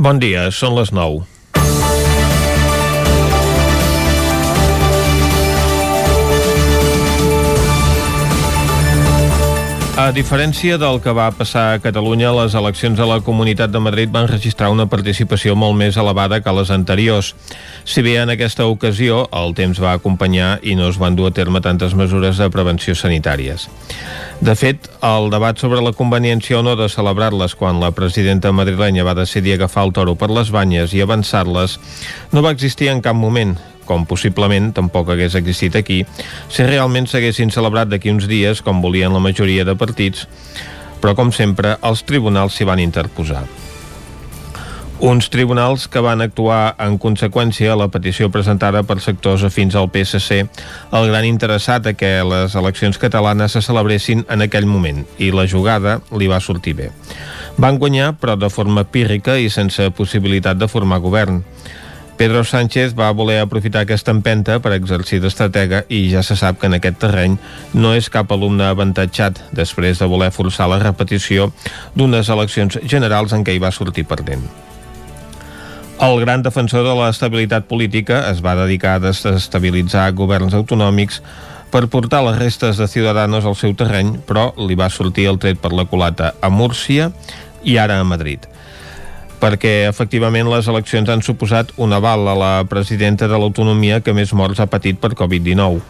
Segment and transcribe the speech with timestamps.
[0.00, 1.26] Bon dia, són les 9.
[9.98, 14.12] A diferència del que va passar a Catalunya, les eleccions a la Comunitat de Madrid
[14.14, 17.32] van registrar una participació molt més elevada que les anteriors.
[17.84, 21.34] Si bé en aquesta ocasió el temps va acompanyar i no es van dur a
[21.34, 23.66] terme tantes mesures de prevenció sanitàries.
[24.40, 29.04] De fet, el debat sobre la conveniència o no de celebrar-les quan la presidenta madrilenya
[29.04, 31.76] va decidir agafar el toro per les banyes i avançar-les
[32.32, 33.58] no va existir en cap moment
[33.88, 36.02] com possiblement tampoc hagués existit aquí,
[36.48, 40.28] si realment s'haguessin celebrat d'aquí uns dies, com volien la majoria de partits,
[41.00, 43.46] però com sempre els tribunals s'hi van interposar.
[45.00, 49.88] Uns tribunals que van actuar en conseqüència a la petició presentada per sectors afins al
[49.88, 50.42] PSC,
[50.92, 55.46] el gran interessat a que les eleccions catalanes se celebressin en aquell moment, i la
[55.48, 56.90] jugada li va sortir bé.
[57.56, 61.40] Van guanyar, però de forma pírrica i sense possibilitat de formar govern.
[62.20, 66.68] Pedro Sánchez va voler aprofitar aquesta empenta per exercir d'estratega i ja se sap que
[66.68, 67.38] en aquest terreny
[67.72, 71.46] no és cap alumne avantatjat després de voler forçar la repetició
[71.96, 74.44] d'unes eleccions generals en què hi va sortir perdent.
[75.96, 81.22] El gran defensor de l'estabilitat política es va dedicar a desestabilitzar governs autonòmics
[81.72, 85.56] per portar les restes de Ciudadanos al seu terreny, però li va sortir el tret
[85.56, 87.14] per la culata a Múrcia
[87.64, 88.44] i ara a Madrid
[89.40, 94.34] perquè efectivament les eleccions han suposat un aval a la presidenta de l'autonomia que més
[94.36, 95.80] morts ha patit per Covid-19.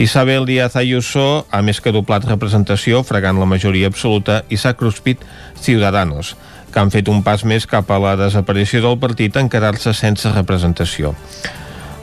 [0.00, 5.22] Isabel Díaz Ayuso ha més que doblat representació, fregant la majoria absoluta, i s'ha cruspit
[5.60, 6.34] Ciudadanos,
[6.72, 10.30] que han fet un pas més cap a la desaparició del partit en quedar-se sense
[10.34, 11.14] representació.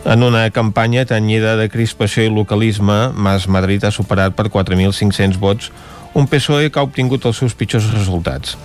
[0.07, 5.71] En una campanya tenyida de crispació i localisme, Mas Madrid ha superat per 4.500 vots
[6.13, 8.57] un PSOE que ha obtingut els seus pitjors resultats.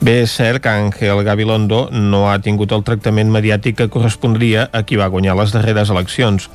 [0.00, 4.84] Bé, és cert que Ángel Gabilondo no ha tingut el tractament mediàtic que correspondria a
[4.84, 6.48] qui va guanyar les darreres eleccions,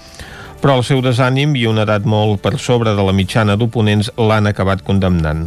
[0.61, 4.49] però el seu desànim i una edat molt per sobre de la mitjana d'oponents l'han
[4.49, 5.45] acabat condemnant.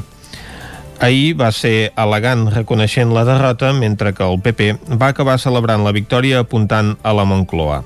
[0.98, 5.94] Ahir va ser elegant reconeixent la derrota, mentre que el PP va acabar celebrant la
[5.94, 7.84] victòria apuntant a la Moncloa.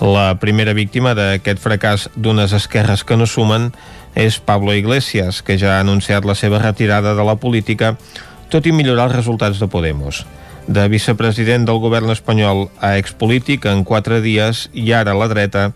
[0.00, 3.72] La primera víctima d'aquest fracàs d'unes esquerres que no sumen
[4.18, 7.94] és Pablo Iglesias, que ja ha anunciat la seva retirada de la política,
[8.50, 10.24] tot i millorar els resultats de Podemos.
[10.66, 15.70] De vicepresident del govern espanyol a expolític en quatre dies i ara a la dreta,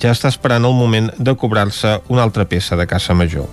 [0.00, 3.44] ja està esperant el moment de cobrar-se una altra peça de caça major.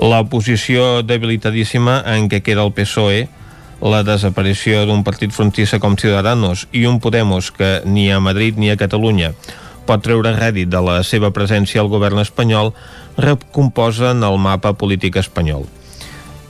[0.00, 3.26] La posició debilitadíssima en què queda el PSOE,
[3.84, 8.72] la desaparició d'un partit frontissa com Ciudadanos i un Podemos que ni a Madrid ni
[8.72, 9.34] a Catalunya
[9.88, 12.74] pot treure rèdit de la seva presència al govern espanyol
[13.16, 15.64] recomposen el mapa polític espanyol.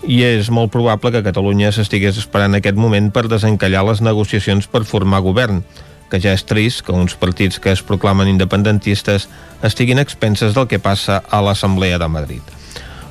[0.03, 4.87] I és molt probable que Catalunya s'estigués esperant aquest moment per desencallar les negociacions per
[4.87, 5.63] formar govern,
[6.11, 9.29] que ja és trist que uns partits que es proclamen independentistes
[9.63, 12.55] estiguin expenses del que passa a l'Assemblea de Madrid.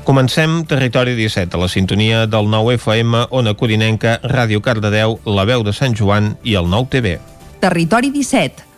[0.08, 5.68] Comencem Territori 17, a la sintonia del 9 FM, Ona Codinenca, Ràdio Cardedeu, La Veu
[5.68, 7.18] de Sant Joan i el 9 TV.
[7.60, 8.67] Territori 17,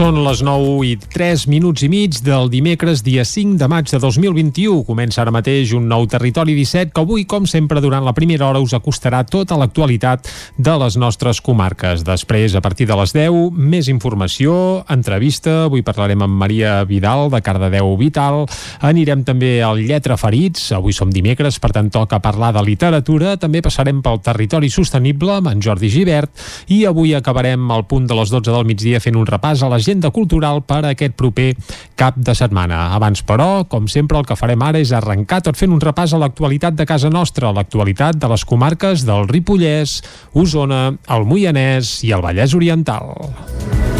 [0.00, 3.98] Són les 9 i 3 minuts i mig del dimecres, dia 5 de maig de
[4.00, 4.78] 2021.
[4.88, 8.62] Comença ara mateix un nou Territori 17 que avui, com sempre, durant la primera hora
[8.64, 12.00] us acostarà tota l'actualitat de les nostres comarques.
[12.06, 14.54] Després, a partir de les 10, més informació,
[14.88, 15.66] entrevista.
[15.66, 18.46] Avui parlarem amb Maria Vidal, de Cardedeu Vital.
[18.80, 20.70] Anirem també al Lletra Ferits.
[20.78, 23.36] Avui som dimecres, per tant toca parlar de literatura.
[23.36, 26.32] També passarem pel territori sostenible amb en Jordi Givert.
[26.72, 29.89] I avui acabarem al punt de les 12 del migdia fent un repàs a les
[29.90, 31.54] l'agenda cultural per a aquest proper
[31.98, 32.92] cap de setmana.
[32.94, 36.20] Abans, però, com sempre, el que farem ara és arrencar tot fent un repàs a
[36.22, 40.00] l'actualitat de casa nostra, l'actualitat de les comarques del Ripollès,
[40.32, 43.99] Osona, el Moianès i el Vallès Oriental.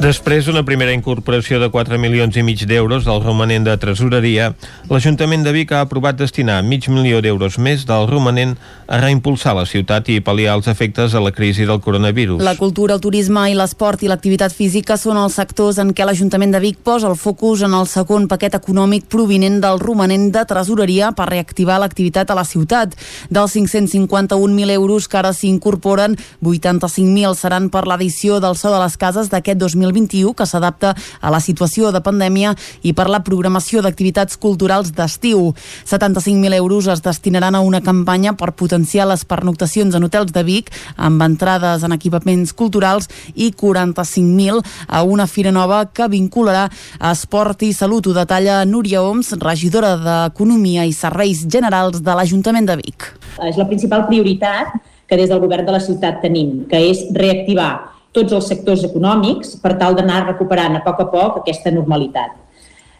[0.00, 4.46] Després d'una primera incorporació de 4 milions i mig d'euros del romanent de tresoreria,
[4.88, 8.54] l'Ajuntament de Vic ha aprovat destinar mig milió d'euros més del romanent
[8.88, 12.40] a reimpulsar la ciutat i pal·liar els efectes de la crisi del coronavirus.
[12.40, 16.56] La cultura, el turisme i l'esport i l'activitat física són els sectors en què l'Ajuntament
[16.56, 21.12] de Vic posa el focus en el segon paquet econòmic provinent del romanent de tresoreria
[21.12, 22.96] per reactivar l'activitat a la ciutat.
[23.28, 29.28] Dels 551.000 euros que ara s'incorporen, 85.000 seran per l'edició del So de les Cases
[29.28, 34.38] d'aquest 2020 2021 que s'adapta a la situació de pandèmia i per la programació d'activitats
[34.40, 35.52] culturals d'estiu.
[35.84, 40.70] 75.000 euros es destinaran a una campanya per potenciar les pernoctacions en hotels de Vic
[40.96, 46.68] amb entrades en equipaments culturals i 45.000 a una fira nova que vincularà
[47.10, 48.06] esport i salut.
[48.06, 53.10] Ho detalla Núria Oms, regidora d'Economia i Serveis Generals de l'Ajuntament de Vic.
[53.46, 54.74] És la principal prioritat
[55.10, 57.72] que des del govern de la ciutat tenim, que és reactivar
[58.16, 62.36] tots els sectors econòmics per tal d'anar recuperant a poc a poc aquesta normalitat.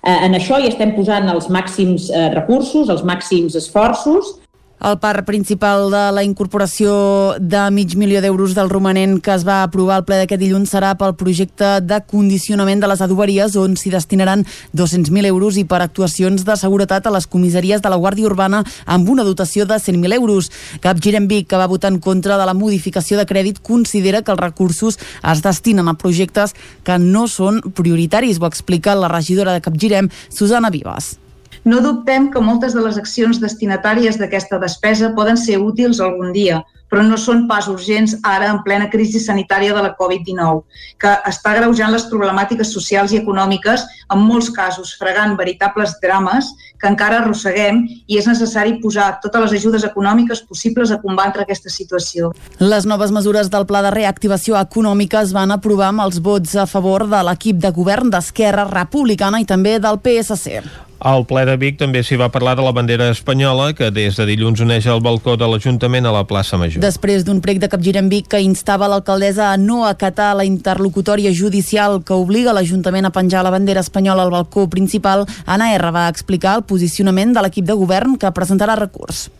[0.00, 4.39] Eh, en això hi estem posant els màxims eh, recursos, els màxims esforços
[4.80, 9.62] el parc principal de la incorporació de mig milió d'euros del romanent que es va
[9.62, 13.92] aprovar al ple d'aquest dilluns serà pel projecte de condicionament de les adoberies on s'hi
[13.92, 18.64] destinaran 200.000 euros i per actuacions de seguretat a les comissaries de la Guàrdia Urbana
[18.86, 20.50] amb una dotació de 100.000 euros.
[20.80, 24.40] Cap Vic, que va votar en contra de la modificació de crèdit, considera que els
[24.40, 26.54] recursos es destinen a projectes
[26.84, 31.18] que no són prioritaris, ho explica la regidora de Capgirem, Susana Vivas.
[31.64, 36.62] No dubtem que moltes de les accions destinatàries d'aquesta despesa poden ser útils algun dia,
[36.90, 40.64] però no són pas urgents ara en plena crisi sanitària de la Covid-19,
[40.98, 46.88] que està greujant les problemàtiques socials i econòmiques, en molts casos fregant veritables drames que
[46.88, 52.32] encara arrosseguem i és necessari posar totes les ajudes econòmiques possibles a combatre aquesta situació.
[52.58, 56.66] Les noves mesures del Pla de Reactivació Econòmica es van aprovar amb els vots a
[56.66, 60.88] favor de l'equip de govern d'Esquerra Republicana i també del PSC.
[61.00, 64.26] Al ple de Vic també s'hi va parlar de la bandera espanyola que des de
[64.28, 66.82] dilluns uneix el balcó de l'Ajuntament a la plaça Major.
[66.84, 72.02] Després d'un prec de capgirem Vic que instava l'alcaldessa a no acatar la interlocutòria judicial
[72.04, 76.58] que obliga l'Ajuntament a penjar la bandera espanyola al balcó principal, Anna R va explicar
[76.58, 79.30] el posicionament de l'equip de govern que presentarà recurs.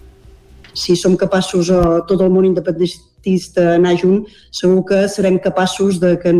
[0.72, 6.00] Si som capaços, a eh, tot el món independentista, anar junt, segur que serem capaços
[6.00, 6.32] de que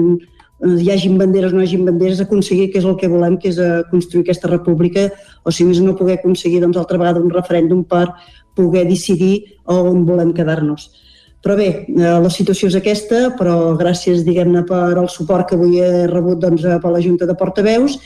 [0.60, 3.48] hi hagin banderes o no hi hagin banderes, aconseguir que és el que volem, que
[3.48, 5.08] és eh, construir aquesta república,
[5.44, 8.06] o si més no poder aconseguir doncs, altra vegada un referèndum per
[8.56, 10.90] poder decidir on volem quedar-nos.
[11.40, 15.80] Però bé, eh, la situació és aquesta, però gràcies, diguem-ne, per el suport que avui
[15.80, 17.96] he rebut doncs, per la Junta de Portaveus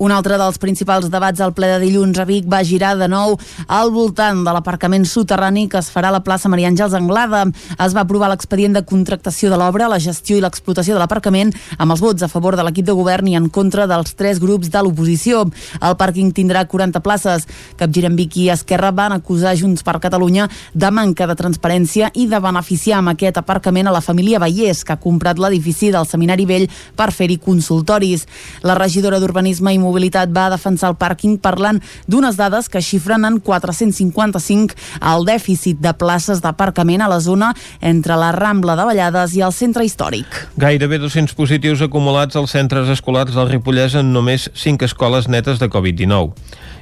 [0.00, 3.34] un altre dels principals debats al ple de dilluns a Vic va girar de nou
[3.68, 7.42] al voltant de l'aparcament soterrani que es farà a la plaça Maria Àngels Anglada.
[7.76, 11.92] Es va aprovar l'expedient de contractació de l'obra, la gestió i l'explotació de l'aparcament amb
[11.92, 14.80] els vots a favor de l'equip de govern i en contra dels tres grups de
[14.80, 15.42] l'oposició.
[15.84, 17.44] El pàrquing tindrà 40 places.
[17.76, 22.40] Capgirem Vic i Esquerra van acusar Junts per Catalunya de manca de transparència i de
[22.40, 26.68] beneficiar amb aquest aparcament a la família Vallès, que ha comprat l'edifici del Seminari Vell
[26.96, 28.24] per fer-hi consultoris.
[28.64, 33.40] La regidora d'Urbanisme i Mobilitat va defensar el pàrquing parlant d'unes dades que xifren en
[33.40, 39.42] 455 el dèficit de places d'aparcament a la zona entre la Rambla de Vallades i
[39.42, 40.26] el centre històric.
[40.56, 45.68] Gairebé 200 positius acumulats als centres escolars del Ripollès en només 5 escoles netes de
[45.70, 46.32] Covid-19.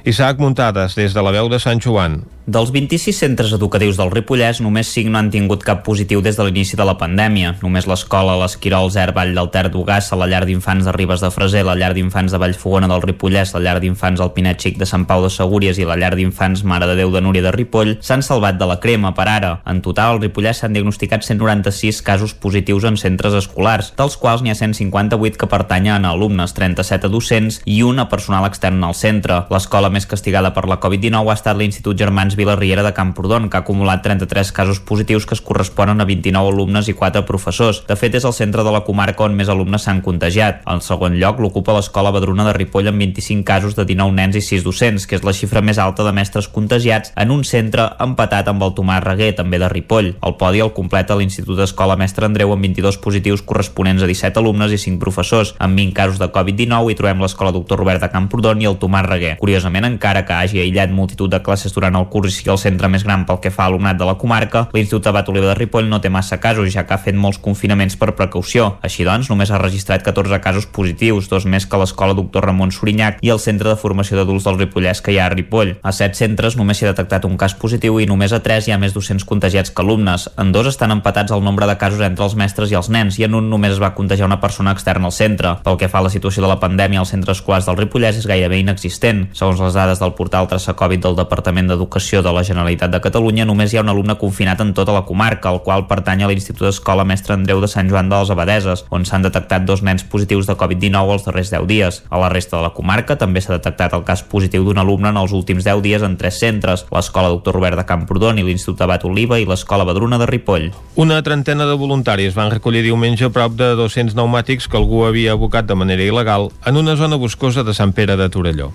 [0.05, 2.21] Isaac Muntades, des de la veu de Sant Joan.
[2.49, 6.45] Dels 26 centres educatius del Ripollès, només 5 no han tingut cap positiu des de
[6.47, 7.51] l'inici de la pandèmia.
[7.61, 11.61] Només l'escola l'Esquirol Zer Vall del Ter d'Ugassa, la llar d'infants de Ribes de Freser,
[11.67, 15.05] la llar d'infants de Vallfogona del Ripollès, la llar d'infants al Pinet Xic de Sant
[15.05, 18.25] Pau de Segúries i la llar d'infants Mare de Déu de Núria de Ripoll s'han
[18.25, 19.51] salvat de la crema per ara.
[19.69, 24.55] En total, al Ripollès s'han diagnosticat 196 casos positius en centres escolars, dels quals n'hi
[24.55, 28.97] ha 158 que pertanyen a alumnes, 37 a docents i un a personal extern al
[28.97, 29.43] centre.
[29.53, 33.63] L'escola més castigada per la Covid-19 ha estat l'Institut Germans Vila-riera de Camprodon, que ha
[33.65, 37.83] acumulat 33 casos positius que es corresponen a 29 alumnes i 4 professors.
[37.87, 40.61] De fet, és el centre de la comarca on més alumnes s'han contagiat.
[40.69, 44.43] En segon lloc, l'ocupa l'Escola Badruna de Ripoll amb 25 casos de 19 nens i
[44.45, 48.49] 6 docents, que és la xifra més alta de mestres contagiats en un centre empatat
[48.51, 50.13] amb el Tomàs Reguer, també de Ripoll.
[50.25, 54.73] El podi el completa l'Institut d'Escola Mestre Andreu amb 22 positius corresponents a 17 alumnes
[54.75, 55.55] i 5 professors.
[55.59, 59.07] Amb 20 casos de Covid-19 hi trobem l'Escola Doctor Robert de Camprodon i el Tomàs
[59.07, 59.35] Reguer.
[59.39, 62.89] Curiosament, encara que hagi aïllat multitud de classes durant el curs i sigui el centre
[62.91, 65.89] més gran pel que fa a alumnat de la comarca, l'Institut Abat Oliva de Ripoll
[65.89, 68.77] no té massa casos, ja que ha fet molts confinaments per precaució.
[68.85, 73.19] Així doncs, només ha registrat 14 casos positius, dos més que l'escola Doctor Ramon Sorinyac
[73.21, 75.75] i el Centre de Formació d'Adults del Ripollès que hi ha a Ripoll.
[75.83, 78.75] A 7 centres només s'hi ha detectat un cas positiu i només a 3 hi
[78.75, 80.29] ha més docents contagiats que alumnes.
[80.41, 83.27] En dos estan empatats el nombre de casos entre els mestres i els nens i
[83.27, 85.55] en un només es va contagiar una persona externa al centre.
[85.63, 88.27] Pel que fa a la situació de la pandèmia als centres escolars del Ripollès és
[88.29, 89.27] gairebé inexistent.
[89.33, 93.45] Segons les les dades del portal Traçacovid del Departament d'Educació de la Generalitat de Catalunya,
[93.45, 96.71] només hi ha un alumne confinat en tota la comarca, el qual pertany a l'Institut
[96.71, 100.49] Escola Mestre Andreu de Sant Joan de les Abadeses, on s'han detectat dos nens positius
[100.49, 102.01] de Covid-19 els darrers 10 dies.
[102.09, 105.21] A la resta de la comarca també s'ha detectat el cas positiu d'un alumne en
[105.21, 109.05] els últims 10 dies en tres centres, l'Escola Doctor Robert de Camprodon i l'Institut Abat
[109.05, 110.71] Oliva i l'Escola Badruna de Ripoll.
[110.97, 115.69] Una trentena de voluntaris van recollir diumenge prop de 200 pneumàtics que algú havia abocat
[115.69, 118.71] de manera il·legal en una zona boscosa de Sant Pere de Torelló.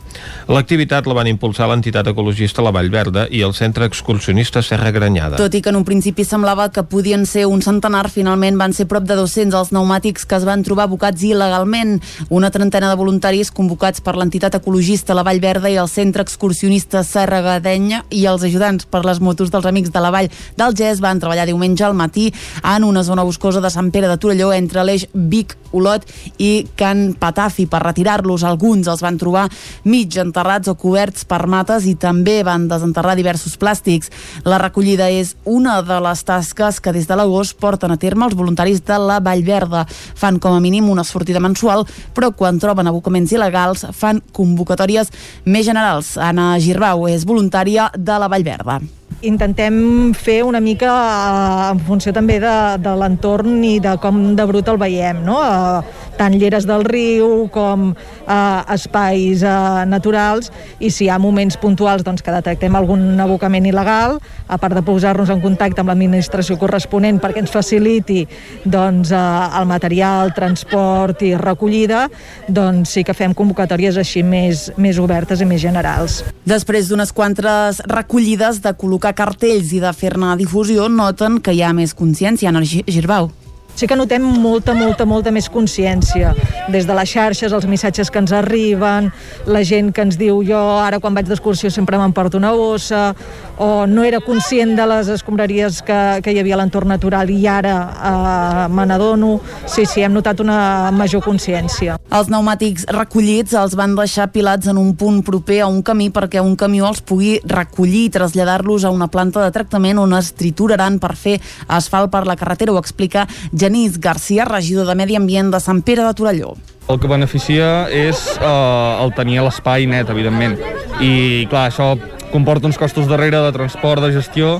[0.46, 5.36] L'activitat la van impulsar l'entitat ecologista La Vall Verda i el centre excursionista Serra Granyada.
[5.36, 8.86] Tot i que en un principi semblava que podien ser un centenar, finalment van ser
[8.86, 12.00] prop de 200 els pneumàtics que es van trobar abocats il·legalment.
[12.28, 17.02] Una trentena de voluntaris convocats per l'entitat ecologista La Vall Verda i el centre excursionista
[17.02, 21.00] Serra Gadenya i els ajudants per les motos dels amics de la Vall del Gès
[21.00, 22.30] van treballar diumenge al matí
[22.62, 26.06] en una zona boscosa de Sant Pere de Torelló entre l'eix Vic-Olot
[26.38, 28.44] i Can Patafi per retirar-los.
[28.44, 29.48] Alguns els van trobar
[29.84, 34.11] mig enterrats o coberts per mates i també van desenterrar diversos plàstics.
[34.45, 38.37] La recollida és una de les tasques que des de l'agost porten a terme els
[38.38, 39.85] voluntaris de la Vall Verda.
[39.88, 45.12] Fan com a mínim una sortida mensual, però quan troben abocaments il·legals fan convocatòries
[45.45, 46.16] més generals.
[46.19, 48.81] Anna Girbau és voluntària de la Vall Verda
[49.25, 54.46] intentem fer una mica eh, en funció també de, de l'entorn i de com de
[54.49, 55.38] brut el veiem, no?
[55.40, 61.56] Eh, tant lleres del riu com eh, espais eh, naturals i si hi ha moments
[61.61, 66.58] puntuals doncs, que detectem algun abocament il·legal, a part de posar-nos en contacte amb l'administració
[66.61, 68.25] corresponent perquè ens faciliti
[68.64, 69.25] doncs, eh,
[69.61, 72.06] el material, transport i recollida,
[72.49, 76.23] doncs sí que fem convocatòries així més, més obertes i més generals.
[76.44, 81.75] Després d'unes quantes recollides de col·locar cartells i de fer-ne difusió, noten que hi ha
[81.76, 83.32] més consciència en el Girbau
[83.75, 86.33] sí que notem molta, molta, molta més consciència.
[86.73, 89.11] Des de les xarxes, els missatges que ens arriben,
[89.47, 93.12] la gent que ens diu jo ara quan vaig d'excursió sempre m'emporto una bossa,
[93.59, 97.40] o no era conscient de les escombraries que, que hi havia a l'entorn natural i
[97.50, 99.38] ara eh, me n'adono.
[99.66, 101.99] Sí, sí, hem notat una major consciència.
[102.14, 106.43] Els pneumàtics recollits els van deixar pilats en un punt proper a un camí perquè
[106.43, 111.00] un camió els pugui recollir i traslladar-los a una planta de tractament on es trituraran
[111.02, 113.26] per fer asfalt per la carretera, ho explica
[113.64, 116.50] Genís Garcia, regidor de Medi Ambient de Sant Pere de Torelló.
[116.92, 120.59] El que beneficia és eh, el tenir l'espai net, evidentment.
[121.00, 121.94] I, clar, això
[122.28, 124.59] comporta uns costos darrere de transport, de gestió,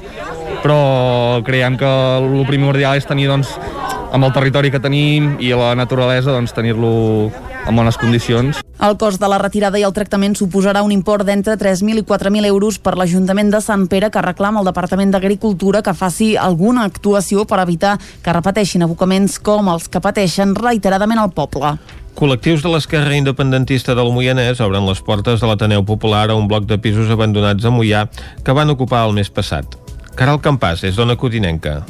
[0.63, 3.53] però creiem que el primordial és tenir, doncs,
[4.09, 7.29] amb el territori que tenim i la naturalesa, doncs, tenir-lo
[7.67, 8.61] en bones condicions.
[8.85, 12.51] El cost de la retirada i el tractament suposarà un import d'entre 3.000 i 4.000
[12.51, 17.47] euros per l'Ajuntament de Sant Pere que reclama al Departament d'Agricultura que faci alguna actuació
[17.49, 21.77] per evitar que repeteixin abocaments com els que pateixen reiteradament al poble.
[22.15, 26.69] Col·lectius de l'esquerra independentista del Moianès obren les portes de l'Ateneu Popular a un bloc
[26.71, 28.07] de pisos abandonats a Moià
[28.45, 29.75] que van ocupar el mes passat.
[30.15, 31.81] Caral Campàs, és dona cotinenca.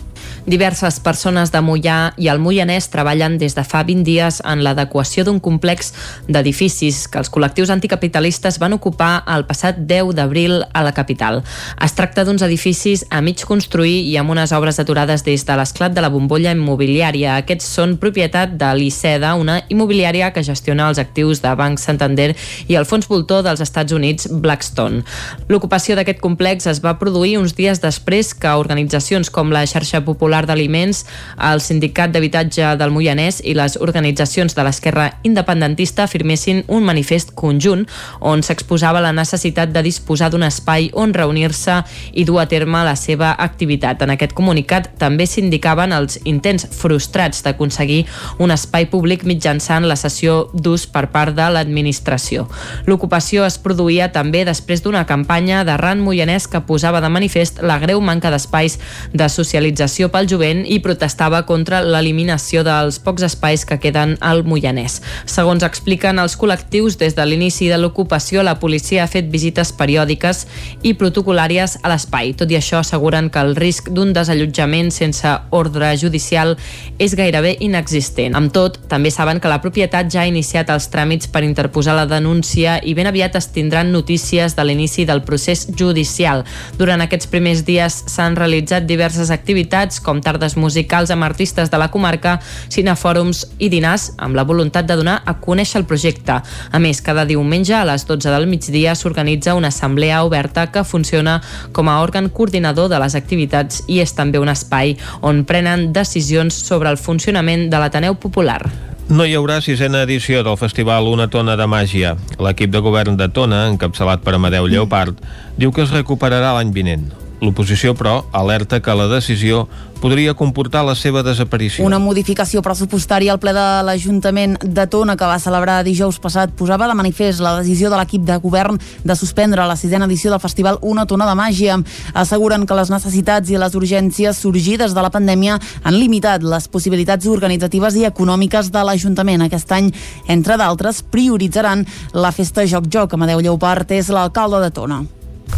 [0.45, 5.25] Diverses persones de Mollà i el Moianès treballen des de fa 20 dies en l'adequació
[5.25, 5.95] d'un complex
[6.29, 11.41] d'edificis que els col·lectius anticapitalistes van ocupar el passat 10 d'abril a la capital.
[11.81, 15.97] Es tracta d'uns edificis a mig construir i amb unes obres aturades des de l'esclat
[15.97, 17.39] de la bombolla immobiliària.
[17.41, 22.35] Aquests són propietat de l'ICEDA, una immobiliària que gestiona els actius de Banc Santander
[22.69, 25.07] i el fons voltor dels Estats Units Blackstone.
[25.49, 30.14] L'ocupació d'aquest complex es va produir uns dies després que organitzacions com la xarxa popular
[30.15, 31.03] Popular d'Aliments,
[31.51, 37.83] el Sindicat d'Habitatge del Moianès i les organitzacions de l'esquerra independentista firmessin un manifest conjunt
[38.21, 41.81] on s'exposava la necessitat de disposar d'un espai on reunir-se
[42.15, 44.03] i dur a terme la seva activitat.
[44.03, 48.05] En aquest comunicat també s'indicaven els intents frustrats d'aconseguir
[48.39, 52.47] un espai públic mitjançant la sessió d'ús per part de l'administració.
[52.87, 58.01] L'ocupació es produïa també després d'una campanya d'arran moianès que posava de manifest la greu
[58.05, 58.79] manca d'espais
[59.13, 65.01] de socialització pel jovent i protestava contra l'eliminació dels pocs espais que queden al Moianès.
[65.31, 70.45] Segons expliquen els col·lectius, des de l'inici de l'ocupació la policia ha fet visites periòdiques
[70.83, 72.33] i protocolàries a l'espai.
[72.39, 76.57] Tot i això asseguren que el risc d'un desallotjament sense ordre judicial
[76.99, 78.35] és gairebé inexistent.
[78.39, 82.09] Amb tot, també saben que la propietat ja ha iniciat els tràmits per interposar la
[82.11, 86.45] denúncia i ben aviat es tindran notícies de l'inici del procés judicial.
[86.79, 91.91] Durant aquests primers dies s'han realitzat diverses activitats com tardes musicals amb artistes de la
[91.93, 92.39] comarca,
[92.73, 96.39] cinefòrums i dinars amb la voluntat de donar a conèixer el projecte.
[96.41, 101.41] A més, cada diumenge a les 12 del migdia s'organitza una assemblea oberta que funciona
[101.73, 106.55] com a òrgan coordinador de les activitats i és també un espai on prenen decisions
[106.55, 108.63] sobre el funcionament de l'Ateneu Popular.
[109.05, 112.15] No hi haurà sisena edició del festival Una tona de màgia.
[112.41, 115.21] L'equip de govern de Tona, encapçalat per Amadeu Lleopard,
[115.61, 117.11] diu que es recuperarà l'any vinent.
[117.45, 119.67] L'oposició, però, alerta que la decisió
[120.05, 121.85] podria comportar la seva desaparició.
[121.87, 126.89] Una modificació pressupostària al ple de l'Ajuntament de Tona que va celebrar dijous passat posava
[126.91, 130.79] de manifest la decisió de l'equip de govern de suspendre la sisena edició del festival
[130.83, 131.79] Una tona de màgia.
[132.13, 137.25] Asseguren que les necessitats i les urgències sorgides de la pandèmia han limitat les possibilitats
[137.25, 139.49] organitzatives i econòmiques de l'Ajuntament.
[139.49, 139.93] Aquest any,
[140.29, 143.17] entre d'altres, prioritzaran la festa Joc Joc.
[143.17, 145.05] Amadeu Lleupart és l'alcalde de Tona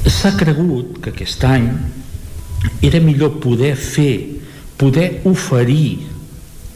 [0.06, 1.68] s'ha cregut que aquest any
[2.82, 4.42] era millor poder fer,
[4.78, 6.06] poder oferir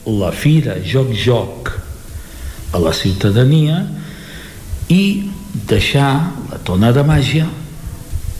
[0.07, 1.71] la fira Joc Joc
[2.73, 3.83] a la ciutadania
[4.89, 5.29] i
[5.67, 6.11] deixar
[6.49, 7.47] la tona de màgia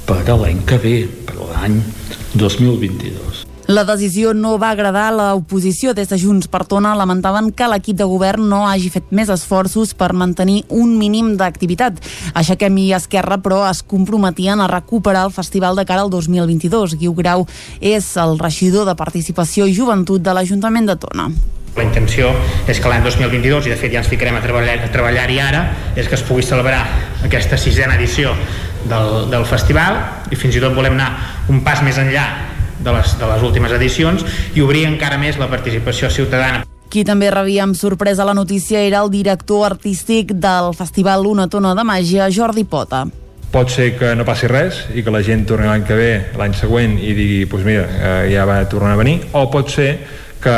[0.07, 0.97] per a l'any que ve,
[1.27, 1.81] per l'any
[2.35, 3.50] 2022.
[3.71, 5.93] La decisió no va agradar a l'oposició.
[5.95, 9.93] Des de Junts per Tona lamentaven que l'equip de govern no hagi fet més esforços
[9.95, 12.01] per mantenir un mínim d'activitat.
[12.35, 16.97] Aixequem i Esquerra, però, es comprometien a recuperar el festival de cara al 2022.
[16.99, 17.47] Guiu Grau
[17.79, 21.31] és el regidor de Participació i Joventut de l'Ajuntament de Tona.
[21.77, 22.35] La intenció
[22.67, 26.11] és que l'any 2022, i de fet ja ens ficarem a treballar-hi treballar ara, és
[26.11, 26.83] que es pugui celebrar
[27.23, 28.35] aquesta sisena edició
[28.83, 31.13] del, del festival i fins i tot volem anar
[31.47, 32.50] un pas més enllà
[32.83, 36.65] de les, de les últimes edicions i obrir encara més la participació ciutadana.
[36.91, 41.71] Qui també rebia amb sorpresa la notícia era el director artístic del Festival Una Tona
[41.77, 43.05] de Màgia, Jordi Pota
[43.51, 46.53] pot ser que no passi res i que la gent torni l'any que ve, l'any
[46.55, 49.89] següent i digui, doncs pues mira, eh, ja va tornar a venir o pot ser
[50.41, 50.53] que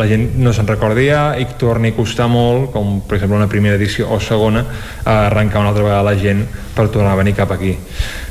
[0.00, 3.36] la gent no se'n recordi ja i que torni a costar molt, com per exemple
[3.36, 4.64] una primera edició o segona,
[5.04, 7.74] a arrencar una altra vegada la gent per tornar a venir cap aquí.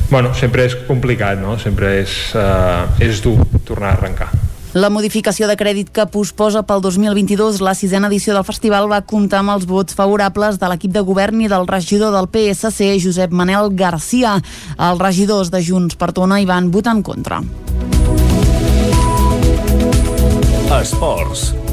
[0.10, 1.58] Bueno, sempre és complicat, no?
[1.62, 4.30] Sempre és, eh, és dur tornar a arrencar.
[4.74, 9.40] La modificació de crèdit que posposa pel 2022 la sisena edició del festival va comptar
[9.42, 13.74] amb els vots favorables de l'equip de govern i del regidor del PSC, Josep Manel
[13.74, 14.36] Garcia.
[14.78, 17.42] Els regidors de Junts per Tona hi van votar en contra.
[20.80, 21.69] Esports.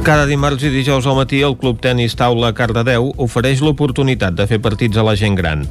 [0.00, 4.56] Cada dimarts i dijous al matí el Club Tenis Taula Cardedeu ofereix l'oportunitat de fer
[4.64, 5.66] partits a la gent gran.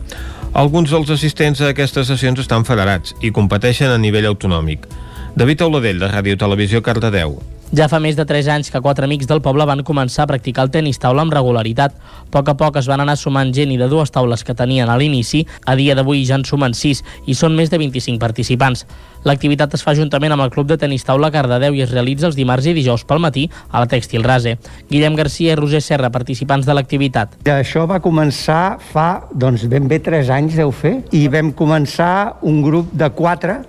[0.53, 4.86] Alguns dels assistents a aquestes sessions estan federats i competeixen a nivell autonòmic.
[5.33, 7.39] David Auladell, de Ràdio Televisió Cardedeu.
[7.69, 10.63] Ja fa més de 3 anys que quatre amics del poble van començar a practicar
[10.65, 11.93] el tenis taula amb regularitat.
[11.93, 14.89] A poc a poc es van anar sumant gent i de dues taules que tenien
[14.89, 18.88] a l'inici, a dia d'avui ja en sumen 6 i són més de 25 participants.
[19.21, 22.39] L'activitat es fa juntament amb el Club de Tenis Taula Cardedeu i es realitza els
[22.39, 24.57] dimarts i dijous pel matí a la Tèxtil Rase.
[24.89, 27.38] Guillem Garcia i Roger Serra, participants de l'activitat.
[27.53, 32.63] Això va començar fa, doncs ben bé 3 anys deu fer, i vam començar un
[32.65, 33.61] grup de 4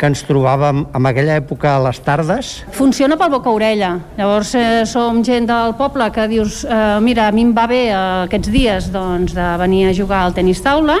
[0.00, 2.52] que ens trobàvem en aquella època a les tardes.
[2.72, 3.90] Funciona pel boca-orella.
[4.16, 7.82] Llavors eh, som gent del poble que dius eh, mira, a mi em va bé
[7.90, 10.96] eh, aquests dies doncs, de venir a jugar al tenis taula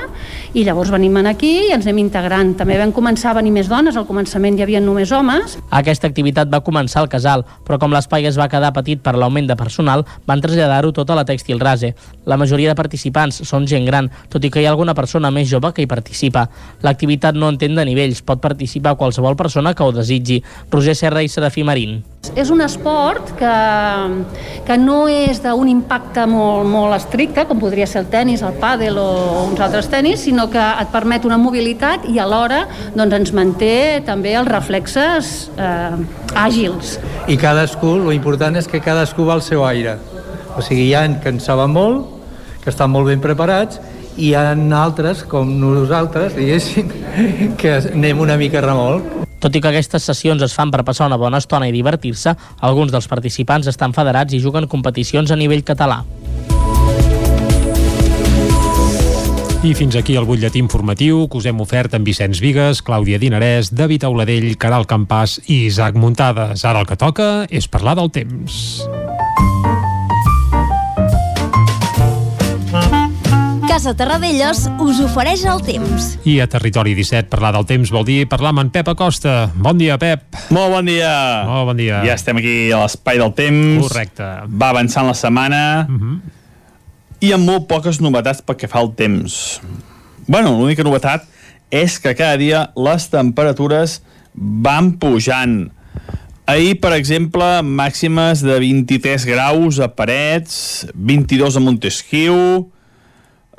[0.52, 2.52] i llavors venim aquí i ens anem integrant.
[2.60, 5.56] També vam començar a venir més dones, al començament hi havia només homes.
[5.80, 9.48] Aquesta activitat va començar al casal, però com l'espai es va quedar petit per l'augment
[9.48, 11.94] de personal, van traslladar-ho tot a la Tèxtil Rase.
[12.28, 15.48] La majoria de participants són gent gran, tot i que hi ha alguna persona més
[15.48, 16.48] jove que hi participa.
[16.84, 20.40] L'activitat no entén de nivells, pot participar a qualsevol persona que ho desitgi.
[20.70, 22.00] Roger Serra i Serafí Marín.
[22.36, 23.52] És un esport que,
[24.66, 28.98] que no és d'un impacte molt, molt estricte, com podria ser el tennis, el pàdel
[29.00, 29.08] o
[29.46, 33.74] uns altres tennis, sinó que et permet una mobilitat i alhora doncs, ens manté
[34.06, 35.96] també els reflexes eh,
[36.36, 36.98] àgils.
[37.26, 39.96] I cadascú, lo important és que cadascú va al seu aire.
[40.56, 42.18] O sigui, hi ha que en saben molt,
[42.60, 43.80] que estan molt ben preparats
[44.20, 46.90] hi ha altres, com nosaltres, diguéssim,
[47.60, 49.26] que anem una mica remolc.
[49.40, 52.92] Tot i que aquestes sessions es fan per passar una bona estona i divertir-se, alguns
[52.92, 56.02] dels participants estan federats i juguen competicions a nivell català.
[59.60, 63.68] I fins aquí el butlletí informatiu que us hem ofert amb Vicenç Vigues, Clàudia Dinarès,
[63.76, 66.64] David Auladell, Caral Campàs i Isaac Muntades.
[66.64, 68.80] Ara el que toca és parlar del temps.
[73.80, 76.10] Casa Terradellos us ofereix el temps.
[76.28, 79.46] I a Territori 17 parlar del temps vol dir parlar amb en Pep Acosta.
[79.56, 80.26] Bon dia, Pep.
[80.52, 81.12] Molt bon dia.
[81.48, 82.02] Molt bon dia.
[82.04, 83.86] Ja estem aquí a l'espai del temps.
[83.86, 84.26] Correcte.
[84.52, 86.18] Va avançant la setmana uh -huh.
[87.24, 89.62] i amb molt poques novetats pel que fa al temps.
[90.26, 91.24] bueno, l'única novetat
[91.70, 94.02] és que cada dia les temperatures
[94.34, 95.72] van pujant.
[96.44, 102.68] Ahir, per exemple, màximes de 23 graus a Parets, 22 a Montesquieu,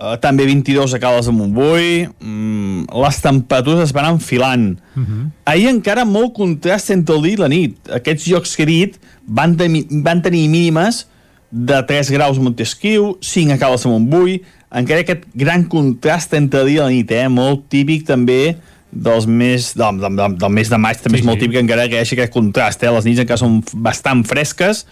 [0.02, 4.80] eh, també 22 a Cales de Montbui, mm, les temperatures es van enfilant.
[4.96, 5.30] Uh -huh.
[5.46, 7.78] Ahir encara molt contrast entre el dia i la nit.
[7.90, 11.08] Aquests llocs que he dit van, ten van tenir mínimes
[11.52, 16.62] de 3 graus a Montesquieu, 5 a Cales de Montbui, encara aquest gran contrast entre
[16.62, 17.28] el dia i la nit, eh?
[17.28, 18.58] molt típic també
[18.92, 21.46] dels mes, del, del, del, del mes de maig també sí, és molt sí.
[21.46, 22.92] típic encara que hi hagi aquest contrast eh?
[22.92, 24.86] les nits encara són bastant fresques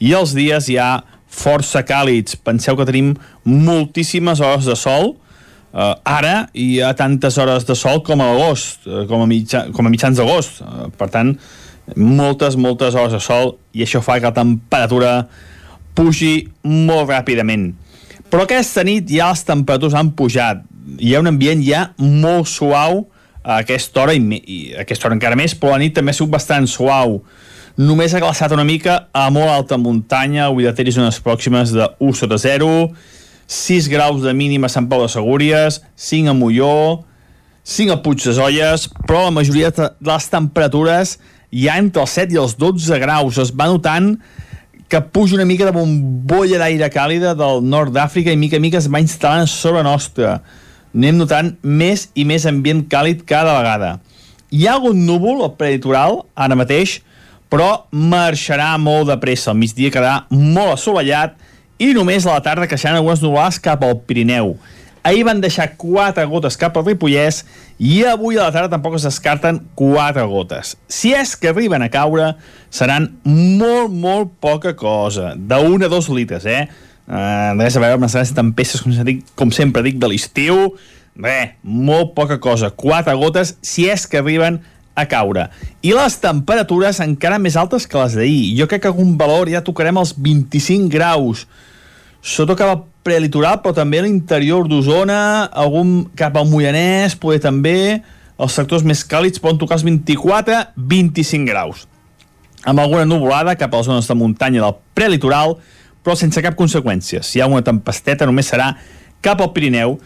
[0.00, 2.36] i els dies ja força càlids.
[2.36, 5.16] Penseu que tenim moltíssimes hores de sol,
[5.76, 9.66] Uh, ara hi ha tantes hores de sol com a agost, uh, com, a mitja,
[9.76, 10.62] com a mitjans d'agost.
[10.64, 11.34] Uh, per tant,
[12.00, 15.10] moltes, moltes hores de sol i això fa que la temperatura
[15.96, 17.74] pugi molt ràpidament.
[18.32, 20.64] Però aquesta nit ja les temperatures han pujat.
[20.96, 23.04] Hi ha un ambient ja molt suau
[23.42, 26.16] a aquesta hora i, i a aquesta hora encara més, però la nit també ha
[26.16, 27.20] sigut bastant suau.
[27.76, 31.84] Només ha glaçat una mica a molt alta muntanya, avui de Ter zones pròximes de
[32.00, 32.68] 1 sota 0,
[33.52, 37.04] 6 graus de mínima a Sant Pau de Segúries, 5 a Molló,
[37.68, 41.18] 5 a Puig de Zolles, però la majoria de les temperatures
[41.52, 43.36] ja entre els 7 i els 12 graus.
[43.44, 44.14] Es va notant
[44.88, 48.80] que puja una mica de bombolla d'aire càlida del nord d'Àfrica i mica a mica
[48.80, 50.38] es va instal·lant sobre nostra.
[50.96, 53.98] Anem notant més i més ambient càlid cada vegada.
[54.48, 57.02] Hi ha algun núvol al preditoral, ara mateix,
[57.56, 59.54] però marxarà molt de pressa.
[59.54, 61.38] Al migdia quedarà molt assolellat
[61.80, 64.58] i només a la tarda creixeran algunes nuvolades cap al Pirineu.
[65.06, 67.44] Ahir van deixar quatre gotes cap al Ripollès
[67.78, 70.74] i avui a la tarda tampoc es descarten quatre gotes.
[70.84, 72.34] Si és que arriben a caure,
[72.68, 75.32] seran molt, molt poca cosa.
[75.36, 76.66] D'un a dos litres, eh?
[77.06, 80.74] Uh, res a veure amb les tempestes, com, dic, com sempre dic, de l'estiu.
[81.16, 82.74] Bé, molt poca cosa.
[82.74, 84.60] Quatre gotes, si és que arriben
[85.04, 85.50] caure.
[85.84, 88.56] I les temperatures encara més altes que les d'ahir.
[88.56, 91.44] Jo crec que algun valor ja tocarem els 25 graus.
[92.24, 98.02] Sota cap al prelitoral, però també a l'interior d'Osona, algun cap al Moianès, poder també,
[98.40, 101.86] els sectors més càlids poden tocar els 24-25 graus.
[102.66, 105.54] Amb alguna nuvolada cap a les zones de muntanya del prelitoral,
[106.02, 107.22] però sense cap conseqüència.
[107.22, 108.72] Si hi ha una tempesteta, només serà
[109.22, 109.96] cap al Pirineu,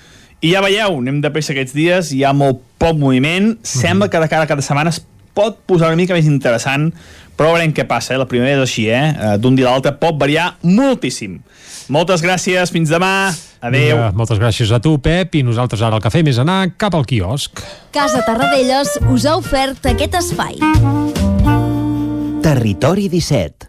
[0.41, 4.21] i ja veieu, anem de pressa aquests dies, hi ha molt poc moviment, sembla que
[4.23, 5.03] de cara a cada setmana es
[5.37, 6.89] pot posar una mica més interessant,
[7.37, 8.21] però veurem què passa, eh?
[8.21, 9.13] la primera és així, eh?
[9.13, 11.39] eh d'un dia a l'altre pot variar moltíssim.
[11.93, 13.97] Moltes gràcies, fins demà, adeu.
[13.99, 16.97] Vinga, moltes gràcies a tu, Pep, i nosaltres ara el que fem és anar cap
[16.97, 17.61] al quiosc.
[17.93, 20.61] Casa Tarradellas us ha ofert aquest espai.
[22.41, 23.69] Territori 17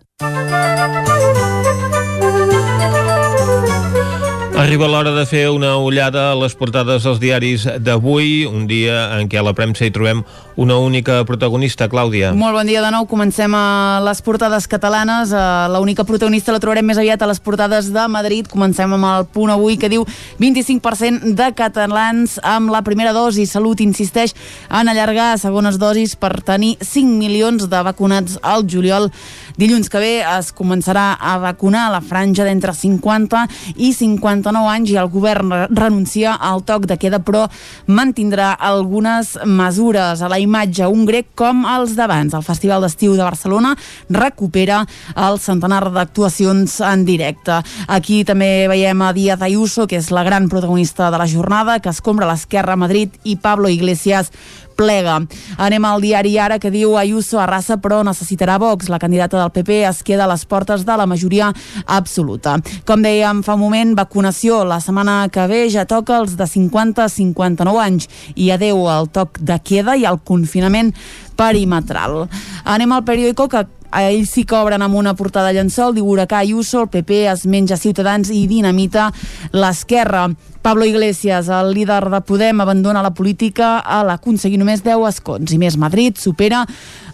[4.62, 9.26] Arriba l'hora de fer una ullada a les portades dels diaris d'avui, un dia en
[9.26, 10.22] què a la premsa hi trobem
[10.56, 12.32] una única protagonista, Clàudia.
[12.36, 13.06] Molt bon dia de nou.
[13.08, 15.32] Comencem a les portades catalanes.
[15.32, 18.50] Eh, l'única protagonista la trobarem més aviat a les portades de Madrid.
[18.52, 20.06] Comencem amb el punt avui que diu
[20.42, 23.46] 25% de catalans amb la primera dosi.
[23.46, 24.36] Salut insisteix
[24.70, 29.10] en allargar segones dosis per tenir 5 milions de vacunats al juliol.
[29.58, 35.00] Dilluns que ve es començarà a vacunar la franja d'entre 50 i 59 anys i
[35.00, 37.48] el govern renuncia al toc de queda però
[37.88, 42.34] mantindrà algunes mesures a la imatge un grec com els d'abans.
[42.34, 43.76] El Festival d'Estiu de Barcelona
[44.10, 44.82] recupera
[45.16, 47.62] el centenar d'actuacions en directe.
[47.88, 51.94] Aquí també veiem a Díaz Ayuso, que és la gran protagonista de la jornada, que
[51.94, 54.32] escombra l'esquerra a Madrid i Pablo Iglesias
[54.82, 55.20] plega.
[55.62, 58.90] Anem al diari Ara que diu Ayuso arrasa però necessitarà Vox.
[58.90, 61.52] La candidata del PP es queda a les portes de la majoria
[61.86, 62.58] absoluta.
[62.88, 64.64] Com dèiem fa un moment, vacunació.
[64.66, 69.12] La setmana que ve ja toca els de 50 a 59 anys i adeu al
[69.14, 70.96] toc de queda i al confinament
[71.38, 72.26] perimetral.
[72.66, 73.66] Anem al periòdico que
[74.00, 77.78] ells sí que obren amb una portada llençol, diu Huracà Ayuso, el PP es menja
[77.78, 79.10] Ciutadans i dinamita
[79.52, 80.30] l'esquerra.
[80.62, 85.58] Pablo Iglesias, el líder de Podem, abandona la política a l'aconseguir només 10 escons i
[85.58, 86.68] més Madrid supera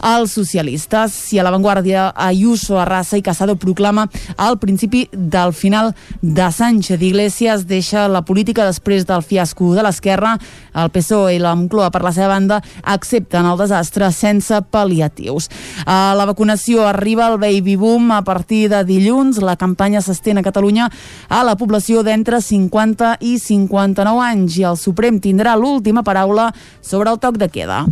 [0.04, 1.14] els socialistes.
[1.16, 7.02] Si a l'avantguàrdia Ayuso, Arrasa i Casado proclama el principi del final de Sánchez.
[7.02, 10.36] Iglesias deixa la política després del fiasco de l'esquerra.
[10.76, 15.48] El PSOE i la Moncloa, per la seva banda, accepten el desastre sense pal·liatius.
[15.88, 19.40] A la vacunació arriba el baby boom a partir de dilluns.
[19.40, 20.92] La campanya s'estén a Catalunya
[21.30, 26.50] a la població d'entre 50 i 59 anys i el Suprem tindrà l'última paraula
[26.82, 27.84] sobre el toc de queda.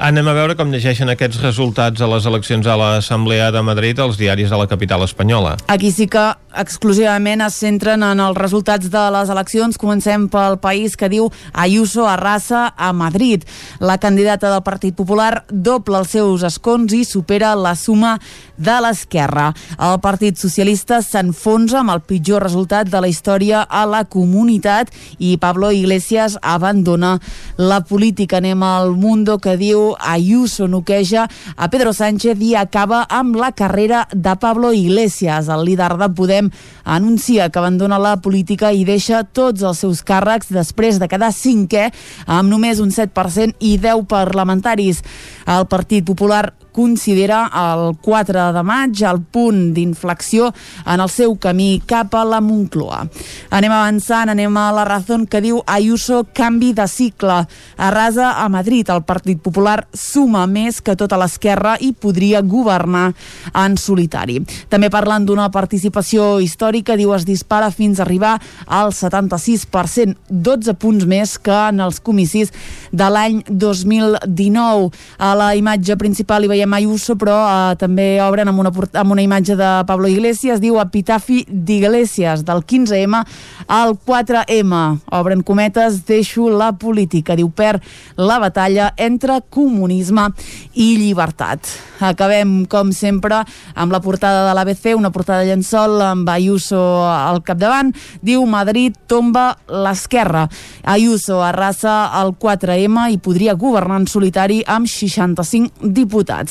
[0.00, 4.16] Anem a veure com llegeixen aquests resultats a les eleccions a l'Assemblea de Madrid els
[4.16, 5.58] diaris de la capital espanyola.
[5.68, 6.22] Aquí sí que
[6.56, 9.76] exclusivament es centren en els resultats de les eleccions.
[9.76, 13.44] Comencem pel país que diu Ayuso arrasa a Madrid.
[13.78, 18.16] La candidata del Partit Popular dobla els seus escons i supera la suma
[18.56, 19.50] de l'esquerra.
[19.76, 25.36] El Partit Socialista s'enfonsa amb el pitjor resultat de la història a la comunitat i
[25.36, 27.18] Pablo Iglesias abandona
[27.60, 28.40] la política.
[28.40, 31.26] Anem al Mundo que diu Ayuso noqueja
[31.56, 35.48] a Pedro Sánchez i acaba amb la carrera de Pablo Iglesias.
[35.48, 36.50] El líder de Podem
[36.84, 41.90] anuncia que abandona la política i deixa tots els seus càrrecs després de quedar cinquè
[42.26, 45.02] amb només un 7% i 10 parlamentaris.
[45.46, 50.50] El Partit Popular considera el 4 de maig el punt d'inflexió
[50.86, 53.04] en el seu camí cap a la Moncloa.
[53.50, 57.46] Anem avançant, anem a la raó que diu Ayuso canvi de cicle.
[57.76, 58.88] Arrasa a Madrid.
[58.90, 63.12] El Partit Popular suma més que tota l'esquerra i podria governar
[63.54, 64.40] en solitari.
[64.68, 71.06] També parlant d'una participació històrica, diu es dispara fins a arribar al 76%, 12 punts
[71.08, 72.52] més que en els comicis
[72.92, 74.90] de l'any 2019.
[75.18, 79.24] A la imatge principal hi veiem Ayuso, però eh, també obren amb una, amb una
[79.24, 83.22] imatge de Pablo Iglesias, diu Epitafi d'Iglesias, del 15M
[83.66, 84.80] al 4M.
[85.16, 87.78] Obren cometes, deixo la política, diu per
[88.20, 90.28] la batalla entre comunisme
[90.74, 91.68] i llibertat.
[92.00, 93.42] Acabem, com sempre,
[93.74, 97.92] amb la portada de l'ABC, una portada de llençol amb Ayuso al capdavant.
[98.24, 100.46] Diu Madrid tomba l'esquerra.
[100.84, 106.49] Ayuso arrasa el 4M i podria governar en solitari amb 65 diputats.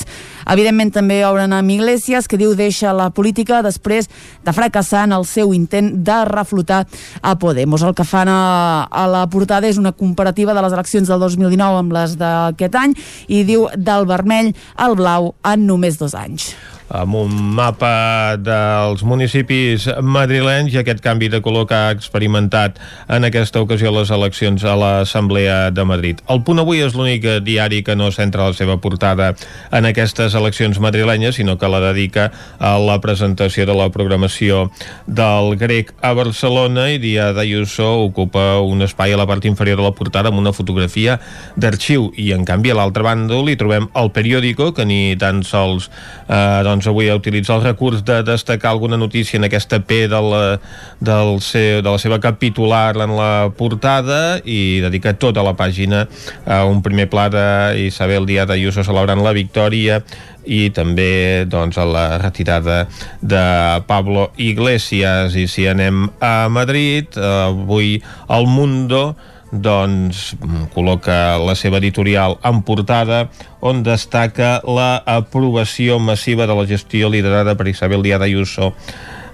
[0.50, 4.10] Evidentment també obren amb Iglesias, que diu deixa la política després
[4.46, 6.86] de fracassar en el seu intent de reflotar
[7.22, 7.84] a Podemos.
[7.84, 11.84] El que fan a, a la portada és una comparativa de les eleccions del 2019
[11.84, 16.54] amb les d'aquest any i diu del vermell al blau en només dos anys
[16.90, 23.28] amb un mapa dels municipis madrilenys i aquest canvi de color que ha experimentat en
[23.28, 26.24] aquesta ocasió les eleccions a l'Assemblea de Madrid.
[26.30, 29.34] El Punt Avui és l'únic diari que no centra la seva portada
[29.72, 34.70] en aquestes eleccions madrilenyes, sinó que la dedica a la presentació de la programació
[35.06, 39.86] del grec a Barcelona i Dia d'Ayuso ocupa un espai a la part inferior de
[39.86, 41.20] la portada amb una fotografia
[41.60, 45.90] d'arxiu i en canvi a l'altra banda li trobem el periòdico que ni tan sols
[46.28, 50.22] eh, doncs, doncs avui utilitza el recurs de destacar alguna notícia en aquesta P de
[50.22, 50.60] la,
[51.00, 56.06] del seu, de la seva capitular en la portada i dedica tota la pàgina
[56.48, 60.00] a un primer pla d'Isabel Díaz Ayuso celebrant la victòria
[60.48, 62.86] i també doncs, a la retirada
[63.22, 63.44] de
[63.86, 65.36] Pablo Iglesias.
[65.36, 68.00] I si anem a Madrid avui
[68.32, 69.18] al Mundo
[69.52, 70.34] doncs
[70.76, 73.28] col·loca la seva editorial en portada
[73.66, 78.74] on destaca la aprovació massiva de la gestió liderada per Isabel Díaz Ayuso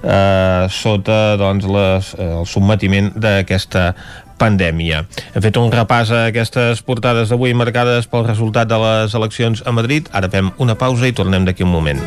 [0.05, 3.93] eh, sota doncs, les, eh, el submetiment d'aquesta
[4.39, 5.05] pandèmia.
[5.33, 9.71] Hem fet un repàs a aquestes portades d'avui marcades pel resultat de les eleccions a
[9.71, 10.09] Madrid.
[10.11, 12.01] Ara fem una pausa i tornem d'aquí un moment.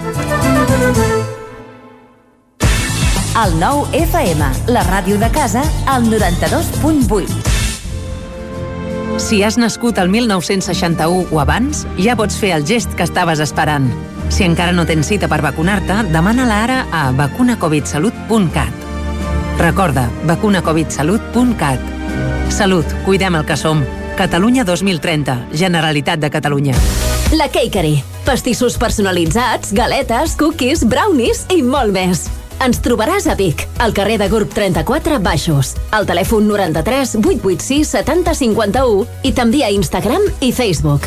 [3.39, 7.58] El nou FM, la ràdio de casa, al 92.8.
[9.19, 13.91] Si has nascut el 1961 o abans, ja pots fer el gest que estaves esperant.
[14.31, 18.87] Si encara no tens cita per vacunar-te, demana-la ara a vacunacovidsalut.cat.
[19.59, 21.81] Recorda, vacunacovidsalut.cat.
[22.55, 23.83] Salut, cuidem el que som.
[24.17, 26.75] Catalunya 2030, Generalitat de Catalunya.
[27.35, 28.03] La Cakery.
[28.25, 32.29] Pastissos personalitzats, galetes, cookies, brownies i molt més.
[32.59, 38.35] Ens trobaràs a Vic, al carrer de Gurb 34 Baixos, al telèfon 93 886 70
[38.35, 41.07] 51 i també a Instagram i Facebook.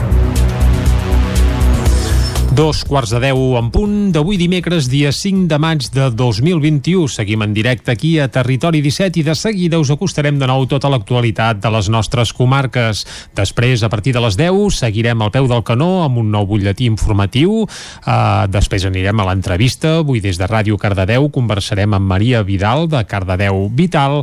[2.61, 7.07] Dos quarts de deu en punt d'avui dimecres, dia 5 de maig de 2021.
[7.09, 10.91] Seguim en directe aquí a Territori 17 i de seguida us acostarem de nou tota
[10.93, 13.01] l'actualitat de les nostres comarques.
[13.33, 16.85] Després, a partir de les 10, seguirem al peu del canó amb un nou butlletí
[16.85, 17.63] informatiu.
[17.65, 19.97] Uh, després anirem a l'entrevista.
[20.05, 24.21] Avui des de Ràdio Cardedeu conversarem amb Maria Vidal de Cardedeu Vital.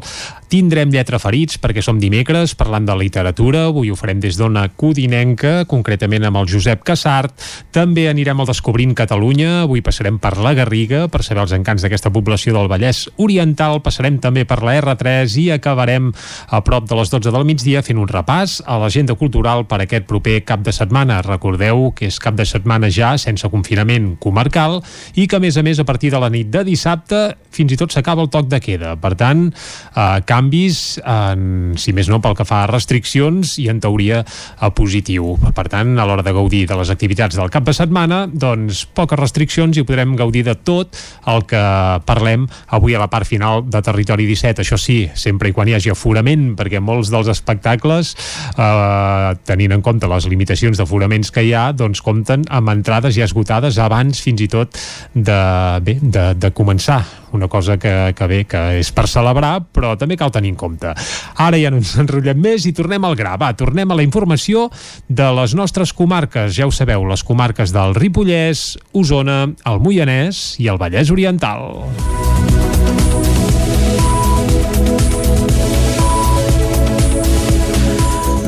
[0.48, 3.66] Tindrem lletra ferits perquè som dimecres parlant de literatura.
[3.68, 7.34] Avui ho farem des d'Ona Codinenca, concretament amb el Josep Casart.
[7.76, 9.66] També anirem al Descobrint Catalunya.
[9.66, 13.82] Avui passarem per la Garriga per saber els encants d'aquesta població del Vallès Oriental.
[13.84, 16.08] Passarem també per la R3 i acabarem
[16.48, 20.08] a prop de les 12 del migdia fent un repàs a l'agenda cultural per aquest
[20.08, 21.20] proper cap de setmana.
[21.28, 24.80] Recordeu que és cap de setmana ja sense confinament comarcal
[25.12, 27.80] i que a més a més a partir de la nit de dissabte fins i
[27.80, 28.96] tot s'acaba el toc de queda.
[28.96, 33.80] Per tant, eh, canvis, en, si més no pel que fa a restriccions i en
[33.82, 34.22] teoria
[34.62, 35.34] a positiu.
[35.54, 39.18] Per tant, a l'hora de gaudir de les activitats del cap de setmana, doncs poques
[39.18, 40.98] restriccions i podrem gaudir de tot
[41.28, 41.62] el que
[42.06, 42.46] parlem
[42.76, 44.62] avui a la part final de Territori 17.
[44.62, 48.14] Això sí, sempre i quan hi hagi aforament, perquè molts dels espectacles,
[48.54, 53.26] eh, tenint en compte les limitacions d'aforaments que hi ha, doncs compten amb entrades ja
[53.26, 54.78] esgotades abans fins i tot
[55.14, 55.40] de,
[55.82, 60.18] bé, de, de començar una cosa que, que bé, que és per celebrar, però també
[60.20, 60.94] cal tenir en compte.
[61.36, 63.36] Ara ja no ens enrotllem més i tornem al gra.
[63.40, 64.68] Va, tornem a la informació
[65.08, 66.54] de les nostres comarques.
[66.56, 71.78] Ja ho sabeu, les comarques del Ripollès, Osona, el Moianès i el Vallès Oriental.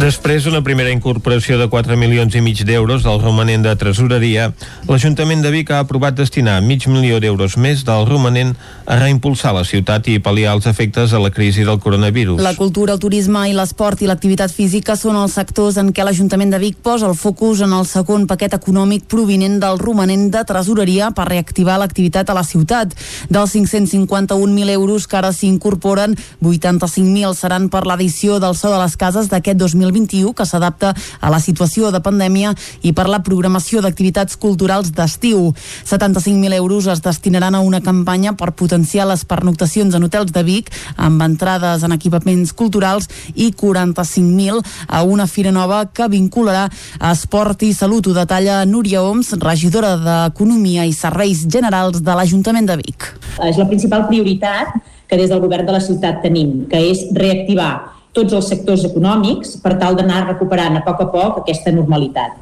[0.00, 4.46] Després d'una primera incorporació de 4 milions i mig d'euros del romanent de tresoreria,
[4.88, 8.54] l'Ajuntament de Vic ha aprovat destinar mig milió d'euros més del romanent
[8.86, 12.40] a reimpulsar la ciutat i pal·liar els efectes de la crisi del coronavirus.
[12.40, 16.56] La cultura, el turisme i l'esport i l'activitat física són els sectors en què l'Ajuntament
[16.56, 21.10] de Vic posa el focus en el segon paquet econòmic provinent del romanent de tresoreria
[21.12, 22.96] per reactivar l'activitat a la ciutat.
[23.28, 29.28] Dels 551.000 euros que ara s'incorporen, 85.000 seran per l'edició del So de les Cases
[29.28, 29.60] d'aquest
[29.90, 35.53] 2021 que s'adapta a la situació de pandèmia i per la programació d'activitats culturals d'estiu.
[35.88, 40.70] 75.000 euros es destinaran a una campanya per potenciar les pernoctacions en hotels de Vic
[40.96, 46.68] amb entrades en equipaments culturals i 45.000 a una fira nova que vincularà
[47.11, 48.07] esport i salut.
[48.07, 53.12] Ho detalla Núria Oms, regidora d'Economia i Serveis Generals de l'Ajuntament de Vic.
[53.46, 54.74] És la principal prioritat
[55.11, 59.59] que des del govern de la ciutat tenim, que és reactivar tots els sectors econòmics
[59.62, 62.38] per tal d'anar recuperant a poc a poc aquesta normalitat.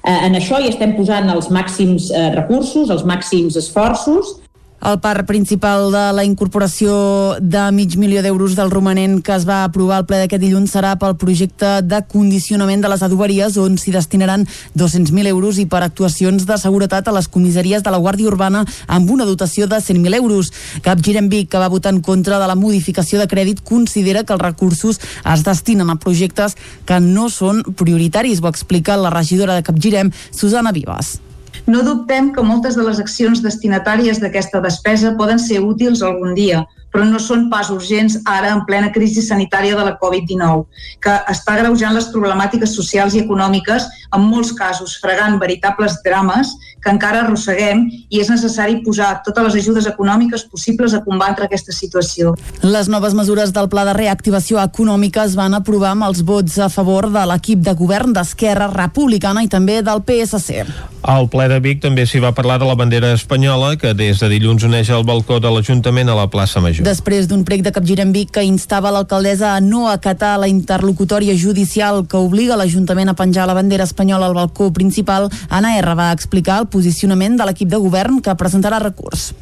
[0.00, 4.38] Eh, en això hi estem posant els màxims eh, recursos, els màxims esforços
[4.80, 9.64] el part principal de la incorporació de mig milió d'euros del romanent que es va
[9.64, 13.92] aprovar al ple d'aquest dilluns serà pel projecte de condicionament de les adoberies on s'hi
[13.92, 14.46] destinaran
[14.78, 19.10] 200.000 euros i per actuacions de seguretat a les comissaries de la Guàrdia Urbana amb
[19.10, 20.52] una dotació de 100.000 euros.
[20.82, 24.42] Cap Vic, que va votar en contra de la modificació de crèdit, considera que els
[24.42, 28.40] recursos es destinen a projectes que no són prioritaris.
[28.42, 31.18] Ho explica la regidora de Capgirem, Susana Vivas.
[31.66, 36.64] No dubtem que moltes de les accions destinatàries d'aquesta despesa poden ser útils algun dia,
[36.92, 40.64] però no són pas urgents ara en plena crisi sanitària de la Covid-19,
[41.02, 46.50] que està greujant les problemàtiques socials i econòmiques en molts casos, fregant veritables drames
[46.80, 51.74] que encara arrosseguem i és necessari posar totes les ajudes econòmiques possibles a combatre aquesta
[51.76, 52.34] situació.
[52.64, 56.70] Les noves mesures del Pla de Reactivació Econòmica es van aprovar amb els vots a
[56.72, 60.64] favor de l'equip de govern d'Esquerra Republicana i també del PSC.
[61.02, 64.28] Al ple de Vic també s'hi va parlar de la bandera espanyola que des de
[64.32, 66.79] dilluns uneix el balcó de l'Ajuntament a la plaça Major.
[66.80, 71.34] Després d'un prec de capgir en Vic que instava l'alcaldessa a no acatar la interlocutòria
[71.36, 76.10] judicial que obliga l'Ajuntament a penjar la bandera espanyola al balcó principal, Anna R va
[76.16, 79.34] explicar el posicionament de l'equip de govern que presentarà recurs.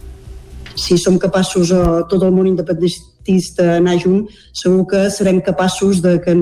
[0.74, 6.18] Si som capaços, eh, tot el món independentista, anar junt, segur que serem capaços de
[6.18, 6.34] que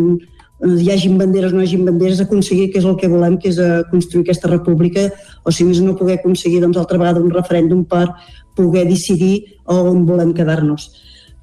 [0.57, 3.37] Eh, hi hagin banderes o no hi hagin banderes, aconseguir que és el que volem,
[3.37, 5.11] que és a eh, construir aquesta república,
[5.45, 8.07] o si més no poder aconseguir doncs, altra vegada un referèndum per
[8.57, 10.89] poder decidir on volem quedar-nos.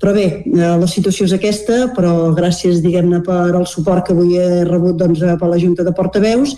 [0.01, 4.35] Però bé, eh, la situació és aquesta, però gràcies, diguem-ne, per al suport que avui
[4.35, 6.57] he rebut doncs, per la Junta de Portaveus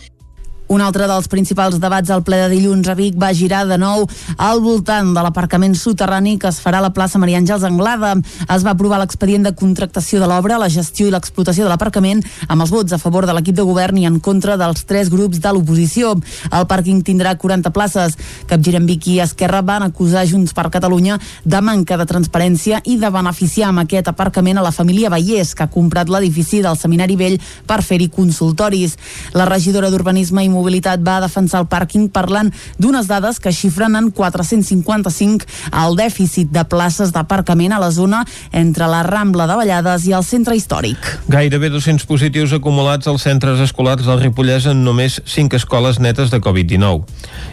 [0.67, 4.07] un altre dels principals debats al ple de dilluns a Vic va girar de nou
[4.41, 8.15] al voltant de l'aparcament soterrani que es farà a la plaça Maria Àngels Anglada.
[8.49, 12.65] Es va aprovar l'expedient de contractació de l'obra, la gestió i l'explotació de l'aparcament amb
[12.65, 15.53] els vots a favor de l'equip de govern i en contra dels tres grups de
[15.53, 16.15] l'oposició.
[16.49, 18.17] El pàrquing tindrà 40 places.
[18.49, 23.13] Capgirem Vic i Esquerra van acusar Junts per Catalunya de manca de transparència i de
[23.13, 27.37] beneficiar amb aquest aparcament a la família Vallès, que ha comprat l'edifici del Seminari Vell
[27.67, 28.97] per fer-hi consultoris.
[29.37, 34.09] La regidora d'Urbanisme i Mobilitat va defensar el pàrquing parlant d'unes dades que xifren en
[34.15, 35.45] 455
[35.85, 40.23] el dèficit de places d'aparcament a la zona entre la Rambla de Vallades i el
[40.23, 40.97] centre històric.
[41.31, 46.39] Gairebé 200 positius acumulats als centres escolars del Ripollès en només 5 escoles netes de
[46.41, 47.03] Covid-19.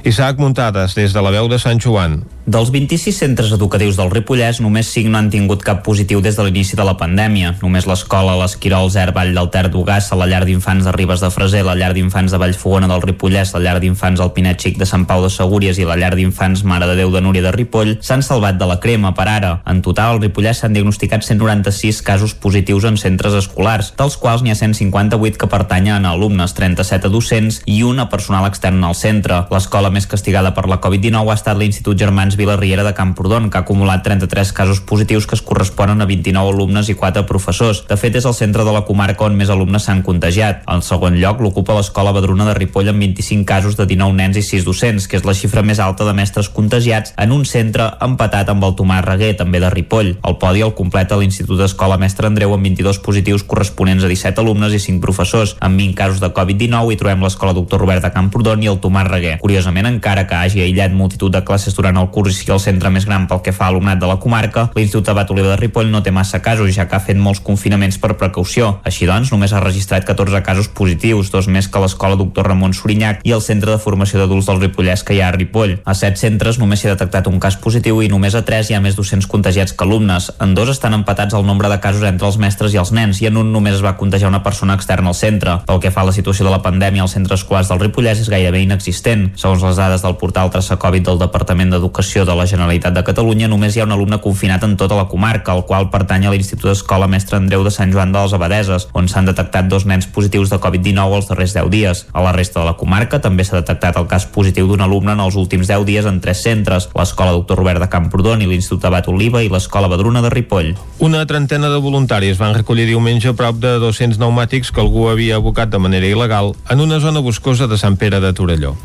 [0.08, 2.22] Isaac Muntades, des de la veu de Sant Joan.
[2.42, 6.42] Dels 26 centres educatius del Ripollès, només 5 no han tingut cap positiu des de
[6.42, 7.54] l'inici de la pandèmia.
[7.62, 11.62] Només l'escola l'Esquirol Zer Vall del Ter d'Ugassa, la llar d'infants de Ribes de Freser,
[11.62, 15.22] la llar d'infants de Vallfogona del Ripollès, la llar d'infants al Xic de Sant Pau
[15.22, 18.58] de Segúries i la llar d'infants Mare de Déu de Núria de Ripoll s'han salvat
[18.58, 19.62] de la crema per ara.
[19.66, 24.50] En total, al Ripollès s'han diagnosticat 196 casos positius en centres escolars, dels quals n'hi
[24.50, 28.98] ha 158 que pertanyen a alumnes, 37 a docents i un a personal extern al
[28.98, 29.46] centre.
[29.54, 33.58] L'escola més castigada per la Covid-19 ha estat l'Institut Germans Vicenç Vila-riera de Camprodon, que
[33.58, 37.84] ha acumulat 33 casos positius que es corresponen a 29 alumnes i 4 professors.
[37.88, 40.62] De fet, és el centre de la comarca on més alumnes s'han contagiat.
[40.68, 44.42] En segon lloc, l'ocupa l'Escola Badruna de Ripoll amb 25 casos de 19 nens i
[44.42, 48.50] 6 docents, que és la xifra més alta de mestres contagiats en un centre empatat
[48.50, 50.14] amb el Tomàs Reguer, també de Ripoll.
[50.26, 54.74] El podi el completa l'Institut d'Escola Mestre Andreu amb 22 positius corresponents a 17 alumnes
[54.74, 55.56] i 5 professors.
[55.60, 59.10] Amb 20 casos de Covid-19 hi trobem l'Escola Doctor Robert de Camprodon i el Tomàs
[59.10, 59.36] Reguer.
[59.42, 62.90] Curiosament, encara que hagi aïllat multitud de classes durant el curs i sigui el centre
[62.90, 65.90] més gran pel que fa a alumnat de la comarca, l'Institut Abat Oliva de Ripoll
[65.90, 68.78] no té massa casos, ja que ha fet molts confinaments per precaució.
[68.88, 73.22] Així doncs, només ha registrat 14 casos positius, dos més que l'escola Doctor Ramon Sorinyac
[73.24, 75.78] i el Centre de Formació d'Adults del Ripollès que hi ha a Ripoll.
[75.84, 78.76] A set centres només s'hi ha detectat un cas positiu i només a tres hi
[78.76, 80.30] ha més 200 contagiats que alumnes.
[80.42, 83.30] En dos estan empatats el nombre de casos entre els mestres i els nens i
[83.30, 85.58] en un només es va contagiar una persona externa al centre.
[85.66, 88.30] Pel que fa a la situació de la pandèmia als centres escolars del Ripollès és
[88.32, 89.30] gairebé inexistent.
[89.36, 93.02] Segons les dades del portal Traça Covid del Departament d'Educació Educació de la Generalitat de
[93.04, 96.32] Catalunya només hi ha un alumne confinat en tota la comarca, el qual pertany a
[96.32, 100.08] l'Institut d'Escola Mestre Andreu de Sant Joan de les Abadeses, on s'han detectat dos nens
[100.08, 102.02] positius de Covid-19 els darrers 10 dies.
[102.12, 105.22] A la resta de la comarca també s'ha detectat el cas positiu d'un alumne en
[105.24, 109.08] els últims 10 dies en tres centres, l'Escola Doctor Robert de Camprodon i l'Institut Abat
[109.10, 110.72] Oliva i l'Escola Badruna de Ripoll.
[111.02, 115.72] Una trentena de voluntaris van recollir diumenge prop de 200 pneumàtics que algú havia abocat
[115.72, 118.76] de manera il·legal en una zona boscosa de Sant Pere de Torelló.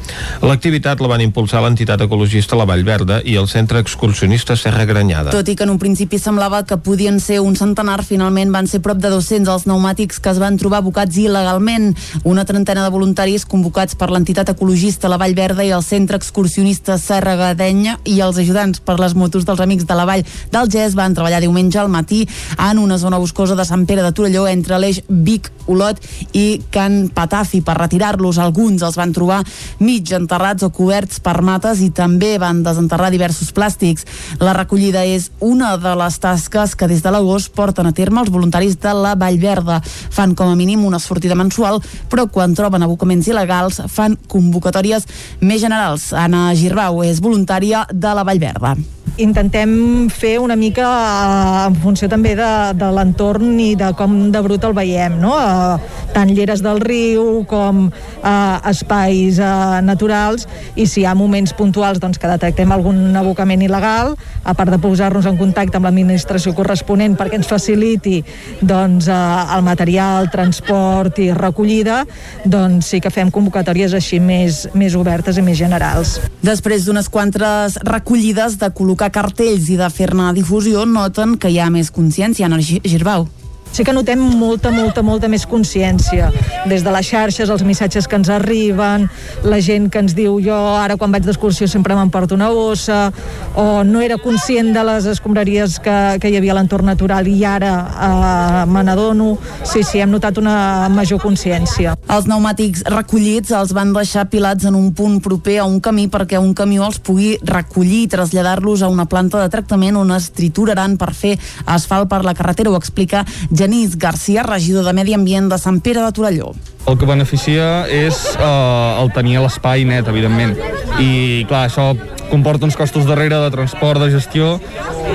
[0.42, 5.32] L'activitat la van impulsar l'entitat ecologista La Vall Verda i el Centre Excursionista Serra Granyada.
[5.36, 8.82] Tot i que en un principi semblava que podien ser un centenar, finalment van ser
[8.82, 11.92] prop de 200 els pneumàtics que es van trobar abocats il·legalment.
[12.24, 16.98] Una trentena de voluntaris convocats per l'entitat ecologista La Vall Verda i el Centre Excursionista
[16.98, 20.96] Serra Gadenya i els ajudants per les motos dels Amics de la Vall del GES
[20.96, 24.80] van treballar diumenge al matí en una zona boscosa de Sant Pere de Torelló entre
[24.80, 26.00] l'eix Vic-Olot
[26.34, 28.40] i Can Patafi per retirar-los.
[28.40, 29.42] Alguns els van trobar
[29.80, 34.08] mig enterrats o coberts per mates i també van desenterrar diversos plàstics.
[34.40, 38.32] La recollida és una de les tasques que des de l'agost porten a terme els
[38.32, 39.82] voluntaris de la Vall Verda.
[39.84, 43.57] Fan com a mínim una sortida mensual, però quan troben abocaments il·legals
[43.92, 45.08] fan convocatòries
[45.42, 46.12] més generals.
[46.14, 48.78] Anna Girbau és voluntària de la Vall Verda
[49.18, 54.42] intentem fer una mica eh, en funció també de, de l'entorn i de com de
[54.46, 55.34] brut el veiem, no?
[55.40, 61.54] Eh, tant lleres del riu com eh, espais eh, naturals i si hi ha moments
[61.58, 66.54] puntuals doncs, que detectem algun abocament il·legal, a part de posar-nos en contacte amb l'administració
[66.58, 68.20] corresponent perquè ens faciliti
[68.62, 69.18] doncs, eh,
[69.58, 72.04] el material, transport i recollida,
[72.46, 76.18] doncs sí que fem convocatòries així més, més obertes i més generals.
[76.46, 81.70] Després d'unes quantes recollides de col·locar cartells i de fer-ne difusió, noten que hi ha
[81.70, 83.28] més consciència, Ana Girbau
[83.72, 86.32] sí que notem molta, molta, molta més consciència
[86.68, 89.08] des de les xarxes, els missatges que ens arriben,
[89.44, 93.12] la gent que ens diu jo ara quan vaig d'excursió sempre m'emporto una bossa,
[93.56, 97.38] o no era conscient de les escombraries que, que hi havia a l'entorn natural i
[97.46, 99.36] ara eh, me n'adono.
[99.64, 101.96] Sí, sí, hem notat una major consciència.
[102.08, 106.40] Els pneumàtics recollits els van deixar pilats en un punt proper a un camí perquè
[106.42, 110.98] un camió els pugui recollir i traslladar-los a una planta de tractament on es trituraran
[111.00, 113.26] per fer asfalt per la carretera, ho explica
[113.58, 116.52] Genís Garcia, regidor de Medi Ambient de Sant Pere de Torelló.
[116.88, 120.54] El que beneficia és eh, el tenir l'espai net, evidentment.
[121.02, 121.90] I, clar, això
[122.30, 124.58] comporta uns costos darrere de transport, de gestió,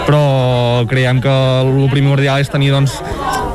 [0.07, 1.33] però creiem que
[1.63, 2.99] el primordial és tenir, doncs,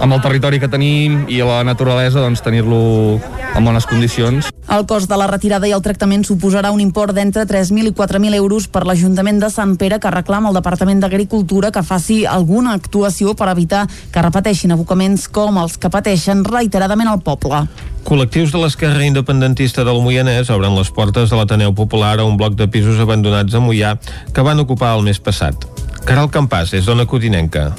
[0.02, 3.20] amb el territori que tenim i la naturalesa, doncs, tenir-lo
[3.58, 4.48] en bones condicions.
[4.70, 8.38] El cost de la retirada i el tractament suposarà un import d'entre 3.000 i 4.000
[8.38, 13.34] euros per l'Ajuntament de Sant Pere que reclama al Departament d'Agricultura que faci alguna actuació
[13.34, 17.66] per evitar que repeteixin abocaments com els que pateixen reiteradament al poble.
[18.08, 22.56] Col·lectius de l'esquerra independentista del Moianès obren les portes de l'Ateneu Popular a un bloc
[22.56, 23.98] de pisos abandonats a Moià
[24.34, 25.68] que van ocupar el mes passat.
[26.08, 27.74] Caral Campàs, és d'Ona Codinenca.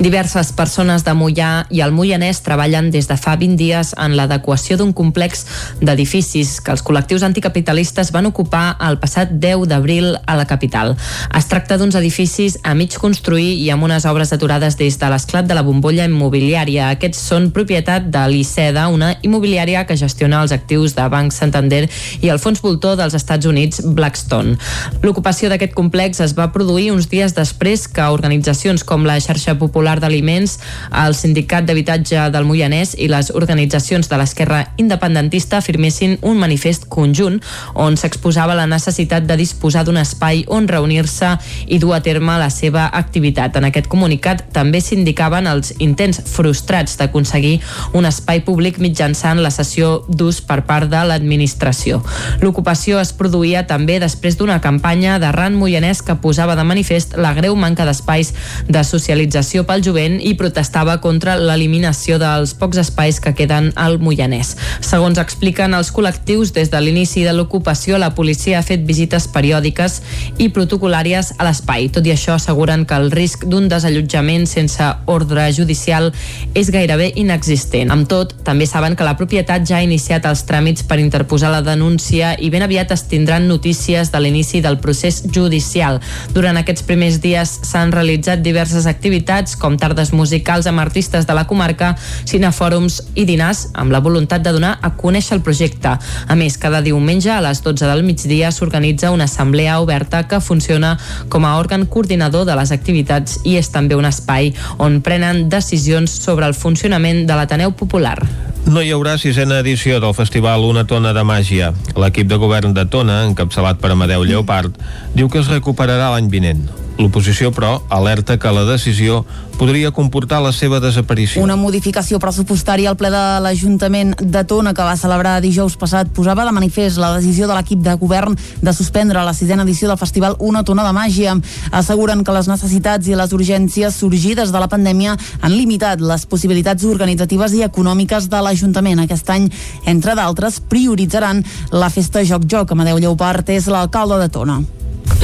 [0.00, 4.78] Diverses persones de Mollà i el Moianès treballen des de fa 20 dies en l'adequació
[4.80, 5.44] d'un complex
[5.80, 10.94] d'edificis que els col·lectius anticapitalistes van ocupar el passat 10 d'abril a la capital.
[11.36, 15.46] Es tracta d'uns edificis a mig construir i amb unes obres aturades des de l'esclat
[15.46, 16.90] de la bombolla immobiliària.
[16.94, 21.84] Aquests són propietat de l'ICEDA, una immobiliària que gestiona els actius de Banc Santander
[22.20, 24.56] i el fons voltor dels Estats Units Blackstone.
[25.04, 29.98] L'ocupació d'aquest complex es va produir uns dies després que organitzacions com la xarxa Popular
[30.00, 30.56] d'Aliments,
[31.04, 37.38] el Sindicat d'Habitatge del Moianès i les organitzacions de l'esquerra independentista firmessin un manifest conjunt
[37.74, 41.34] on s'exposava la necessitat de disposar d'un espai on reunir-se
[41.68, 43.56] i dur a terme la seva activitat.
[43.56, 47.58] En aquest comunicat també s'indicaven els intents frustrats d'aconseguir
[47.94, 52.00] un espai públic mitjançant la sessió d'ús per part de l'administració.
[52.40, 57.56] L'ocupació es produïa també després d'una campanya d'arran moianès que posava de manifest la greu
[57.56, 58.32] manca d'espais
[58.68, 63.96] de socialització Comissió pel Jovent i protestava contra l'eliminació dels pocs espais que queden al
[63.98, 64.52] Moianès.
[64.86, 69.96] Segons expliquen els col·lectius, des de l'inici de l'ocupació la policia ha fet visites periòdiques
[70.38, 71.88] i protocolàries a l'espai.
[71.90, 76.12] Tot i això asseguren que el risc d'un desallotjament sense ordre judicial
[76.54, 77.90] és gairebé inexistent.
[77.90, 81.64] Amb tot, també saben que la propietat ja ha iniciat els tràmits per interposar la
[81.66, 85.98] denúncia i ben aviat es tindran notícies de l'inici del procés judicial.
[86.38, 91.34] Durant aquests primers dies s'han realitzat diverses activitats activitats com tardes musicals amb artistes de
[91.34, 91.94] la comarca,
[92.28, 95.96] cinefòrums i dinars amb la voluntat de donar a conèixer el projecte.
[96.28, 100.98] A més, cada diumenge a les 12 del migdia s'organitza una assemblea oberta que funciona
[101.28, 106.10] com a òrgan coordinador de les activitats i és també un espai on prenen decisions
[106.10, 108.18] sobre el funcionament de l'Ateneu Popular.
[108.66, 111.72] No hi haurà sisena edició del festival Una tona de màgia.
[111.96, 114.76] L'equip de govern de Tona, encapçalat per Amadeu Lleopard,
[115.16, 116.68] diu que es recuperarà l'any vinent.
[117.00, 119.22] L'oposició, però, alerta que la decisió
[119.56, 121.42] podria comportar la seva desaparició.
[121.44, 126.44] Una modificació pressupostària al ple de l'Ajuntament de Tona que va celebrar dijous passat posava
[126.44, 130.36] de manifest la decisió de l'equip de govern de suspendre la sisena edició del festival
[130.38, 131.36] Una tona de màgia.
[131.76, 136.84] Asseguren que les necessitats i les urgències sorgides de la pandèmia han limitat les possibilitats
[136.84, 139.00] organitzatives i econòmiques de l'Ajuntament.
[139.04, 139.48] Aquest any,
[139.84, 142.72] entre d'altres, prioritzaran la festa Joc Joc.
[142.72, 144.60] Amadeu Lleupart és l'alcalde de Tona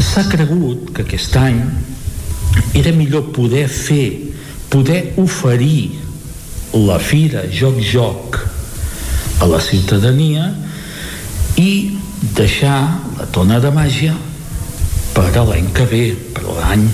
[0.01, 1.61] s'ha cregut que aquest any
[2.75, 4.33] era millor poder fer,
[4.71, 6.01] poder oferir
[6.75, 8.41] la fira Joc Joc
[9.41, 10.51] a la ciutadania
[11.61, 11.71] i
[12.37, 12.79] deixar
[13.19, 14.15] la tona de màgia
[15.17, 16.05] per a l'any que ve,
[16.37, 16.89] per l'any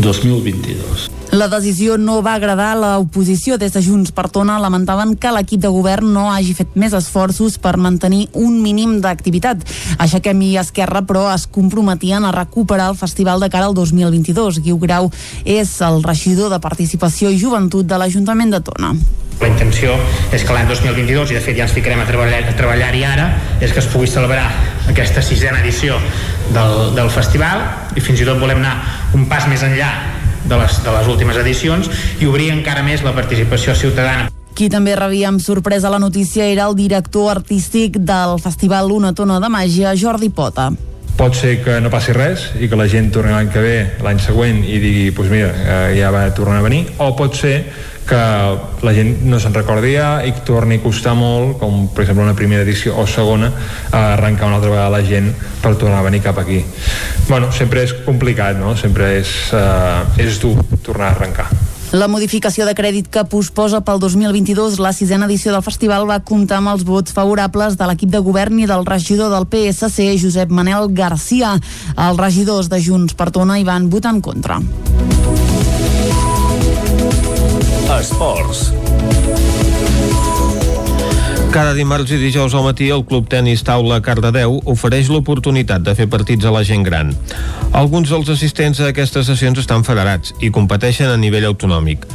[0.00, 1.21] 2022.
[1.32, 3.56] La decisió no va agradar a l'oposició.
[3.56, 7.56] Des de Junts per Tona lamentaven que l'equip de govern no hagi fet més esforços
[7.56, 9.64] per mantenir un mínim d'activitat.
[10.04, 14.60] Aixequem i Esquerra, però, es comprometien a recuperar el festival de cara al 2022.
[14.60, 15.08] Guiu Grau
[15.48, 18.92] és el regidor de Participació i Joventut de l'Ajuntament de Tona.
[19.40, 19.96] La intenció
[20.36, 23.72] és que l'any 2022, i de fet ja ens ficarem a treballar-hi treballar ara, és
[23.72, 24.50] que es pugui celebrar
[24.92, 25.96] aquesta sisena edició
[26.52, 27.64] del, del festival
[27.96, 28.76] i fins i tot volem anar
[29.16, 31.90] un pas més enllà de les, de les últimes edicions
[32.20, 34.30] i obrir encara més la participació ciutadana.
[34.52, 39.40] Qui també rebia amb sorpresa la notícia era el director artístic del Festival Una Tona
[39.40, 40.72] de Màgia, Jordi Pota
[41.16, 44.20] pot ser que no passi res i que la gent torni l'any que ve, l'any
[44.22, 47.56] següent i digui, doncs pues mira, eh, ja va tornar a venir o pot ser
[48.08, 48.18] que
[48.82, 52.24] la gent no se'n recordi ja i que torni a costar molt, com per exemple
[52.26, 53.52] una primera edició o segona,
[53.92, 55.30] a arrencar una altra vegada la gent
[55.62, 56.64] per tornar a venir cap aquí.
[57.28, 58.74] Bueno, sempre és complicat, no?
[58.76, 61.48] Sempre és, eh, és dur tornar a arrencar.
[61.92, 66.62] La modificació de crèdit que posposa pel 2022 la sisena edició del festival va comptar
[66.62, 70.88] amb els vots favorables de l'equip de govern i del regidor del PSC, Josep Manel
[70.96, 71.52] Garcia.
[71.92, 74.56] Els regidors de Junts per Tona hi van votar en contra.
[78.00, 78.70] Esports.
[81.52, 86.06] Cada dimarts i dijous al matí el Club Tenis Taula Cardedeu ofereix l'oportunitat de fer
[86.08, 87.10] partits a la gent gran.
[87.76, 92.06] Alguns dels assistents a aquestes sessions estan federats i competeixen a nivell autonòmic.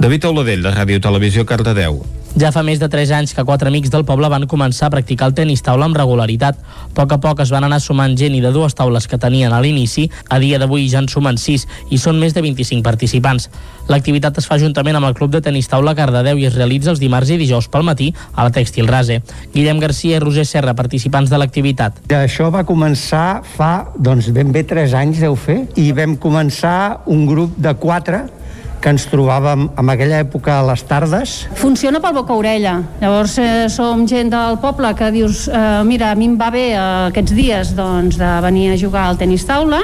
[0.00, 2.00] David Auladell, de Ràdio Televisió Cardedeu.
[2.36, 5.30] Ja fa més de 3 anys que quatre amics del poble van començar a practicar
[5.30, 6.58] el tenis taula amb regularitat.
[6.60, 9.54] A poc a poc es van anar sumant gent i de dues taules que tenien
[9.56, 11.64] a l'inici, a dia d'avui ja en sumen 6
[11.96, 13.48] i són més de 25 participants.
[13.88, 17.00] L'activitat es fa juntament amb el Club de Tenis Taula Cardedeu i es realitza els
[17.00, 19.22] dimarts i dijous pel matí a la Tèxtil Rase.
[19.56, 22.04] Guillem Garcia i Roger Serra, participants de l'activitat.
[22.12, 27.24] Això va començar fa, doncs ben bé 3 anys deu fer, i vam començar un
[27.24, 28.26] grup de 4
[28.86, 31.30] que ens trobàvem en aquella època a les tardes.
[31.58, 32.76] Funciona pel boca-orella.
[33.00, 36.68] Llavors eh, som gent del poble que dius eh, mira, a mi em va bé
[36.68, 39.80] eh, aquests dies doncs, de venir a jugar al tenis taula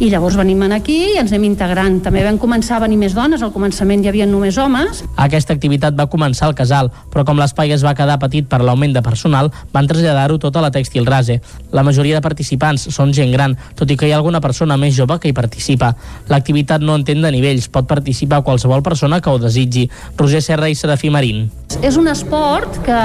[0.00, 1.98] i llavors venim aquí i ens anem integrant.
[2.06, 5.04] També vam començar a venir més dones, al començament hi havia només homes.
[5.20, 8.96] Aquesta activitat va començar al casal, però com l'espai es va quedar petit per l'augment
[8.96, 11.36] de personal, van traslladar-ho tot a la Tèxtil Rase.
[11.76, 14.96] La majoria de participants són gent gran, tot i que hi ha alguna persona més
[14.96, 15.92] jove que hi participa.
[16.32, 19.88] L'activitat no entén de nivells, pot participar a qualsevol persona que ho desitgi.
[20.16, 21.48] Roger Serra i Serafí Marín.
[21.84, 23.00] És un esport que,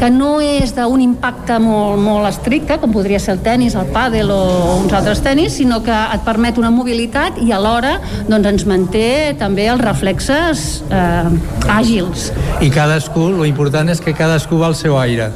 [0.00, 4.32] que no és d'un impacte molt, molt estricte, com podria ser el tennis, el pàdel
[4.34, 4.40] o
[4.80, 7.96] uns altres tennis, sinó que et permet una mobilitat i alhora
[8.28, 9.06] doncs, ens manté
[9.40, 12.30] també els reflexes eh, àgils.
[12.64, 15.30] I cadascú, lo important és que cadascú va al seu aire.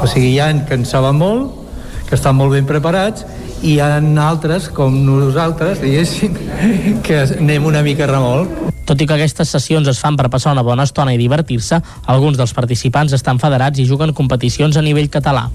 [0.00, 1.66] O sigui, hi ha que en saben molt,
[2.06, 3.26] que estan molt ben preparats
[3.62, 3.96] hi ha
[4.26, 6.36] altres, com nosaltres, diguéssim,
[7.06, 8.72] que anem una mica remolc.
[8.86, 12.38] Tot i que aquestes sessions es fan per passar una bona estona i divertir-se, alguns
[12.38, 15.48] dels participants estan federats i juguen competicions a nivell català.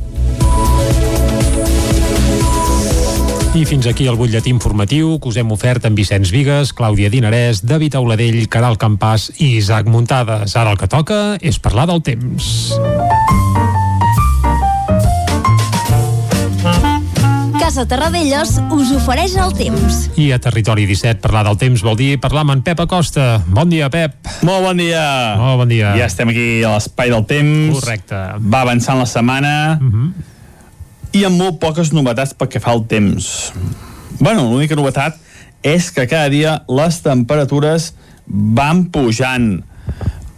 [3.51, 7.59] I fins aquí el butlletí informatiu que us hem ofert amb Vicenç Vigues, Clàudia Dinarès,
[7.67, 10.55] David Auladell, Caral Campàs i Isaac Muntades.
[10.55, 12.71] Ara el que toca és parlar del temps.
[17.72, 20.09] Casa Terradellos us ofereix el temps.
[20.19, 23.38] I a Territori 17 parlar del temps vol dir parlar amb en Pep Acosta.
[23.47, 24.17] Bon dia, Pep.
[24.43, 25.03] Molt bon dia.
[25.39, 25.93] Molt bon dia.
[25.95, 27.78] Ja estem aquí a l'espai del temps.
[27.78, 28.17] Correcte.
[28.43, 30.03] Va avançant la setmana uh Mhm.
[30.03, 30.11] -huh.
[31.13, 33.53] i amb molt poques novetats pel que fa al temps.
[34.19, 35.15] bueno, l'única novetat
[35.63, 37.93] és que cada dia les temperatures
[38.28, 39.63] van pujant.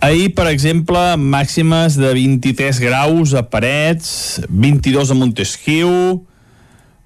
[0.02, 6.28] Ahir, per exemple, màximes de 23 graus a Parets, 22 a Montesquieu,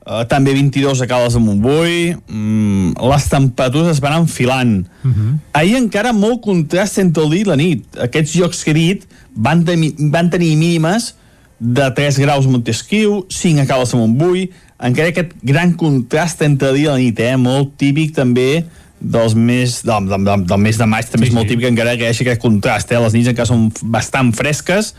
[0.07, 5.33] Uh, també 22 a Cales de Montbui mm, les temperatures es van enfilant uh -huh.
[5.51, 9.03] ahir encara molt contrast entre el dia i la nit aquests llocs que he dit
[9.35, 9.75] van, de,
[10.07, 11.15] van tenir mínimes
[11.59, 14.49] de 3 graus a Montesquieu 5 a Cales de Montbui
[14.79, 17.35] encara aquest gran contrast entre el dia i la nit eh?
[17.35, 18.63] molt típic també
[18.99, 21.97] dels més, del, del, del, del mes de maig també sí, és molt típic encara
[21.97, 22.99] que hi hagi aquest contrast eh?
[22.99, 24.93] les nits encara són bastant fresques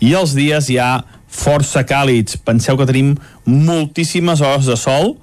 [0.00, 1.04] i els dies ja
[1.34, 2.38] força càlids.
[2.46, 3.14] Penseu que tenim
[3.44, 5.16] moltíssimes hores de sol,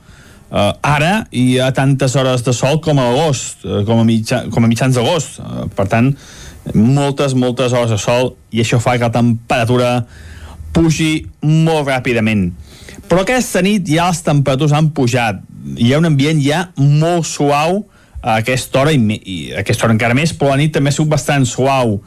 [0.52, 4.44] uh, ara hi ha tantes hores de sol com a agost, uh, com, a mitja,
[4.52, 5.40] com a mitjans d'agost.
[5.40, 6.12] Uh, per tant,
[6.76, 9.94] moltes, moltes hores de sol i això fa que la temperatura
[10.76, 11.14] pugi
[11.48, 12.52] molt ràpidament.
[13.08, 15.42] Però aquesta nit ja les temperatures han pujat.
[15.78, 17.82] Hi ha un ambient ja molt suau
[18.22, 20.96] a aquesta hora, i, i a aquesta hora encara més, però la nit també ha
[20.96, 21.98] sigut bastant suau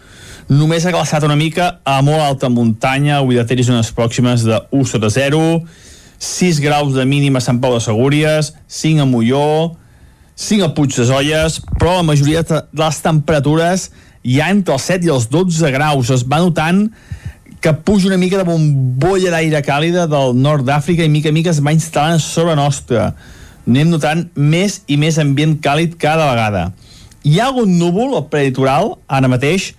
[0.48, 4.60] només ha glaçat una mica a molt alta muntanya, avui de tenis unes pròximes de
[4.70, 5.40] 1 sota 0,
[6.18, 9.76] 6 graus de mínima a Sant Pau de Segúries, 5 a Molló,
[10.36, 13.90] 5 a Puig de Zolles, però la majoria de les temperatures
[14.24, 16.10] ja entre els 7 i els 12 graus.
[16.10, 16.88] Es va notant
[17.60, 21.52] que puja una mica de bombolla d'aire càlida del nord d'Àfrica i mica a mica
[21.52, 23.14] es va instal·lant sobre nostra.
[23.64, 26.66] Anem notant més i més ambient càlid cada vegada.
[27.24, 29.70] Hi ha algun núvol al preditoral, ara mateix,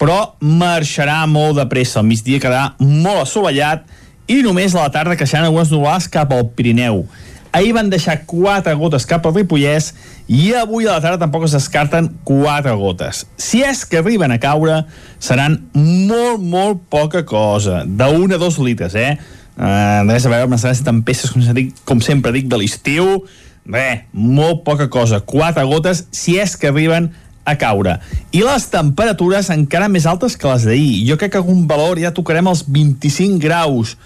[0.00, 2.00] però marxarà molt de pressa.
[2.00, 3.84] Al migdia quedarà molt assolellat
[4.30, 7.04] i només a la tarda creixeran algunes nuvolades cap al Pirineu.
[7.52, 9.90] Ahir van deixar 4 gotes cap al Ripollès
[10.30, 13.24] i avui a la tarda tampoc es descarten 4 gotes.
[13.34, 14.84] Si és que arriben a caure,
[15.18, 17.82] seran molt, molt poca cosa.
[17.84, 19.16] De 1 a 2 litres, eh?
[19.58, 23.24] Uh, res a veure amb les tempestes, com, dic, com sempre dic, de l'estiu.
[23.66, 25.18] Bé, molt poca cosa.
[25.20, 27.10] 4 gotes, si és que arriben
[27.44, 27.96] a caure.
[28.32, 31.04] I les temperatures encara més altes que les d'ahir.
[31.08, 33.96] Jo crec que algun valor ja tocarem els 25 graus.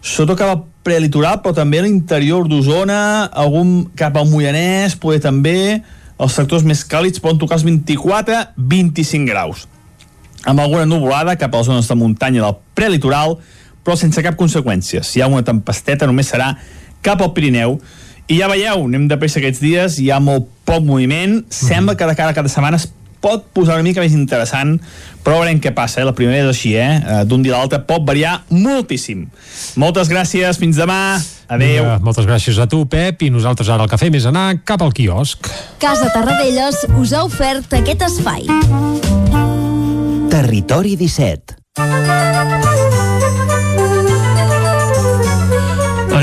[0.00, 5.82] Sota cap al prelitoral, però també a l'interior d'Osona, algun cap al Moianès, poder també
[6.20, 9.66] els sectors més càlids poden tocar els 24-25 graus.
[10.48, 13.38] Amb alguna nuvolada cap a les zones de muntanya del prelitoral,
[13.84, 15.02] però sense cap conseqüència.
[15.04, 16.54] Si hi ha una tempesteta només serà
[17.04, 17.78] cap al Pirineu,
[18.30, 22.06] i ja veieu, anem de pressa aquests dies, hi ha molt poc moviment, sembla que
[22.06, 22.86] de cara a cada setmana es
[23.20, 24.78] pot posar una mica més interessant,
[25.24, 26.06] però veurem què passa, eh?
[26.08, 27.02] la primera és així, eh?
[27.02, 29.26] eh d'un dia a l'altre pot variar moltíssim.
[29.82, 31.18] Moltes gràcies, fins demà,
[31.50, 31.90] adeu.
[32.06, 34.94] Moltes gràcies a tu, Pep, i nosaltres ara el que fem és anar cap al
[34.96, 35.50] quiosc.
[35.82, 38.46] Casa Tarradellas us ha ofert aquest espai.
[40.30, 41.58] Territori 17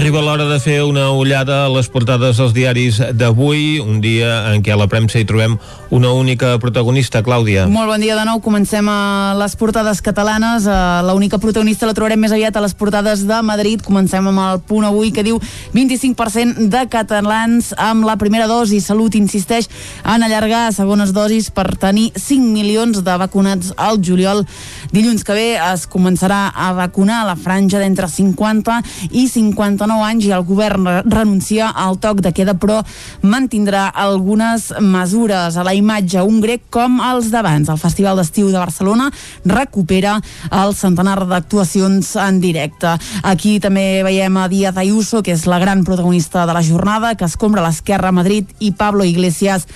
[0.07, 4.61] Arriba l'hora de fer una ullada a les portades dels diaris d'avui, un dia en
[4.63, 5.57] què a la premsa hi trobem
[5.89, 7.67] una única protagonista, Clàudia.
[7.67, 8.39] Molt bon dia de nou.
[8.41, 10.67] Comencem a les portades catalanes.
[11.07, 13.83] L'única protagonista la trobarem més aviat a les portades de Madrid.
[13.83, 15.39] Comencem amb el punt avui que diu
[15.75, 18.79] 25% de catalans amb la primera dosi.
[18.81, 19.67] Salut insisteix
[20.05, 24.45] en allargar segones dosis per tenir 5 milions de vacunats al juliol.
[24.93, 28.81] Dilluns que ve es començarà a vacunar la franja d'entre 50
[29.11, 32.81] i 59 9 anys i el govern renuncia al toc de queda però
[33.25, 37.69] mantindrà algunes mesures a la imatge un grec com els d'abans.
[37.69, 39.09] El Festival d'Estiu de Barcelona
[39.45, 40.17] recupera
[40.51, 42.95] el centenar d'actuacions en directe.
[43.23, 47.25] Aquí també veiem a Díaz Ayuso, que és la gran protagonista de la jornada, que
[47.25, 49.67] escombra l'esquerra a Madrid i Pablo Iglesias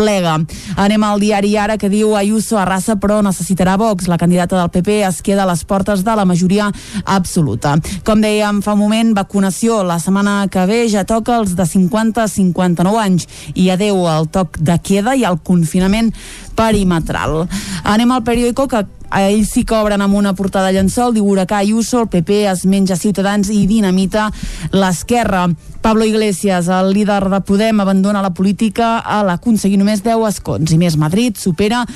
[0.00, 0.38] plega.
[0.80, 4.08] Anem al diari Ara que diu Ayuso arrasa però necessitarà Vox.
[4.08, 6.70] La candidata del PP es queda a les portes de la majoria
[7.04, 7.76] absoluta.
[8.06, 12.24] Com dèiem fa un moment, vacunació la setmana que ve ja toca els de 50
[12.24, 16.14] a 59 anys i adeu al toc de queda i al confinament
[16.56, 17.44] perimetral.
[17.84, 18.86] Anem al periòdico que
[19.18, 22.96] ells sí que obren amb una portada llençol, diu Huracà Ayuso, el PP es menja
[22.96, 24.28] Ciutadans i dinamita
[24.72, 25.48] l'esquerra.
[25.80, 30.78] Pablo Iglesias, el líder de Podem, abandona la política a l'aconseguir només 10 escons i
[30.78, 31.86] més Madrid supera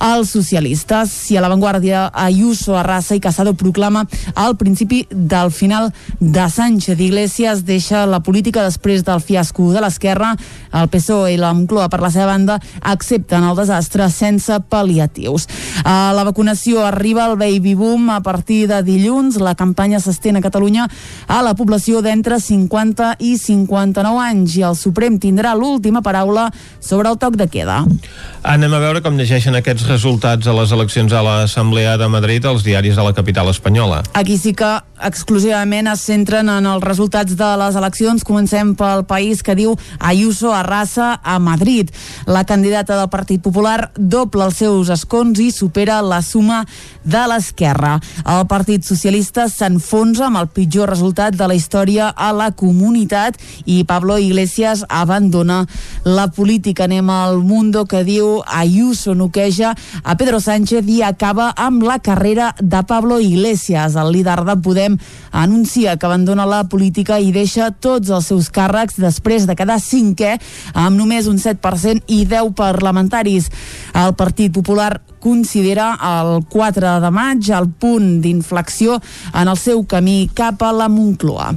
[0.00, 1.12] els socialistes.
[1.12, 4.04] Si a l'avantguàrdia Ayuso, Arrasa i Casado proclama
[4.46, 6.98] el principi del final de Sánchez.
[7.00, 10.34] Iglesias deixa la política després del fiasco de l'esquerra.
[10.72, 15.48] El PSOE i la Moncloa, per la seva banda, accepten el desastre sense pal·liatius.
[15.84, 19.38] A la vacunació arriba el baby boom a partir de dilluns.
[19.40, 20.88] La campanya s'estén a Catalunya
[21.26, 27.10] a la població d'entre 50 i 59 anys i el Suprem tindrà l'última paraula sobre
[27.10, 27.82] el toc de queda.
[28.44, 32.60] Anem a veure com llegeixen aquests resultats a les eleccions a l'Assemblea de Madrid als
[32.60, 34.02] diaris de la capital espanyola.
[34.12, 34.68] Aquí sí que
[35.00, 38.24] exclusivament es centren en els resultats de les eleccions.
[38.24, 41.88] Comencem pel país que diu Ayuso arrasa a Madrid.
[42.26, 46.66] La candidata del Partit Popular doble els seus escons i supera la suma
[47.00, 47.96] de l'esquerra.
[48.28, 53.80] El Partit Socialista s'enfonsa amb el pitjor resultat de la història a la comunitat i
[53.88, 55.62] Pablo Iglesias abandona
[56.04, 56.84] la política.
[56.84, 62.54] Anem al Mundo que diu Ayuso noqueja a Pedro Sánchez i acaba amb la carrera
[62.58, 63.94] de Pablo Iglesias.
[63.94, 64.98] El líder de Podem
[65.30, 70.38] anuncia que abandona la política i deixa tots els seus càrrecs després de quedar cinquè
[70.74, 73.50] amb només un 7% i 10 parlamentaris.
[73.94, 78.98] El Partit Popular considera el 4 de maig el punt d'inflexió
[79.32, 81.54] en el seu camí cap a la Moncloa.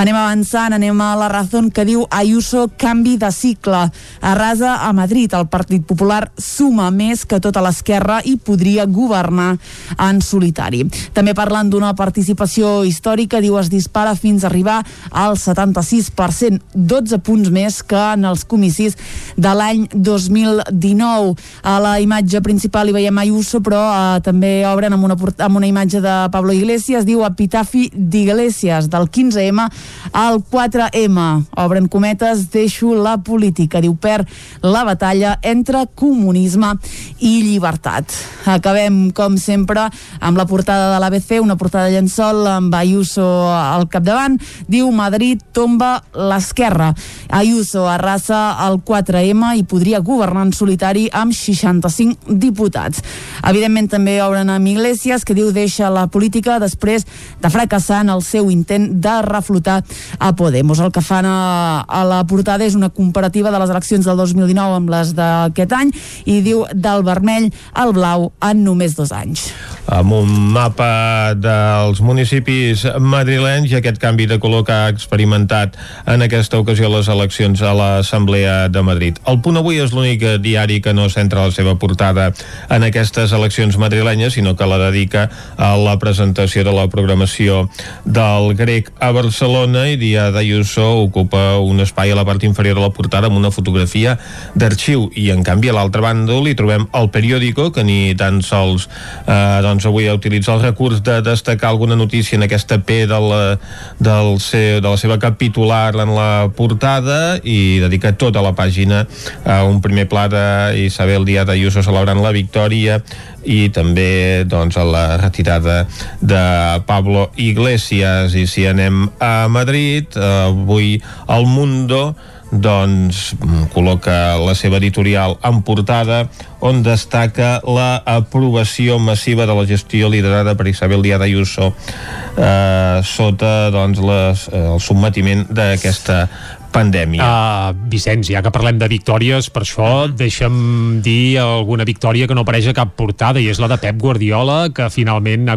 [0.00, 3.82] Anem avançant, anem a la raó que diu Ayuso canvi de cicle.
[4.20, 5.32] Arrasa a Madrid.
[5.34, 9.56] El Partit Popular suma més que tota l'esquerra i podria governar
[9.98, 10.84] en solitari.
[11.12, 14.78] També parlant d'una participació històrica, diu es dispara fins a arribar
[15.10, 18.96] al 76%, 12 punts més que en els comicis
[19.36, 21.34] de l'any 2019.
[21.66, 25.56] A la imatge principal hi veiem veiem Ayuso, però eh, també obren amb una, amb
[25.58, 29.66] una imatge de Pablo Iglesias, diu Epitafi d'Iglesias, del 15M
[30.12, 31.18] al 4M.
[31.58, 34.24] Obren cometes, deixo la política, diu per
[34.62, 36.76] la batalla entre comunisme
[37.18, 38.14] i llibertat.
[38.46, 39.88] Acabem, com sempre,
[40.20, 44.38] amb la portada de l'ABC, una portada llençol amb Ayuso al capdavant,
[44.68, 46.92] diu Madrid tomba l'esquerra.
[47.28, 52.99] Ayuso arrasa el 4M i podria governar en solitari amb 65 diputats.
[53.46, 57.06] Evidentment també obren amb Iglesias, que diu deixa la política després
[57.40, 59.80] de fracassar en el seu intent de reflotar
[60.18, 60.80] a Podemos.
[60.80, 64.78] El que fan a, a la portada és una comparativa de les eleccions del 2019
[64.80, 65.92] amb les d'aquest any
[66.26, 69.50] i diu del vermell al blau en només dos anys.
[69.90, 75.76] Amb un mapa dels municipis madrilenys i aquest canvi de color que ha experimentat
[76.06, 79.18] en aquesta ocasió les eleccions a l'Assemblea de Madrid.
[79.26, 82.30] El Punt Avui és l'únic diari que no centra la seva portada
[82.70, 87.68] en aquestes eleccions madrilenyes, sinó que la dedica a la presentació de la programació
[88.04, 92.84] del grec a Barcelona i Dia d'Ayuso ocupa un espai a la part inferior de
[92.84, 94.16] la portada amb una fotografia
[94.54, 95.08] d'arxiu.
[95.14, 98.88] I en canvi a l'altra banda li trobem el periòdico que ni tan sols
[99.26, 103.58] eh, doncs avui utilitza el recurs de destacar alguna notícia en aquesta P de la,
[103.98, 109.04] del seu, de la seva capitular en la portada i dedica tota la pàgina
[109.44, 115.04] a un primer pla d'Isabel Díaz Ayuso celebrant la victòria i també doncs, a la
[115.20, 115.86] retirada
[116.20, 116.42] de
[116.86, 118.34] Pablo Iglesias.
[118.34, 122.14] I si anem a Madrid avui al Mundo
[122.50, 123.30] doncs
[123.70, 126.24] col·loca la seva editorial en portada
[126.66, 133.70] on destaca la aprovació massiva de la gestió liderada per Isabel Díaz Ayuso eh, sota
[133.70, 136.24] doncs, les, eh, el sotmetiment d'aquesta
[136.72, 137.24] pandèmia.
[137.26, 142.44] Uh, Vicenç, ja que parlem de victòries, per això deixa'm dir alguna victòria que no
[142.46, 145.48] apareix a cap portada, i és la de Pep Guardiola, que finalment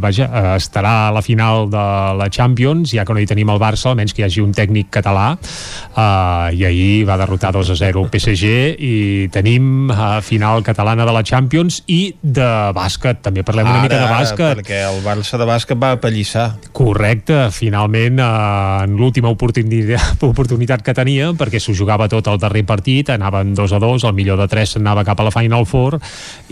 [0.00, 1.84] vaja, estarà a la final de
[2.18, 4.90] la Champions, ja que no hi tenim el Barça, almenys que hi hagi un tècnic
[4.94, 8.94] català, uh, i ahir va derrotar 2 a 0 el PSG, i
[9.34, 14.00] tenim uh, final catalana de la Champions, i de bàsquet, també parlem Ara, una mica
[14.00, 14.58] de bàsquet.
[14.62, 16.48] perquè el Barça de bàsquet va apallissar.
[16.72, 22.38] Correcte, finalment, uh, en l'última oportunitat, oportunitat oportunitat que tenia perquè s'ho jugava tot el
[22.38, 25.66] darrer partit anaven 2 a 2, el millor de 3 s'anava cap a la Final
[25.66, 25.98] Four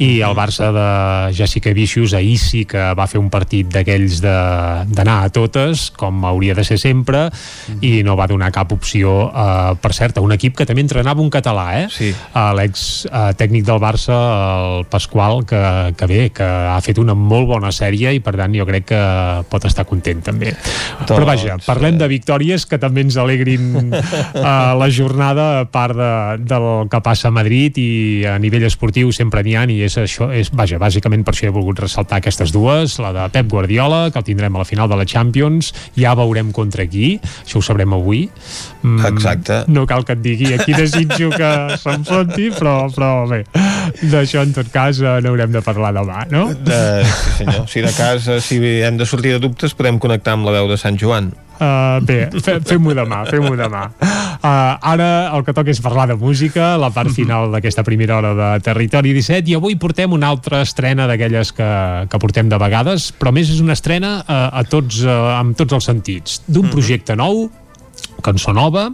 [0.03, 0.87] i el Barça de
[1.37, 6.57] Jessica Vicius ahir sí que va fer un partit d'aquells d'anar a totes com hauria
[6.59, 7.29] de ser sempre
[7.81, 11.23] i no va donar cap opció uh, per cert, a un equip que també entrenava
[11.23, 11.87] un català eh?
[11.93, 12.11] sí.
[12.59, 15.63] l'ex uh, tècnic del Barça el Pasqual que,
[15.97, 19.03] que bé, que ha fet una molt bona sèrie i per tant jo crec que
[19.53, 24.73] pot estar content també Tots, però vaja, parlem de victòries que també ens alegrin uh,
[24.81, 26.13] la jornada a part de,
[26.49, 30.31] del que passa a Madrid i a nivell esportiu sempre n'hi ha i és això,
[30.35, 34.19] és, vaja, bàsicament per això he volgut ressaltar aquestes dues, la de Pep Guardiola que
[34.19, 37.15] el tindrem a la final de la Champions ja veurem contra qui,
[37.45, 38.25] això ho sabrem avui.
[38.83, 39.61] Mm, exacte.
[39.71, 43.45] no cal que et digui a qui desitjo que s'enfronti però, però bé,
[44.11, 46.49] d'això en tot cas eh, n'haurem de parlar demà, no?
[46.67, 46.81] De,
[47.37, 50.59] sí senyor, si de cas si hem de sortir de dubtes podem connectar amb la
[50.59, 53.85] veu de Sant Joan Uh, bé, fe, fem-ho demà, fem-ho demà.
[54.03, 54.49] Uh,
[54.93, 58.51] ara el que toca és parlar de música, la part final d'aquesta primera hora de
[58.65, 61.73] Territori 17, i avui portem una altra estrena d'aquelles que,
[62.11, 65.79] que portem de vegades, però més és una estrena uh, a tots, uh, amb tots
[65.79, 67.47] els sentits, d'un projecte nou,
[68.23, 68.89] cançó nova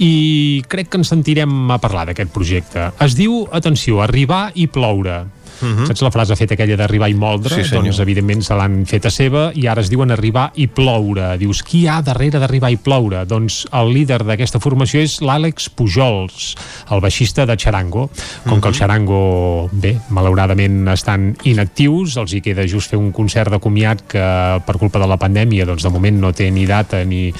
[0.00, 2.90] i crec que ens sentirem a parlar d'aquest projecte.
[3.02, 5.24] Es diu, atenció, Arribar i ploure.
[5.60, 5.86] Uh -huh.
[5.86, 7.54] Saps la frase feta aquella d'arribar i moldre?
[7.54, 7.84] Sí, senyor.
[7.84, 11.36] doncs evidentment se l'han feta seva i ara es diuen arribar i ploure.
[11.38, 13.24] Dius, qui hi ha darrere d'arribar i ploure?
[13.26, 16.54] Doncs el líder d'aquesta formació és l'Àlex Pujols,
[16.90, 18.10] el baixista de Charango.
[18.44, 18.60] Com uh -huh.
[18.60, 23.58] que el Charango, bé, malauradament estan inactius, els hi queda just fer un concert de
[23.58, 27.32] comiat que per culpa de la pandèmia doncs de moment no té ni data ni,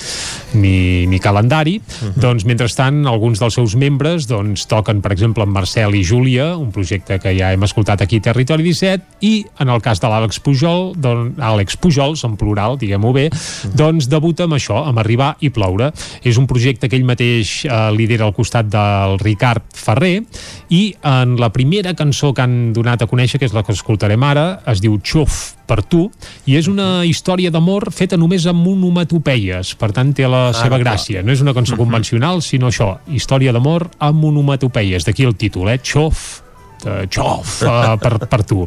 [0.54, 1.78] ni, ni calendari.
[1.78, 2.20] Uh -huh.
[2.20, 6.70] Doncs mentrestant alguns dels seus membres doncs toquen per exemple amb Marcel i Júlia, un
[6.72, 10.40] projecte que ja hem escoltat aquí a Territori 17 i en el cas de l'Àlex
[10.42, 13.28] Pujol doncs, Àlex Pujols, en plural, diguem-ho bé
[13.76, 15.92] doncs debuta amb això, amb Arribar i Ploure.
[16.24, 20.22] És un projecte que ell mateix eh, lidera al costat del Ricard Ferrer
[20.70, 24.22] i en la primera cançó que han donat a conèixer, que és la que escoltarem
[24.22, 26.08] ara es diu Xuf per tu
[26.50, 29.74] i és una història d'amor feta només amb onomatopeies.
[29.78, 30.96] Per tant té la Ah, seva clar.
[30.96, 31.22] gràcia.
[31.22, 35.04] No és una cançó convencional sinó això, història d'amor amb onomatopeies.
[35.04, 35.78] D'aquí el títol, eh?
[35.82, 36.42] Xof
[36.84, 38.64] de xof uh, per, per tu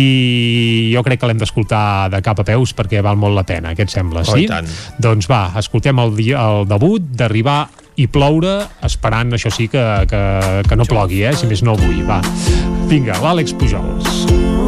[0.00, 0.08] i
[0.94, 3.86] jo crec que l'hem d'escoltar de cap a peus perquè val molt la pena, què
[3.86, 4.24] et sembla?
[4.26, 4.48] Oh, sí?
[5.02, 7.60] Doncs va, escoltem el, el debut d'arribar
[8.00, 8.54] i ploure
[8.88, 10.22] esperant, això sí, que, que,
[10.68, 11.36] que no plogui, eh?
[11.36, 12.22] si més no avui, va
[12.92, 14.61] vinga, l'Àlex Pujols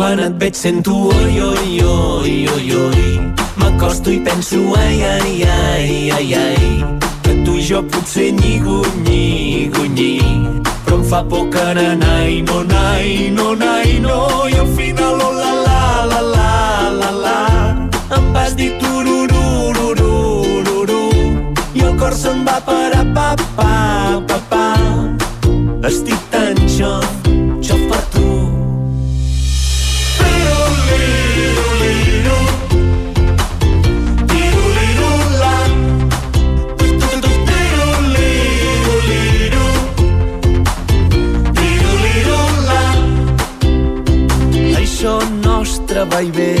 [0.00, 3.20] Quan et veig sento oi, oi, oi, oi, oi.
[3.60, 6.80] M'acosto i penso ai, ai, ai, ai, ai.
[7.20, 10.24] Que tu i jo potser nyigo, nyigo, nyi.
[10.86, 14.48] Però em fa por que na, nai, no, nai, no, nai, no.
[14.48, 17.36] I al final, oh, la, la, la, la, la, la.
[18.16, 21.04] Em vas dir tururururururu
[21.76, 24.64] i el cor se'n va per a pa, pa, pa, pa.
[25.92, 27.19] Estic tan xof,
[46.10, 46.52] va i ve,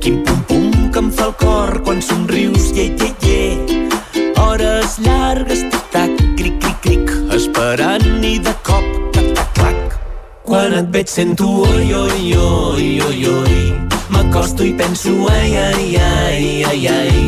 [0.00, 4.24] quin pum-pum que em fa el cor quan somrius, ye, ye, ye.
[4.40, 8.84] Hores llargues, tic-tac, cric, cric, cric, esperant i de cop,
[9.16, 9.96] tac, tac, clac.
[10.44, 13.56] Quan et veig sento oi, oi, oi, oi, oi.
[14.12, 17.24] M'acosto i penso ai, ai, ai, ai, ai.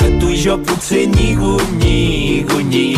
[0.00, 2.90] Que tu i jo potser nyigo, nyigo, nyi.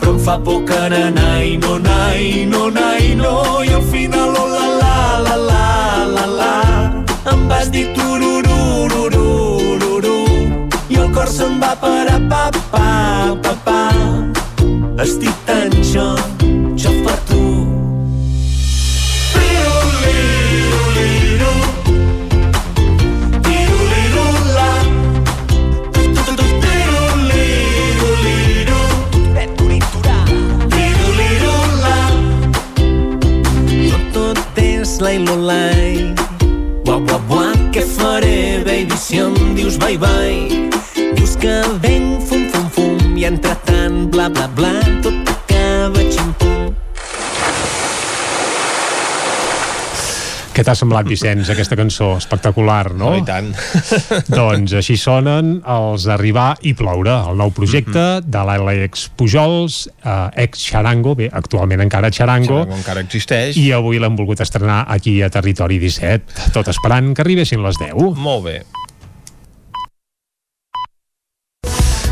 [0.00, 3.62] Però em fa por que na, nai, no, nai, no, nai, no.
[3.62, 4.55] I al final, oh,
[7.48, 10.18] Vas dir tururururururu
[10.90, 12.86] i el cor se'n va per a pa, pa,
[13.42, 13.80] pa, pa.
[15.04, 16.08] Estic tan jo,
[16.82, 17.42] jo per tu.
[19.36, 21.54] Piruliruliro,
[23.46, 24.70] tirulirula,
[25.94, 27.04] tiruliruliro,
[37.06, 40.70] buah, buah, què faré, baby, si em dius bye-bye?
[41.16, 46.85] Dius que venc, fum, fum, fum, i entretant, bla, bla, bla, tot acaba ximpum.
[50.56, 52.14] Què t'ha semblat, Vicenç, aquesta cançó?
[52.16, 53.10] Espectacular, no?
[53.10, 53.50] Oh, i tant.
[54.38, 58.30] doncs així sonen els Arribar i ploure, el nou projecte mm -hmm.
[58.32, 63.56] de l'Àlex Pujols, eh, ex-Charango, bé, actualment encara Charango, Charango encara existeix.
[63.56, 68.16] i avui l'hem volgut estrenar aquí a Territori 17, tot esperant que arribessin les 10.
[68.16, 68.62] Molt bé.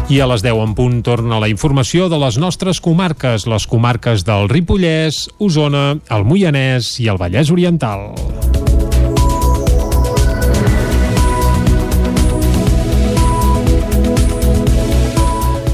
[0.05, 4.27] I a les 10 en punt torna la informació de les nostres comarques, les comarques
[4.29, 8.13] del Ripollès, Osona, el Moianès i el Vallès Oriental.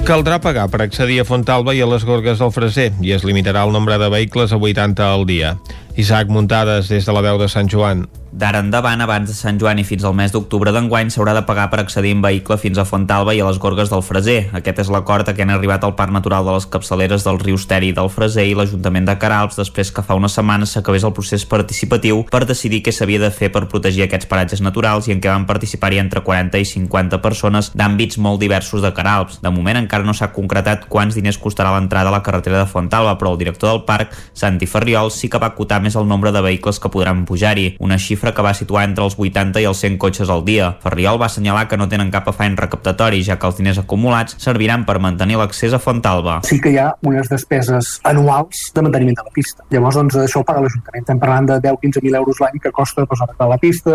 [0.07, 3.67] Caldrà pagar per accedir a Fontalba i a les Gorgues del Freser i es limitarà
[3.67, 5.57] el nombre de vehicles a 80 al dia.
[5.99, 8.07] Isaac Muntades, des de la veu de Sant Joan.
[8.31, 11.65] D'ara endavant, abans de Sant Joan i fins al mes d'octubre d'enguany, s'haurà de pagar
[11.71, 14.53] per accedir en vehicle fins a Fontalba i a les Gorgues del Freser.
[14.55, 17.59] Aquest és l'acord a què han arribat al Parc Natural de les Capçaleres del riu
[17.59, 21.43] Esteri del Freser i l'Ajuntament de Caralps després que fa una setmana s'acabés el procés
[21.43, 25.33] participatiu per decidir què s'havia de fer per protegir aquests paratges naturals i en què
[25.33, 29.41] van participar-hi entre 40 i 50 persones d'àmbits molt diversos de Caralps.
[29.43, 33.19] De moment encara no s'ha concretat quants diners costarà l'entrada a la carretera de Fontalba,
[33.19, 36.47] però el director del parc, Santi Ferriol, sí que va acotar més el nombre de
[36.47, 39.97] vehicles que podran pujar-hi, una xifra que va situar entre els 80 i els 100
[40.03, 40.75] cotxes al dia.
[40.83, 44.85] Ferriol va assenyalar que no tenen cap afany recaptatori, ja que els diners acumulats serviran
[44.85, 46.41] per mantenir l'accés a Fontalba.
[46.45, 49.65] sí que hi ha unes despeses anuals de manteniment de la pista.
[49.71, 51.03] Llavors, doncs, això ho paga l'Ajuntament.
[51.03, 53.93] Estem parlant de 10-15.000 euros l'any que costa pues, arreglar la pista.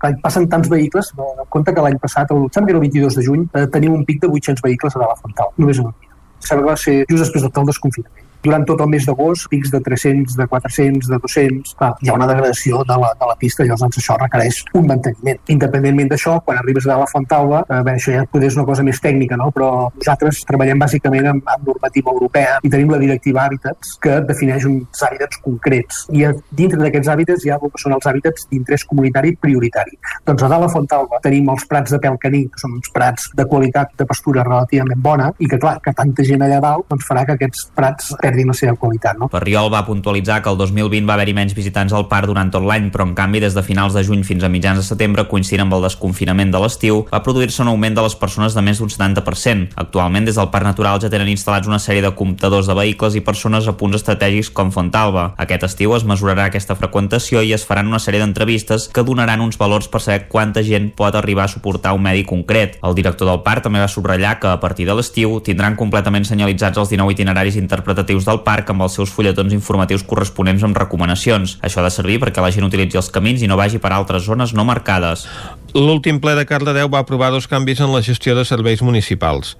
[0.00, 3.18] Clar, passen tants vehicles, no, en compte que l'any passat, el, sembla que el 22
[3.20, 5.92] de juny, eh, tenim un pic de 800 vehicles a dalt a Fontal, només un
[5.92, 6.14] dia.
[6.38, 9.80] Sembla que va ser just després del desconfinament durant tot el mes d'agost, pics de
[9.84, 13.64] 300, de 400, de 200, clar, hi ha una degradació de la, de la pista,
[13.66, 15.42] llavors doncs, això requereix un manteniment.
[15.52, 19.00] Independentment d'això, quan arribes a la Fontalba, eh, bé, això ja és una cosa més
[19.02, 19.50] tècnica, no?
[19.54, 24.66] però nosaltres treballem bàsicament amb, amb normativa europea i tenim la directiva Hàbitats que defineix
[24.68, 28.46] uns hàbitats concrets i a, dintre d'aquests hàbitats hi ha el que són els hàbitats
[28.50, 29.96] d'interès comunitari prioritari.
[30.28, 33.30] Doncs a dalt a Fontalba tenim els prats de pèl caní, que són uns prats
[33.36, 37.08] de qualitat de pastura relativament bona i que, clar, que tanta gent allà dalt doncs
[37.08, 39.16] farà que aquests prats perdin la seva qualitat.
[39.18, 39.28] No?
[39.32, 42.90] Ferriol va puntualitzar que el 2020 va haver-hi menys visitants al parc durant tot l'any,
[42.92, 45.78] però en canvi des de finals de juny fins a mitjans de setembre, coincidint amb
[45.78, 49.72] el desconfinament de l'estiu, va produir-se un augment de les persones de més d'un 70%.
[49.76, 53.24] Actualment, des del Parc Natural ja tenen instal·lats una sèrie de comptadors de vehicles i
[53.24, 55.32] persones a punts estratègics com Fontalba.
[55.42, 59.58] Aquest estiu es mesurarà aquesta freqüentació i es faran una sèrie d'entrevistes que donaran uns
[59.60, 62.78] valors per saber quanta gent pot arribar a suportar un medi concret.
[62.82, 66.80] El director del parc també va subratllar que a partir de l'estiu tindran completament senyalitzats
[66.80, 71.58] els 19 itineraris interpretatius del parc amb els seus fulletons informatius corresponents amb recomanacions.
[71.60, 74.24] Això ha de servir perquè la gent utilitzi els camins i no vagi per altres
[74.24, 75.26] zones no marcades.
[75.74, 79.56] L'últim ple de Cardedeu va aprovar dos canvis en la gestió de serveis municipals.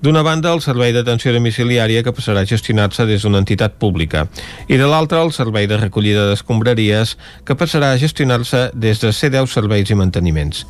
[0.00, 4.22] D'una banda, el servei d'atenció domiciliària que passarà a gestionar-se des d'una entitat pública
[4.64, 9.52] i de l'altra, el servei de recollida d'escombraries que passarà a gestionar-se des de C10
[9.52, 10.64] Serveis i Manteniments.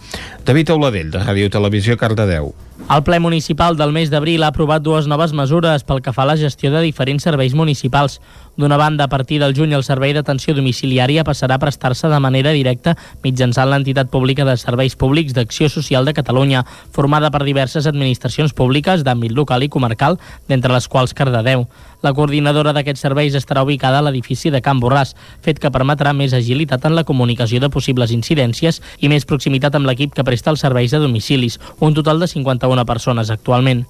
[0.44, 2.50] David Auladell, de Ràdio Televisió Cardedeu.
[2.88, 6.30] El ple municipal del mes d'abril ha aprovat dues noves mesures pel que fa a
[6.32, 8.20] la gestió de diferents serveis municipals.
[8.60, 12.50] D'una banda, a partir del juny, el servei d'atenció domiciliària passarà a prestar-se de manera
[12.52, 12.92] directa
[13.24, 19.00] mitjançant l'entitat pública de serveis públics d'acció social de Catalunya, formada per diverses administracions públiques
[19.00, 21.64] d'àmbit local i comarcal, d'entre les quals Cardedeu.
[22.04, 26.36] La coordinadora d'aquests serveis estarà ubicada a l'edifici de Can Borràs, fet que permetrà més
[26.36, 30.60] agilitat en la comunicació de possibles incidències i més proximitat amb l'equip que presta els
[30.60, 33.86] serveis de domicilis, un total de 51 persones actualment.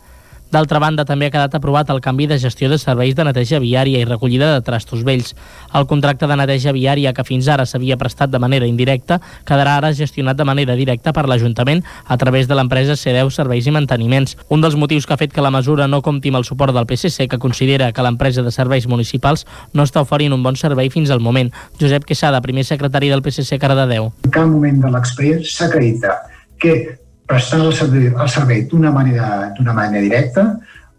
[0.51, 4.01] D'altra banda, també ha quedat aprovat el canvi de gestió de serveis de neteja viària
[4.01, 5.37] i recollida de trastos vells.
[5.75, 9.93] El contracte de neteja viària que fins ara s'havia prestat de manera indirecta quedarà ara
[9.95, 14.37] gestionat de manera directa per l'Ajuntament a través de l'empresa C10 Serveis i Manteniments.
[14.49, 16.87] Un dels motius que ha fet que la mesura no compti amb el suport del
[16.87, 21.11] PSC, que considera que l'empresa de serveis municipals no està oferint un bon servei fins
[21.15, 21.53] al moment.
[21.79, 24.11] Josep Quesada, primer secretari del PSC Cardedeu.
[24.27, 26.19] En cap moment de l'expedient s'acredita
[26.61, 27.00] que
[27.31, 30.47] prestant el servei, el servei d'una manera, manera directa.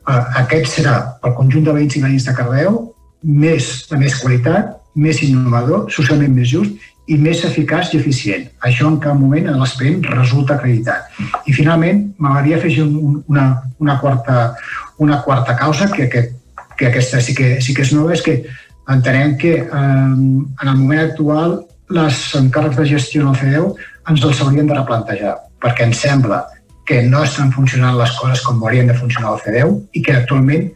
[0.07, 2.79] Eh, aquest serà pel conjunt de veïns i veïns de Cardeu
[3.21, 8.47] més, de més qualitat, més innovador, socialment més just i més eficaç i eficient.
[8.67, 11.11] Això en cap moment en l'expedient resulta acreditat.
[11.45, 13.45] I finalment, m'agradaria afegir un, una,
[13.83, 14.55] una, quarta,
[15.03, 16.25] una quarta causa que, que,
[16.77, 18.39] que aquesta sí que, sí que és nova, és que
[18.91, 21.61] entenem que eh, en el moment actual
[21.91, 23.71] les encàrrecs de gestió en el CDEU
[24.09, 26.43] ens els haurien de replantejar perquè ens sembla
[26.85, 30.71] que no estan funcionant les coses com haurien de funcionar al C10 i que actualment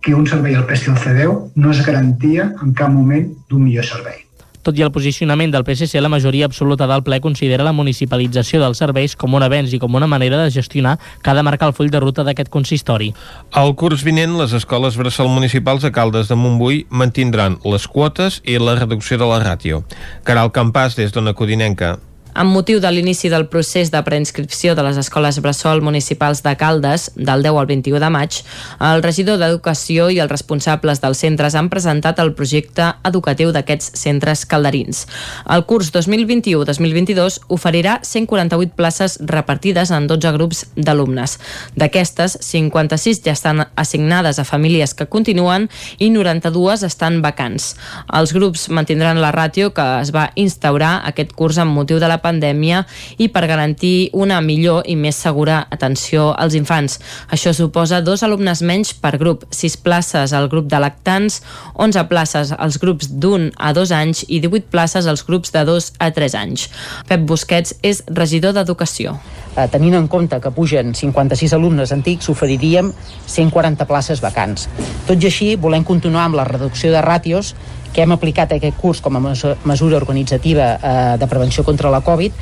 [0.00, 3.84] que un servei el presti al C10 no és garantia en cap moment d'un millor
[3.84, 4.22] servei.
[4.66, 8.80] Tot i el posicionament del PSC, la majoria absoluta del ple considera la municipalització dels
[8.82, 11.74] serveis com un avenç i com una manera de gestionar que ha de marcar el
[11.76, 13.12] full de ruta d'aquest consistori.
[13.52, 18.58] Al curs vinent, les escoles bressol municipals a Caldes de Montbui mantindran les quotes i
[18.58, 19.84] la reducció de la ràtio.
[20.26, 21.98] Caral Campàs, des d'Ona Codinenca.
[22.36, 27.06] Amb motiu de l'inici del procés de preinscripció de les escoles bressol municipals de Caldes,
[27.16, 28.40] del 10 al 21 de maig,
[28.84, 34.44] el regidor d'Educació i els responsables dels centres han presentat el projecte educatiu d'aquests centres
[34.44, 35.06] calderins.
[35.48, 41.38] El curs 2021-2022 oferirà 148 places repartides en 12 grups d'alumnes.
[41.72, 47.72] D'aquestes, 56 ja estan assignades a famílies que continuen i 92 estan vacants.
[48.12, 52.20] Els grups mantindran la ràtio que es va instaurar aquest curs amb motiu de la
[52.26, 52.82] pandèmia
[53.22, 56.98] i per garantir una millor i més segura atenció als infants.
[57.32, 61.40] Això suposa dos alumnes menys per grup, sis places al grup de lactants,
[61.74, 65.92] 11 places als grups d'un a dos anys i 18 places als grups de dos
[65.98, 66.68] a tres anys.
[67.08, 69.16] Pep Busquets és regidor d'Educació.
[69.56, 72.92] Eh, tenint en compte que pugen 56 alumnes antics, oferiríem
[73.24, 74.68] 140 places vacants.
[75.08, 77.54] Tot i així, volem continuar amb la reducció de ràtios
[77.96, 82.36] que hem aplicat aquest curs com a mesura organitzativa eh, de prevenció contra la Covid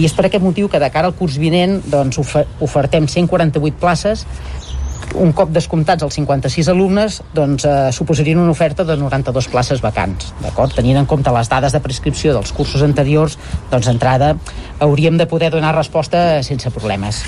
[0.00, 2.16] i és per aquest motiu que de cara al curs vinent doncs,
[2.64, 4.24] ofertem 148 places
[5.20, 10.32] un cop descomptats els 56 alumnes, doncs eh, suposarien una oferta de 92 places vacants.
[10.42, 10.74] D'acord?
[10.74, 13.38] Tenint en compte les dades de prescripció dels cursos anteriors,
[13.70, 14.34] doncs d'entrada
[14.82, 17.22] hauríem de poder donar resposta sense problemes.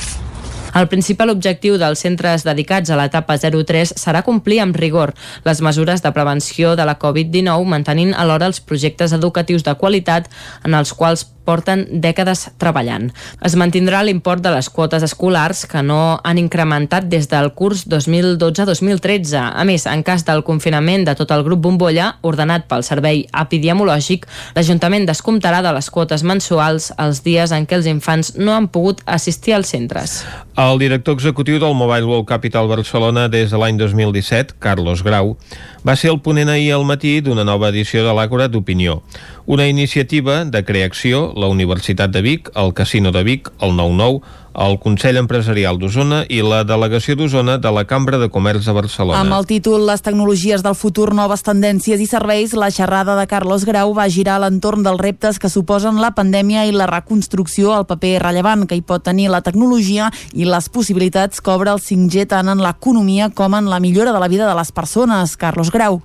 [0.77, 5.14] El principal objectiu dels centres dedicats a l'etapa 03 serà complir amb rigor
[5.47, 10.29] les mesures de prevenció de la Covid-19, mantenint alhora els projectes educatius de qualitat
[10.68, 13.09] en els quals porten dècades treballant.
[13.47, 19.38] Es mantindrà l'import de les quotes escolars que no han incrementat des del curs 2012-2013.
[19.55, 24.26] A més, en cas del confinament de tot el grup Bombolla, ordenat pel Servei Epidemiològic,
[24.57, 29.03] l'Ajuntament descomptarà de les quotes mensuals els dies en què els infants no han pogut
[29.07, 30.20] assistir als centres.
[30.57, 35.36] El director executiu del Mobile World Capital Barcelona des de l'any 2017, Carlos Grau,
[35.87, 39.03] va ser el ponent ahir al matí d'una nova edició de l'Àgora d'Opinió,
[39.47, 44.20] una iniciativa de creació, la Universitat de Vic, el Casino de Vic, el 99,
[44.57, 49.20] el Consell Empresarial d'Osona i la Delegació d'Osona de la Cambra de Comerç de Barcelona.
[49.20, 53.66] Amb el títol Les tecnologies del futur, noves tendències i serveis, la xerrada de Carlos
[53.68, 57.84] Grau va girar a l'entorn dels reptes que suposen la pandèmia i la reconstrucció, el
[57.90, 62.26] paper rellevant que hi pot tenir la tecnologia i les possibilitats que obre el 5G
[62.32, 65.36] tant en l'economia com en la millora de la vida de les persones.
[65.36, 66.00] Carlos Grau.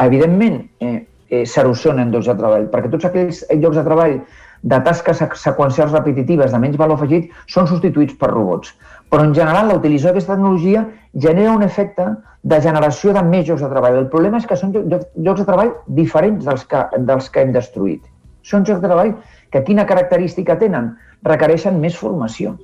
[0.00, 4.20] Evidentment, eh, eh, s'erosionen llocs de treball, perquè tots aquells llocs de treball
[4.62, 8.72] de tasques seqüencials repetitives de menys valor afegit són substituïts per robots.
[9.10, 10.84] Però en general la utilització d'aquesta tecnologia
[11.24, 12.06] genera un efecte
[12.42, 13.98] de generació de més llocs de treball.
[13.98, 18.02] El problema és que són llocs de treball diferents dels que, dels que hem destruït.
[18.42, 19.14] Són llocs de treball
[19.52, 20.92] que quina característica tenen?
[21.26, 22.56] Requereixen més formació.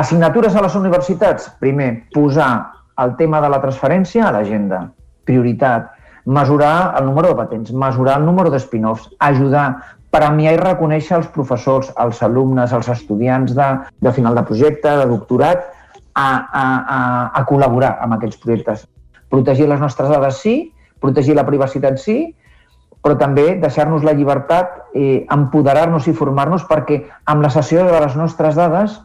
[0.00, 1.48] Assignatures a les universitats.
[1.60, 2.52] Primer, posar
[3.02, 4.84] el tema de la transferència a l'agenda.
[5.28, 5.90] Prioritat.
[6.24, 9.66] Mesurar el número de patents, mesurar el número de spin-offs, ajudar
[10.10, 13.68] premiar i reconèixer els professors, els alumnes, els estudiants de,
[14.02, 15.68] de final de projecte, de doctorat,
[16.14, 16.64] a, a,
[16.96, 16.98] a,
[17.38, 18.84] a col·laborar amb aquests projectes.
[19.30, 20.54] Protegir les nostres dades sí,
[21.00, 22.18] protegir la privacitat sí,
[23.00, 27.00] però també deixar-nos la llibertat, eh, empoderar-nos i formar-nos perquè
[27.30, 28.98] amb la cessió de les nostres dades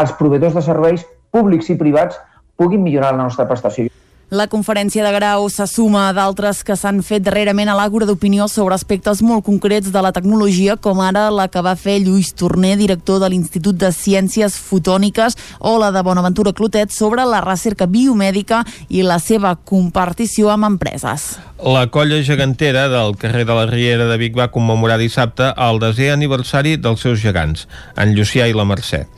[0.00, 2.18] els proveïdors de serveis públics i privats
[2.60, 3.88] puguin millorar la nostra prestació.
[4.30, 8.44] La conferència de grau se suma a d'altres que s'han fet darrerament a l'Àgora d'Opinió
[8.46, 12.76] sobre aspectes molt concrets de la tecnologia, com ara la que va fer Lluís Torner,
[12.78, 18.62] director de l'Institut de Ciències Fotòniques, o la de Bonaventura Clotet sobre la recerca biomèdica
[18.86, 21.26] i la seva compartició amb empreses.
[21.58, 26.12] La colla gegantera del carrer de la Riera de Vic va commemorar dissabte el desè
[26.14, 27.66] aniversari dels seus gegants,
[27.98, 29.08] en Llucià i la Mercè.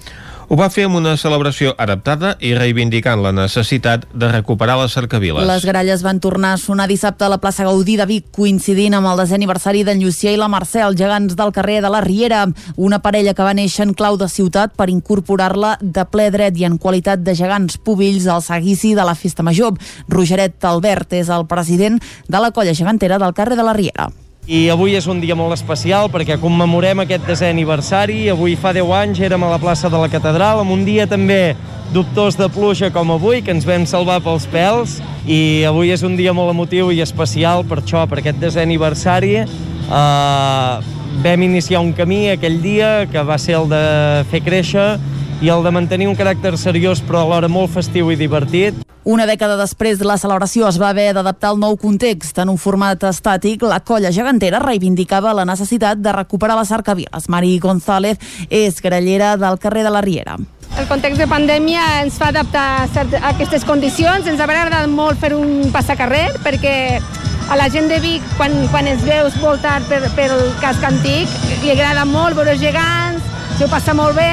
[0.52, 5.46] Ho va fer amb una celebració adaptada i reivindicant la necessitat de recuperar les cercaviles.
[5.48, 9.08] Les gralles van tornar a sonar dissabte a la plaça Gaudí de Vic, coincidint amb
[9.08, 12.42] el desè aniversari d'en Llucià i la Mercè, els gegants del carrer de la Riera,
[12.76, 16.68] una parella que va néixer en clau de ciutat per incorporar-la de ple dret i
[16.68, 19.72] en qualitat de gegants pubills al seguici de la Festa Major.
[20.12, 21.96] Rogeret Albert és el president
[22.28, 24.10] de la colla gegantera del carrer de la Riera.
[24.50, 28.24] I avui és un dia molt especial perquè commemorem aquest desè aniversari.
[28.32, 31.54] Avui fa 10 anys érem a la plaça de la Catedral, amb un dia també
[31.94, 34.96] dubtós de pluja com avui, que ens vam salvar pels pèls.
[35.30, 39.44] I avui és un dia molt emotiu i especial per això, per aquest desè aniversari.
[39.86, 40.82] Uh,
[41.22, 43.84] vam iniciar un camí aquell dia que va ser el de
[44.32, 44.96] fer créixer
[45.38, 48.74] i el de mantenir un caràcter seriós però alhora molt festiu i divertit.
[49.04, 52.36] Una dècada després, la celebració es va haver d'adaptar al nou context.
[52.38, 57.26] En un format estàtic, la colla gegantera reivindicava la necessitat de recuperar les arcaviles.
[57.26, 60.38] Mari González és grallera del carrer de la Riera.
[60.78, 64.30] El context de pandèmia ens fa adaptar a aquestes condicions.
[64.30, 67.02] Ens haurà agradat molt fer un passacarrer perquè
[67.50, 71.26] a la gent de Vic, quan, quan es veus voltar per, pel casc antic,
[71.64, 73.26] li agrada molt veure gegants,
[73.58, 74.30] s'ho passa molt bé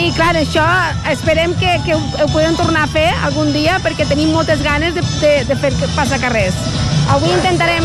[0.00, 0.64] i clar, això
[1.10, 4.94] esperem que, que ho, ho podem tornar a fer algun dia perquè tenim moltes ganes
[4.96, 6.56] de, de, de fer passacarrers.
[7.12, 7.84] Avui intentarem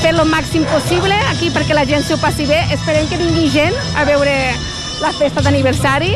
[0.00, 2.62] fer lo màxim possible aquí perquè la gent s'ho passi bé.
[2.72, 4.32] Esperem que vingui gent a veure
[5.02, 6.14] la festa d'aniversari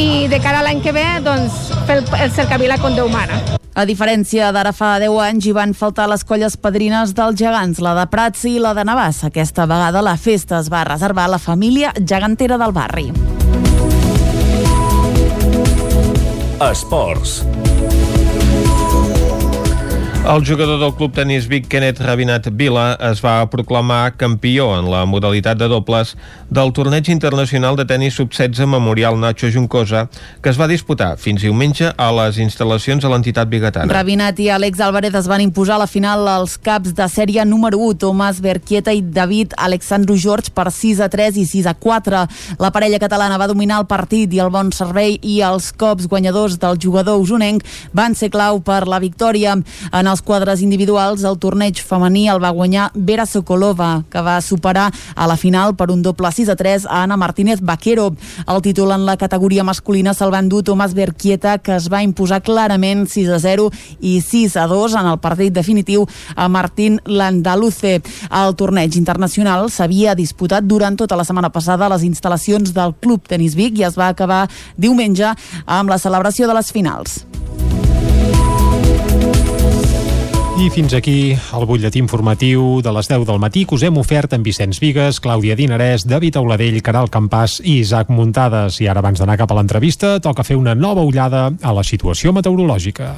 [0.00, 3.42] i de cara a l'any que ve doncs, fer el, el cercavila com Déu mana.
[3.76, 7.92] A diferència d'ara fa 10 anys, hi van faltar les colles padrines dels gegants, la
[7.98, 9.26] de Prats i la de Navàs.
[9.28, 13.10] Aquesta vegada la festa es va reservar a la família gegantera del barri.
[16.60, 17.44] Esports.
[20.26, 25.04] El jugador del Club Tenis Vic, Kenneth Rabinat Vila, es va proclamar campió en la
[25.06, 26.16] modalitat de dobles
[26.50, 30.08] del torneig internacional de tenis sub-16 Memorial Nacho Juncosa,
[30.42, 33.94] que es va disputar fins diumenge a les instal·lacions a l'entitat bigatana.
[33.94, 37.78] Rabinat i Àlex Álvarez es van imposar a la final als caps de sèrie número
[37.78, 42.24] 1, Tomàs Berquieta i David Alexandru George per 6 a 3 i 6 a 4.
[42.58, 46.58] La parella catalana va dominar el partit i el bon servei i els cops guanyadors
[46.58, 47.62] del jugador usonenc
[47.94, 49.54] van ser clau per la victòria.
[49.94, 54.86] En els quadres individuals, el torneig femení el va guanyar Vera Sokolova, que va superar
[55.14, 58.14] a la final per un doble 6 a 3 a Ana Martínez Vaquero.
[58.48, 62.40] El títol en la categoria masculina se'l va endur Tomàs Berquieta, que es va imposar
[62.46, 63.68] clarament 6 a 0
[64.00, 68.00] i 6 a 2 en el partit definitiu a Martín Landaluce.
[68.30, 73.28] El torneig internacional s'havia disputat durant tota la setmana passada a les instal·lacions del Club
[73.28, 75.34] Tenis Vic i es va acabar diumenge
[75.66, 77.26] amb la celebració de les finals.
[80.56, 84.32] I fins aquí el butlletí informatiu de les 10 del matí que us hem ofert
[84.32, 88.80] amb Vicenç Vigues, Clàudia Dinarès, David Auladell, Caral Campàs i Isaac Muntades.
[88.80, 92.32] I ara, abans d'anar cap a l'entrevista, toca fer una nova ullada a la situació
[92.32, 93.12] meteorològica.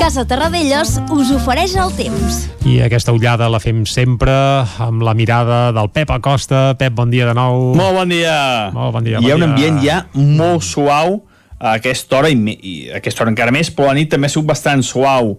[0.00, 2.46] Casa Terradellos us ofereix el temps.
[2.64, 4.32] I aquesta ullada la fem sempre
[4.80, 6.72] amb la mirada del Pep Acosta.
[6.80, 7.74] Pep, bon dia de nou.
[7.76, 8.70] Molt bon dia.
[8.72, 9.20] Molt bon dia.
[9.20, 9.68] Hi ha bon un dia.
[9.68, 11.27] ambient ja molt suau
[11.58, 14.32] a aquesta hora i, i a aquesta hora encara més, però la nit també ha
[14.32, 15.36] sigut bastant suau.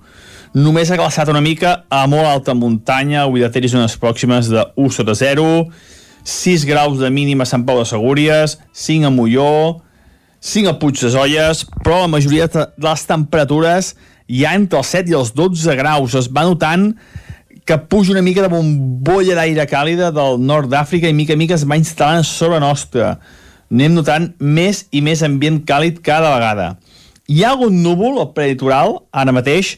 [0.58, 4.50] Només ha glaçat una mica a molt alta muntanya, avui de Ter i zones pròximes
[4.50, 5.46] de 1 sota 0,
[6.26, 9.82] 6 graus de mínima a Sant Pau de Segúries, 5 a Molló,
[10.42, 13.94] 5 a Puig de Zolles, però la majoria de les temperatures
[14.30, 16.16] ja entre els 7 i els 12 graus.
[16.18, 16.94] Es va notant
[17.70, 21.54] que puja una mica de bombolla d'aire càlida del nord d'Àfrica i mica a mica
[21.54, 23.20] es va instal·lant sobre nostra.
[23.70, 26.72] Anem notant més i més ambient càlid cada vegada.
[27.30, 29.76] Hi ha algun núvol al preditoral, ara mateix,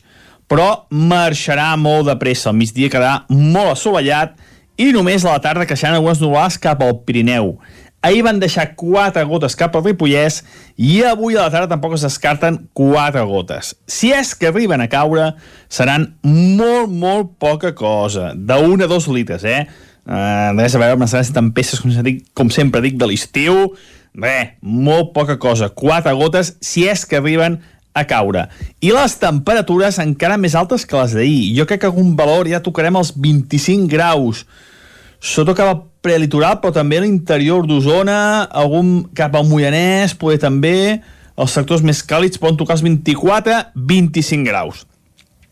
[0.47, 2.49] però marxarà molt de pressa.
[2.51, 4.37] Al migdia quedarà molt assolellat
[4.79, 7.57] i només a la tarda creixeran algunes nuvolades cap al Pirineu.
[8.01, 10.39] Ahir van deixar quatre gotes cap al Ripollès
[10.73, 13.75] i avui a la tarda tampoc es descarten quatre gotes.
[13.85, 15.27] Si és que arriben a caure,
[15.69, 18.31] seran molt, molt poca cosa.
[18.33, 19.67] De 1 a 2 litres, eh?
[20.01, 23.75] Uh, res a veure amb les grans tempestes, com, dic, com sempre dic, de l'estiu.
[24.17, 25.69] Res, molt poca cosa.
[25.69, 27.59] Quatre gotes, si és que arriben
[27.93, 28.47] a caure.
[28.83, 31.53] I les temperatures encara més altes que les d'ahir.
[31.57, 34.45] Jo crec que algun valor ja tocarem els 25 graus.
[35.21, 41.01] Sota cap al prelitoral, però també a l'interior d'Osona, algun cap al Moianès, poder també
[41.41, 44.85] els sectors més càlids poden tocar els 24-25 graus.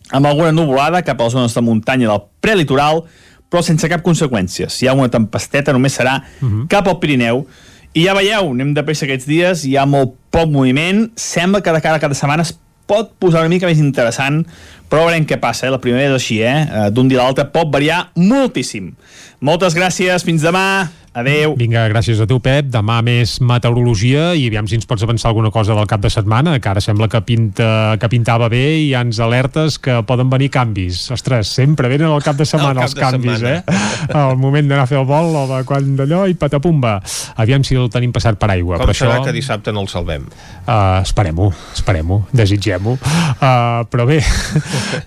[0.09, 3.03] Amb alguna nuvolada cap a les zones de muntanya del prelitoral,
[3.49, 4.69] però sense cap conseqüència.
[4.69, 6.67] Si hi ha una tempesteta només serà uh -huh.
[6.69, 7.45] cap al Pirineu.
[7.93, 11.71] I ja veieu, anem de pressa aquests dies, hi ha molt poc moviment, sembla que
[11.71, 12.53] de cara a cada setmana es
[12.85, 14.45] pot posar una mica més interessant,
[14.89, 15.71] però veurem què passa, eh?
[15.71, 16.89] la primavera és així, eh?
[16.91, 18.95] d'un dia a l'altre pot variar moltíssim.
[19.39, 20.89] Moltes gràcies, fins demà!
[21.19, 21.55] Adeu.
[21.59, 22.69] Vinga, gràcies a tu, Pep.
[22.71, 26.57] Demà més meteorologia i aviam si ens pots avançar alguna cosa del cap de setmana,
[26.59, 30.49] que ara sembla que, pinta, que pintava bé i ha ens alertes que poden venir
[30.53, 31.01] canvis.
[31.11, 33.55] Ostres, sempre venen al cap de setmana cap els de canvis, setmana.
[33.57, 34.19] eh?
[34.29, 36.99] El moment d'anar a fer el vol o de quan d'allò i patapumba.
[37.41, 38.77] Aviam si el tenim passat per aigua.
[38.77, 39.25] Com però serà això...
[39.27, 40.27] que dissabte no el salvem?
[40.69, 42.93] Uh, esperem-ho, esperem-ho, desitgem-ho.
[43.39, 44.19] Uh, però bé,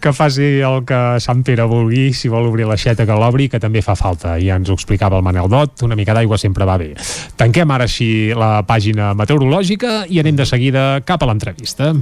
[0.02, 3.80] que faci el que Sant Pere vulgui, si vol obrir l'aixeta que l'obri, que també
[3.86, 4.34] fa falta.
[4.43, 6.91] Ja ens ho explicava el Manel Dot, una mica d'aigua sempre va bé.
[7.39, 11.93] Tanquem ara així la pàgina meteorològica i anem de seguida cap a l'entrevista.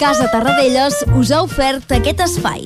[0.00, 2.64] Casa Tarradellas us ha ofert aquest espai.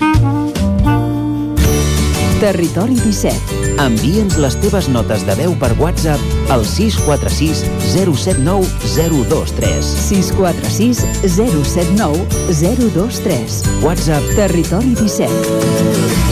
[2.39, 3.59] Territori 17.
[3.83, 6.23] Envia'ns les teves notes de veu per WhatsApp
[6.55, 8.63] al 646 079
[8.95, 9.91] 023.
[10.07, 12.25] 646 079
[12.63, 13.61] 023.
[13.83, 16.28] WhatsApp Territori 17.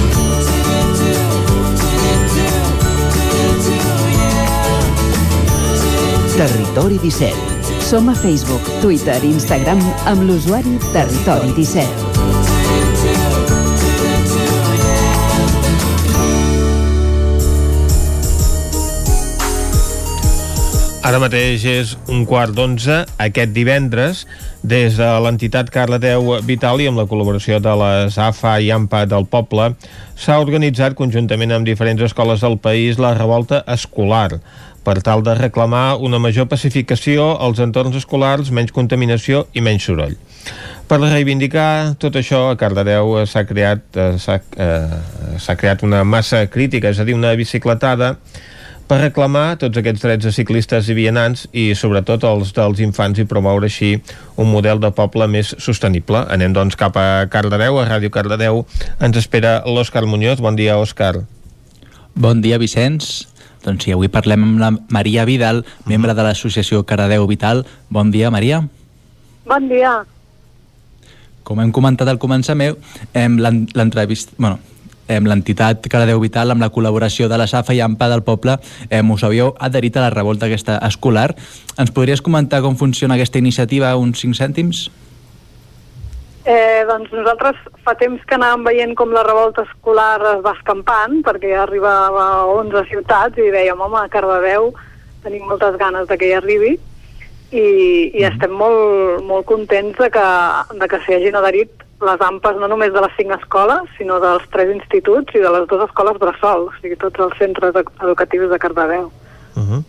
[6.37, 7.33] Territori 17.
[7.81, 11.89] Som a Facebook, Twitter i Instagram amb l'usuari Territori 17.
[21.07, 23.07] Ara mateix és un quart d'onze.
[23.17, 24.27] Aquest divendres,
[24.61, 29.25] des de l'entitat Carleteu Vital i amb la col·laboració de les AFA i AMPA del
[29.25, 29.73] poble,
[30.21, 34.43] s'ha organitzat conjuntament amb diferents escoles del país la revolta escolar
[34.87, 40.15] per tal de reclamar una major pacificació als entorns escolars, menys contaminació i menys soroll.
[40.87, 47.01] Per reivindicar tot això, a Cardedeu s'ha creat, eh, eh, creat una massa crítica, és
[47.01, 48.15] a dir, una bicicletada
[48.87, 53.27] per reclamar tots aquests drets de ciclistes i vianants i sobretot els dels infants i
[53.27, 53.97] promoure així
[54.39, 56.23] un model de poble més sostenible.
[56.31, 58.63] Anem doncs cap a Cardedeu, a Ràdio Cardedeu.
[59.01, 60.39] Ens espera l'Òscar Muñoz.
[60.39, 61.25] Bon dia, Òscar.
[62.15, 63.27] Bon dia, Vicenç.
[63.67, 67.65] Doncs sí, avui parlem amb la Maria Vidal, membre de l'associació Cardedeu Vital.
[67.91, 68.63] Bon dia, Maria.
[69.47, 69.99] Bon dia.
[71.47, 72.79] Com hem comentat al començament,
[73.15, 74.35] l'entrevista...
[74.39, 74.59] Bueno,
[75.07, 78.57] l'entitat Cardedeu Vital, amb la col·laboració de la SAFA i AMPA del poble,
[78.91, 81.33] em, us havíeu adherit a la revolta aquesta escolar.
[81.79, 84.87] Ens podries comentar com funciona aquesta iniciativa uns 5 cèntims?
[86.47, 91.17] Eh, doncs nosaltres fa temps que anàvem veient com la revolta escolar es va escampant,
[91.27, 94.71] perquè ja arribava a 11 ciutats i dèiem, home, a Cardedeu
[95.25, 96.77] tenim moltes ganes de que hi arribi
[97.51, 97.65] i,
[98.15, 100.29] i estem molt, molt contents de que,
[100.79, 104.47] de que s'hi hagin adherit les AMPAs no només de les cinc escoles, sinó dels
[104.53, 108.51] tres instituts i de les dues escoles bressol, o sigui, tots els centres ed- educatius
[108.53, 109.11] de Cardedeu.
[109.57, 109.85] Uh -huh.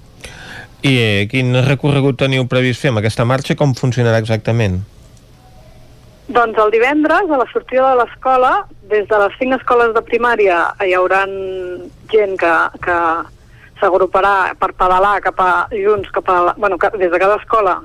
[0.82, 3.56] I eh, quin recorregut teniu previst fer amb aquesta marxa?
[3.56, 4.82] Com funcionarà exactament?
[6.28, 8.52] Doncs el divendres, a la sortida de l'escola,
[8.92, 11.22] des de les cinc escoles de primària hi haurà
[12.12, 12.98] gent que, que
[13.80, 17.78] s'agruparà per pedalar cap a, junts cap a la, bueno, ca- des de cada escola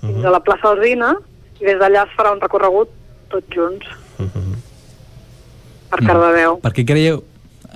[0.00, 1.14] fins a la plaça Alzina
[1.58, 2.92] i des d'allà es farà un recorregut
[3.32, 3.86] tots junts
[5.88, 6.58] per Cardedeu.
[6.62, 7.22] Per què creieu...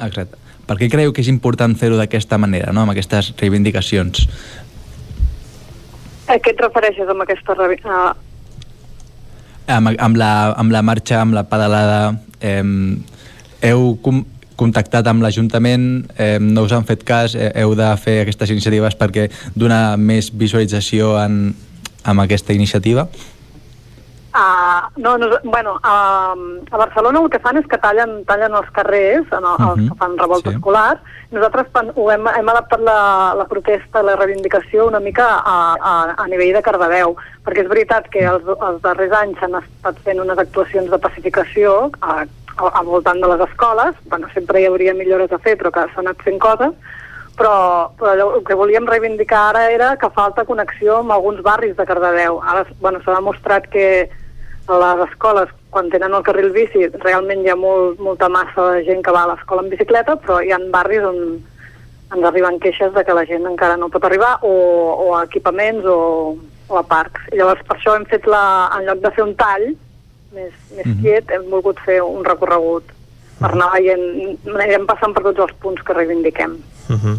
[0.04, 0.36] Exacte.
[0.68, 2.84] Per què creieu que és important fer-ho d'aquesta manera, no?
[2.84, 4.26] amb aquestes reivindicacions?
[6.28, 7.56] A què et refereixes amb aquesta...
[7.56, 8.12] Uh,
[9.70, 12.62] Amb, amb, la, amb la marxa, amb la pedalada, eh,
[13.62, 14.24] heu com,
[14.58, 15.86] contactat amb l'Ajuntament,
[16.18, 20.30] eh, no us han fet cas, eh, heu de fer aquestes iniciatives perquè donar més
[20.34, 21.54] visualització en,
[22.04, 23.06] amb aquesta iniciativa?
[24.32, 28.70] Uh, no, no, bueno, uh, a Barcelona el que fan és que tallen, tallen els
[28.72, 30.56] carrers, en el, els Mhm, que fan revolta sí.
[30.56, 31.00] escolar.
[31.32, 36.26] Nosaltres ho hem, hem adaptat la, la protesta, la reivindicació una mica a, a, a
[36.28, 37.14] nivell de Cardedeu,
[37.44, 41.90] perquè és veritat que els, els darrers anys s'han estat fent unes actuacions de pacificació
[42.00, 42.24] a,
[42.56, 45.84] a, al voltant de les escoles, bueno, sempre hi hauria millores a fer, però que
[45.92, 46.72] s'han anat fent coses,
[47.36, 47.52] però,
[47.98, 51.84] però allò, el que volíem reivindicar ara era que falta connexió amb alguns barris de
[51.84, 52.40] Cardedeu.
[52.44, 54.08] Ara bueno, s'ha demostrat que
[54.66, 58.84] a les escoles, quan tenen el carril bici, realment hi ha molt, molta massa de
[58.84, 61.18] gent que va a l'escola en bicicleta, però hi ha barris on
[62.12, 64.52] ens arriben queixes de que la gent encara no pot arribar, o,
[65.06, 66.36] o equipaments o,
[66.68, 67.20] o a parcs.
[67.32, 69.70] I llavors per això hem fet la, en lloc de fer un tall
[70.32, 71.00] més, més Mhm.
[71.02, 72.84] quiet, hem volgut fer un recorregut
[73.40, 76.58] per anar veient, anirem passant per tots els punts que reivindiquem.
[76.88, 77.16] Uh -huh.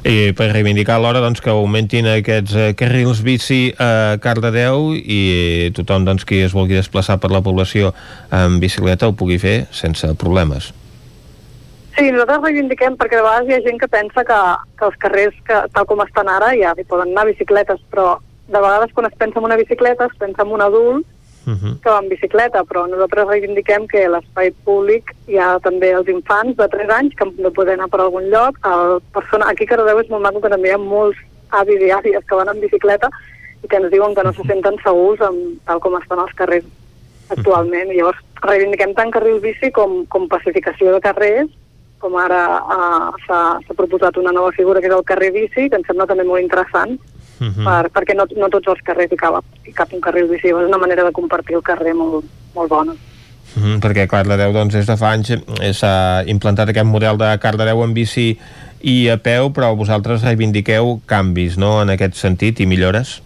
[0.00, 6.06] I per reivindicar alhora doncs, que augmentin aquests eh, carrils bici a Cardedeu i tothom
[6.08, 7.92] doncs, qui es vulgui desplaçar per la població
[8.32, 10.70] en bicicleta ho pugui fer sense problemes.
[11.98, 14.40] Sí, nosaltres reivindiquem perquè de vegades hi ha gent que pensa que,
[14.80, 18.14] que els carrers, que, tal com estan ara, ja hi poden anar bicicletes, però
[18.48, 21.04] de vegades quan es pensa en una bicicleta es pensa en un adult
[21.46, 21.80] Uh -huh.
[21.80, 26.56] que va en bicicleta, però nosaltres reivindiquem que l'espai públic hi ha també els infants
[26.56, 28.58] de 3 anys que han de poder anar per algun lloc.
[28.64, 31.16] El persona, aquí a Cardedeu és molt maco que també hi ha molts
[31.50, 33.08] avis i àvies que van en bicicleta
[33.64, 36.64] i que ens diuen que no se senten segurs amb, tal com estan els carrers
[37.30, 37.90] actualment.
[37.90, 41.50] I llavors reivindiquem tant carril bici com, com pacificació de carrers,
[42.00, 45.76] com ara uh, s'ha s'ha proposat una nova figura que és el carrer bici, que
[45.76, 46.96] em sembla també molt interessant,
[47.40, 47.64] Uh -huh.
[47.64, 50.68] per, perquè no, no tots els carrers hi cap, hi cap un carril bici, és
[50.68, 52.92] una manera de compartir el carrer molt, molt bona.
[52.92, 53.80] Uh -huh.
[53.80, 57.94] Perquè Cardedeu doncs, des de fa anys eh, s'ha implantat aquest model de Cardedeu en
[57.94, 58.38] bici
[58.80, 61.82] i a peu, però vosaltres reivindiqueu canvis no?
[61.82, 63.22] en aquest sentit i millores?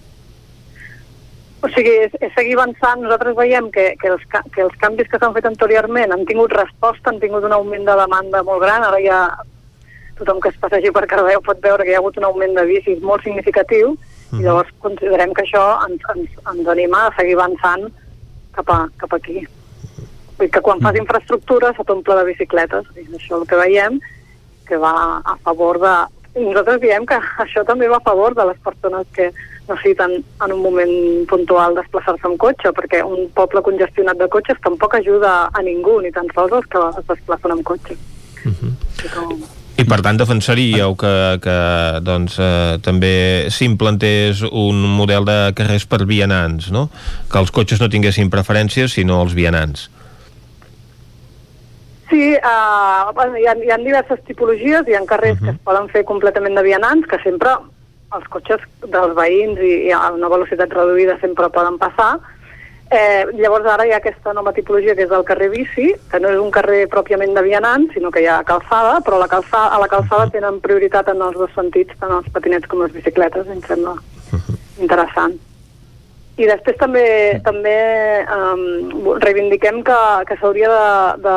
[1.64, 3.00] O sigui, és, és seguir avançant.
[3.00, 4.22] Nosaltres veiem que, que, els,
[4.52, 7.96] que els canvis que s'han fet anteriorment han tingut resposta, han tingut un augment de
[7.96, 8.84] demanda molt gran.
[8.84, 9.20] Ara ja
[10.18, 12.64] tothom que es passegi per Cardeu pot veure que hi ha hagut un augment de
[12.68, 13.96] bicis molt significatiu
[14.34, 17.86] i llavors considerem que això ens, ens, ens anima a seguir avançant
[18.54, 19.44] cap, a, cap aquí.
[20.34, 23.60] Vull dir que quan fas infraestructura se t'omple de bicicletes, i és això el que
[23.60, 24.00] veiem,
[24.68, 25.94] que va a favor de...
[26.34, 29.30] I nosaltres diem que això també va a favor de les persones que
[29.68, 30.94] necessiten en un moment
[31.30, 36.12] puntual desplaçar-se amb cotxe, perquè un poble congestionat de cotxes tampoc ajuda a ningú, ni
[36.12, 37.98] tan sols els que es desplacen amb cotxe.
[39.74, 41.56] I per tant defensaríeu que, que
[42.06, 43.14] doncs, eh, també
[43.50, 46.86] s'implantés un model de carrers per vianants, no?
[47.30, 49.88] Que els cotxes no tinguessin preferències, sinó els vianants.
[52.10, 55.88] Sí, uh, bueno, hi, ha, hi ha diverses tipologies, hi ha carrers que es poden
[55.90, 57.56] fer completament de vianants, que sempre
[58.14, 62.12] els cotxes dels veïns i, i a una velocitat reduïda sempre poden passar.
[62.94, 66.28] Eh, llavors ara hi ha aquesta nova tipologia que és el carrer bici, que no
[66.30, 69.80] és un carrer pròpiament de vianants, sinó que hi ha calçada, però la calçada, a
[69.82, 73.64] la calçada tenen prioritat en els dos sentits, tant els patinets com les bicicletes, em
[73.66, 73.96] sembla
[74.84, 75.34] interessant.
[76.38, 77.04] I després també
[77.42, 77.74] també
[78.36, 78.64] um,
[79.26, 79.98] reivindiquem que,
[80.30, 81.36] que s'hauria de, de,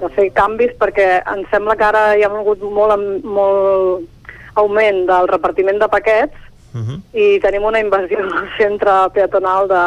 [0.00, 5.28] de fer canvis perquè em sembla que ara hi ha hagut molt, molt augment del
[5.28, 6.47] repartiment de paquets
[7.14, 9.84] i tenim una invasió al centre peatonal de,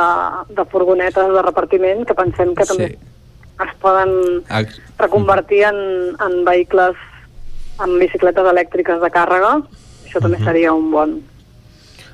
[0.58, 2.90] de furgonetes de repartiment que pensem que també
[3.62, 4.42] es poden
[4.98, 5.78] reconvertir en,
[6.18, 6.98] en vehicles
[7.82, 9.60] amb bicicletes elèctriques de càrrega.
[10.06, 11.20] Això també seria un bon,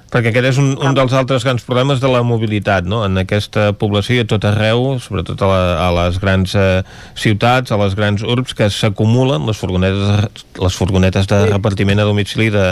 [0.07, 3.01] Perquè aquest és un, un dels altres grans problemes de la mobilitat, no?
[3.03, 6.81] En aquesta població i a tot arreu, sobretot a, la, a les grans eh,
[7.19, 12.47] ciutats, a les grans urbs, que s'acumulen les furgonetes, les furgonetes de repartiment a domicili
[12.53, 12.69] de,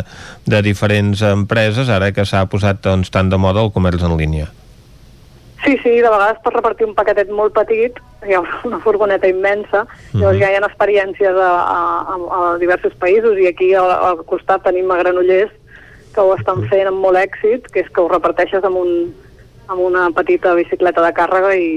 [0.47, 4.47] de diferents empreses, ara que s'ha posat doncs, tant de moda el comerç en línia.
[5.65, 9.83] Sí, sí, de vegades per repartir un paquetet molt petit hi ha una furgoneta immensa,
[10.13, 11.79] llavors ja hi ha experiències a, a,
[12.15, 15.51] a, a diversos països i aquí al, al costat tenim a Granollers
[16.15, 19.11] que ho estan fent amb molt èxit, que és que ho reparteixes amb, un,
[19.67, 21.69] amb una petita bicicleta de càrrega i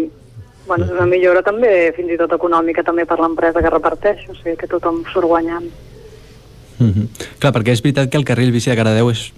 [0.68, 4.36] bueno, és una millora també fins i tot econòmica també per l'empresa que reparteix, o
[4.36, 5.68] sigui que tothom surt guanyant.
[6.78, 7.08] Mhm.
[7.40, 9.32] Clar, perquè és veritat que el carril bici de Cardedeu és,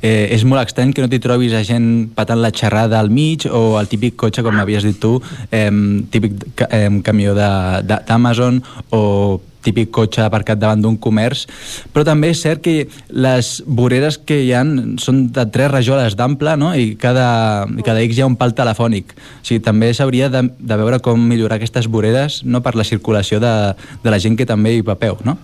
[0.00, 3.44] eh, és molt estrany que no t'hi trobis a gent patant la xerrada al mig
[3.50, 5.70] o el típic cotxe, com havies dit tu, eh,
[6.10, 11.46] típic eh, camió d'Amazon o típic cotxe aparcat davant d'un comerç,
[11.94, 16.56] però també és cert que les voreres que hi han són de tres rajoles d'ample
[16.60, 16.72] no?
[16.74, 19.14] i cada, i cada X hi ha un pal telefònic.
[19.14, 22.62] O sigui, també s'hauria de, de veure com millorar aquestes voreres no?
[22.64, 23.54] per la circulació de,
[24.02, 25.38] de la gent que també hi va peu, no?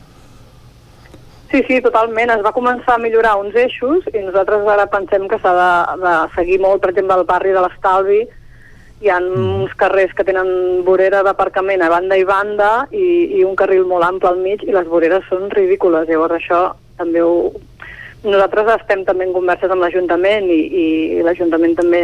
[1.48, 2.30] Sí, sí, totalment.
[2.34, 5.70] Es va començar a millorar uns eixos i nosaltres ara pensem que s'ha de,
[6.02, 8.20] de seguir molt, per exemple, el barri de l'Estalvi.
[8.98, 13.54] Hi ha uns carrers que tenen vorera d'aparcament a banda i banda i, i un
[13.58, 16.08] carril molt ample al mig i les voreres són ridícules.
[16.10, 16.62] Llavors això
[16.98, 17.52] també ho...
[18.24, 20.86] Nosaltres estem també en converses amb l'Ajuntament i, i
[21.22, 22.02] l'Ajuntament també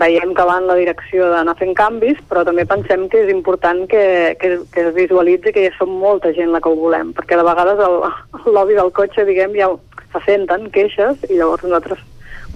[0.00, 3.84] veiem que va en la direcció d'anar fent canvis, però també pensem que és important
[3.90, 7.36] que, que, que es visualitzi que ja som molta gent la que ho volem, perquè
[7.36, 8.00] de vegades el,
[8.40, 9.68] el lobby del cotxe, diguem, ja
[10.12, 12.00] se senten queixes i llavors nosaltres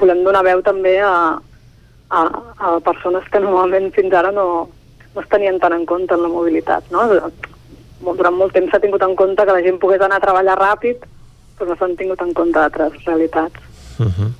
[0.01, 1.13] volem donar veu també a,
[2.11, 2.27] a,
[2.59, 4.47] a persones que normalment fins ara no,
[5.15, 6.91] no es tenien tant en compte en la mobilitat.
[6.95, 7.07] No?
[8.11, 11.07] Durant molt temps s'ha tingut en compte que la gent pogués anar a treballar ràpid,
[11.59, 13.69] però no s'han tingut en compte altres realitats.
[14.01, 14.31] Uh -huh.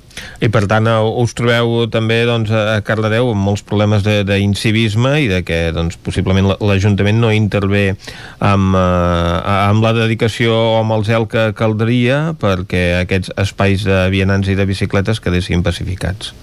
[0.41, 5.43] I per tant us trobeu també doncs, a Cardedeu amb molts problemes d'incivisme i de
[5.43, 7.95] que doncs, possiblement l'Ajuntament no intervé
[8.39, 14.09] amb, eh, amb la dedicació o amb el zel que caldria perquè aquests espais de
[14.09, 16.33] vianants i de bicicletes quedessin pacificats.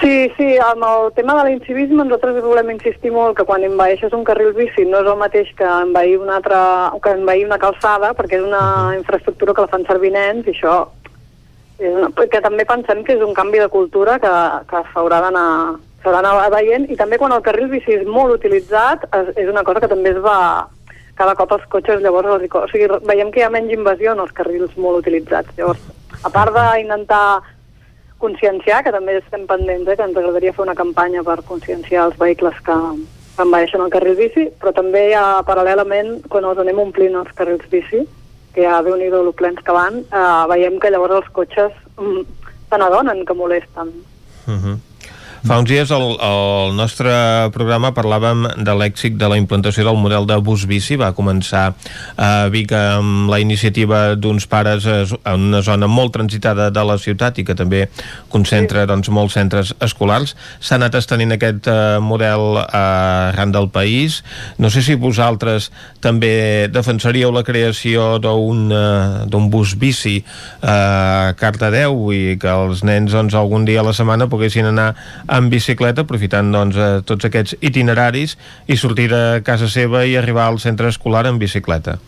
[0.00, 4.26] Sí, sí, amb el tema de l'incivisme nosaltres volem insistir molt que quan envaeixes un
[4.28, 6.60] carril bici no és el mateix que envair una, altra,
[7.02, 10.76] que envair una calçada, perquè és una infraestructura que la fan servir nens i això
[11.78, 14.36] és una, que també pensem que és un canvi de cultura que,
[14.68, 15.48] que s'haurà d'anar
[16.04, 16.86] s'haurà d'anar veient.
[16.92, 20.12] I també quan el carril bici és molt utilitzat és, és una cosa que també
[20.12, 20.38] es va
[21.16, 24.20] cada cop els cotxes llavors els, o sigui, veiem que hi ha menys invasió en
[24.20, 25.56] els carrils molt utilitzats.
[25.56, 25.80] Llavors,
[26.22, 27.40] a part d'intentar
[28.18, 32.18] conscienciar, que també estem pendents, eh, que ens agradaria fer una campanya per conscienciar els
[32.18, 32.76] vehicles que,
[33.42, 37.66] envaeixen el carril bici, però també hi ha paral·lelament, quan els anem omplint els carrils
[37.72, 38.02] bici,
[38.54, 42.22] que ja déu nhi do plens que van, eh, veiem que llavors els cotxes mm,
[42.70, 43.92] se n'adonen que molesten.
[44.46, 44.60] Uh mhm.
[44.64, 44.76] -huh.
[45.46, 47.10] Fa uns dies al, al nostre
[47.54, 50.96] programa parlàvem de l'èxit de la implantació del model de bus bici.
[50.98, 51.68] Va començar
[52.18, 57.38] a Vic amb la iniciativa d'uns pares en una zona molt transitada de la ciutat
[57.38, 57.84] i que també
[58.32, 58.90] concentra sí.
[58.90, 60.34] doncs, molts centres escolars.
[60.58, 64.24] S'ha anat estenint aquest uh, model arran del país.
[64.58, 65.70] No sé si vosaltres
[66.02, 70.16] també defensaríeu la creació d'un uh, bus bici
[70.66, 74.90] a Cardedeu i que els nens doncs, algun dia a la setmana poguessin anar
[75.38, 78.36] en bicicleta, aprofitant doncs, eh, tots aquests itineraris
[78.66, 81.98] i sortir de casa seva i arribar al centre escolar en bicicleta.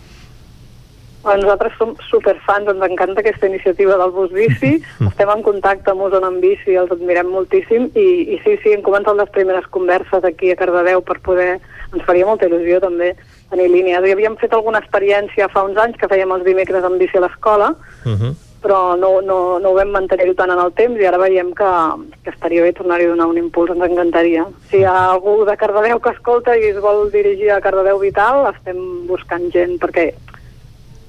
[1.28, 4.78] Nosaltres som superfans, ens encanta aquesta iniciativa del bus bici,
[5.10, 8.84] estem en contacte amb Osona en bici, els admirem moltíssim i, i sí, sí, hem
[8.86, 11.58] començat les primeres converses aquí a Cardedeu per poder,
[11.92, 13.12] ens faria molta il·lusió també
[13.52, 14.04] tenir línies.
[14.08, 17.26] I havíem fet alguna experiència fa uns anys que fèiem els dimecres en bici a
[17.26, 17.74] l'escola,
[18.04, 21.20] uh -huh però no, no, no ho vam mantenir tant en el temps i ara
[21.20, 21.70] veiem que,
[22.24, 24.46] que estaria bé tornar-hi a donar un impuls, ens encantaria.
[24.70, 28.48] Si hi ha algú de Cardedeu que escolta i es vol dirigir a Cardedeu Vital,
[28.50, 30.10] estem buscant gent perquè,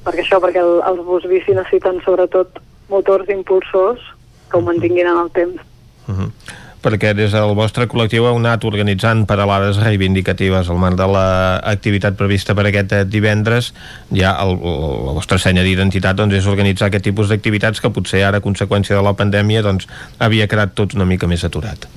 [0.06, 4.06] perquè això, perquè el, els bus bici necessiten sobretot motors impulsors
[4.50, 5.62] que ho mantinguin en el temps.
[6.08, 11.08] Uh -huh perquè des del vostre col·lectiu heu anat organitzant paral·lades reivindicatives al marc de
[11.12, 13.74] l'activitat prevista per aquest eh, divendres.
[14.16, 18.40] Ja el, la vostra senya d'identitat doncs, és organitzar aquest tipus d'activitats que potser ara
[18.40, 19.90] a conseqüència de la pandèmia doncs,
[20.20, 21.90] havia quedat tots una mica més aturat.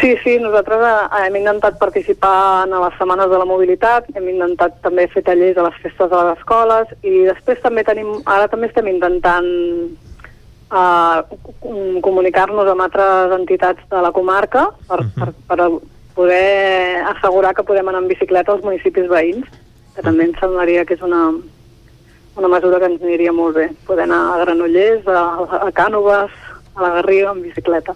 [0.00, 4.80] Sí, sí, nosaltres eh, hem intentat participar en les setmanes de la mobilitat, hem intentat
[4.84, 8.70] també fer tallers a les festes de les escoles i després també tenim, ara també
[8.70, 9.46] estem intentant
[10.72, 11.24] a
[12.00, 15.32] comunicar-nos amb altres entitats de la comarca per, uh -huh.
[15.46, 15.70] per, per
[16.14, 19.46] poder assegurar que podem anar en bicicleta als municipis veïns,
[19.94, 21.32] que també ens semblaria que és una,
[22.36, 25.22] una mesura que ens aniria molt bé, poder anar a Granollers, a,
[25.68, 26.30] a Cànoves,
[26.74, 27.94] a la Garriga en bicicleta.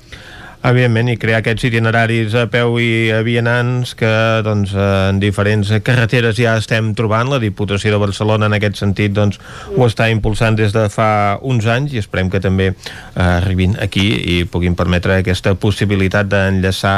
[0.67, 4.09] Evidentment, i crear aquests itineraris a peu i a vianants que
[4.43, 7.31] doncs, en diferents carreteres ja estem trobant.
[7.31, 9.39] La Diputació de Barcelona en aquest sentit doncs,
[9.71, 12.75] ho està impulsant des de fa uns anys i esperem que també eh,
[13.23, 16.97] arribin aquí i puguin permetre aquesta possibilitat d'enllaçar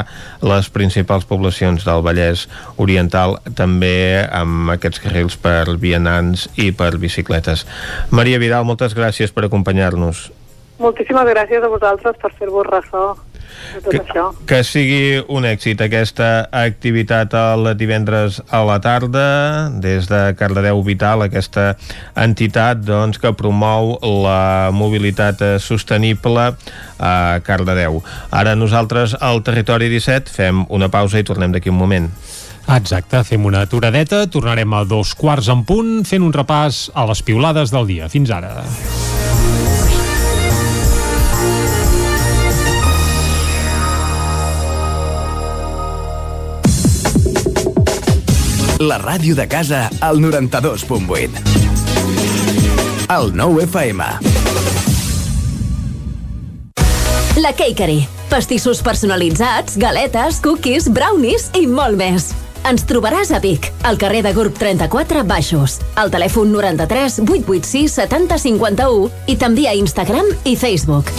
[0.48, 2.46] les principals poblacions del Vallès
[2.80, 7.68] Oriental també amb aquests carrils per vianants i per bicicletes.
[8.08, 10.30] Maria Vidal, moltes gràcies per acompanyar-nos.
[10.80, 13.10] Moltíssimes gràcies a vosaltres per fer-vos ressò
[13.84, 14.00] que,
[14.48, 19.26] que sigui un èxit aquesta activitat el divendres a la tarda
[19.82, 21.72] des de Cardedeu Vital, aquesta
[22.16, 26.52] entitat doncs, que promou la mobilitat sostenible
[26.98, 27.14] a
[27.46, 28.02] Cardedeu.
[28.30, 32.10] Ara nosaltres al Territori 17 fem una pausa i tornem d'aquí un moment.
[32.68, 37.24] Exacte, fem una aturadeta, tornarem a dos quarts en punt fent un repàs a les
[37.24, 38.12] piulades del dia.
[38.12, 38.52] Fins ara.
[48.78, 51.30] La ràdio de casa al 92.8.
[53.10, 54.04] El 9 FM.
[57.42, 58.06] La Cakery.
[58.30, 62.30] Pastissos personalitzats, galetes, cookies, brownies i molt més.
[62.70, 68.38] Ens trobaràs a Vic, al carrer de Gurb 34 Baixos, al telèfon 93 886 70
[68.46, 71.10] 51 i també a Instagram i Facebook.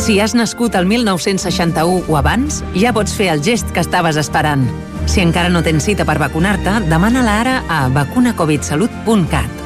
[0.00, 4.64] Si has nascut el 1961 o abans, ja pots fer el gest que estaves esperant.
[5.04, 9.60] Si encara no tens cita per vacunar-te, demana-la ara a vacunacovidsalut.cat.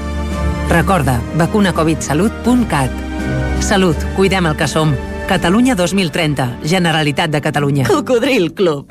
[0.74, 2.90] Recorda, vacunacovidsalut.cat.
[3.62, 4.97] Salut, cuidem el que som.
[5.31, 7.86] Catalunya 2030, Generalitat de Catalunya.
[7.86, 8.90] Cocodril Club.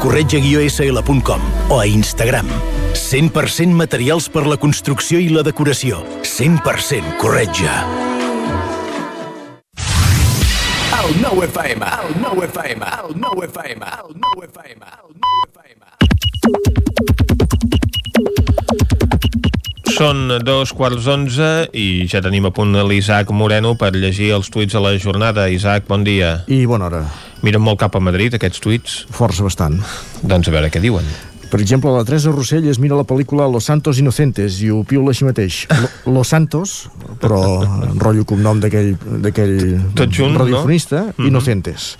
[0.00, 1.40] corretja-sl.com
[1.70, 2.48] o a Instagram.
[2.94, 6.02] 100% materials per la construcció i la decoració.
[6.26, 7.84] 100% corretja.
[11.00, 15.60] El nou FM, el nou FM, el nou FM, el nou FM, el nou FM.
[20.00, 21.46] Són dos quarts d'onze
[21.76, 25.44] i ja tenim a punt l'Isaac Moreno per llegir els tuits de la jornada.
[25.52, 26.38] Isaac, bon dia.
[26.48, 27.00] I bona hora.
[27.44, 28.94] Miren molt cap a Madrid, aquests tuits?
[29.12, 29.76] Força bastant.
[30.24, 31.04] Doncs a veure què diuen.
[31.50, 35.12] Per exemple, la Teresa Rossell es mira la pel·lícula Los Santos Inocentes i ho piula
[35.12, 35.64] així mateix.
[35.82, 36.78] Lo- Los Santos,
[37.20, 37.42] però
[37.90, 38.94] en rotllo cognom d'aquell
[40.08, 40.38] junt, no?
[40.46, 41.26] radiofonista, Mhm.
[41.28, 41.96] Inocentes.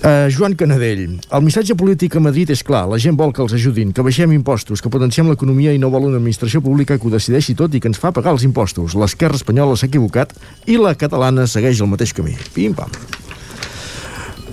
[0.00, 3.52] Uh, Joan Canadell, el missatge polític a Madrid és clar, la gent vol que els
[3.52, 7.12] ajudin, que baixem impostos, que potenciem l'economia i no vol una administració pública que ho
[7.12, 8.96] decideixi tot i que ens fa pagar els impostos.
[8.96, 10.32] L'esquerra espanyola s'ha equivocat
[10.72, 12.32] i la catalana segueix el mateix camí.
[12.56, 12.96] Pim-pam.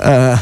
[0.03, 0.36] Uh,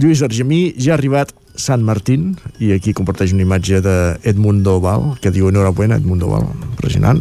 [0.00, 5.28] Lluís Argemí ja ha arribat Sant Martín i aquí comparteix una imatge d'Edmundo Val que
[5.34, 7.20] diu enhorabuena Edmundo Val impressionant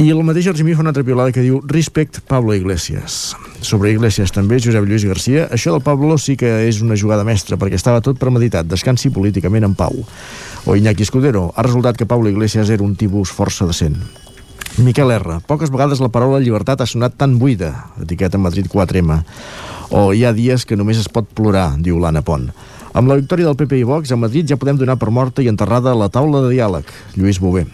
[0.00, 4.32] i el mateix Argemí fa una altra piolada que diu Respect Pablo Iglesias sobre Iglesias
[4.32, 8.00] també Josep Lluís Garcia això del Pablo sí que és una jugada mestra perquè estava
[8.00, 9.92] tot premeditat, descansi políticament en pau
[10.64, 14.00] o Iñaki Escudero ha resultat que Pablo Iglesias era un tipus força decent
[14.80, 15.42] Miquel R.
[15.44, 17.92] Poques vegades la paraula llibertat ha sonat tan buida.
[18.00, 19.18] Etiqueta Madrid 4M.
[19.92, 22.48] O hi ha dies que només es pot plorar, diu l'Anna Pont.
[22.96, 25.52] Amb la victòria del PP i Vox, a Madrid ja podem donar per morta i
[25.52, 26.88] enterrada la taula de diàleg.
[27.20, 27.66] Lluís Bové.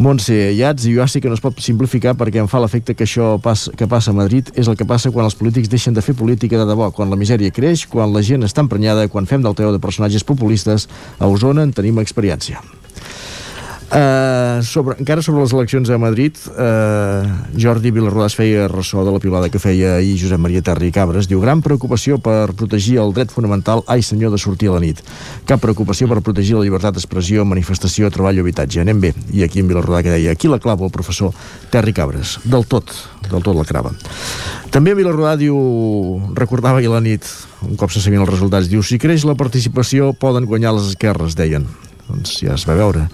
[0.00, 3.04] Montse Iats, i jo sé que no es pot simplificar perquè em fa l'efecte que
[3.04, 6.04] això pas, que passa a Madrid és el que passa quan els polítics deixen de
[6.04, 9.44] fer política de debò, quan la misèria creix, quan la gent està emprenyada, quan fem
[9.44, 10.88] del teó de personatges populistes.
[11.20, 12.62] A Osona en tenim experiència.
[13.92, 17.26] Uh, sobre, encara sobre les eleccions a Madrid uh,
[17.60, 21.28] Jordi Vilarrodàs feia ressò de la pilada que feia ahir Josep Maria Terri Cabres.
[21.28, 23.82] Diu gran preocupació per protegir el dret fonamental.
[23.92, 25.02] Ai senyor de sortir a la nit.
[25.44, 28.80] Cap preocupació per protegir la llibertat d'expressió manifestació, treball o habitatge.
[28.80, 31.36] Anem bé, i aquí en Vilarrodà que deia aquí la clava el professor
[31.68, 32.38] Terri Cabres.
[32.48, 32.96] Del tot,
[33.28, 33.92] del tot la crava.
[34.72, 35.60] També Vilarrodà diu
[36.32, 37.28] recordava a la nit
[37.60, 41.36] un cop se sabien els resultats diu si creix la participació poden guanyar les esquerres
[41.36, 41.68] deien.
[42.08, 43.04] Doncs ja es va veure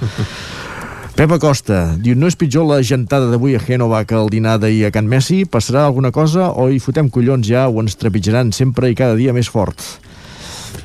[1.19, 4.85] Pep Acosta diu no és pitjor la gentada d'avui a Gènova que el dinar d'ahir
[4.87, 5.41] a Can Messi?
[5.51, 9.35] Passarà alguna cosa o hi fotem collons ja o ens trepitjaran sempre i cada dia
[9.35, 9.83] més fort?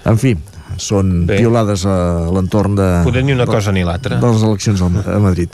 [0.09, 0.33] En fi,
[0.81, 1.37] són Bé.
[1.41, 1.95] Piolades a
[2.33, 2.87] l'entorn de...
[3.05, 4.17] Poder ni una de- cosa ni l'altra.
[4.21, 5.49] De les eleccions a a Madrid.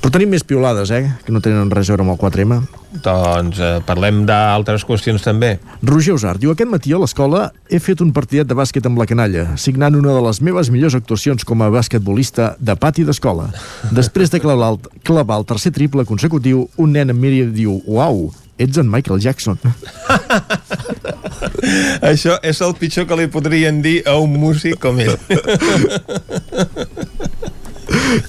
[0.00, 1.04] Però tenim més piolades, eh?
[1.24, 2.60] Que no tenen res a veure amb el 4M.
[3.04, 5.56] Doncs eh, parlem d'altres qüestions també.
[5.82, 9.06] Roger Usart diu aquest matí a l'escola he fet un partidet de bàsquet amb la
[9.10, 13.48] canalla, signant una de les meves millors actuacions com a basquetbolista de pati d'escola.
[13.90, 17.80] Després de clavar el, clavar el tercer triple consecutiu, un nen em mira i diu
[17.90, 18.28] «Uau,
[18.62, 19.58] ets en Michael Jackson».
[22.12, 25.16] Això és el pitjor que li podrien dir a un músic com ell.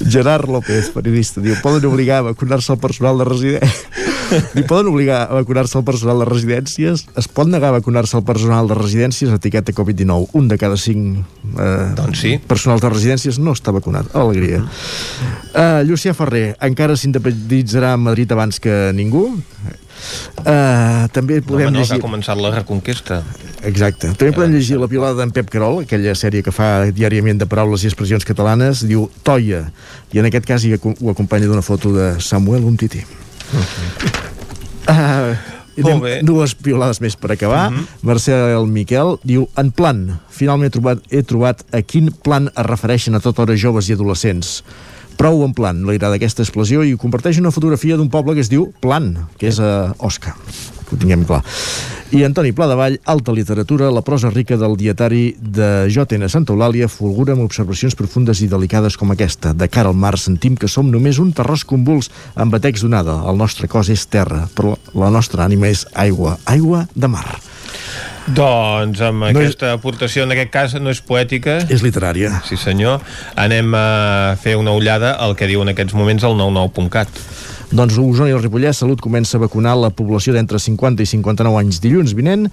[0.09, 3.85] Gerard López, periodista, diu, poden obligar a vacunar-se el personal de residències?
[4.55, 7.05] Li poden obligar a vacunar-se el personal de residències?
[7.19, 9.33] Es pot negar a vacunar-se el personal de residències?
[9.35, 10.33] Etiqueta Covid-19.
[10.39, 12.35] Un de cada cinc eh, doncs sí.
[12.47, 14.09] personals de residències no està vacunat.
[14.17, 14.63] Alegria.
[15.53, 19.27] Uh, Llucià Ferrer, encara s'independitzarà a Madrid abans que ningú?
[20.41, 21.97] Uh, també podem no, llegir...
[21.97, 23.21] ha començat la reconquesta.
[23.65, 24.11] Exacte.
[24.13, 27.83] També podem llegir la piolada d'en Pep Carol, aquella sèrie que fa diàriament de paraules
[27.83, 29.65] i expressions catalanes, diu Toia,
[30.13, 33.01] i en aquest cas ho acompanya d'una foto de Samuel Umtiti.
[34.85, 35.33] Uh,
[35.75, 36.19] i Molt bé.
[36.23, 37.69] dues piolades més per acabar.
[37.71, 37.87] Mhm.
[38.07, 43.15] Marcel Miquel diu En plan, finalment he trobat, he trobat a quin plan es refereixen
[43.15, 44.63] a tota hora joves i adolescents.
[45.15, 48.51] Prou en plan, li agrada aquesta explosió i comparteix una fotografia d'un poble que es
[48.51, 50.35] diu Plan, que és a Osca
[50.85, 51.41] que ho tinguem clar.
[52.13, 56.29] I Antoni Pla de Vall, alta literatura, la prosa rica del dietari de J.N.
[56.29, 59.55] Santa Eulàlia fulgura amb observacions profundes i delicades com aquesta.
[59.57, 63.17] De cara al mar sentim que som només un terròs convuls amb batecs d'onada.
[63.27, 67.27] El nostre cos és terra, però la nostra ànima és aigua, aigua de mar.
[68.27, 71.59] Doncs amb No no és- aquesta aportació, en aquest cas no és poètica.
[71.69, 72.41] És literària.
[72.47, 73.01] Sí senyor.
[73.35, 77.07] Anem a fer una ullada al que diu en aquests moments el 99.cat.
[77.71, 81.57] Doncs Osona i el Ripollès Salut comença a vacunar la població d'entre 50 i 59
[81.59, 82.49] anys dilluns vinent.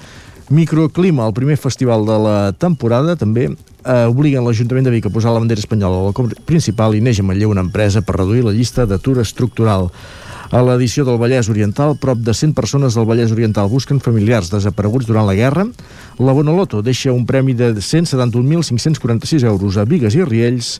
[0.50, 5.32] Microclima, el primer festival de la temporada, també eh, obliguen l'Ajuntament de Vic a posar
[5.32, 8.52] la bandera espanyola al balcó principal i neix a Manlleu una empresa per reduir la
[8.52, 9.88] llista d'atur estructural.
[10.52, 15.08] A l'edició del Vallès Oriental, prop de 100 persones del Vallès Oriental busquen familiars desapareguts
[15.08, 15.64] durant la guerra.
[16.20, 20.76] La Bonoloto deixa un premi de 171.546 euros a Vigues i Riells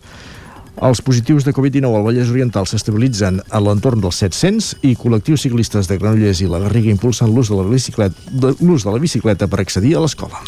[0.80, 5.88] els positius de Covid-19 al Vallès Oriental s'estabilitzen a l'entorn dels 700 i col·lectius ciclistes
[5.90, 9.46] de Granollers i la Garriga impulsen l'ús de, la bicicleta, de, l'ús de la bicicleta
[9.52, 10.40] per accedir a l'escola.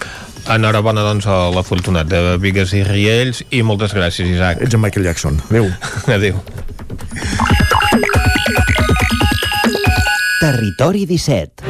[0.50, 4.64] Enhorabona, doncs, a l'afortunat de Vigues i Riells i moltes gràcies, Isaac.
[4.64, 5.40] Ets en Michael Jackson.
[5.50, 5.68] Adéu.
[6.18, 6.40] Adéu.
[10.44, 11.64] Territori 17.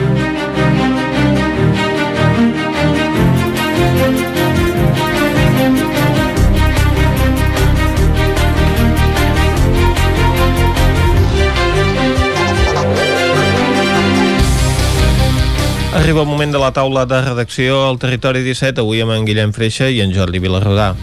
[15.93, 19.55] Arriba el moment de la taula de redacció al Territori 17, avui amb en Guillem
[19.55, 20.97] Freixa i en Jordi Vilarrodà.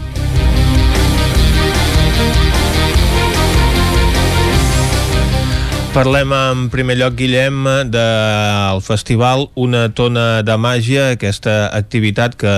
[5.92, 12.52] Parlem en primer lloc, Guillem, del festival Una tona de màgia, aquesta activitat que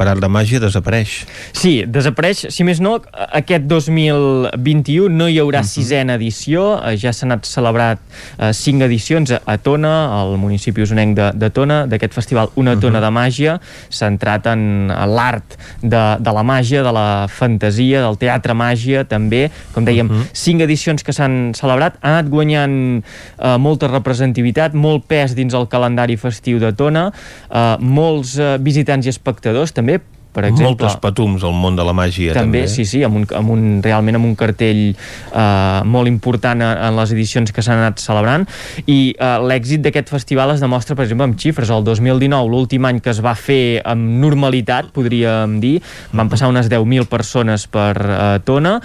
[0.00, 1.18] per art de màgia desapareix.
[1.52, 2.46] Sí, desapareix.
[2.48, 2.94] Si més no,
[3.36, 5.68] aquest 2021 no hi haurà uh -huh.
[5.68, 6.80] sisena edició.
[6.80, 7.98] Eh, Ja s'han anat celebrat
[8.38, 12.98] eh, cinc edicions a, Tona, al municipi usonenc de, de Tona, d'aquest festival Una tona
[12.98, 13.06] uh -huh.
[13.06, 18.54] de màgia, centrat en, en l'art de, de la màgia, de la fantasia, del teatre
[18.54, 19.50] màgia, també.
[19.72, 20.28] Com dèiem, uh -huh.
[20.32, 21.94] cinc edicions que s'han celebrat.
[22.00, 27.08] Han anat guanyant eh, molta representativitat, molt pes dins el calendari festiu de Tona,
[27.50, 30.00] eh, molts eh, visitants i espectadors, també
[30.32, 30.70] per exemple...
[30.70, 32.62] Moltes patums al món de la màgia, també.
[32.62, 36.96] també, sí, sí, amb un, amb un, realment amb un cartell eh, molt important en,
[37.00, 38.46] les edicions que s'han anat celebrant
[38.86, 41.70] i eh, l'èxit d'aquest festival es demostra, per exemple, amb xifres.
[41.74, 45.78] El 2019, l'últim any que es va fer amb normalitat, podríem dir,
[46.12, 48.76] van passar unes 10.000 persones per eh, Tona.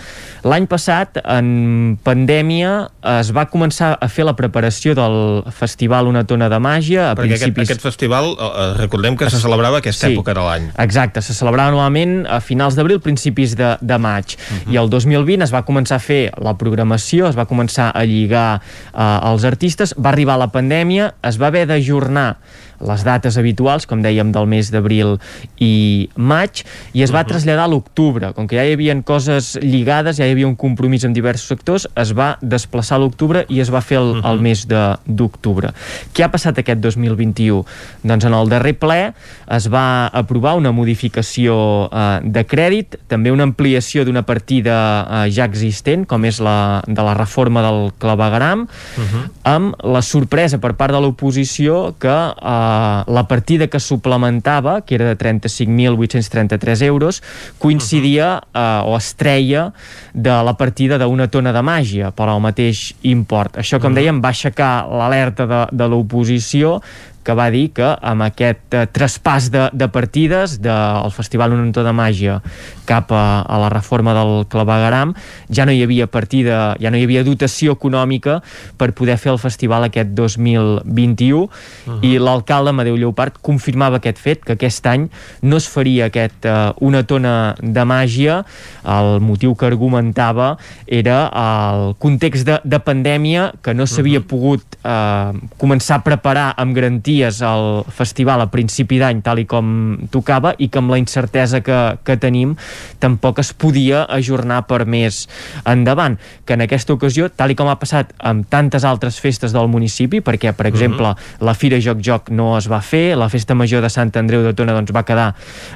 [0.46, 2.74] L'any passat, en pandèmia,
[3.20, 7.36] es va començar a fer la preparació del festival Una tona de màgia a Perquè
[7.36, 7.70] aquest, principis...
[7.70, 10.14] aquest festival, eh, recordem que se celebrava aquesta Sí.
[10.14, 10.68] època de l'any.
[10.84, 14.36] Exacte, se celebrava normalment a finals d'abril, principis de, de maig.
[14.36, 14.74] Uh -huh.
[14.74, 18.62] I el 2020 es va començar a fer la programació, es va començar a lligar
[18.94, 22.38] eh, els artistes, va arribar la pandèmia, es va haver d'ajornar
[22.80, 25.18] les dates habituals, com dèiem, del mes d'abril
[25.60, 27.28] i maig, i es va uh -huh.
[27.28, 28.34] traslladar a l'octubre.
[28.34, 31.88] Com que ja hi havia coses lligades, ja hi havia un compromís amb diversos sectors,
[31.96, 34.32] es va desplaçar a l'octubre i es va fer el, uh -huh.
[34.32, 35.74] el mes de- d'octubre.
[36.14, 37.66] Què ha passat aquest 2021?
[38.04, 39.14] Doncs en el darrer ple
[39.48, 45.46] es va aprovar una modificació eh, de crèdit, també una ampliació d'una partida eh, ja
[45.46, 49.24] existent, com és la de la reforma del clavegram, uh -huh.
[49.44, 52.65] amb la sorpresa per part de l'oposició que eh,
[53.08, 57.22] la partida que suplementava, que era de 35.833 euros,
[57.60, 59.72] coincidia eh, o es treia
[60.14, 63.60] de la partida d'una tona de màgia per al mateix import.
[63.62, 66.80] Això, com dèiem, va aixecar l'alerta de, de l'oposició
[67.26, 71.84] que va dir que amb aquest eh, traspàs de, de partides del Festival Un Antó
[71.86, 72.40] de Màgia
[72.86, 75.16] cap a, a la reforma del clavegaram
[75.50, 78.40] ja no hi havia partida, ja no hi havia dotació econòmica
[78.78, 82.00] per poder fer el festival aquest 2021 uh -huh.
[82.06, 85.10] i l'alcalde Amadeu Lleupart confirmava aquest fet, que aquest any
[85.42, 88.46] no es faria aquest uh, una tona de màgia
[88.84, 94.28] el motiu que argumentava era el context de, de pandèmia que no s'havia uh -huh.
[94.28, 96.76] pogut uh, començar a preparar amb
[97.16, 101.62] garanties el festival a principi d'any tal i com tocava i que amb la incertesa
[101.62, 102.56] que, que tenim
[103.00, 105.28] tampoc es podia ajornar per més
[105.66, 109.68] endavant, que en aquesta ocasió, tal i com ha passat amb tantes altres festes del
[109.68, 110.74] municipi, perquè, per mhm.
[110.74, 111.46] exemple, uh -huh.
[111.46, 114.54] la Fira Joc Joc no es va fer, la Festa Major de Sant Andreu de
[114.54, 115.36] Tona doncs, va quedar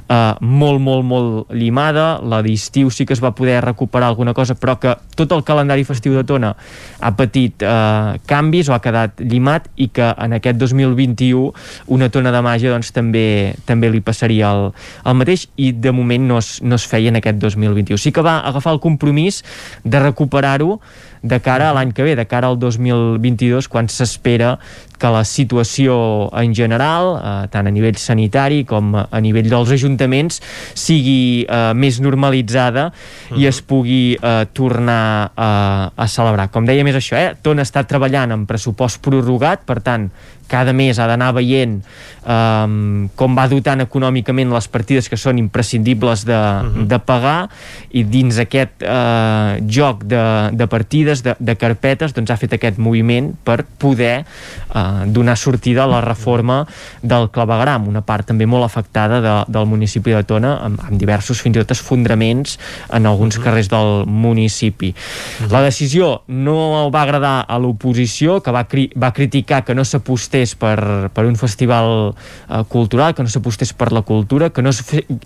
[0.09, 4.55] eh, molt, molt, molt llimada, la d'estiu sí que es va poder recuperar alguna cosa,
[4.55, 6.55] però que tot el calendari festiu de Tona
[6.99, 12.31] ha patit eh, canvis o ha quedat llimat i que en aquest 2021 una tona
[12.31, 14.69] de màgia doncs, també, també li passaria el,
[15.05, 17.99] el mateix i de moment no es, no es feia en aquest 2021.
[17.99, 19.43] Sí que va agafar el compromís
[19.83, 20.79] de recuperar-ho
[21.21, 24.57] de cara a l'any que ve, de cara al 2022, quan s'espera
[24.99, 30.41] que la situació en general, eh, tant a nivell sanitari com a nivell dels ajuntaments,
[30.75, 32.91] sigui eh, més normalitzada uh
[33.31, 33.39] -huh.
[33.39, 36.51] i es pugui eh, tornar a, a celebrar.
[36.51, 37.35] Com deia més això, eh?
[37.41, 40.11] Tona està treballant en pressupost prorrogat, per tant,
[40.49, 41.77] cada mes ha d'anar veient
[42.25, 46.73] um, com va dotant econòmicament les partides que són imprescindibles de, uh mhm.
[46.73, 46.87] -huh.
[46.89, 47.49] de pagar
[47.91, 52.79] i dins aquest uh, joc de, de partides, de, de carpetes doncs ha fet aquest
[52.81, 56.61] moviment per poder uh, donar sortida a la reforma
[57.01, 61.41] del clavegram, una part també molt afectada de, del municipi de Tona amb, amb diversos
[61.43, 62.57] fins i tot esfondraments
[62.93, 63.41] en alguns uh.
[63.41, 63.43] -huh.
[63.43, 64.93] carrers del municipi.
[64.93, 65.45] Uh.
[65.45, 65.51] -huh.
[65.51, 70.55] La decisió no va agradar a l'oposició que va, cri va criticar que no s'apostés
[70.55, 74.69] per, per un festival uh, cultural, que no s'apostés per la cultura, que no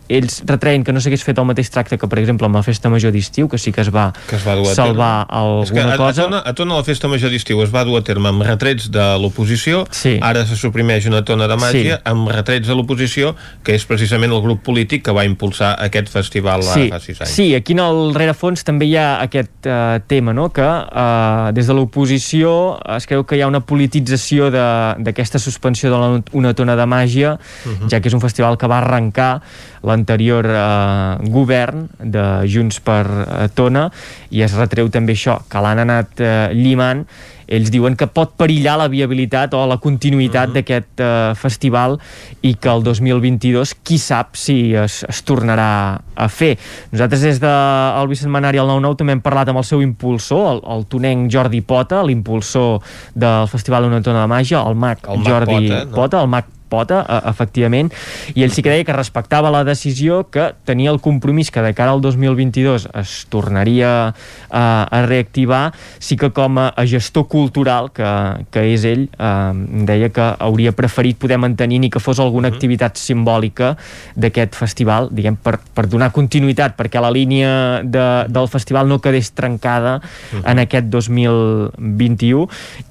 [0.07, 2.89] ells retreien que no s'hagués fet el mateix tracte que, per exemple, amb la Festa
[2.89, 5.25] Major d'estiu, que sí que es va, que es va salvar
[5.63, 6.21] és que a, cosa.
[6.21, 8.89] A tona, a tona la Festa Major d'estiu es va dur a terme amb retrets
[8.93, 10.15] de l'oposició, sí.
[10.21, 12.01] ara se suprimeix una tona de màgia sí.
[12.09, 13.33] amb retrets de l'oposició,
[13.65, 16.87] que és precisament el grup polític que va impulsar aquest festival sí.
[16.93, 17.35] fa sis anys.
[17.35, 20.49] Sí, aquí en el rerefons també hi ha aquest uh, tema, no?
[20.53, 22.53] que uh, des de l'oposició
[22.95, 27.37] es creu que hi ha una politització d'aquesta suspensió de la, una tona de màgia,
[27.37, 27.77] uh mhm.
[27.81, 27.89] -huh.
[27.91, 29.41] ja que és un festival que va arrencar
[29.83, 33.89] l'anterior eh, govern de Junts per eh, Tona
[34.33, 37.05] i es retreu també això, que l'han anat eh, llimant
[37.47, 40.51] ells diuen que pot perillar la viabilitat o la continuïtat uh mhm.
[40.51, 40.53] -huh.
[40.53, 41.99] d'aquest uh, festival
[42.41, 46.57] i que el 2022 qui sap si es, es tornarà a fer.
[46.91, 47.49] Nosaltres des del
[48.01, 51.61] de Bicentenari al 9-9 també hem parlat amb el seu impulsor, el, el tonenc Jordi
[51.61, 52.81] Pota, l'impulsor
[53.15, 55.95] del Festival Una Tona de Màgia, el mag, el mag Jordi Pota, no?
[55.95, 57.93] Pota, el mag pota, eh, efectivament,
[58.33, 61.73] i ell sí que deia que respectava la decisió, que tenia el compromís que de
[61.77, 64.13] cara al 2022 es tornaria
[64.49, 68.09] a, a reactivar, sí que com a, a gestor cultural que,
[68.53, 69.53] que és ell, eh,
[69.87, 72.57] deia que hauria preferit poder mantenir ni que fos alguna mhm.
[72.57, 73.73] activitat simbòlica
[74.15, 79.33] d'aquest festival, diguem, per, per donar continuïtat, perquè la línia de, del festival no quedés
[79.35, 80.45] trencada mhm.
[80.49, 82.47] en aquest 2021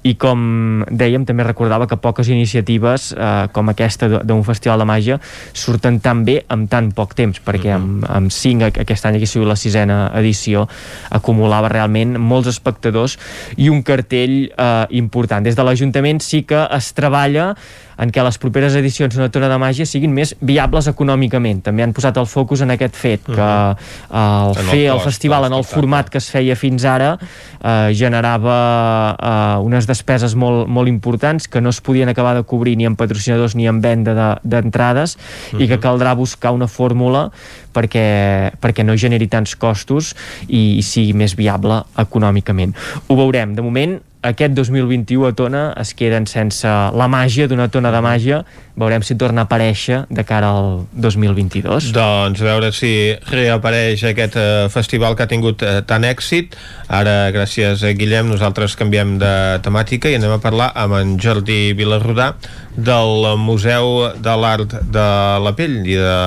[0.07, 5.19] i com dèiem, també recordava que poques iniciatives eh, com aquesta d'un festival de màgia
[5.53, 9.33] surten tan bé amb tan poc temps perquè amb, amb cinc aquest any que ha
[9.33, 10.67] sigut la sisena edició
[11.11, 13.17] acumulava realment molts espectadors
[13.57, 17.53] i un cartell eh, important des de l'Ajuntament sí que es treballa
[18.01, 21.61] en què les properes edicions d'una tona de màgia siguin més viables econòmicament.
[21.67, 24.49] També han posat el focus en aquest fet, que uh -huh.
[24.49, 27.17] el fer el, el festival en el format que es feia fins ara
[27.63, 32.75] eh, generava eh, unes despeses molt, molt importants que no es podien acabar de cobrir
[32.77, 35.63] ni amb patrocinadors ni amb venda d'entrades de, uh -huh.
[35.63, 37.31] i que caldrà buscar una fórmula
[37.73, 40.15] perquè, perquè no generi tants costos
[40.47, 42.73] i, i sigui més viable econòmicament.
[43.07, 43.55] Ho veurem.
[43.55, 48.43] De moment, aquest 2021 a Tona es queden sense la màgia d'una tona de màgia.
[48.79, 54.37] Veurem si torna a aparèixer de cara al 2022 doncs a veure si reapareix aquest
[54.39, 56.57] eh, festival que ha tingut eh, tant èxit.
[56.87, 59.33] Ara gràcies a Guillem nosaltres canviem de
[59.65, 62.33] temàtica i anem a parlar amb en Jordi Vilarrodà
[62.73, 65.09] del Museu de l'Art de
[65.43, 66.17] la Pell i de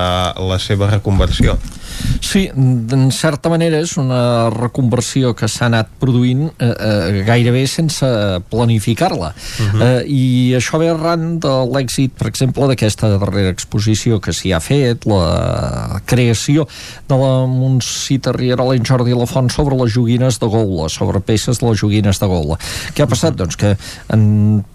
[0.47, 1.57] la seva reconversió
[2.21, 8.07] Sí, en certa manera és una reconversió que s'ha anat produint eh, eh, gairebé sense
[8.51, 9.33] planificar-la.
[9.33, 9.81] Uh -huh.
[9.83, 14.59] eh, I això ve arran de l'èxit, per exemple, d'aquesta darrera exposició que s'hi ha
[14.59, 16.67] fet, la creació
[17.07, 21.69] de la Montsita Rierola en Jordi Lafont sobre les joguines de Goula, sobre peces de
[21.69, 22.57] les joguines de Goula.
[22.93, 23.33] Què ha passat?
[23.33, 23.37] Uh -huh.
[23.37, 23.77] Doncs que
[24.09, 24.65] en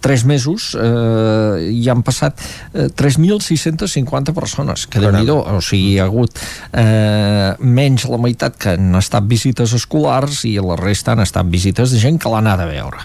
[0.00, 2.40] tres mesos eh, hi han passat
[2.72, 6.40] eh, 3.650 persones que déu nhi o sigui, hi ha hagut
[6.72, 11.92] eh, menys la meitat que han estat visites escolars i la resta han estat visites
[11.92, 13.02] de gent que l'ha anat a veure.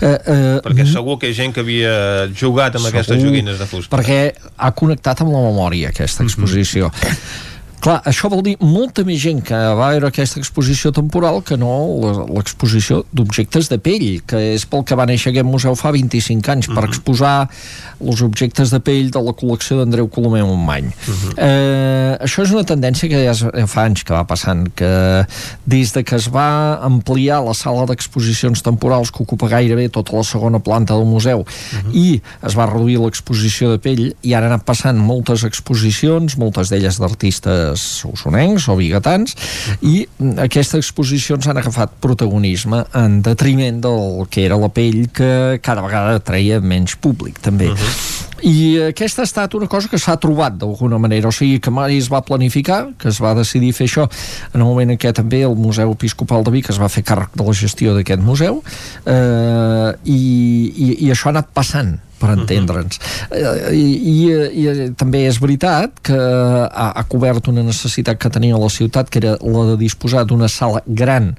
[0.00, 1.96] Eh, eh, perquè segur que hi ha gent que havia
[2.30, 3.96] jugat amb segur, aquestes joguines de fusta.
[3.96, 4.20] perquè
[4.56, 6.92] ha connectat amb la memòria aquesta exposició.
[6.94, 7.52] mm -hmm
[7.84, 11.68] Clar, això vol dir molta més gent que va veure aquesta exposició temporal que no
[12.32, 16.68] l'exposició d'objectes de pell, que és pel que va néixer aquest museu fa 25 anys,
[16.68, 16.74] uh -huh.
[16.78, 16.90] per mhm.
[16.90, 17.34] exposar
[18.00, 20.86] els objectes de pell de la col·lecció d'Andreu Colomer Montmany.
[20.86, 21.28] Uh mhm.
[21.28, 21.34] -huh.
[21.36, 25.26] eh, això és una tendència que ja, fa anys que va passant, que
[25.66, 30.24] des de que es va ampliar la sala d'exposicions temporals que ocupa gairebé tota la
[30.24, 31.90] segona planta del museu uh mhm.
[31.90, 31.94] -huh.
[31.94, 36.68] i es va reduir l'exposició de pell i ara han anat passant moltes exposicions, moltes
[36.70, 39.34] d'elles d'artistes artistes usonencs o biguetans
[39.82, 40.04] i
[40.42, 46.20] aquestes exposicions han agafat protagonisme en detriment del que era la pell que cada vegada
[46.20, 47.70] treia menys públic també.
[47.70, 48.20] Uh -huh.
[48.44, 51.96] I aquesta ha estat una cosa que s'ha trobat d'alguna manera, o sigui que mai
[51.96, 54.10] es va planificar, que es va decidir fer això.
[54.52, 57.28] En el moment en què també el Museu Episcopal de Vic es va fer càrrec
[57.34, 58.62] de la gestió d'aquest museu
[59.06, 63.00] eh, i, i, i això ha anat passant per entendre'ns.
[63.28, 64.16] Uh, I, i,
[64.64, 69.22] I també és veritat que ha, ha cobert una necessitat que tenia la ciutat, que
[69.22, 71.34] era la de disposar d'una sala gran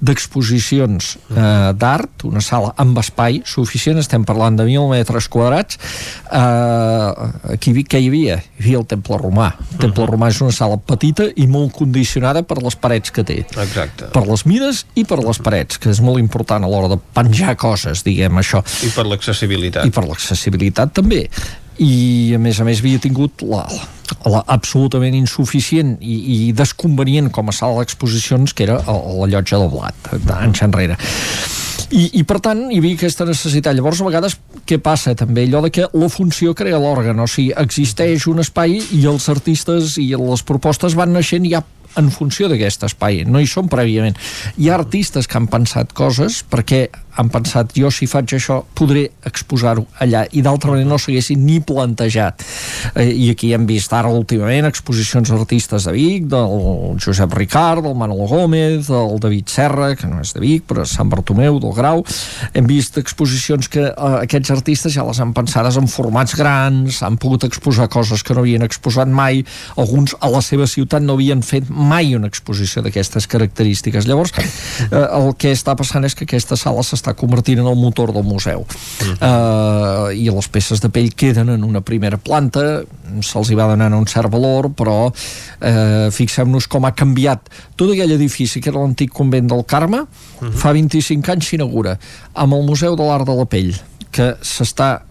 [0.00, 5.78] d'exposicions eh, d'art, una sala amb espai suficient, estem parlant de 1.000 metres quadrats.
[6.26, 8.40] Eh, aquí què hi havia?
[8.40, 9.50] Hi havia el Temple Romà.
[9.74, 13.40] El Temple Romà és una sala petita i molt condicionada per les parets que té.
[13.44, 14.10] Exacte.
[14.14, 17.56] Per les mides i per les parets, que és molt important a l'hora de penjar
[17.60, 18.64] coses, diguem això.
[18.86, 19.86] I per l'accessibilitat.
[19.86, 21.26] I per l'accessibilitat també
[21.80, 23.62] i a més a més havia tingut la,
[24.30, 29.72] la absolutament insuficient i, i desconvenient com a sala d'exposicions que era la llotja del
[29.72, 30.98] Blat d'anys enrere.
[31.90, 33.74] I, i per tant hi havia aquesta necessitat.
[33.74, 34.36] Llavors a vegades
[34.68, 35.42] què passa també?
[35.48, 39.96] Allò de que la funció crea l'òrgan o sigui, existeix un espai i els artistes
[39.98, 41.64] i les propostes van naixent ja
[41.98, 44.14] en funció d'aquest espai, no hi són prèviament.
[44.62, 46.84] Hi ha artistes que han pensat coses perquè
[47.16, 51.58] han pensat jo si faig això podré exposar-ho allà i d'altra manera no s'haguessin ni
[51.64, 52.44] plantejat.
[52.94, 57.96] Eh, i aquí hem vist ara últimament exposicions d'artistes de Vic del Josep Ricard, del
[57.98, 61.74] Manolo Gómez del David Serra, que no és de Vic però és Sant Bartomeu, del
[61.76, 62.04] Grau.
[62.54, 67.18] Hem vist exposicions que eh, aquests artistes ja les han pensades en formats grans han
[67.20, 69.42] pogut exposar coses que no havien exposat mai.
[69.80, 74.08] Alguns a la seva ciutat no havien fet mai una exposició d'aquestes característiques.
[74.08, 78.12] Llavors eh, el que està passant és que aquesta sala s'està convertint en el motor
[78.12, 80.10] del museu uh -huh.
[80.10, 82.82] uh, i les peces de pell queden en una primera planta
[83.20, 87.40] se'ls hi va donant un cert valor però uh, fixem-nos com ha canviat
[87.76, 90.06] tot aquell edifici que era l'antic convent del Carme uh
[90.40, 90.52] -huh.
[90.52, 91.98] fa 25 anys s'inaugura
[92.34, 93.74] amb el Museu de l'Art de la Pell
[94.10, 95.09] que s'està mm,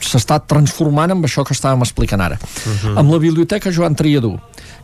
[0.00, 2.38] s'està transformant amb això que estàvem explicant ara.
[2.38, 2.98] Uh -huh.
[2.98, 4.38] Amb la Biblioteca Joan Triadú,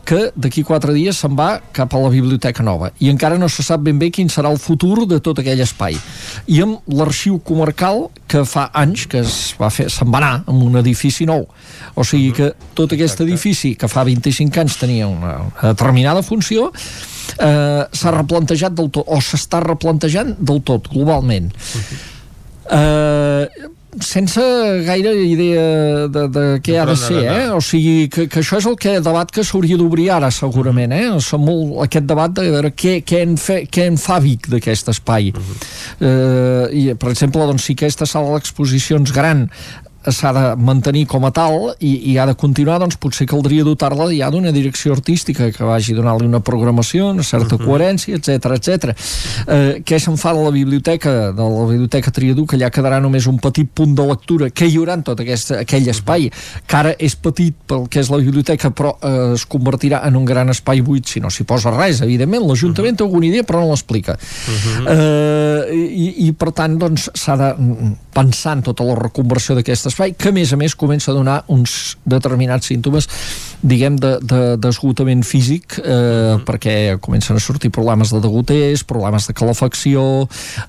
[0.05, 2.91] que d'aquí quatre dies se'n va cap a la Biblioteca Nova.
[2.99, 5.97] I encara no se sap ben bé quin serà el futur de tot aquell espai.
[6.47, 10.63] I amb l'arxiu comarcal que fa anys que es va fer, se'n va anar amb
[10.63, 11.47] un edifici nou.
[11.95, 16.71] O sigui que tot aquest edifici que fa 25 anys tenia una, una determinada funció
[17.39, 21.51] eh, s'ha replantejat del tot o s'està replantejant del tot globalment.
[22.71, 23.47] Eh,
[23.99, 24.41] sense
[24.85, 27.49] gaire idea de, de què ha de ser, eh?
[27.51, 31.09] O sigui, que, que això és el que debat que s'hauria d'obrir ara, segurament, eh?
[31.23, 34.93] Som molt, aquest debat de veure què, què, en, fe, què en fa Vic d'aquest
[34.95, 35.33] espai.
[35.35, 35.57] Uh -huh.
[36.07, 39.49] eh, I, per exemple, doncs, si aquesta sala d'exposicions gran
[40.09, 44.07] s'ha de mantenir com a tal i, i ha de continuar, doncs potser caldria dotar-la
[44.15, 47.65] ja d'una direcció artística que vagi donar-li una programació, una certa uh -huh.
[47.65, 48.95] coherència, etc etc.
[49.47, 53.27] Eh, què se'n fa de la biblioteca, de la biblioteca Triadú, que allà quedarà només
[53.27, 56.61] un petit punt de lectura, que hi haurà en tot aquest, aquell espai, uh -huh.
[56.65, 60.25] que ara és petit pel que és la biblioteca, però eh, es convertirà en un
[60.25, 62.43] gran espai buit si no s'hi posa res, evidentment.
[62.47, 62.97] L'Ajuntament uh -huh.
[62.97, 64.13] té alguna idea, però no l'explica.
[64.13, 64.87] Uh -huh.
[64.89, 67.55] eh, i, I, per tant, doncs, s'ha de
[68.13, 71.41] pensar en tota la reconversió d'aquesta espai, que a més a més comença a donar
[71.51, 73.07] uns determinats símptomes
[73.61, 76.45] diguem, d'esgotament de, de físic eh, mm.
[76.47, 80.03] perquè comencen a sortir problemes de degoters, problemes de calefacció,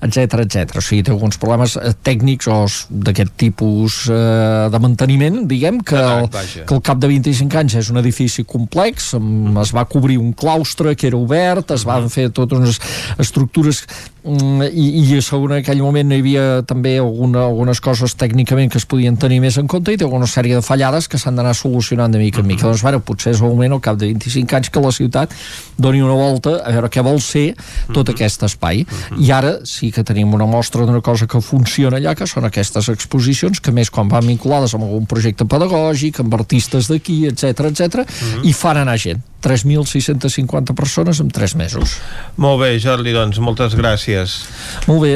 [0.05, 0.77] etc etc.
[0.77, 2.59] O sigui, té alguns problemes eh, tècnics o
[2.89, 7.91] d'aquest tipus eh, de manteniment, diguem, que, el, que al cap de 25 anys és
[7.93, 9.57] un edifici complex, mm.
[9.65, 12.81] es va cobrir un claustre que era obert, es van fer totes unes
[13.21, 13.83] estructures
[14.23, 18.85] i, i segur en aquell moment hi havia també alguna, algunes coses tècnicament que es
[18.87, 22.13] podien tenir més en compte i té una sèrie de fallades que s'han d'anar solucionant
[22.13, 22.67] de mica en mica.
[22.69, 25.35] Doncs, bueno, potser és el moment, al cap de 25 anys, que la ciutat
[25.77, 27.49] doni una volta a veure què vol ser
[27.91, 28.85] tot aquest espai.
[29.19, 32.89] I ara sí que tenim una mostra d'una cosa que funciona allà, que són aquestes
[32.93, 38.03] exposicions, que més quan van vinculades amb algun projecte pedagògic, amb artistes d'aquí, etc etc
[38.43, 39.32] i fan anar gent.
[39.43, 41.97] 3.650 persones en 3 mesos.
[42.37, 44.39] Molt bé, Jordi, doncs moltes gràcies.
[44.87, 45.13] Molt bé.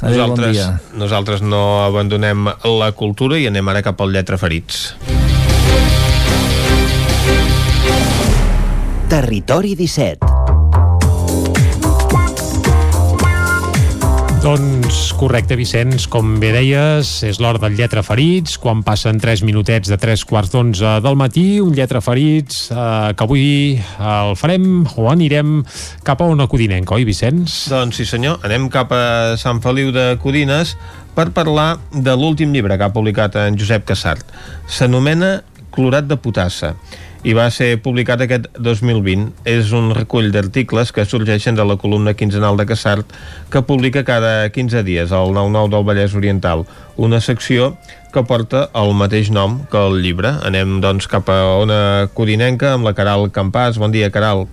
[0.00, 0.80] Adéu, bon Nosaltres, dia.
[0.98, 4.94] nosaltres no abandonem la cultura i anem ara cap al Lletra Ferits.
[9.08, 10.25] Territori 17.
[14.46, 19.90] Doncs correcte, Vicenç, com bé deies, és l'hora del Lletra Ferits, quan passen 3 minutets
[19.90, 22.76] de 3 quarts d'onze del matí, un Lletra Ferits eh,
[23.18, 23.48] que avui
[23.98, 25.56] el farem o anirem
[26.06, 27.56] cap a una codinenca, oi, Vicenç?
[27.74, 30.76] Doncs sí senyor, anem cap a Sant Feliu de Codines
[31.18, 34.30] per parlar de l'últim llibre que ha publicat en Josep Cassart.
[34.70, 35.40] S'anomena
[35.76, 36.74] Clorat de potassa
[37.26, 39.30] i va ser publicat aquest 2020.
[39.50, 43.14] És un recull d'articles que sorgeixen de la columna quinzenal de Cassart
[43.50, 46.66] que publica cada 15 dies al 9-9 del Vallès Oriental,
[46.96, 47.74] una secció
[48.14, 50.36] que porta el mateix nom que el llibre.
[50.46, 51.80] Anem doncs cap a una
[52.14, 53.80] codinenca amb la Caral Campàs.
[53.82, 54.46] Bon dia, Caral.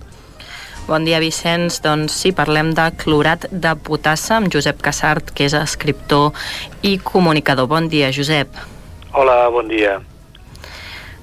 [0.88, 1.78] Bon dia, Vicenç.
[1.84, 6.34] Doncs sí, parlem de clorat de potassa amb Josep Cassart, que és escriptor
[6.82, 7.70] i comunicador.
[7.70, 8.50] Bon dia, Josep.
[9.14, 10.00] Hola, bon dia.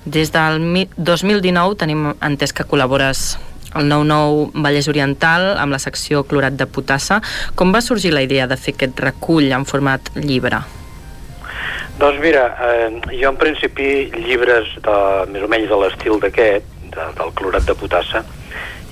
[0.05, 3.37] Des del mi- 2019 tenim entès que col·labores
[3.73, 7.21] al 99 Vallès Oriental amb la secció Clorat de Potassa.
[7.55, 10.59] Com va sorgir la idea de fer aquest recull en format llibre?
[11.99, 12.89] Doncs mira, eh,
[13.21, 14.97] jo en principi llibres de,
[15.29, 18.23] més o menys de l'estil d'aquest, de, del clorat de potassa,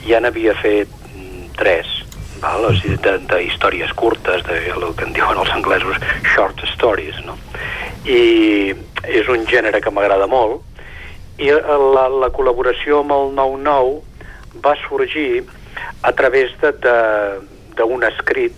[0.06, 1.90] ja n'havia fet mm, tres,
[2.40, 2.70] val?
[2.70, 5.98] O sigui, de, de històries curtes, de el que en diuen els anglesos
[6.36, 7.36] short stories, no?
[8.06, 8.76] I
[9.10, 10.62] és un gènere que m'agrada molt,
[11.40, 15.44] i eh, la, la col·laboració amb el 99 va sorgir
[16.04, 18.56] a través d'un escrit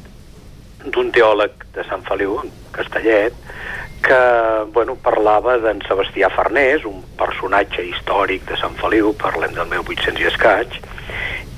[0.85, 2.39] d'un teòleg de Sant Feliu,
[2.73, 3.35] Castellet,
[4.01, 4.21] que
[4.73, 10.29] bueno, parlava d'en Sebastià Farnés, un personatge històric de Sant Feliu, parlem del 1800 i
[10.31, 10.79] escaig,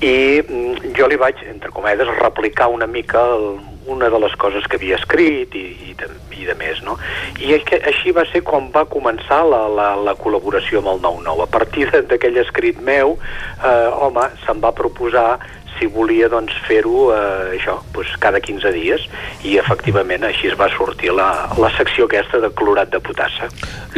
[0.04, 3.48] i mm, jo li vaig, entre cometes, replicar una mica el,
[3.86, 5.96] una de les coses que havia escrit i, i,
[6.40, 6.96] i de més, no?
[7.40, 11.42] I és així va ser quan va començar la, la, la col·laboració amb el 9-9.
[11.44, 13.18] A partir d'aquell escrit meu,
[13.60, 15.38] eh, home, se'm va proposar
[15.74, 19.02] si volia doncs, fer-ho eh, això, doncs, cada 15 dies
[19.42, 23.48] i efectivament així es va sortir la, la secció aquesta de clorat de potassa.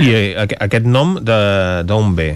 [0.00, 2.30] I eh, aqu- aquest nom d'on ve?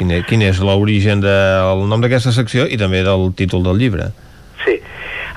[0.00, 4.10] Quin, e- quin és l'origen del nom d'aquesta secció i també del títol del llibre?
[4.64, 4.76] Sí.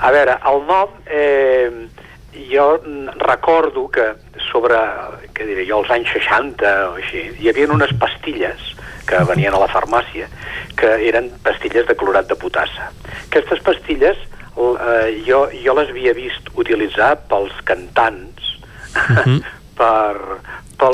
[0.04, 1.88] A veure, el nom, eh,
[2.50, 2.66] jo
[3.22, 4.06] recordo que
[4.50, 4.78] sobre,
[5.34, 8.72] què diré jo, els anys 60 o així, hi havia unes pastilles
[9.08, 10.28] que venien a la farmàcia,
[10.76, 12.90] que eren pastilles de clorat de potassa.
[13.28, 18.54] Aquestes pastilles eh, jo, jo les havia vist utilitzar pels cantants
[19.78, 20.40] per,
[20.78, 20.92] per,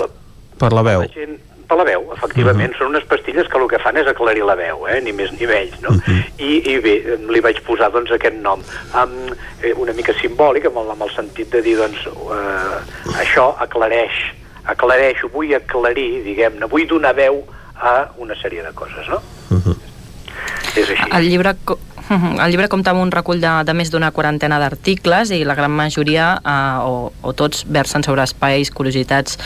[0.60, 1.06] Per la veu.
[1.06, 1.38] la gent,
[1.70, 2.74] per la veu, efectivament.
[2.78, 4.98] Són unes pastilles que el que fan és aclarir la veu, eh?
[5.04, 5.94] ni més ni menys, no?
[6.42, 6.96] I, I bé,
[7.30, 8.64] li vaig posar doncs, aquest nom,
[8.98, 9.30] amb,
[9.62, 14.18] eh, una mica simbòlic, amb el, amb el sentit de dir, doncs, eh, això aclareix,
[14.74, 17.44] aclareixo, vull aclarir, diguem-ne, vull donar veu
[17.80, 19.22] a una sèrie de coses, no?
[20.76, 21.06] És així.
[21.16, 21.54] El llibre,
[22.18, 25.54] co- el llibre compta amb un recull de, de més d'una quarantena d'articles i la
[25.54, 29.38] gran majoria, eh, o, o tots, versen sobre espais, curiositats,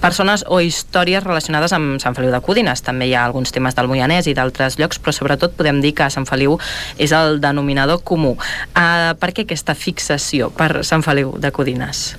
[0.00, 2.82] persones o històries relacionades amb Sant Feliu de Codines.
[2.86, 6.10] També hi ha alguns temes del Moianès i d'altres llocs, però sobretot podem dir que
[6.10, 6.58] Sant Feliu
[6.98, 8.36] és el denominador comú.
[8.76, 12.12] Eh, per què aquesta fixació per Sant Feliu de Codines?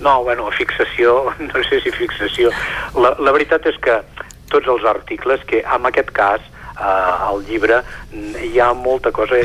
[0.00, 1.22] No, bueno, fixació,
[1.52, 2.50] no sé si fixació.
[3.00, 4.00] La, la veritat és que
[4.52, 6.40] tots els articles, que en aquest cas
[6.78, 7.82] eh, al llibre
[8.12, 9.38] hi ha molta cosa,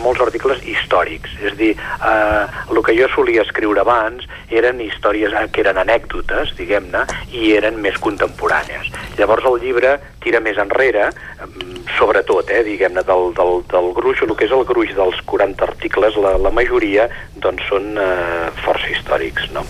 [0.00, 1.36] molts articles històrics.
[1.44, 6.54] És dir, eh, el que jo solia escriure abans eren històries eh, que eren anècdotes,
[6.58, 8.90] diguem-ne, i eren més contemporànies.
[9.18, 11.10] Llavors el llibre tira més enrere,
[11.46, 15.64] mm, sobretot, eh, diguem-ne, del, del, del gruix, el que és el gruix dels 40
[15.64, 19.50] articles, la, la majoria doncs, són eh, força històrics.
[19.52, 19.64] No?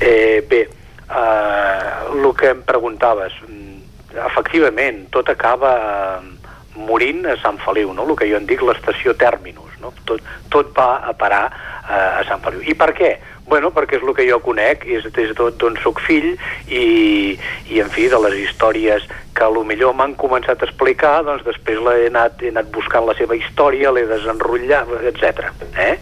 [0.00, 0.64] Eh, bé,
[1.08, 3.82] eh, el que em preguntaves, mm,
[4.26, 5.74] efectivament, tot acaba
[6.22, 6.43] eh,
[6.76, 8.06] morint a Sant Feliu, no?
[8.08, 9.70] el que jo en dic l'estació Terminus.
[9.80, 9.92] No?
[10.08, 10.20] Tot,
[10.50, 12.62] tot va a parar eh, a Sant Feliu.
[12.64, 13.12] I per què?
[13.46, 16.30] Bueno, perquè és el que jo conec, és des d'on sóc fill
[16.72, 17.36] i,
[17.68, 19.04] i, en fi, de les històries
[19.36, 23.04] que a lo millor m'han començat a explicar, doncs després l'he anat, he anat buscant
[23.04, 25.50] la seva història, l'he desenrotllat, etc.
[25.76, 25.98] Eh?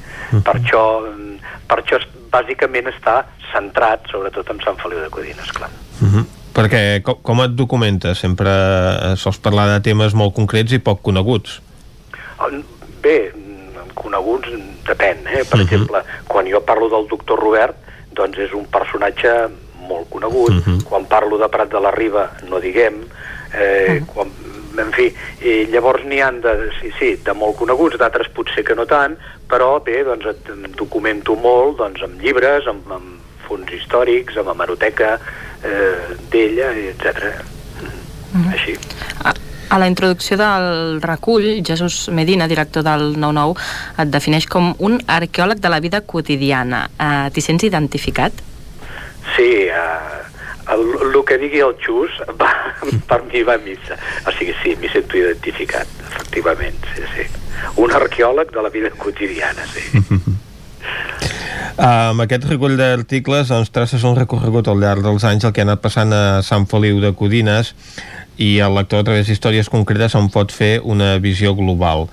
[0.46, 5.50] Per això, mm, per això es- bàsicament està centrat sobretot en Sant Feliu de Codines,
[5.52, 5.68] clar.
[6.00, 6.24] Uh -huh.
[6.52, 8.18] Perquè com, com et documentes?
[8.20, 11.60] Sempre eh, sols parlar de temes molt concrets i poc coneguts.
[12.46, 12.62] El-
[13.02, 13.32] Bé,
[13.98, 14.52] coneguts
[14.86, 15.42] depèn, eh?
[15.42, 15.62] Per Mhm.
[15.66, 17.74] exemple, quan jo parlo del doctor Robert,
[18.14, 19.48] doncs és un personatge
[19.88, 20.52] molt conegut.
[20.52, 20.82] Mhm.
[20.84, 23.00] Quan parlo de Prat de la Riba, no diguem.
[23.58, 24.30] Eh, quan,
[24.78, 25.12] en fi,
[25.42, 29.16] i llavors n'hi han de, sí, sí, de molt coneguts, d'altres potser que no tant,
[29.48, 30.46] però bé, doncs et
[30.76, 33.18] documento molt doncs, amb llibres, amb, amb
[33.48, 35.18] fons històrics, amb hemeroteca
[35.64, 37.32] eh, d'ella, etc.
[38.52, 38.76] Així.
[39.24, 39.34] A,
[39.72, 43.56] a la introducció del recull, Jesús Medina, director del 9-9,
[44.04, 46.86] et defineix com un arqueòleg de la vida quotidiana.
[46.98, 48.42] Uh, T'hi sents identificat?
[49.36, 50.20] Sí, eh,
[50.74, 52.50] el, el que digui el Xus va,
[53.08, 53.96] per mi va a missa.
[54.26, 57.28] O sigui, sí, m'hi sento identificat, efectivament, sí, sí.
[57.80, 59.88] Un arqueòleg de la vida quotidiana, sí.
[61.80, 65.64] Amb aquest recull d'articles doncs, traces un recorregut al llarg dels anys el que ha
[65.64, 67.72] anat passant a Sant Feliu de Codines
[68.36, 72.10] i el lector a través d'històries concretes en pot fer una visió global.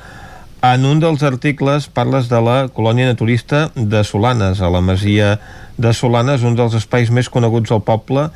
[0.63, 5.37] En un dels articles parles de la colònia naturista de Solanes, a la masia
[5.77, 8.29] de Solanes, un dels espais més coneguts del poble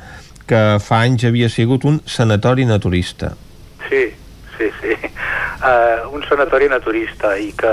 [0.48, 3.32] que fa anys havia sigut un sanatori naturista.
[3.88, 4.10] Sí,
[4.58, 4.96] sí, sí.
[5.64, 7.72] Uh, un sanatori naturista i que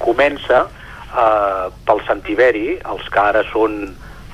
[0.00, 0.66] comença
[1.12, 3.80] uh, pel Sant Iberi, els que ara són,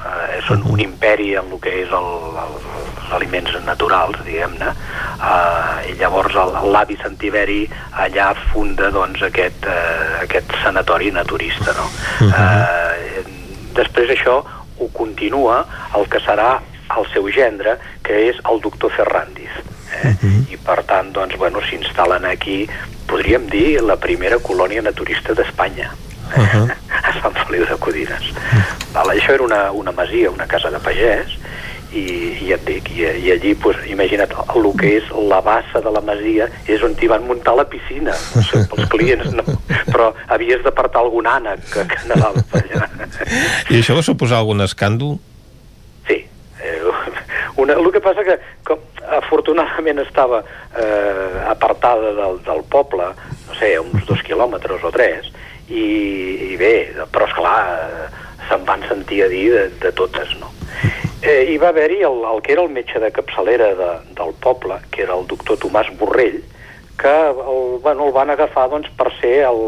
[0.00, 2.10] uh, són un imperi en el que és el,
[2.44, 2.58] el,
[3.04, 4.72] els aliments naturals, diguem-ne,
[5.18, 7.62] uh, i llavors l'avi Sant Iberi
[8.06, 11.76] allà funda doncs, aquest, uh, aquest sanatori naturista.
[11.78, 11.88] No?
[12.28, 13.24] Uh,
[13.74, 14.40] després això
[14.78, 15.64] ho continua
[15.94, 16.56] el que serà
[16.94, 19.54] el seu gendre, que és el doctor Ferrandis.
[20.02, 20.14] Eh?
[20.52, 22.64] I per tant, doncs, bueno, s'instal·len aquí,
[23.10, 25.90] podríem dir, la primera colònia naturista d'Espanya,
[26.44, 26.70] Uh -huh.
[26.90, 28.24] a Sant Feliu de Codines.
[28.92, 31.38] Val, això era una, una masia, una casa de pagès,
[31.92, 32.04] i,
[32.42, 35.90] i ja et dic, i, i allí, pues, imagina't, el que és la bassa de
[35.94, 39.44] la masia és on t'hi van muntar la piscina, no sé, pels clients, no,
[39.92, 42.88] però havies d'apartar algun ànec que, que anava per allà.
[43.72, 45.18] I això va suposar algun escàndol?
[46.64, 46.80] Eh,
[47.56, 48.80] una, el que passa que, com
[49.18, 50.40] afortunadament estava
[50.80, 53.10] eh, apartada del, del poble,
[53.48, 55.28] no sé, uns dos quilòmetres o tres,
[55.68, 55.86] i,
[56.52, 56.74] i bé,
[57.12, 58.10] però esclar,
[58.48, 60.52] se'n van sentir a dir de, de totes, no?
[61.24, 64.76] Eh, hi va haver-hi el, el que era el metge de capçalera de, del poble,
[64.92, 66.42] que era el doctor Tomàs Borrell,
[67.00, 69.62] que el, bueno, el van agafar doncs, per ser el,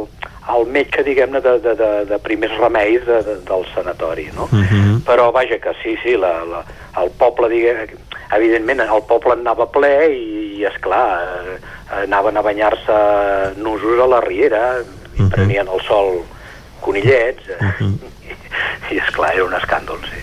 [0.52, 4.50] el metge, diguem-ne, de, de, de, de primers remeis de, de, del sanatori, no?
[4.52, 4.98] Uh -huh.
[5.08, 6.64] Però vaja que sí, sí, la, la,
[7.02, 7.96] el poble, diguem,
[8.36, 11.58] evidentment, el poble anava ple i, i esclar, eh,
[12.02, 13.00] anaven a banyar-se
[13.56, 14.76] nusos a la riera,
[15.18, 16.20] i prenien el sol
[16.84, 17.90] conillets, eh,
[18.92, 20.22] i esclar, era un escàndol, sí.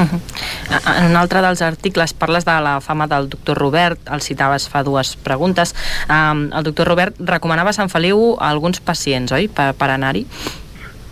[0.00, 4.82] En un altre dels articles parles de la fama del doctor Robert, el citaves fa
[4.86, 5.74] dues preguntes.
[6.08, 10.24] Um, el doctor Robert recomanava a Sant Feliu a alguns pacients, oi?, per, per anar-hi?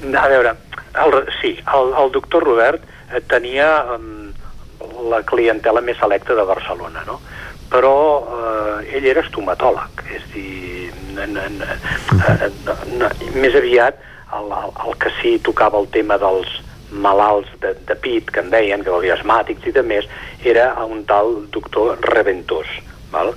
[0.09, 0.55] A veure,
[1.05, 4.31] el, sí, el, el doctor Robert eh, tenia um,
[5.11, 7.19] la clientela més selecta de Barcelona, no?
[7.69, 7.95] Però
[8.25, 10.89] eh, ell era estomatòleg, és dir,
[11.27, 12.51] n -n -n eh,
[12.99, 13.99] n més aviat
[14.37, 16.49] el, el, que sí tocava el tema dels
[16.91, 20.09] malalts de, de pit, que en deien, que volia asmàtics i de més,
[20.45, 22.69] era un tal doctor Reventós.
[23.13, 23.33] Val?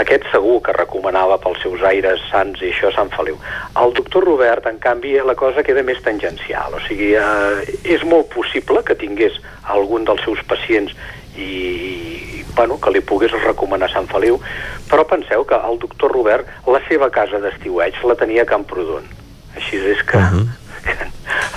[0.00, 3.38] Aquest segur que recomanava pels seus aires sants i això Sant Feliu.
[3.78, 6.74] El doctor Robert, en canvi, la cosa queda més tangencial.
[6.74, 9.38] O sigui, eh, és molt possible que tingués
[9.70, 10.94] algun dels seus pacients
[11.38, 14.38] i bueno, que li pogués recomanar Sant Feliu,
[14.90, 19.06] però penseu que el doctor Robert, la seva casa d'estiueig la tenia a Camprodon.
[19.56, 20.46] Així és que, uh -huh.
[20.84, 20.96] que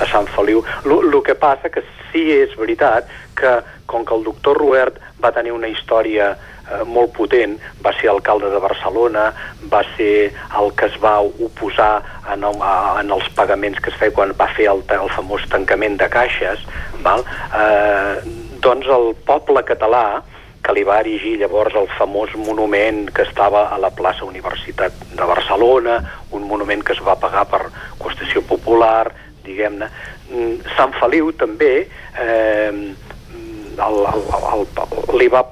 [0.04, 0.64] a Sant Feliu...
[0.86, 5.52] El que passa que sí és veritat que, com que el doctor Robert va tenir
[5.52, 9.34] una història eh, molt potent, va ser alcalde de Barcelona,
[9.72, 12.04] va ser el que es va oposar
[12.34, 12.62] en, el,
[13.00, 16.66] en els pagaments que es feia quan va fer el, el famós tancament de caixes,
[17.02, 17.26] val?
[17.54, 18.22] Eh,
[18.66, 20.24] doncs el poble català
[20.66, 25.28] que li va erigir llavors el famós monument que estava a la plaça Universitat de
[25.30, 26.00] Barcelona,
[26.34, 27.62] un monument que es va pagar per
[28.02, 29.12] qüestió popular,
[29.46, 29.92] diguem-ne.
[30.32, 34.26] Mm, Sant Feliu també eh, el, el,
[34.56, 35.46] el, el, li va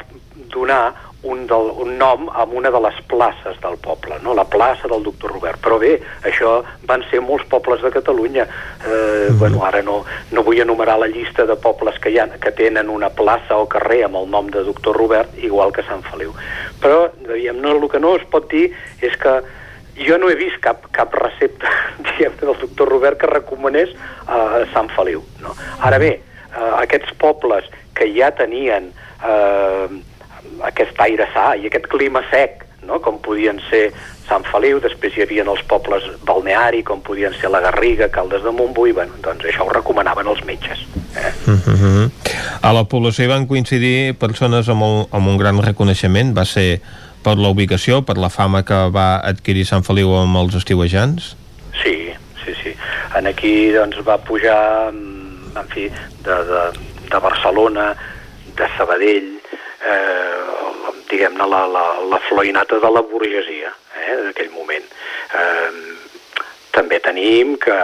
[0.53, 0.81] donar
[1.23, 4.33] un, del, un nom a una de les places del poble, no?
[4.35, 5.61] la plaça del doctor Robert.
[5.63, 5.95] Però bé,
[6.27, 8.45] això van ser molts pobles de Catalunya.
[8.83, 9.39] Eh, mm.
[9.39, 10.01] bueno, ara no,
[10.31, 13.67] no vull enumerar la llista de pobles que hi ha, que tenen una plaça o
[13.71, 16.35] carrer amb el nom de doctor Robert, igual que Sant Feliu.
[16.83, 18.69] Però, diguem, no, el que no es pot dir
[19.01, 19.39] és que
[19.95, 21.69] jo no he vist cap, cap recepta
[22.09, 23.93] diguem del doctor Robert que recomanés
[24.27, 25.23] a Sant Feliu.
[25.43, 25.55] No?
[25.79, 28.91] Ara bé, eh, aquests pobles que ja tenien
[29.23, 29.87] eh,
[30.63, 32.99] aquest aire sa i aquest clima sec, no?
[33.03, 33.89] com podien ser
[34.27, 38.53] Sant Feliu, després hi havia els pobles balneari, com podien ser la Garriga, Caldes de
[38.55, 40.85] Montbui, bueno, doncs això ho recomanaven els metges.
[41.19, 41.31] Eh?
[41.51, 42.11] Uh -huh.
[42.61, 46.81] A la població van coincidir persones amb un, amb un gran reconeixement, va ser
[47.23, 51.35] per la ubicació, per la fama que va adquirir Sant Feliu amb els estiuejants?
[51.83, 52.11] Sí,
[52.43, 52.75] sí, sí.
[53.15, 55.89] En aquí doncs, va pujar, mm, en fi,
[56.23, 56.63] de, de,
[57.11, 57.95] de Barcelona,
[58.57, 59.42] de Sabadell,
[59.89, 64.87] eh, diguem-ne, la, la, la floinata de la burgesia eh, d'aquell moment.
[65.33, 65.71] Eh,
[66.73, 67.75] també tenim que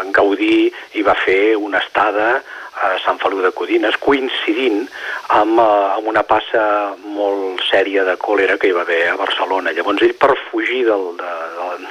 [0.00, 2.40] en Gaudí hi va fer una estada
[2.80, 4.86] a Sant Feliu de Codines, coincidint
[5.36, 6.62] amb, uh, amb una passa
[7.02, 9.74] molt sèria de còlera que hi va haver a Barcelona.
[9.76, 11.34] Llavors ell, per fugir del, de,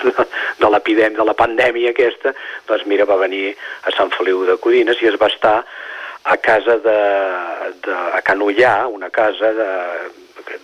[0.08, 0.26] de,
[0.64, 2.34] de l'epidèmia, de la pandèmia aquesta,
[2.68, 3.54] doncs mira, va venir
[3.86, 5.60] a Sant Feliu de Codines i es va estar
[6.24, 7.00] a casa de,
[7.86, 9.54] de a Can Ullà, una casa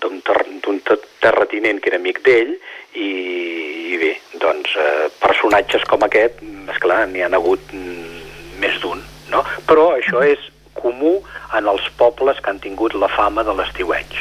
[0.02, 2.56] d'un ter, terratinent que era amic d'ell
[2.94, 3.10] i,
[3.94, 6.42] i bé, doncs eh, personatges com aquest,
[6.74, 8.24] esclar, n'hi han hagut mm,
[8.62, 9.44] més d'un no?
[9.68, 10.42] Però això és
[10.76, 11.18] comú
[11.56, 14.20] en els pobles que han tingut la fama de l'estiueig.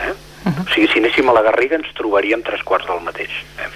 [0.00, 0.10] Eh?
[0.10, 0.66] Uh -huh.
[0.66, 3.30] O sigui, si anéssim a la Garriga ens trobaríem tres quarts del mateix.
[3.58, 3.70] Eh?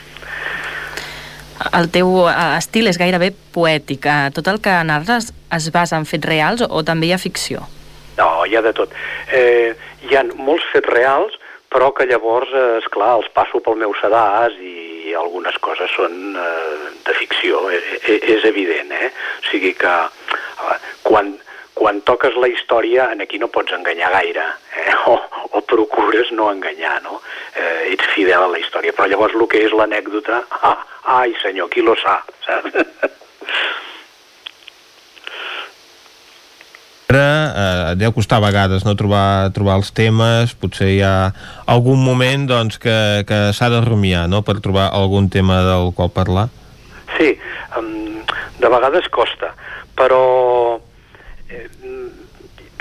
[1.72, 4.06] El teu eh, estil és gairebé poètic.
[4.06, 7.22] Eh, tot el que narres es basa en fets reals o, o també hi ha
[7.22, 7.64] ficció?
[8.18, 8.92] No, hi ha de tot.
[9.32, 9.74] Eh,
[10.06, 11.38] hi ha molts fets reals,
[11.74, 16.36] però que llavors, eh, és clar, els passo pel meu sedàs i algunes coses són
[16.38, 19.10] eh, de ficció, eh, eh, és evident, eh?
[19.42, 19.94] O sigui que
[21.04, 21.34] quan,
[21.74, 24.46] quan toques la història, en aquí no pots enganyar gaire,
[24.78, 24.94] eh?
[25.12, 25.18] o,
[25.50, 27.20] o procures no enganyar, no?
[27.58, 30.78] Eh, ets fidel a la història, però llavors el que és l'anècdota, ah,
[31.18, 32.78] ai senyor, qui lo sa, saps?
[37.12, 41.34] Ara eh, deu costar a vegades no trobar, trobar els temes, potser hi ha
[41.68, 42.96] algun moment doncs, que,
[43.28, 44.40] que s'ha de rumiar no?
[44.46, 46.48] per trobar algun tema del qual parlar.
[47.18, 47.34] Sí,
[47.76, 48.24] um,
[48.56, 49.52] de vegades costa,
[49.98, 50.80] però
[51.52, 51.68] eh,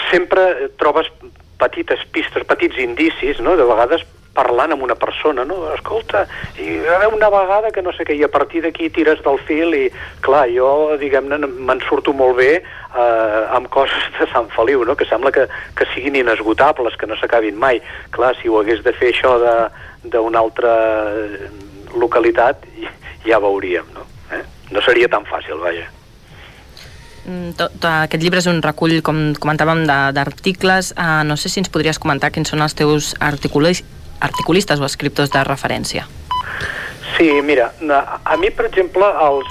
[0.07, 1.11] sempre trobes
[1.59, 3.57] petites pistes, petits indicis, no?
[3.59, 5.59] de vegades parlant amb una persona, no?
[5.73, 6.25] Escolta,
[6.57, 9.75] hi va una vegada que no sé què, i a partir d'aquí tires del fil
[9.77, 9.83] i,
[10.25, 10.69] clar, jo,
[11.01, 11.37] diguem-ne,
[11.69, 14.97] me'n surto molt bé eh, amb coses de Sant Feliu, no?
[14.97, 15.47] Que sembla que,
[15.77, 17.81] que siguin inesgotables, que no s'acabin mai.
[18.15, 19.37] Clar, si ho hagués de fer això
[20.03, 20.73] d'una altra
[21.93, 22.65] localitat,
[23.27, 24.07] ja veuríem, no?
[24.33, 24.43] Eh?
[24.73, 25.85] No seria tan fàcil, vaja.
[27.23, 30.91] Mm, tot, aquest llibre és un recull, com comentàvem, d'articles.
[30.97, 33.83] Uh, no sé si ens podries comentar quins són els teus articulis,
[34.23, 36.07] articulistes o escriptors de referència.
[37.17, 37.71] Sí, mira,
[38.25, 39.49] a mi, per exemple, els,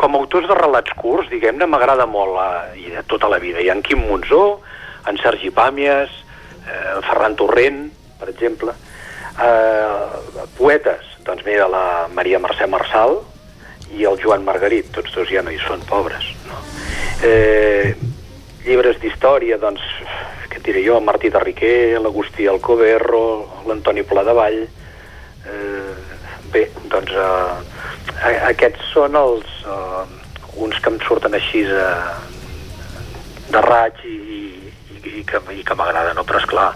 [0.00, 3.60] com a autors de relats curts, diguem-ne, m'agrada molt, uh, i de tota la vida.
[3.60, 4.60] Hi ha en Quim Monzó,
[5.08, 6.12] en Sergi Pàmies,
[6.60, 7.82] eh, en Ferran Torrent,
[8.20, 8.74] per exemple.
[9.40, 13.16] Eh, poetes, doncs mira, la Maria Mercè Marçal
[13.96, 16.60] i el Joan Margarit, tots dos ja no hi són pobres, no?
[17.24, 17.94] Eh,
[18.66, 19.82] llibres d'història, doncs,
[20.50, 23.24] què diré jo, Martí de Riquer, l'Agustí Alcoberro,
[23.68, 24.62] l'Antoni Pladevall...
[25.40, 26.08] Eh,
[26.52, 30.02] bé, doncs, eh, aquests són els, eh,
[30.60, 31.90] uns que em surten així eh,
[33.50, 36.26] de raig i, i, i que, i que m'agrada, no?
[36.26, 36.72] Però, esclar,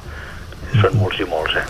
[0.80, 1.66] són molts i molts, eh?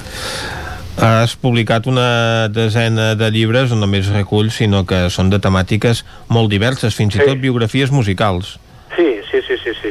[1.04, 6.52] Has publicat una desena de llibres, no només reculls, sinó que són de temàtiques molt
[6.52, 7.20] diverses, fins sí.
[7.20, 8.54] i tot biografies musicals.
[8.94, 9.90] Sí, sí, sí, sí, sí.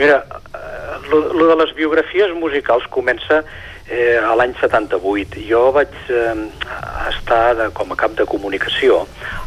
[0.00, 0.24] Mira,
[1.10, 3.42] lo, lo de les biografies musicals comença
[3.84, 5.42] eh, a l'any 78.
[5.44, 6.32] Jo vaig eh,
[7.10, 9.02] estar de, com a cap de comunicació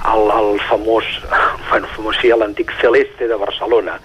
[0.06, 1.10] al, al famós,
[1.72, 3.98] bueno, famós sí, a l'antic Celeste de Barcelona.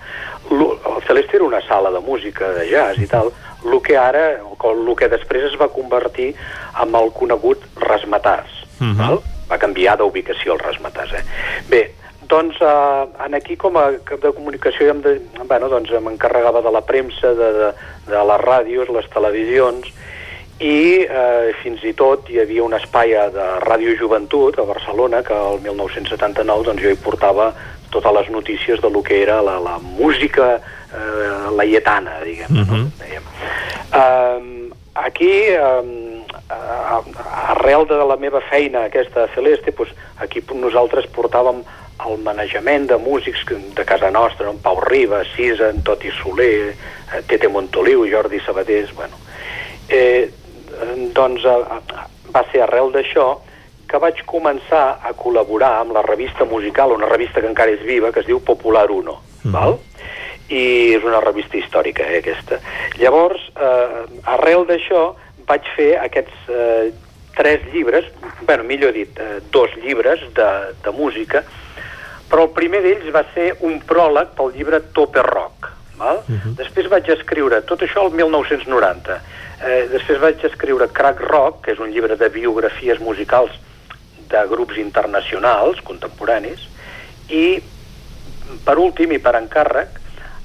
[0.48, 3.28] L, el Celeste era una sala de música, de jazz i tal,
[3.66, 6.30] el que ara, el que després es va convertir
[6.80, 8.56] en el conegut Rasmatàs.
[8.78, 8.96] Uh -huh.
[8.96, 9.20] val?
[9.52, 11.12] Va canviar d'ubicació el Rasmatàs.
[11.12, 11.24] Eh?
[11.68, 11.82] Bé,
[12.28, 16.84] doncs eh, en aquí com a cap de comunicació de, bueno, doncs m'encarregava de la
[16.84, 17.72] premsa, de, de,
[18.10, 19.88] de les ràdios, les televisions,
[20.58, 25.34] i eh, fins i tot hi havia un espai de Ràdio Joventut a Barcelona que
[25.34, 27.52] el 1979 doncs, jo hi portava
[27.94, 32.50] totes les notícies de lo que era la, la música eh, laietana, diguem.
[32.50, 32.82] Uh -huh.
[32.82, 32.90] no?
[33.94, 36.24] eh, aquí, eh,
[37.48, 41.62] arrel de la meva feina aquesta a Celeste, doncs, aquí nosaltres portàvem
[42.06, 47.22] el manejament de músics de casa nostra, en Pau Riba, Cisa, en Toti Soler, eh,
[47.26, 49.16] Tete Montoliu, Jordi Sabatés, bueno.
[49.88, 50.30] Eh,
[51.14, 51.58] doncs eh,
[52.34, 53.28] va ser arrel d'això
[53.88, 58.12] que vaig començar a col·laborar amb la revista musical, una revista que encara és viva,
[58.12, 59.52] que es diu Popular Uno, mm.
[59.54, 59.78] val?
[60.48, 62.60] i és una revista històrica, eh, aquesta.
[63.00, 64.04] Llavors, eh,
[64.36, 65.10] arrel d'això,
[65.48, 66.92] vaig fer aquests eh,
[67.36, 68.08] tres llibres,
[68.46, 70.48] bueno, millor dit, eh, dos llibres de,
[70.84, 71.44] de música,
[72.28, 75.72] però el primer d'ells va ser un pròleg pel llibre Tope Rock.
[75.98, 76.22] Val?
[76.28, 76.54] Uh -huh.
[76.56, 79.20] Després vaig escriure tot això el 1990.
[79.60, 83.50] Eh, després vaig escriure Crack Rock, que és un llibre de biografies musicals
[84.28, 86.60] de grups internacionals, contemporanis,
[87.28, 87.60] i
[88.64, 89.88] per últim i per encàrrec,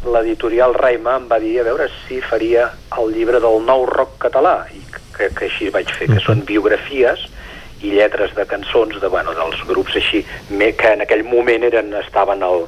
[0.06, 4.66] l'editorial Raima em va dir a veure si faria el llibre del nou rock català,
[4.74, 4.82] i
[5.16, 7.30] que, que així vaig fer, que són biografies
[7.84, 10.24] i lletres de cançons de, bueno, dels grups així,
[10.80, 12.66] que en aquell moment eren, estaven al,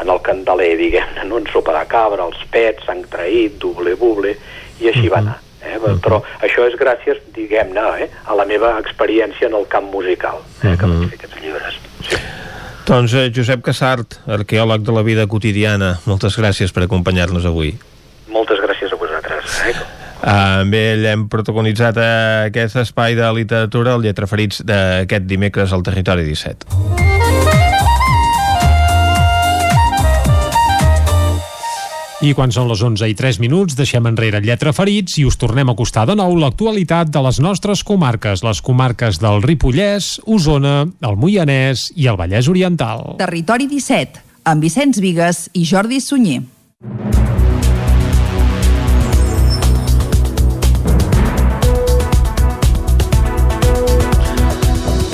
[0.00, 1.38] en el candeler, diguem-ne, no?
[1.38, 4.36] en sopa de cabra, els pets, sang traït, doble buble,
[4.80, 5.12] i així uh -huh.
[5.12, 5.38] va anar.
[5.62, 5.76] Eh?
[5.76, 6.00] Uh -huh.
[6.00, 8.08] Però això és gràcies, diguem-ne, eh?
[8.24, 10.66] a la meva experiència en el camp musical, eh?
[10.66, 10.78] uh -huh.
[10.78, 11.74] que vaig fer aquests llibres.
[12.08, 12.16] Sí.
[12.84, 17.78] Doncs eh, Josep Casart, arqueòleg de la vida quotidiana, moltes gràcies per acompanyar-nos avui.
[18.28, 19.60] Moltes gràcies a vosaltres.
[19.68, 19.74] Eh?
[20.24, 26.24] Amb ell hem protagonitzat aquest espai de literatura, el Lletra Ferits, d'aquest dimecres al Territori
[26.24, 27.02] 17.
[32.24, 35.68] I quan són les 11 i 3 minuts, deixem enrere lletra ferits i us tornem
[35.68, 41.20] a acostar de nou l'actualitat de les nostres comarques, les comarques del Ripollès, Osona, el
[41.20, 43.18] Moianès i el Vallès Oriental.
[43.20, 46.40] Territori 17, amb Vicenç Vigues i Jordi Sunyer.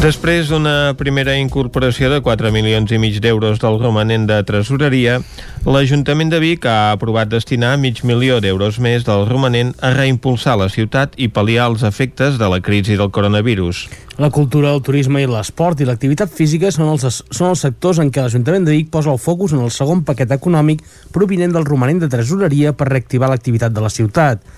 [0.00, 5.18] Després d'una primera incorporació de 4 milions i mig d'euros del romanent de tresoreria,
[5.68, 10.70] l'Ajuntament de Vic ha aprovat destinar mig milió d'euros més del romanent a reimpulsar la
[10.72, 13.82] ciutat i pal·liar els efectes de la crisi del coronavirus.
[14.16, 18.08] La cultura, el turisme i l'esport i l'activitat física són els, són els sectors en
[18.08, 20.80] què l'Ajuntament de Vic posa el focus en el segon paquet econòmic
[21.12, 24.48] provinent del romanent de tresoreria per reactivar l'activitat de la ciutat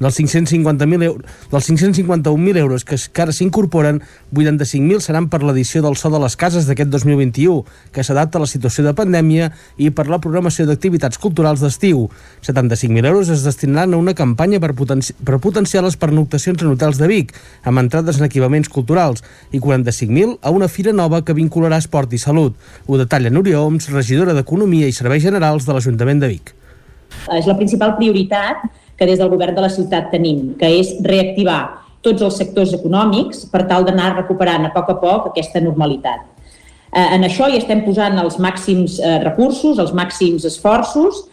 [0.00, 4.00] dels 550.000 euros, dels 551.000 euros que, que ara s'incorporen,
[4.32, 7.60] 85.000 seran per l'edició del So de les Cases d'aquest 2021,
[7.92, 12.08] que s'adapta a la situació de pandèmia i per la programació d'activitats culturals d'estiu.
[12.40, 16.98] 75.000 euros es destinaran a una campanya per, potenci per potenciar les pernoctacions en hotels
[16.98, 19.22] de Vic, amb entrades en equipaments culturals,
[19.52, 22.56] i 45.000 a una fira nova que vincularà esport i salut.
[22.88, 26.54] Ho detalla Núria Oms, regidora d'Economia i Serveis Generals de l'Ajuntament de Vic.
[27.36, 28.62] És la principal prioritat
[29.00, 31.62] que des del govern de la ciutat tenim, que és reactivar
[32.04, 36.26] tots els sectors econòmics per tal d'anar recuperant a poc a poc aquesta normalitat.
[36.92, 41.29] Eh, en això hi estem posant els màxims eh, recursos, els màxims esforços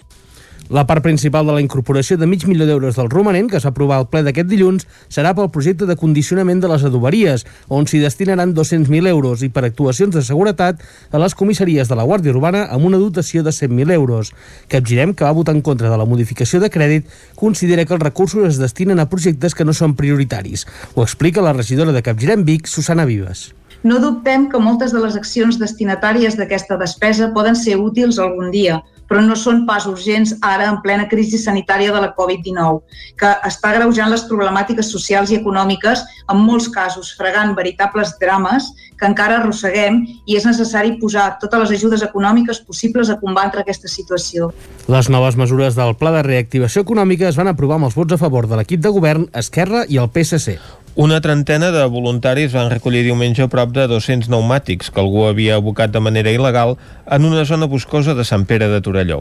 [0.69, 4.07] la part principal de la incorporació de mig milió d'euros del romanent, que aprovar al
[4.11, 9.07] ple d'aquest dilluns, serà pel projecte de condicionament de les adoberies, on s'hi destinaran 200.000
[9.07, 10.81] euros i per actuacions de seguretat
[11.11, 14.34] a les comissaries de la Guàrdia Urbana amb una dotació de 100.000 euros.
[14.68, 18.48] Capgirem, que va votar en contra de la modificació de crèdit, considera que els recursos
[18.48, 20.68] es destinen a projectes que no són prioritaris.
[20.95, 23.53] Ho explica la regidora de Capgirem Vic, Susana Vives.
[23.84, 28.81] No dubtem que moltes de les accions destinatàries d'aquesta despesa poden ser útils algun dia,
[29.09, 32.81] però no són pas urgents ara en plena crisi sanitària de la Covid-19,
[33.19, 39.07] que està greujant les problemàtiques socials i econòmiques, en molts casos fregant veritables drames que
[39.07, 44.51] encara arrosseguem i és necessari posar totes les ajudes econòmiques possibles a combatre aquesta situació.
[44.88, 48.21] Les noves mesures del Pla de Reactivació Econòmica es van aprovar amb els vots a
[48.21, 50.57] favor de l'equip de govern, Esquerra i el PSC.
[50.97, 55.91] Una trentena de voluntaris van recollir diumenge prop de 200 pneumàtics que algú havia abocat
[55.93, 56.73] de manera il·legal
[57.13, 59.19] en una zona boscosa de Sant Pere de Torelló.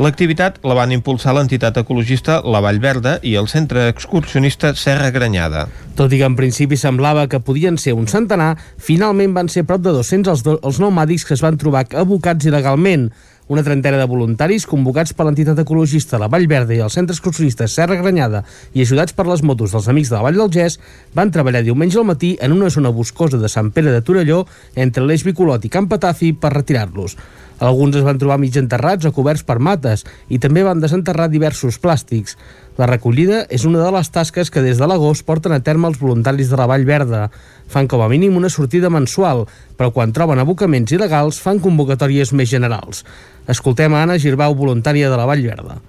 [0.00, 5.66] L'activitat la van impulsar l'entitat ecologista La Vall Verda i el centre excursionista Serra Granyada.
[6.00, 9.84] Tot i que en principi semblava que podien ser un centenar, finalment van ser prop
[9.84, 13.10] de 200 els, els pneumàtics que es van trobar abocats il·legalment.
[13.48, 17.64] Una trentena de voluntaris convocats per l'entitat ecologista La Vall Verda i el centre excursionista
[17.64, 18.42] Serra Granyada
[18.76, 20.76] i ajudats per les motos dels Amics de la Vall del Gès
[21.16, 24.42] van treballar diumenge al matí en una zona boscosa de Sant Pere de Torelló
[24.76, 27.16] entre l'Eix Bicolot i Camp Patafi per retirar-los.
[27.58, 31.80] Alguns es van trobar mig enterrats o coberts per mates i també van desenterrar diversos
[31.82, 32.38] plàstics.
[32.78, 35.98] La recollida és una de les tasques que des de l'agost porten a terme els
[35.98, 37.26] voluntaris de la Vall Verda.
[37.68, 42.48] Fan com a mínim una sortida mensual, però quan troben abocaments il·legals fan convocatòries més
[42.48, 43.04] generals.
[43.48, 45.80] Escoltem a Anna Girbau, voluntària de la Vall Verda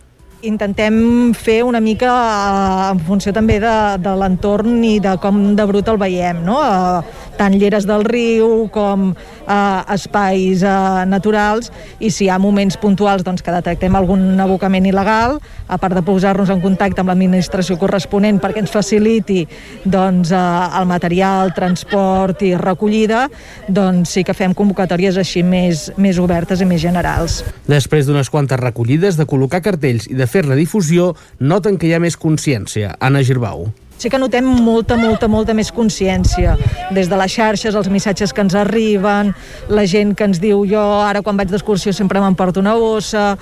[0.41, 5.65] intentem fer una mica eh, en funció també de, de l'entorn i de com de
[5.67, 6.59] brut el veiem, no?
[6.63, 12.77] Eh, tant lleres del riu com eh, espais eh, naturals i si hi ha moments
[12.79, 15.37] puntuals doncs, que detectem algun abocament il·legal,
[15.67, 19.45] a part de posar-nos en contacte amb l'administració corresponent perquè ens faciliti
[19.83, 23.25] doncs, eh, el material, transport i recollida,
[23.67, 27.41] doncs sí que fem convocatòries així més, més obertes i més generals.
[27.67, 32.03] Després d'unes quantes recollides, de col·locar cartells i de fer-ne difusió, noten que hi ha
[32.03, 32.95] més consciència.
[33.01, 33.67] Anna Girbau
[33.99, 36.55] sí que notem molta, molta, molta més consciència.
[36.95, 39.33] Des de les xarxes, els missatges que ens arriben,
[39.67, 43.33] la gent que ens diu jo ara quan vaig d'excursió sempre m'emporto una bossa,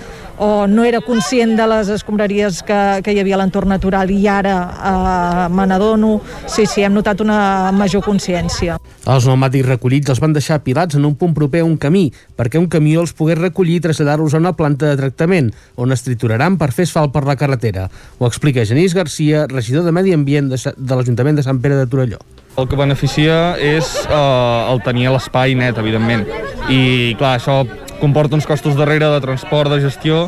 [0.42, 4.20] o no era conscient de les escombraries que, que hi havia a l'entorn natural i
[4.28, 6.18] ara eh, me n'adono.
[6.50, 8.80] Sí, sí, hem notat una major consciència.
[9.08, 12.08] Els pneumàtics recollits els van deixar apilats en un punt proper a un camí,
[12.38, 16.04] perquè un camió els pogués recollir i traslladar-los a una planta de tractament, on es
[16.04, 17.88] trituraran per fer asfalt per la carretera.
[18.18, 21.88] Ho explica Genís Garcia, regidor de Medi Ambient de, de l'Ajuntament de Sant Pere de
[21.90, 22.20] Torelló.
[22.58, 26.26] El que beneficia és eh, el tenir l'espai net, evidentment.
[26.74, 27.62] I, clar, això
[28.02, 30.26] comporta uns costos darrere de transport, de gestió,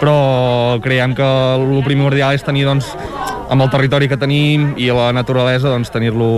[0.00, 2.92] però creiem que el primordial és tenir, doncs,
[3.50, 6.28] amb el territori que tenim i la naturalesa, doncs, tenir-lo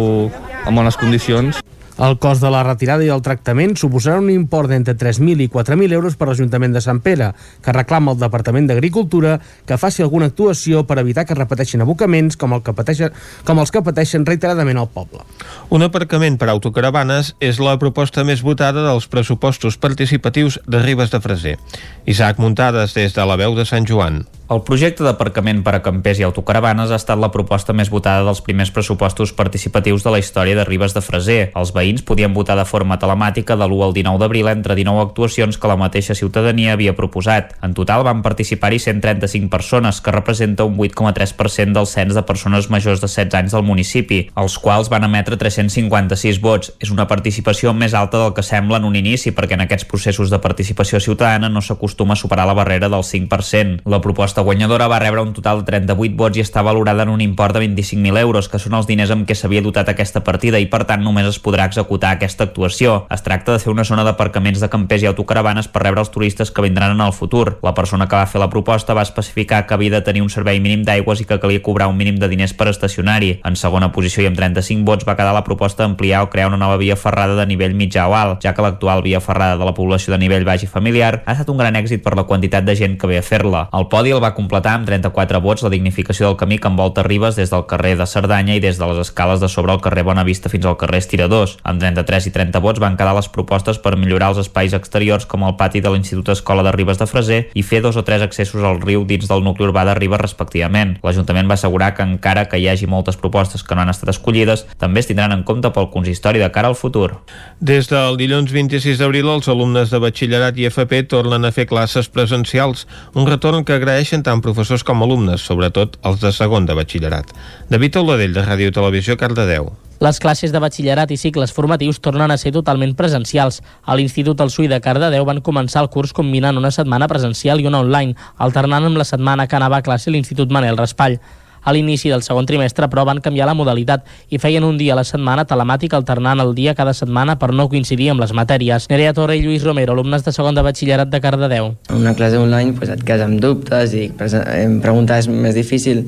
[0.64, 1.60] en bones condicions.
[1.98, 5.96] El cost de la retirada i el tractament suposarà un import d'entre 3.000 i 4.000
[5.96, 7.32] euros per l'Ajuntament de Sant Pere,
[7.64, 9.34] que reclama al Departament d'Agricultura
[9.66, 13.10] que faci alguna actuació per evitar que repeteixin abocaments com, el que pateixen,
[13.42, 15.26] com els que pateixen reiteradament al poble.
[15.74, 21.18] Un aparcament per autocaravanes és la proposta més votada dels pressupostos participatius de Ribes de
[21.24, 21.58] Freser.
[22.06, 24.22] Isaac Muntades des de la veu de Sant Joan.
[24.48, 28.38] El projecte d'aparcament per a campers i autocaravanes ha estat la proposta més votada dels
[28.40, 31.50] primers pressupostos participatius de la història de Ribes de Freser.
[31.52, 35.58] Els veïns podien votar de forma telemàtica de l'1 al 19 d'abril entre 19 actuacions
[35.60, 37.52] que la mateixa ciutadania havia proposat.
[37.60, 43.04] En total van participar-hi 135 persones, que representa un 8,3% del cens de persones majors
[43.04, 46.72] de 16 anys del municipi, els quals van emetre 356 vots.
[46.80, 50.32] És una participació més alta del que sembla en un inici, perquè en aquests processos
[50.32, 53.84] de participació ciutadana no s'acostuma a superar la barrera del 5%.
[53.84, 57.10] La proposta l'aposta guanyadora va rebre un total de 38 vots i està valorada en
[57.10, 60.60] un import de 25.000 euros, que són els diners amb què s'havia dotat aquesta partida
[60.62, 63.06] i per tant només es podrà executar aquesta actuació.
[63.10, 66.52] Es tracta de fer una zona d'aparcaments de campers i autocaravanes per rebre els turistes
[66.52, 67.58] que vindran en el futur.
[67.62, 70.60] La persona que va fer la proposta va especificar que havia de tenir un servei
[70.60, 73.40] mínim d'aigües i que calia cobrar un mínim de diners per estacionar-hi.
[73.44, 76.60] En segona posició i amb 35 vots va quedar la proposta d'ampliar o crear una
[76.60, 79.74] nova via ferrada de nivell mitjà o alt, ja que l'actual via ferrada de la
[79.74, 82.76] població de nivell baix i familiar ha estat un gran èxit per la quantitat de
[82.78, 83.66] gent que ve a fer-la.
[83.74, 87.36] El podi el va completar amb 34 vots la dignificació del camí que envolta Ribes
[87.36, 90.48] des del carrer de Cerdanya i des de les escales de sobre el carrer Bonavista
[90.48, 91.56] fins al carrer Estiradors.
[91.62, 95.46] Amb 33 i 30 vots van quedar les propostes per millorar els espais exteriors com
[95.48, 98.64] el pati de l'Institut Escola de Ribes de Freser i fer dos o tres accessos
[98.64, 100.96] al riu dins del nucli urbà de Ribes respectivament.
[101.02, 104.66] L'Ajuntament va assegurar que encara que hi hagi moltes propostes que no han estat escollides,
[104.78, 107.20] també es tindran en compte pel consistori de cara al futur.
[107.60, 112.08] Des del dilluns 26 d'abril, els alumnes de batxillerat i FP tornen a fer classes
[112.12, 117.30] presencials, un retorn que agraeixen tant professors com alumnes, sobretot els de segon de batxillerat.
[117.70, 119.70] David Oladell, de Ràdio Televisió, Cardedeu.
[119.98, 123.58] Les classes de batxillerat i cicles formatius tornen a ser totalment presencials.
[123.82, 127.66] A l'Institut El Sui de Cardedeu van començar el curs combinant una setmana presencial i
[127.66, 131.18] una online, alternant amb la setmana que anava a classe l'Institut Manel Raspall.
[131.64, 134.98] A l'inici del segon trimestre, però, van canviar la modalitat i feien un dia a
[135.00, 138.88] la setmana telemàtic alternant el dia cada setmana per no coincidir amb les matèries.
[138.90, 141.72] Nerea Torre i Lluís Romero, alumnes de segon de batxillerat de Cardedeu.
[141.94, 146.04] Una classe online pues, et quedes amb dubtes i preguntar és més difícil,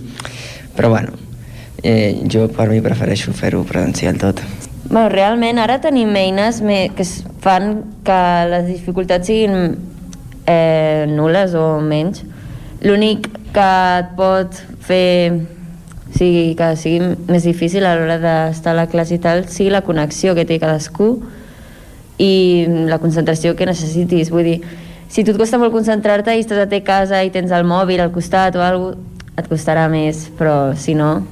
[0.76, 1.16] però bueno,
[1.82, 4.42] eh, jo per mi prefereixo fer-ho presencial tot.
[4.90, 6.58] Bueno, realment ara tenim eines
[6.96, 7.06] que
[7.40, 8.20] fan que
[8.50, 9.76] les dificultats siguin
[10.46, 12.24] eh, nules o menys.
[12.86, 13.70] L'únic que
[14.00, 15.36] et pot fer
[16.10, 19.70] o sigui, que sigui més difícil a l'hora d'estar a la classe i tal, sigui
[19.70, 21.12] la connexió que té cadascú
[22.20, 24.32] i la concentració que necessitis.
[24.34, 24.56] Vull dir,
[25.08, 28.02] si tu et costa molt concentrar-te i estàs a te casa i tens el mòbil
[28.02, 29.06] al costat o alguna cosa,
[29.40, 31.22] et costarà més, però si no,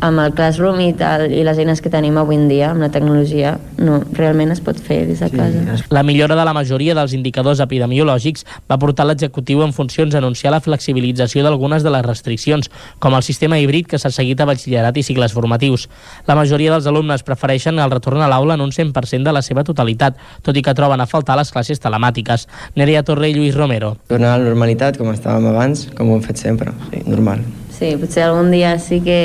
[0.00, 2.90] amb el Classroom i, tal, i les eines que tenim avui en dia, amb la
[2.94, 5.62] tecnologia, no, realment es pot fer des de casa.
[5.80, 5.88] Sí.
[5.94, 10.52] La millora de la majoria dels indicadors epidemiològics va portar l'executiu en funcions a anunciar
[10.54, 12.70] la flexibilització d'algunes de les restriccions,
[13.02, 15.88] com el sistema híbrid que s'ha seguit a batxillerat i cicles formatius.
[16.30, 19.66] La majoria dels alumnes prefereixen el retorn a l'aula en un 100% de la seva
[19.66, 22.46] totalitat, tot i que troben a faltar les classes telemàtiques.
[22.78, 23.96] Nerea Torre i Lluís Romero.
[24.06, 27.42] Tornar a la normalitat, com estàvem abans, com ho hem fet sempre, sí, normal.
[27.74, 29.18] Sí, potser algun dia sí que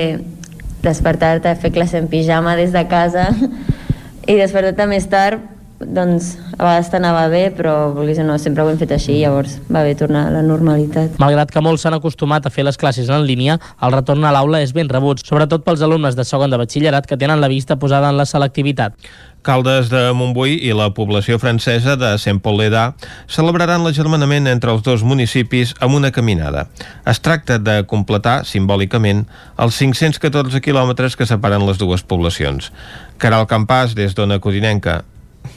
[0.84, 3.30] despertar-te, fer classe en pijama des de casa
[4.32, 5.50] i despertar-te més tard
[5.84, 9.58] doncs a vegades t'anava bé, però vulguis o no, sempre ho hem fet així, llavors
[9.74, 11.18] va bé tornar a la normalitat.
[11.22, 14.62] Malgrat que molts s'han acostumat a fer les classes en línia, el retorn a l'aula
[14.64, 18.14] és ben rebut, sobretot pels alumnes de segon de batxillerat que tenen la vista posada
[18.14, 18.96] en la selectivitat.
[19.44, 22.86] Caldes de Montbui i la població francesa de Saint-Paul-d'Edà
[23.28, 26.66] celebraran l'agermanament entre els dos municipis amb una caminada.
[27.06, 29.26] Es tracta de completar, simbòlicament,
[29.60, 32.72] els 514 quilòmetres que separen les dues poblacions.
[33.20, 35.04] Caral Campàs, des d'Ona Codinenca.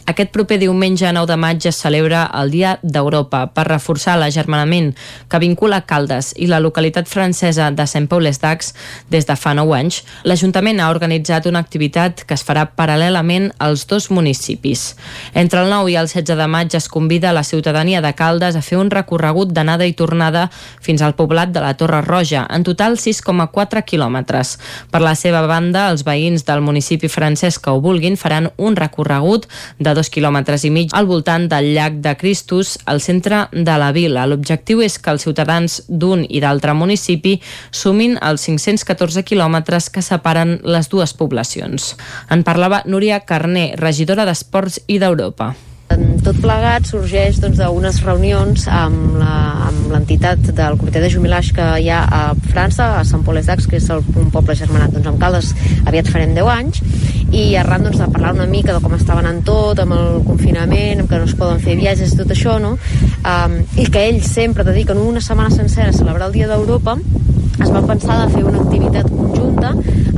[0.07, 4.93] Aquest proper diumenge 9 de maig es celebra el Dia d'Europa per reforçar l'agermanament
[5.27, 8.69] que vincula Caldes i la localitat francesa de Saint-Paul-les-Dax
[9.11, 10.05] des de fa 9 anys.
[10.23, 14.93] L'Ajuntament ha organitzat una activitat que es farà paral·lelament als dos municipis.
[15.35, 18.63] Entre el 9 i el 16 de maig es convida la ciutadania de Caldes a
[18.63, 20.47] fer un recorregut d'anada i tornada
[20.79, 24.55] fins al poblat de la Torre Roja, en total 6,4 quilòmetres.
[24.95, 29.51] Per la seva banda, els veïns del municipi francès que ho vulguin faran un recorregut
[29.83, 33.91] de dos quilòmetres i mig al voltant del llac de Cristus, al centre de la
[33.97, 34.27] vila.
[34.29, 37.39] L'objectiu és que els ciutadans d'un i d'altre municipi
[37.71, 41.95] sumin els 514 quilòmetres que separen les dues poblacions.
[42.31, 45.55] En parlava Núria Carné, regidora d'Esports i d'Europa.
[45.87, 49.21] Tot plegat sorgeix doncs, d'unes reunions amb
[49.93, 53.79] l'entitat del comitè de jubilats que hi ha a França, a Sant Pol Dax, que
[53.79, 55.53] és el, un poble germanat doncs, amb Caldes,
[55.87, 56.83] aviat farem 10 anys,
[57.31, 61.05] i arran doncs, de parlar una mica de com estava anant tot, amb el confinament,
[61.05, 62.75] amb que no es poden fer viatges i tot això, no?
[63.23, 66.99] Um, i que ells sempre dediquen una setmana sencera a celebrar el Dia d'Europa,
[67.63, 69.73] es va pensar de fer una activitat conjunta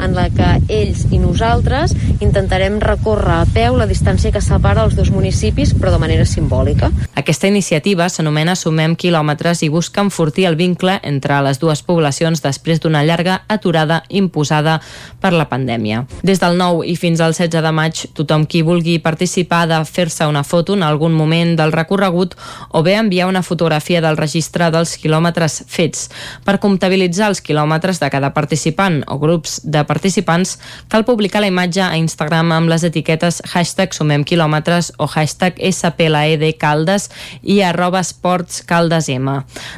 [0.05, 4.95] en la que ells i nosaltres intentarem recórrer a peu la distància que separa els
[4.99, 6.91] dos municipis, però de manera simbòlica.
[7.19, 12.79] Aquesta iniciativa s'anomena Sumem quilòmetres i busca enfortir el vincle entre les dues poblacions després
[12.79, 14.77] d'una llarga aturada imposada
[15.19, 16.05] per la pandèmia.
[16.23, 20.29] Des del 9 i fins al 16 de maig, tothom qui vulgui participar de fer-se
[20.31, 22.37] una foto en algun moment del recorregut
[22.71, 26.07] o bé enviar una fotografia del registre dels quilòmetres fets.
[26.47, 31.83] Per comptabilitzar els quilòmetres de cada participant o grups de participants, cal publicar la imatge
[31.83, 37.09] a Instagram amb les etiquetes hashtag sumem quilòmetres o hashtag SPLEDcaldes
[37.43, 39.31] i arroba esports caldesm.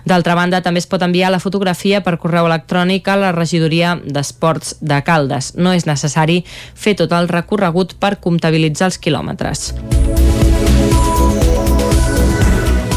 [0.05, 4.77] D'altra banda, també es pot enviar la fotografia per correu electrònic a la regidoria d'Esports
[4.81, 5.55] de Caldes.
[5.57, 6.43] No és necessari
[6.75, 9.71] fer tot el recorregut per comptabilitzar els quilòmetres.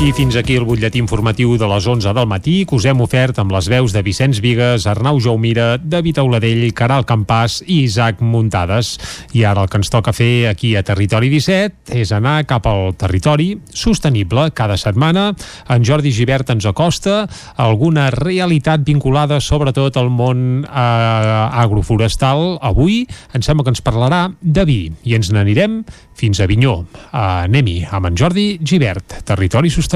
[0.03, 3.37] I fins aquí el butlletí informatiu de les 11 del matí que us hem ofert
[3.39, 8.97] amb les veus de Vicenç Vigues, Arnau Jaumira, David Auladell, Caral Campàs i Isaac Muntades.
[9.31, 12.97] I ara el que ens toca fer aquí a Territori 17 és anar cap al
[12.99, 14.49] territori sostenible.
[14.51, 15.29] Cada setmana
[15.71, 17.21] en Jordi Givert ens acosta
[17.55, 22.57] alguna realitat vinculada sobretot al món eh, agroforestal.
[22.59, 26.75] Avui em sembla que ens parlarà de vi i ens n'anirem fins a Vinyó.
[27.11, 29.92] Uh, Anem-hi amb en Jordi Givert, Territori Sostenible.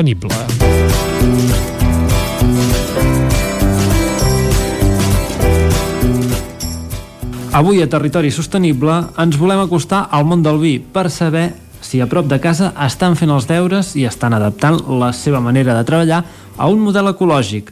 [7.57, 11.47] Avui a Territori Sostenible ens volem acostar al món del vi per saber
[11.81, 15.73] si a prop de casa estan fent els deures i estan adaptant la seva manera
[15.73, 16.21] de treballar
[16.57, 17.71] a un model ecològic.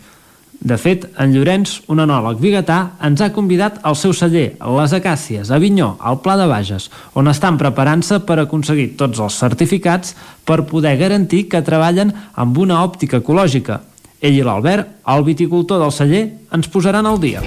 [0.66, 5.52] De fet, en Llorenç, un enòleg biguetà, ens ha convidat al seu celler, Les Acàcies,
[5.54, 10.64] a Vinyó, al Pla de Bages, on estan preparant-se per aconseguir tots els certificats per
[10.66, 13.84] poder garantir que treballen amb una òptica ecològica.
[14.18, 17.46] Ell i l'Albert, el viticultor del celler, ens posaran al dia.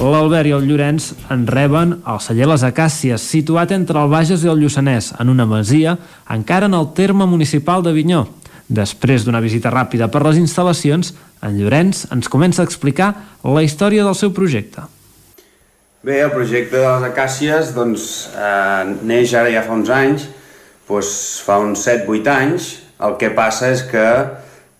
[0.00, 4.48] L'Albert i el Llorenç en reben al celler Les Acàcies, situat entre el Bages i
[4.48, 5.98] el Lluçanès, en una masia,
[6.32, 8.30] encara en el terme municipal de Vinyó.
[8.72, 11.12] Després d'una visita ràpida per les instal·lacions,
[11.44, 13.12] en Llorenç ens comença a explicar
[13.44, 14.86] la història del seu projecte.
[16.02, 18.04] Bé, el projecte de les acàcies doncs,
[18.34, 20.24] eh, neix ara ja fa uns anys,
[20.88, 21.10] doncs
[21.44, 22.70] fa uns 7-8 anys.
[23.02, 24.06] El que passa és que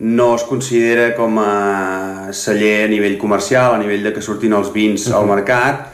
[0.02, 4.72] no es considera com a celler a nivell comercial, a nivell de que surtin els
[4.72, 5.84] vins al mercat,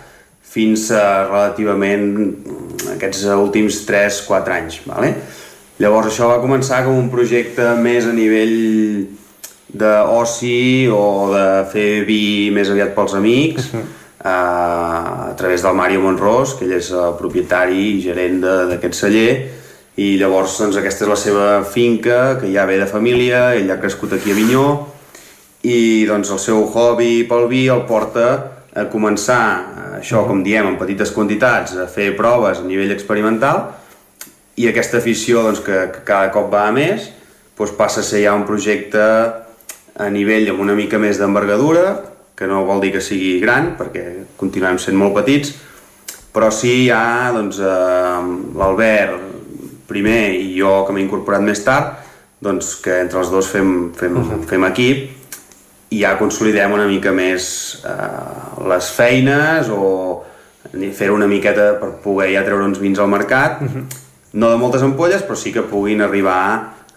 [0.40, 2.14] fins a relativament
[2.94, 4.80] aquests últims 3-4 anys.
[4.86, 5.12] Vale?
[5.78, 8.56] Llavors això va començar com un projecte més a nivell
[9.78, 13.70] d'oci o de fer vi més aviat pels amics,
[14.18, 14.34] a,
[15.28, 19.30] a través del Mario Monrós, que ell és el propietari i gerent d'aquest celler,
[19.98, 23.78] i llavors doncs, aquesta és la seva finca, que ja ve de família, ell ha
[23.78, 24.68] crescut aquí a Vinyó,
[25.62, 28.28] i doncs el seu hobby pel vi el porta
[28.74, 29.42] a començar,
[29.98, 33.68] això com diem, en petites quantitats, a fer proves a nivell experimental,
[34.58, 37.10] i aquesta afició doncs, que, que cada cop va a més
[37.58, 39.02] doncs, passa a ser ja un projecte
[39.98, 41.86] a nivell amb una mica més d'envergadura,
[42.38, 44.04] que no vol dir que sigui gran, perquè
[44.38, 45.56] continuem sent molt petits,
[46.34, 48.28] però sí hi ha doncs, eh,
[48.58, 49.26] l'Albert
[49.88, 51.96] primer i jo que m'he incorporat més tard
[52.44, 54.42] doncs que entre els dos fem, fem, uh -huh.
[54.46, 55.10] fem equip
[55.90, 60.24] i ja consolidem una mica més eh, les feines o
[60.92, 63.84] fer una miqueta per poder ja treure uns vins al mercat uh -huh.
[64.32, 66.42] No de moltes ampolles però sí que puguin arribar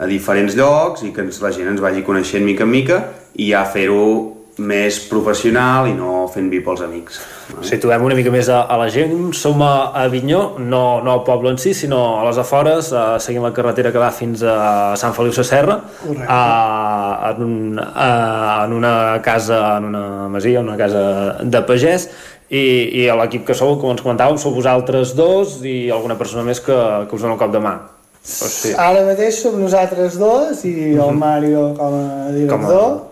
[0.01, 3.01] a diferents llocs i que ens, la gent ens vagi coneixent mica en mica
[3.37, 7.19] i ja fer-ho més professional i no fent vi pels amics.
[7.67, 9.31] Situem una mica més a, a la gent.
[9.37, 13.45] Som a Avinyó, no, no al poble en si, sinó a les afores, uh, seguint
[13.45, 14.57] la carretera que va fins a
[14.99, 15.79] Sant Feliu Sacerra,
[16.11, 18.93] uh, en, un, uh, en una
[19.23, 21.03] casa, en una masia, una casa
[21.41, 22.09] de pagès,
[22.51, 22.63] i,
[23.01, 26.77] i l'equip que sou, com ens comentàvem, sou vosaltres dos i alguna persona més que,
[27.07, 27.77] que us dona un cop de mà.
[28.21, 28.75] O sigui...
[28.77, 32.67] Ara mateix som nosaltres dos i el Mario com a director.
[32.67, 32.67] Com
[33.07, 33.11] a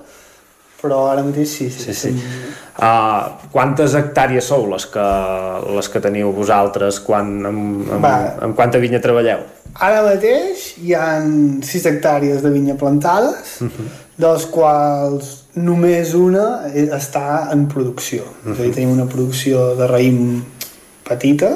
[0.79, 1.69] però ara mateix sí.
[1.71, 2.11] Sí, sí.
[2.15, 2.51] sí.
[2.79, 5.07] Uh, quantes hectàrees sou les que,
[5.75, 8.07] les que teniu vosaltres quan, amb, amb,
[8.45, 9.43] amb quanta vinya treballeu?
[9.83, 13.89] Ara mateix hi ha 6 hectàrees de vinya plantades, uh -huh.
[14.17, 18.23] dels quals només una està en producció.
[18.23, 18.53] Uh -huh.
[18.53, 20.41] És a dir, tenim una producció de raïm
[21.03, 21.51] petita,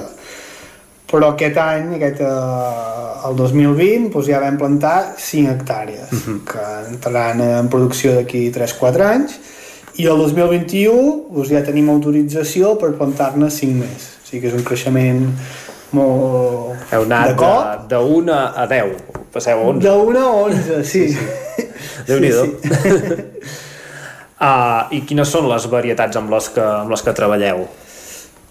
[1.11, 6.40] però aquest any, aquest, eh, el 2020, doncs ja vam plantar 5 hectàrees, uh -huh.
[6.51, 9.40] que entraran en producció d'aquí 3-4 anys,
[9.95, 14.07] i el 2021 doncs ja tenim autorització per plantar-ne 5 més.
[14.23, 15.27] O sigui que és un creixement
[15.91, 16.73] molt...
[16.91, 18.95] Heu anat de, de 1 a 10,
[19.32, 19.80] passeu a 11.
[19.85, 21.07] De 1 a 11, sí.
[21.09, 21.67] sí, sí.
[22.07, 22.45] Déu-n'hi-do.
[22.45, 23.59] Sí, sí.
[24.43, 27.65] uh, I quines són les varietats amb les que, amb les que treballeu?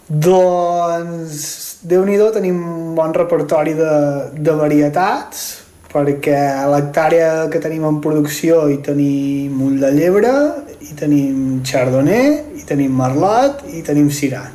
[0.08, 1.42] Doncs
[1.88, 3.92] déu nhi tenim un bon repertori de,
[4.32, 5.62] de varietats,
[5.92, 6.38] perquè
[6.72, 10.32] l'hectàrea que tenim en producció hi tenim ull de llebre,
[10.80, 14.46] hi tenim chardonnay, hi tenim merlot i tenim sirà.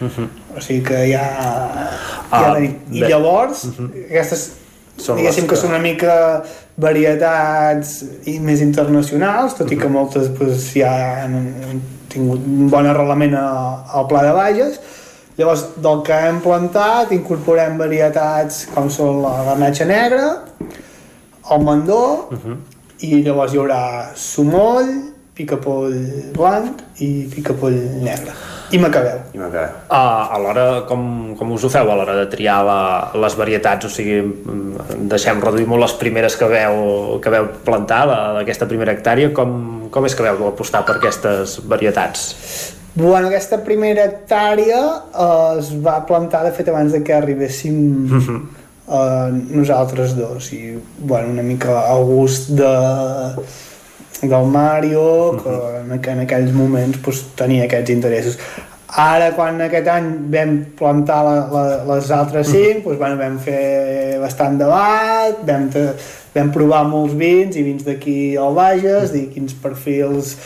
[0.00, 0.28] Uh -huh.
[0.56, 1.24] O sigui que ja,
[2.30, 2.74] ja uh, tenim.
[2.92, 4.10] I llavors, uh -huh.
[4.10, 4.50] aquestes
[4.96, 5.54] són diguéssim que...
[5.54, 6.42] que són una mica
[6.76, 9.76] varietats i més internacionals, tot uh -huh.
[9.76, 10.92] i que moltes pues, ja
[11.24, 11.34] han,
[11.70, 14.80] han tingut un bon arrelament al Pla de Bages,
[15.36, 20.30] Llavors, del que hem plantat, incorporem varietats com són la garnatxa negra,
[21.52, 22.56] el mandó, uh -huh.
[23.00, 23.82] i llavors hi haurà
[24.14, 25.92] sumoll, picapoll
[26.32, 28.32] blanc i picapoll negre.
[28.70, 29.18] I macabeu.
[29.34, 29.74] I macabeu.
[29.86, 32.80] Uh, a l'hora, com, com us ho feu a l'hora de triar la,
[33.14, 33.86] les varietats?
[33.86, 34.18] O sigui,
[35.10, 38.04] deixem reduir molt les primeres que veu, que veu plantar
[38.38, 39.30] d'aquesta primera hectàrea.
[39.36, 42.32] Com, com és que veu apostar per aquestes varietats?
[42.96, 44.80] Bueno, aquesta primera hectàrea
[45.12, 47.78] eh, es va plantar, de fet, abans de que arribéssim
[48.08, 48.40] uh -huh.
[48.88, 50.52] eh, nosaltres dos.
[50.52, 52.72] I, bueno, una mica al gust de,
[54.22, 58.38] del Mario, que en, en aquells moments pues, tenia aquests interessos.
[58.96, 64.20] Ara, quan aquest any vam plantar la, la, les altres cinc, doncs, bueno, vam fer
[64.22, 65.66] bastant debat, vam,
[66.36, 70.36] vam provar molts vins i vins d'aquí al Bages, dir quins perfils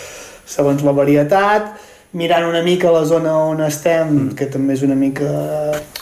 [0.50, 1.70] segons la varietat,
[2.12, 4.34] mirant una mica la zona on estem, mm.
[4.38, 5.30] que també és una mica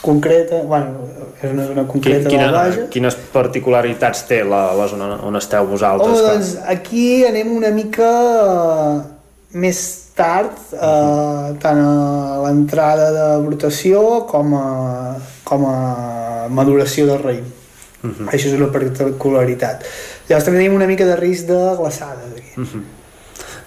[0.01, 1.05] concreta, bueno,
[1.41, 2.89] és una zona concreta Quina, del Bages.
[2.93, 6.17] Quines particularitats té la, la zona on esteu vosaltres?
[6.17, 8.09] Oh, doncs aquí anem una mica
[9.53, 9.79] més
[10.17, 11.61] tard, eh, mm-hmm.
[11.63, 14.67] tant a l'entrada de brotació com a,
[15.47, 15.79] com a
[16.53, 17.45] maduració del raïm.
[17.45, 18.15] Mm-hmm.
[18.25, 18.29] -huh.
[18.33, 19.85] Això és una particularitat.
[20.27, 22.49] Llavors també tenim una mica de risc de glaçada aquí.
[22.57, 22.98] Uh mm-hmm.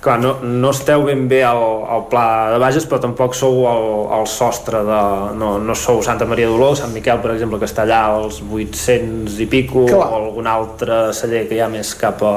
[0.03, 1.63] Clar, no, no esteu ben bé al,
[1.95, 5.01] al pla de Bages, però tampoc sou al, al sostre de...
[5.39, 9.39] No, no sou Santa Maria d'Oló, Sant Miquel, per exemple, que està allà als 800
[9.45, 10.09] i pico, clar.
[10.11, 12.35] o algun altre celler que hi ha més cap a...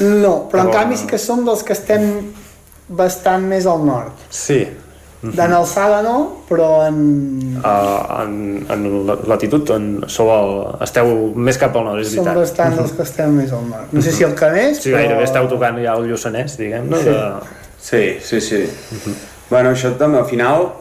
[0.00, 2.08] No, però en canvi sí que som dels que estem
[2.88, 4.24] bastant més al nord.
[4.32, 4.62] Sí,
[5.22, 5.44] -huh.
[5.44, 6.96] En alçada no, però en...
[7.62, 10.52] Uh, en, en latitud en sou el,
[10.82, 12.32] esteu més cap al nord, és veritat.
[12.32, 13.92] Som bastant dels que estem més al nord.
[13.92, 14.98] No sé si el Canès, sí, però...
[14.98, 16.98] gairebé esteu tocant ja el Lluçanès, diguem-ne.
[16.98, 17.10] Sí.
[17.10, 17.40] De...
[17.78, 18.62] sí, sí, sí.
[18.64, 19.14] Uh -huh.
[19.50, 20.72] Bueno, això també al final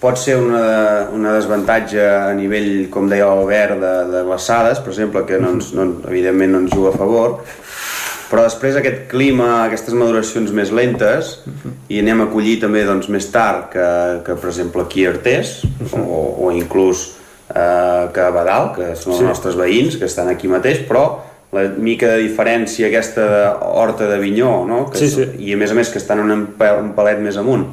[0.00, 5.24] pot ser una, una desavantatge a nivell, com deia l'Albert, de, de glaçades, per exemple,
[5.28, 7.40] que no ens, no, evidentment no ens juga a favor,
[8.30, 11.72] però després aquest clima, aquestes maduracions més lentes uh -huh.
[11.88, 13.88] i anem a collir també doncs, més tard que,
[14.24, 16.04] que per exemple aquí a Artés uh -huh.
[16.06, 17.16] o, o inclús
[17.54, 19.18] eh, que a Badal, que són sí.
[19.18, 21.18] els nostres veïns que estan aquí mateix, però
[21.52, 23.44] la mica de diferència aquesta de
[23.74, 24.90] horta de vinyó no?
[24.90, 25.26] que sí, sí.
[25.38, 27.66] i a més a més que estan un, un palet més amunt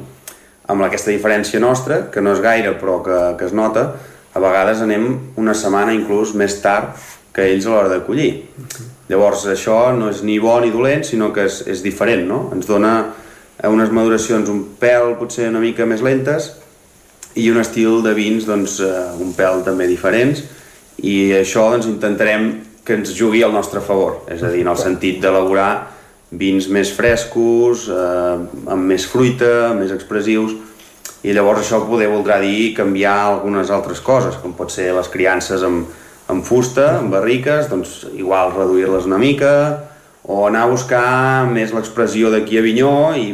[0.66, 3.92] amb aquesta diferència nostra, que no és gaire però que, que es nota,
[4.34, 5.06] a vegades anem
[5.36, 6.98] una setmana inclús més tard
[7.38, 8.32] que ells a l'hora de collir.
[8.34, 12.42] -huh Llavors això no és ni bo ni dolent, sinó que és, és diferent, no?
[12.52, 12.92] Ens dona
[13.64, 16.50] unes maduracions un pèl potser una mica més lentes
[17.34, 20.44] i un estil de vins doncs, eh, un pèl també diferents
[21.00, 22.50] i això doncs, intentarem
[22.84, 25.70] que ens jugui al nostre favor, és a dir, en el sentit d'elaborar
[26.28, 28.34] vins més frescos, eh,
[28.68, 30.52] amb més fruita, més expressius,
[31.24, 35.64] i llavors això poder voldrà dir canviar algunes altres coses, com pot ser les criances
[35.64, 35.88] amb,
[36.28, 39.52] amb fusta, amb barriques, doncs igual reduir-les una mica,
[40.28, 43.30] o anar a buscar més l'expressió d'aquí a Vinyó i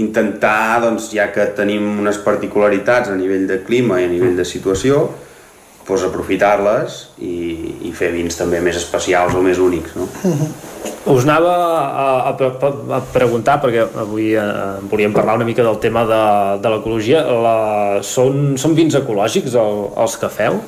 [0.00, 4.46] intentar, doncs, ja que tenim unes particularitats a nivell de clima i a nivell de
[4.46, 5.08] situació,
[5.88, 7.34] doncs aprofitar-les i,
[7.88, 9.96] i fer vins també més especials o més únics.
[9.98, 10.06] No?
[11.10, 12.50] Us anava a, a,
[12.96, 14.44] a preguntar, perquè avui eh,
[14.92, 16.20] volíem parlar una mica del tema de,
[16.62, 17.24] de l'ecologia.
[18.06, 20.60] Són, són vins ecològics el, els que feu?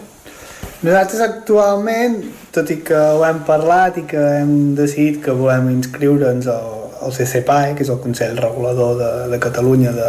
[0.82, 2.16] Nosaltres actualment,
[2.50, 6.72] tot i que ho hem parlat i que hem decidit que volem inscriure'ns al,
[7.06, 10.08] al CCPAE, que és el Consell Regulador de, de Catalunya de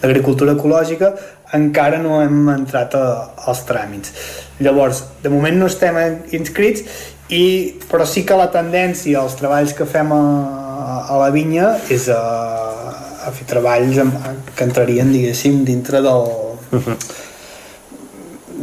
[0.00, 1.10] l'Agricultura Ecològica,
[1.58, 3.02] encara no hem entrat a,
[3.44, 4.14] als tràmits.
[4.64, 6.00] Llavors, de moment no estem
[6.32, 6.86] inscrits,
[7.28, 7.44] i,
[7.90, 10.22] però sí que la tendència als treballs que fem a,
[11.12, 12.22] a la vinya és a,
[13.28, 14.00] a fer treballs
[14.56, 16.32] que entrarien, diguéssim, dintre del...
[16.72, 17.22] Uh -huh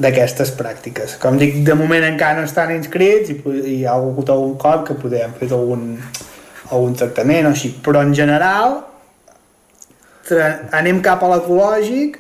[0.02, 1.18] d'aquestes pràctiques.
[1.22, 4.88] Com dic, de moment encara no estan inscrits i, i hi ha hagut algun cop
[4.88, 5.94] que podem fer algun,
[6.72, 8.82] algun tractament o així, però en general
[10.78, 12.20] anem cap a l'ecològic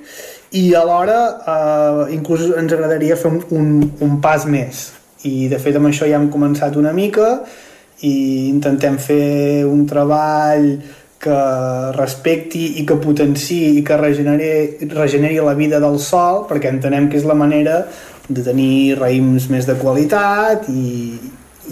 [0.57, 1.19] i alhora
[1.53, 3.69] eh, inclús ens agradaria fer un, un,
[4.03, 4.89] un pas més
[5.27, 7.37] i de fet amb això ja hem començat una mica
[8.03, 10.67] i intentem fer un treball
[11.21, 11.41] que
[11.97, 17.19] respecti i que potenci i que regeneri, regeneri la vida del sol perquè entenem que
[17.19, 17.83] és la manera
[18.27, 21.19] de tenir raïms més de qualitat i,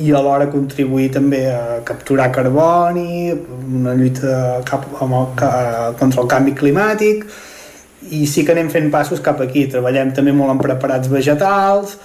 [0.05, 3.33] i alhora contribuir també a capturar carboni,
[3.79, 5.29] una lluita cap, amb el,
[5.99, 7.25] contra el canvi climàtic
[8.15, 9.65] i sí que anem fent passos cap aquí.
[9.69, 11.97] Treballem també molt en preparats vegetals,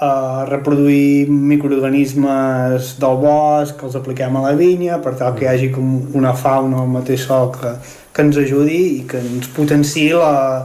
[0.00, 5.50] a reproduir microorganismes del bosc que els apliquem a la vinya per tal que hi
[5.50, 7.74] hagi com una fauna al mateix sol que,
[8.12, 10.64] que ens ajudi i que ens potenciï la,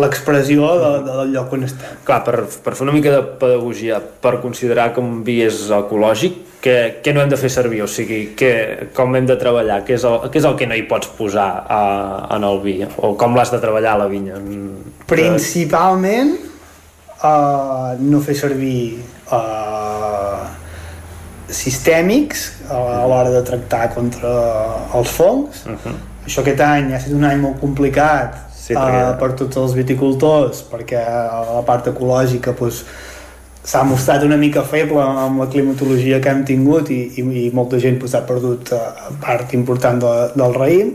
[0.00, 1.98] l'expressió de, de, del lloc on estem.
[2.06, 6.38] Clar, per, per fer una mica de pedagogia, per considerar que un vi és ecològic,
[6.62, 7.82] què, què no hem de fer servir?
[7.84, 8.52] O sigui, què,
[8.96, 9.82] com hem de treballar?
[9.86, 11.82] Què és el, què és el que no hi pots posar a,
[12.36, 12.78] en el vi?
[13.02, 14.38] O com l'has de treballar a la vinya?
[15.10, 16.36] Principalment,
[17.22, 20.46] uh, no fer servir uh,
[21.52, 24.32] sistèmics a l'hora de tractar contra
[24.94, 25.64] els fongs.
[25.66, 25.96] Uh -huh.
[26.26, 30.62] Això aquest any ha estat un any molt complicat sí, uh, per tots els viticultors
[30.70, 32.84] perquè la part ecològica pues,
[33.64, 37.78] s'ha mostrat una mica feble amb la climatologia que hem tingut i, i, i molta
[37.78, 38.78] gent pues, ha perdut uh,
[39.20, 40.94] part important de, del raïm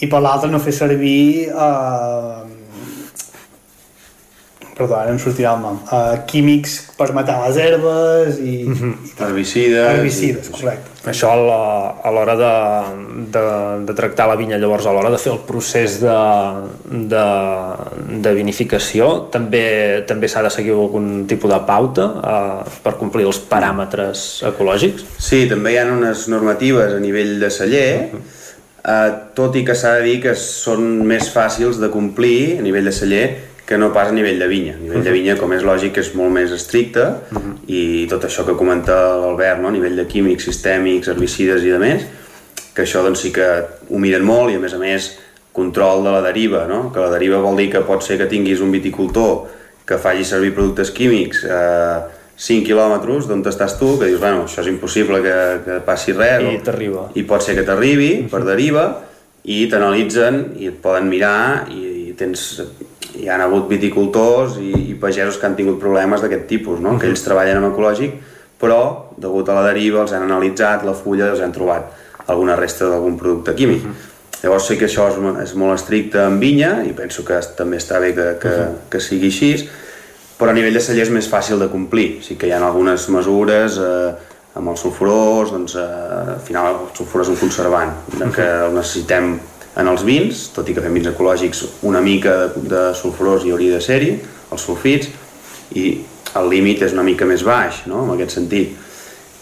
[0.00, 2.39] i per l'altre no fer servir uh,
[4.80, 8.64] perdó, ara em sortirà el nom, uh, químics per matar les herbes i...
[8.64, 8.94] Mm -hmm.
[9.10, 9.90] i herbicides.
[9.92, 10.88] Herbicides, correcte.
[11.10, 12.54] Això a l'hora de,
[13.32, 13.44] de,
[13.88, 16.18] de tractar la vinya, llavors a l'hora de fer el procés de,
[17.14, 17.26] de,
[18.24, 23.40] de vinificació, també també s'ha de seguir algun tipus de pauta uh, per complir els
[23.40, 25.04] paràmetres ecològics?
[25.18, 28.38] Sí, també hi ha unes normatives a nivell de celler, uh -huh.
[28.80, 32.86] Uh, tot i que s'ha de dir que són més fàcils de complir a nivell
[32.88, 33.26] de celler
[33.70, 34.72] que no pas a nivell de vinya.
[34.74, 37.52] A nivell de vinya, com és lògic, és molt més estricte uh -huh.
[37.70, 39.68] i tot això que comenta l'Albert, no?
[39.68, 42.02] a nivell de químics, sistèmics, herbicides i de més,
[42.74, 43.46] que això doncs, sí que
[43.88, 45.18] ho miren molt i a més a més
[45.52, 46.90] control de la deriva, no?
[46.92, 49.46] que la deriva vol dir que pot ser que tinguis un viticultor
[49.86, 54.62] que faci servir productes químics a 5 quilòmetres d'on estàs tu, que dius, bueno, això
[54.62, 56.42] és impossible que, que passi res.
[56.42, 57.10] I t'arriba.
[57.14, 59.04] I pot ser que t'arribi per deriva
[59.44, 62.62] i t'analitzen i et poden mirar i, i tens
[63.18, 66.90] hi ha hagut viticultors i, i pagesos que han tingut problemes d'aquest tipus, no?
[66.90, 67.00] Uh -huh.
[67.00, 68.12] que ells treballen en ecològic,
[68.60, 71.84] però, degut a la deriva, els han analitzat, la fulla, els han trobat
[72.26, 73.82] alguna resta d'algun producte químic.
[73.84, 74.10] Uh -huh.
[74.42, 78.00] Llavors sé que això és, és molt estricte en vinya i penso que també està
[78.00, 78.74] bé que, que, uh -huh.
[78.90, 79.68] que sigui així,
[80.38, 82.22] però a nivell de celler és més fàcil de complir.
[82.22, 84.14] Sí que hi ha algunes mesures eh,
[84.54, 87.92] amb els sulfurós, doncs eh, al final el sulfur és un conservant,
[88.34, 89.38] que el necessitem
[89.78, 93.76] en els vins, tot i que fem vins ecològics, una mica de, sulfurós hi hauria
[93.76, 94.14] de ser-hi,
[94.50, 95.10] els sulfits,
[95.78, 96.00] i
[96.38, 98.74] el límit és una mica més baix, no?, en aquest sentit.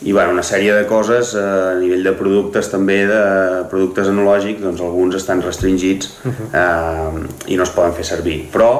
[0.07, 3.23] I bueno, una sèrie de coses eh, a nivell de productes també, de
[3.70, 6.12] productes enològics, doncs alguns estan restringits
[6.55, 8.44] eh, i no es poden fer servir.
[8.52, 8.70] Però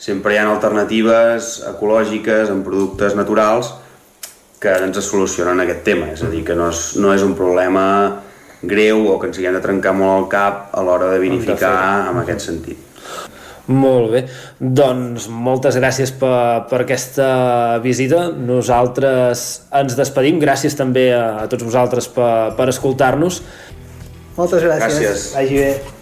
[0.00, 3.74] sempre hi ha alternatives ecològiques en productes naturals
[4.62, 7.84] que ens solucionen aquest tema, és a dir, que no és, no és un problema
[8.62, 11.76] greu o que ens haguem de trencar molt el cap a l'hora de vinificar
[12.10, 12.88] en aquest sentit.
[13.70, 14.24] Molt bé,
[14.58, 18.26] doncs moltes gràcies per, per aquesta visita.
[18.34, 19.46] Nosaltres
[19.78, 20.40] ens despedim.
[20.42, 23.42] Gràcies també a, a tots vosaltres per, per escoltar-nos.
[24.36, 24.98] Moltes gràcies.
[24.98, 25.26] Gràcies.
[25.38, 26.01] Vagi bé.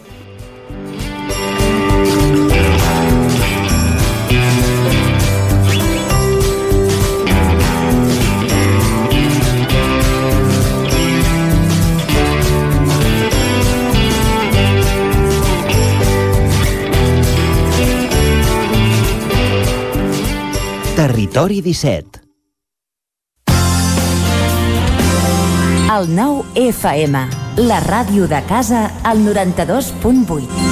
[21.30, 22.20] Territori 17
[25.96, 27.22] El 9 FM,
[27.68, 30.69] la ràdio de casa, al 92.8.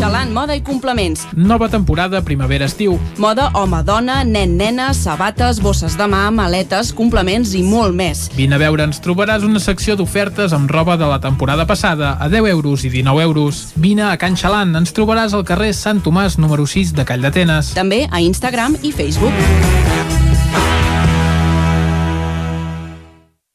[0.00, 1.26] Xalant, moda i complements.
[1.36, 2.94] Nova temporada primavera-estiu.
[3.20, 8.22] Moda home-dona, nen-nena, sabates, bosses de mà, maletes, complements i molt més.
[8.32, 12.30] Vine a veure, ens trobaràs una secció d'ofertes amb roba de la temporada passada a
[12.32, 13.60] 10 euros i 19 euros.
[13.76, 17.74] Vine a Can Xalant, ens trobaràs al carrer Sant Tomàs número 6 de Call d'Atenes.
[17.76, 20.29] També a Instagram i Facebook.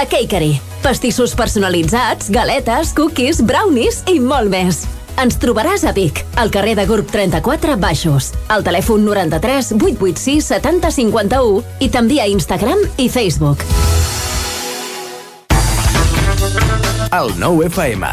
[0.00, 0.56] La Cakery.
[0.80, 4.88] Pastissos personalitzats, galetes, cookies, brownies i molt més.
[5.20, 10.88] Ens trobaràs a Vic, al carrer de Gurb 34 Baixos, al telèfon 93 886 70
[10.96, 13.60] 51 i també a Instagram i Facebook.
[17.12, 18.08] El 9 FM.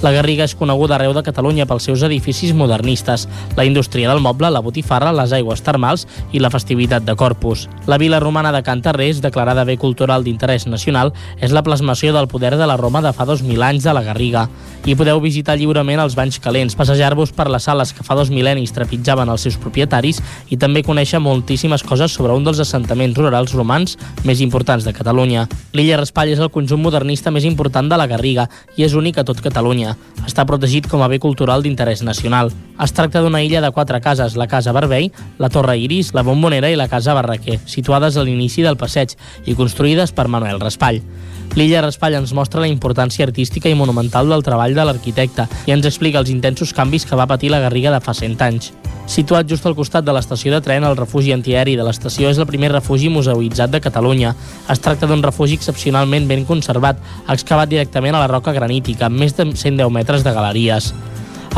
[0.00, 3.26] La Garriga és coneguda arreu de Catalunya pels seus edificis modernistes,
[3.56, 7.66] la indústria del moble, la botifarra, les aigües termals i la festivitat de Corpus.
[7.84, 12.54] La vila romana de Cantarrés, declarada bé cultural d'interès nacional, és la plasmació del poder
[12.56, 14.46] de la Roma de fa 2.000 anys de la Garriga.
[14.88, 18.72] Hi podeu visitar lliurement els banys calents, passejar-vos per les sales que fa dos mil·lennis
[18.72, 23.96] trepitjaven els seus propietaris i també conèixer moltíssimes coses sobre un dels assentaments rurals romans
[24.24, 25.46] més importants de Catalunya.
[25.76, 29.24] L'illa Raspall és el conjunt modernista més important de la Garriga i és únic a
[29.28, 29.96] tot Catalunya.
[30.26, 32.52] Està protegit com a bé cultural d'interès nacional.
[32.80, 36.70] Es tracta d'una illa de quatre cases, la Casa Barbell, la Torre Iris, la Bombonera
[36.70, 39.16] i la Casa Barraquer, situades a l'inici del passeig
[39.46, 41.02] i construïdes per Manuel Raspall.
[41.58, 45.88] L'illa Raspall ens mostra la importància artística i monumental del treball de l'arquitecte i ens
[45.88, 48.70] explica els intensos canvis que va patir la Garriga de fa 100 anys.
[49.10, 52.46] Situat just al costat de l'estació de tren, el refugi antiaeri de l'estació és el
[52.46, 54.36] primer refugi museïtzat de Catalunya.
[54.70, 59.34] Es tracta d'un refugi excepcionalment ben conservat, excavat directament a la roca granítica, amb més
[59.34, 60.92] de 110 metres de galeries.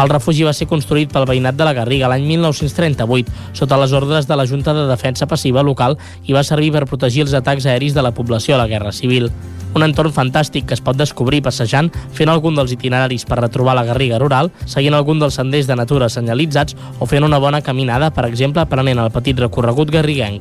[0.00, 4.26] El refugi va ser construït pel veïnat de la Garriga l'any 1938, sota les ordres
[4.26, 7.92] de la Junta de Defensa Passiva local i va servir per protegir els atacs aeris
[7.94, 9.28] de la població a la Guerra Civil.
[9.76, 13.84] Un entorn fantàstic que es pot descobrir passejant, fent algun dels itineraris per retrobar la
[13.88, 18.26] Garriga rural, seguint algun dels senders de natura senyalitzats o fent una bona caminada, per
[18.28, 20.40] exemple, prenent el petit recorregut garriguenc.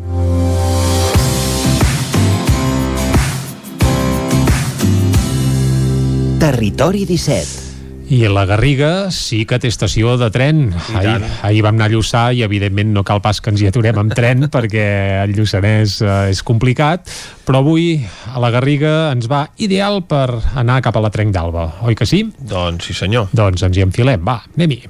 [6.41, 7.70] Territori 17
[8.11, 10.65] i la Garriga sí que té estació de tren.
[10.99, 14.01] Ahir, ahir vam anar a Lluçà i evidentment no cal pas que ens hi aturem
[14.01, 14.83] amb tren perquè
[15.23, 17.07] el Lluçanès eh, és complicat,
[17.47, 20.27] però avui a la Garriga ens va ideal per
[20.59, 22.25] anar cap a la Trenc d'Alba, oi que sí?
[22.35, 23.31] Doncs sí senyor.
[23.31, 24.81] Doncs ens hi enfilem, va, anem-hi.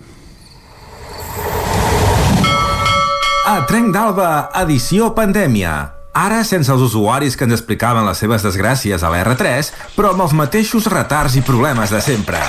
[3.51, 4.31] A Trenc d'Alba,
[4.63, 5.77] edició pandèmia.
[6.17, 10.25] Ara sense els usuaris que ens explicaven les seves desgràcies a la R3, però amb
[10.25, 12.41] els mateixos retards i problemes de sempre.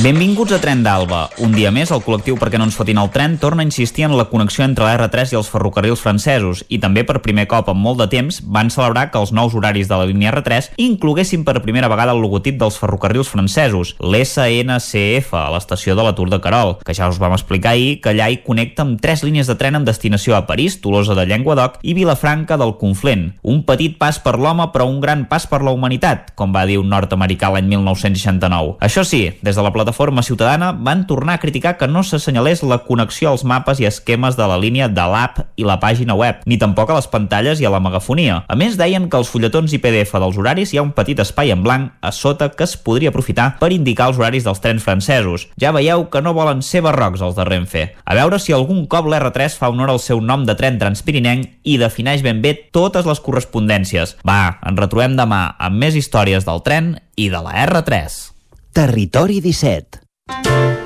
[0.00, 1.26] Benvinguts a Tren d'Alba.
[1.44, 4.14] Un dia més, el col·lectiu Perquè no ens fotin el tren torna a insistir en
[4.16, 7.76] la connexió entre la R3 i els ferrocarrils francesos i també per primer cop en
[7.76, 11.60] molt de temps van celebrar que els nous horaris de la línia R3 incloguessin per
[11.60, 16.78] primera vegada el logotip dels ferrocarrils francesos, l'SNCF, a l'estació de la Tour de Carol,
[16.80, 19.76] que ja us vam explicar ahir que allà hi connecta amb tres línies de tren
[19.76, 23.34] amb destinació a París, Tolosa de Llenguadoc i Vilafranca del Conflent.
[23.44, 26.80] Un petit pas per l'home però un gran pas per la humanitat, com va dir
[26.80, 28.78] un nord-americà l'any 1969.
[28.80, 32.62] Això sí, des de la plataforma plataforma ciutadana van tornar a criticar que no s'assenyalés
[32.62, 36.44] la connexió als mapes i esquemes de la línia de l'app i la pàgina web,
[36.46, 38.44] ni tampoc a les pantalles i a la megafonia.
[38.46, 41.50] A més, deien que als fulletons i PDF dels horaris hi ha un petit espai
[41.50, 45.48] en blanc a sota que es podria aprofitar per indicar els horaris dels trens francesos.
[45.58, 47.86] Ja veieu que no volen ser barrocs els de Renfe.
[48.04, 51.80] A veure si algun cop l'R3 fa honor al seu nom de tren transpirinenc i
[51.82, 54.20] defineix ben bé totes les correspondències.
[54.22, 58.39] Va, ens retrobem demà amb més històries del tren i de la R3.
[58.72, 60.79] Territori 17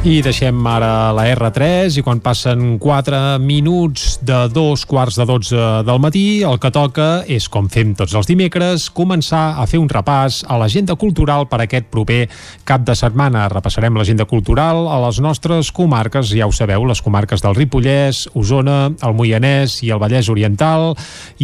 [0.00, 5.64] I deixem ara la R3 i quan passen 4 minuts de dos quarts de 12
[5.84, 9.90] del matí, el que toca és, com fem tots els dimecres, començar a fer un
[9.92, 12.22] repàs a l'agenda cultural per aquest proper
[12.64, 13.42] cap de setmana.
[13.52, 18.78] Repassarem l'agenda cultural a les nostres comarques, ja ho sabeu, les comarques del Ripollès, Osona,
[19.04, 20.94] el Moianès i el Vallès Oriental.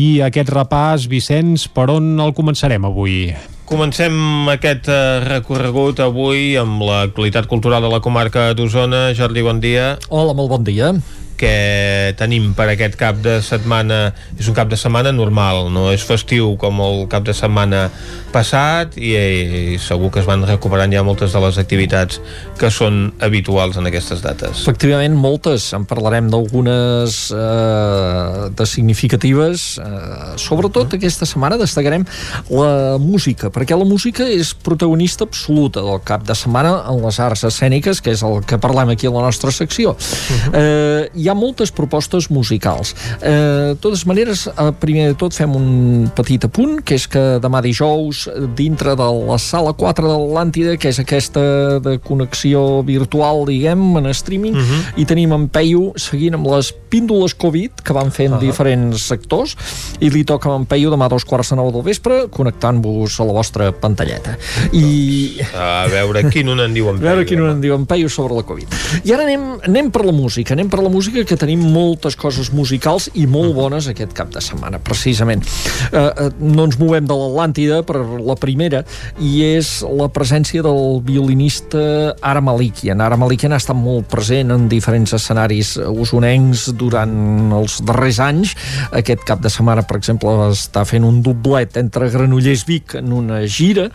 [0.01, 3.21] I aquest repàs, Vicenç, per on el començarem avui?
[3.67, 4.15] Comencem
[4.53, 9.09] aquest eh, recorregut avui amb l'actualitat cultural de la comarca d'Osona.
[9.19, 9.97] Jordi, bon dia.
[10.09, 10.95] Hola, molt bon dia
[11.39, 16.05] que tenim per aquest cap de setmana és un cap de setmana normal, no és
[16.07, 17.87] festiu com el cap de setmana
[18.35, 22.21] passat i, i segur que es van recuperant ja moltes de les activitats
[22.61, 24.63] que són habituals en aquestes dates.
[24.65, 25.69] Efectivament, moltes.
[25.77, 29.67] En parlarem d'algunes eh, de significatives.
[29.83, 30.99] Eh, sobretot uh.
[30.99, 32.07] aquesta setmana destacarem
[32.51, 37.47] la música, perquè la música és protagonista absoluta del cap de setmana en les arts
[37.49, 39.97] escèniques, que és el que parlem aquí a la nostra secció.
[39.97, 40.55] Uh -huh.
[40.55, 42.95] eh, hi ha moltes propostes musicals.
[43.19, 47.41] Eh, de totes maneres, eh, primer de tot fem un petit apunt, que és que
[47.43, 53.45] demà dijous, dintre de la sala 4 de l'Atlàntida, que és aquesta de connexió virtual,
[53.47, 55.01] diguem, en streaming, uh -huh.
[55.03, 58.47] i tenim en Peyu seguint amb les píndoles Covid que van fent uh -huh.
[58.47, 59.57] diferents sectors,
[60.01, 63.25] i li toca en Peyu demà a dos quarts de nou del vespre, connectant-vos a
[63.25, 64.39] la vostra pantalleta.
[64.73, 65.37] I...
[65.39, 67.09] Doncs, a veure quin un en diu en Peyu.
[67.09, 68.69] A veure quin un en diu en Peyu sobre la Covid.
[69.05, 72.13] I ara anem, anem per la música, anem per la música música que tenim moltes
[72.17, 75.41] coses musicals i molt bones aquest cap de setmana, precisament.
[75.89, 78.83] Eh, eh, no ens movem de l'Atlàntida per la primera
[79.19, 83.01] i és la presència del violinista Ara Malikian.
[83.01, 88.53] Ara Malikian ha estat molt present en diferents escenaris usonencs durant els darrers anys.
[88.93, 93.41] Aquest cap de setmana, per exemple, està fent un doblet entre Granollers Vic en una
[93.49, 93.89] gira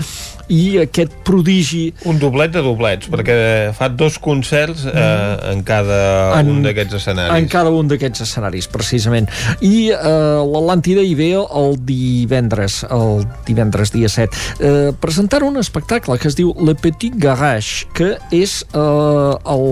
[0.51, 1.93] i aquest prodigi...
[2.09, 3.37] Un doblet de doblets, perquè
[3.77, 7.10] fa dos concerts eh, en cada En- un d'aquests escenaris.
[7.37, 9.29] En cada un d'aquests escenaris, precisament.
[9.65, 16.17] I eh, l'Atlàntida hi ve el divendres, el divendres dia 7, eh, presentant un espectacle
[16.21, 19.65] que es diu Le Petit Garage, que és eh, el,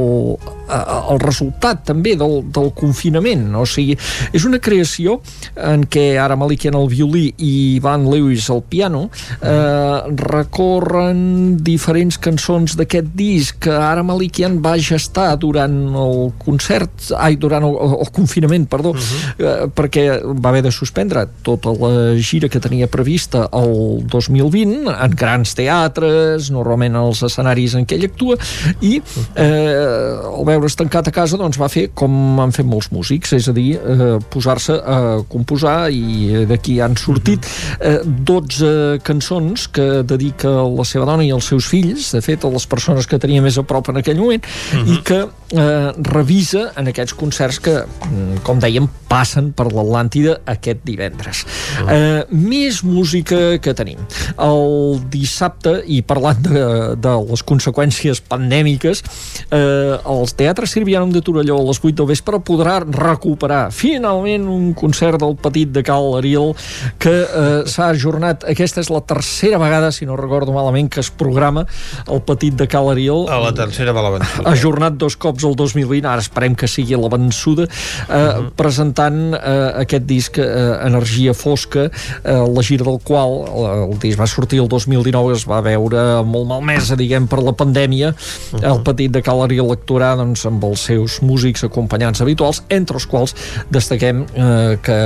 [0.69, 0.81] eh,
[1.13, 3.47] el resultat també del, del confinament.
[3.59, 3.97] O sigui,
[4.33, 5.19] és una creació
[5.55, 7.53] en què ara Malikian al violí i
[7.83, 9.07] Van Lewis al piano
[9.41, 17.37] eh, recorren diferents cançons d'aquest disc que ara Malikian va gestar durant el concert, ai,
[17.37, 19.33] durant el, el confinament, perdó, uh -huh.
[19.37, 25.15] eh, perquè va haver de suspendre tota la gira que tenia prevista el 2020 en
[25.15, 28.37] grans teatres, normalment als escenaris en què ell actua,
[28.81, 29.01] i
[29.35, 33.47] eh, al veure's tancat a casa doncs va fer com han fet molts músics, és
[33.47, 37.45] a dir, eh, posar-se a composar i d'aquí han sortit
[37.79, 42.45] eh, 12 cançons que dedica a la seva dona i als seus fills, de fet,
[42.45, 44.41] a les persones que tenia més a prop en aquell moment,
[44.85, 45.19] i que
[45.53, 51.43] eh, revisa en aquests concerts que, mm, com dèiem, passen per l'Atlàntida aquest divendres.
[51.89, 53.99] Eh, més música que tenim.
[54.37, 56.65] El dissabte, i parlant de,
[56.95, 59.03] de les conseqüències pandèmiques,
[59.49, 64.73] eh, els teatres Sirvianum de Torelló a les 8 del vespre podrà recuperar finalment un
[64.77, 66.53] concert del Petit de Cal Ariel
[67.01, 68.45] que eh, s'ha ajornat.
[68.49, 71.65] Aquesta és la tercera vegada, si no recordo malament, que es programa
[72.07, 73.25] el Petit de Cal Ariel.
[73.29, 74.21] A la tercera va la.
[74.53, 77.67] Ajornat dos cops el 2020, ara esperem que sigui la vençuda,
[78.09, 80.47] eh, presentant eh, aquest disc eh,
[80.85, 85.45] Energia Fosca, eh, la gira del qual eh, el disc va sortir el 2019, es
[85.49, 88.13] va veure molt malmesa, diguem, per la pandèmia.
[88.59, 93.07] El Petit de Cal Ariel actuarà doncs, amb els seus músics acompanyants habituals, entre els
[93.09, 93.35] quals
[93.73, 94.99] destaquem eh, que,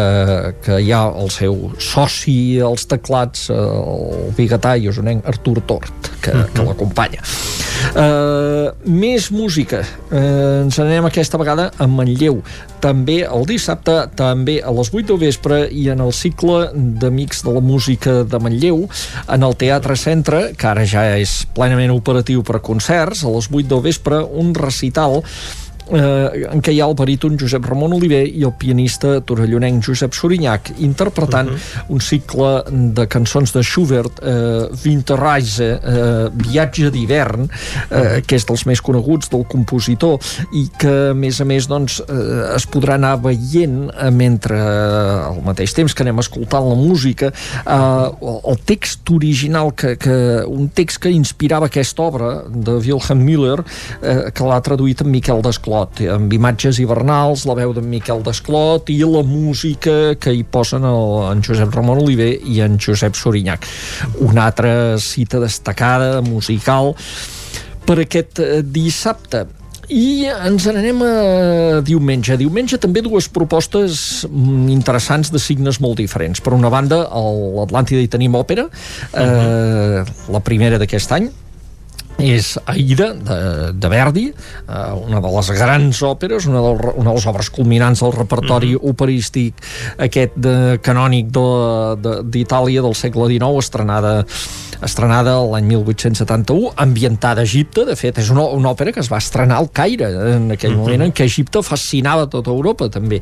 [0.64, 6.14] que hi ha el seu soci als teclats, eh, el biguetà i usonenc Artur Tort,
[6.24, 7.24] que, que l'acompanya.
[7.94, 9.82] Uh, més música.
[10.08, 12.42] Uh, ens anem aquesta vegada a Manlleu.
[12.84, 17.56] També el dissabte, també a les 8 del vespre i en el cicle d'Amics de
[17.56, 18.86] la Música de Manlleu,
[19.28, 23.52] en el Teatre Centre, que ara ja és plenament operatiu per a concerts, a les
[23.52, 25.22] 8 del vespre, un recital
[25.92, 30.16] eh, en què hi ha el baríton Josep Ramon Oliver i el pianista torellonenc Josep
[30.16, 31.84] Sorinyac interpretant uh -huh.
[31.90, 32.64] un cicle
[32.96, 37.50] de cançons de Schubert eh, Winterreise eh, Viatge d'hivern
[37.90, 40.20] eh, que és dels més coneguts del compositor
[40.54, 45.28] i que a més a més doncs, eh, es podrà anar veient eh, mentre eh,
[45.30, 48.10] al mateix temps que anem escoltant la música eh,
[48.52, 53.64] el text original que, que, un text que inspirava aquesta obra de Wilhelm Müller
[54.02, 58.92] eh, que l'ha traduït en Miquel Desclot amb imatges hivernals, la veu d'en Miquel Desclot
[58.94, 63.68] i la música que hi posen el, en Josep Ramon Oliver i en Josep Sorinyac
[64.24, 66.94] una altra cita destacada musical
[67.86, 69.46] per aquest eh, dissabte
[69.92, 71.14] i ens n'anem a
[71.86, 72.38] diumenge.
[72.40, 76.40] Diumenge també dues propostes mm, interessants de signes molt diferents.
[76.44, 77.24] Per una banda, a
[77.60, 78.70] l'Atlàntida hi tenim òpera,
[79.12, 80.04] eh,
[80.34, 81.30] la primera d'aquest any,
[82.22, 83.38] és Aida, de,
[83.74, 88.04] de Verdi, eh, una de les grans òperes, una, del, una de les obres culminants
[88.06, 89.62] del repertori mm operístic
[90.02, 94.14] aquest de, canònic d'Itàlia de, d'Itàlia del segle XIX, estrenada
[94.86, 99.20] estrenada l'any 1871, ambientada a Egipte, de fet, és una, una òpera que es va
[99.22, 103.22] estrenar al Caire, en aquell moment en què Egipte fascinava tota Europa, també.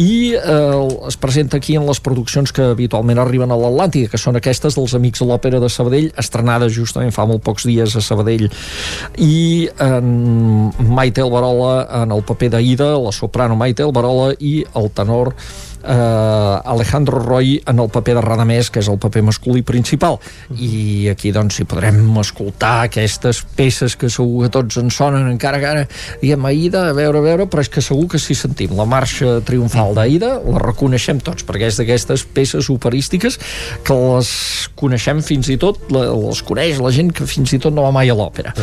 [0.00, 4.38] I eh, es presenta aquí en les produccions que habitualment arriben a l'Atlàntica, que són
[4.40, 8.48] aquestes dels Amics de l'Òpera de Sabadell, estrenades justament fa molt pocs dies a Sabadell.
[9.18, 15.34] I en Maite Alberola en el paper d'Aida, la soprano Maite Alberola i el tenor
[15.82, 20.18] eh, Alejandro Roy en el paper de Radamés, que és el paper masculí principal.
[20.56, 25.60] I aquí, doncs, hi podrem escoltar aquestes peces que segur que tots ens sonen, encara
[25.60, 25.86] que ara
[26.20, 29.38] diguem Aida, a veure, a veure, però és que segur que si sentim la marxa
[29.46, 33.38] triomfal d'Aida, la reconeixem tots, perquè és d'aquestes peces operístiques
[33.86, 34.30] que les
[34.78, 38.10] coneixem fins i tot, les coneix la gent que fins i tot no va mai
[38.10, 38.54] a l'òpera.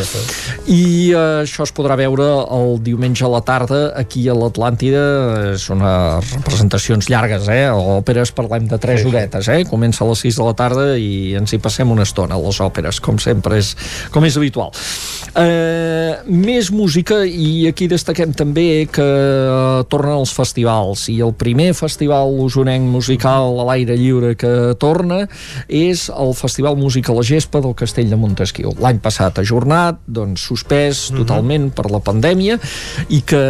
[0.68, 5.04] I eh, això es podrà veure el diumenge a la tarda aquí a l'Atlàntida,
[5.54, 7.68] és una representacions llargues, eh?
[7.72, 9.64] òperes parlem de 3 sí, horetes, eh?
[9.70, 12.60] comença a les 6 de la tarda i ens hi passem una estona a les
[12.64, 13.74] òperes, com sempre és,
[14.14, 14.74] com és habitual.
[15.38, 21.72] Eh, més música i aquí destaquem també que uh, tornen els festivals i el primer
[21.78, 25.24] festival usonenc musical a l'aire lliure que torna
[25.68, 28.74] és el Festival Música a la Gespa del Castell de Montesquieu.
[28.82, 31.18] L'any passat ajornat, doncs suspès mm -hmm.
[31.22, 32.60] totalment per la pandèmia
[33.10, 33.44] i que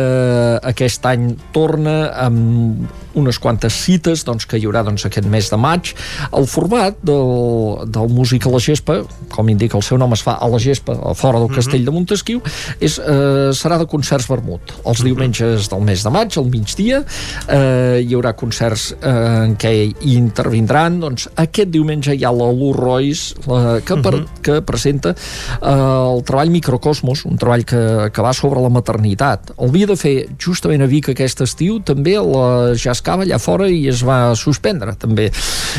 [0.63, 2.87] aquest any torna amb
[3.17, 5.93] unes quantes cites doncs, que hi haurà doncs, aquest mes de maig.
[6.35, 8.99] El format del, del Música a la Gespa,
[9.33, 12.41] com indica el seu nom, es fa a la Gespa, fora del Castell de Montesquieu,
[12.79, 14.73] és, eh, serà de concerts vermut.
[14.87, 17.01] Els diumenges del mes de maig, al migdia,
[17.47, 19.15] eh, hi haurà concerts eh,
[19.47, 20.99] en què hi intervindran.
[21.03, 24.13] Doncs, aquest diumenge hi ha la Lu Royce, la, que, per,
[24.45, 29.53] que presenta eh, el treball Microcosmos, un treball que, que va sobre la maternitat.
[29.57, 32.47] El havia de fer justament a Vic aquest estiu, també a la
[32.77, 35.29] Jazz Cava allà fora i es va suspendre també.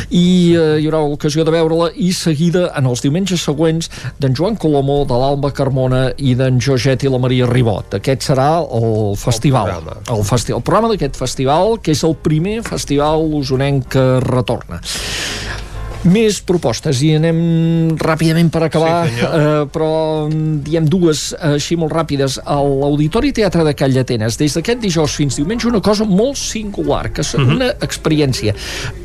[0.09, 0.25] I
[0.57, 5.03] eh, hi haurà l'ocasió de veure-la i seguida en els diumenges següents d'en Joan Colomó,
[5.09, 7.99] de l'Alba Carmona i d'en Joget i la Maria Ribot.
[7.99, 9.69] Aquest serà el festival.
[9.69, 14.05] El programa, el festi el programa d'aquest festival, que és el primer festival usonenc que
[14.25, 14.81] retorna.
[16.07, 17.39] Més propostes i anem
[17.99, 20.29] ràpidament per acabar, sí, eh, però
[20.63, 22.37] diem dues així molt ràpides.
[22.45, 27.11] A l'Auditori Teatre de Call d'Atenes, des d'aquest dijous fins diumenge, una cosa molt singular,
[27.11, 27.55] que és uh -huh.
[27.55, 28.55] una experiència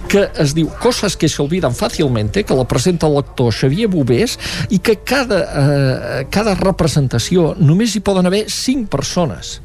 [0.09, 4.39] que es diu Coses que se olvidan fácilmente, que la presenta l'actor Xavier Bobés,
[4.71, 9.61] i que cada, eh, cada representació només hi poden haver cinc persones.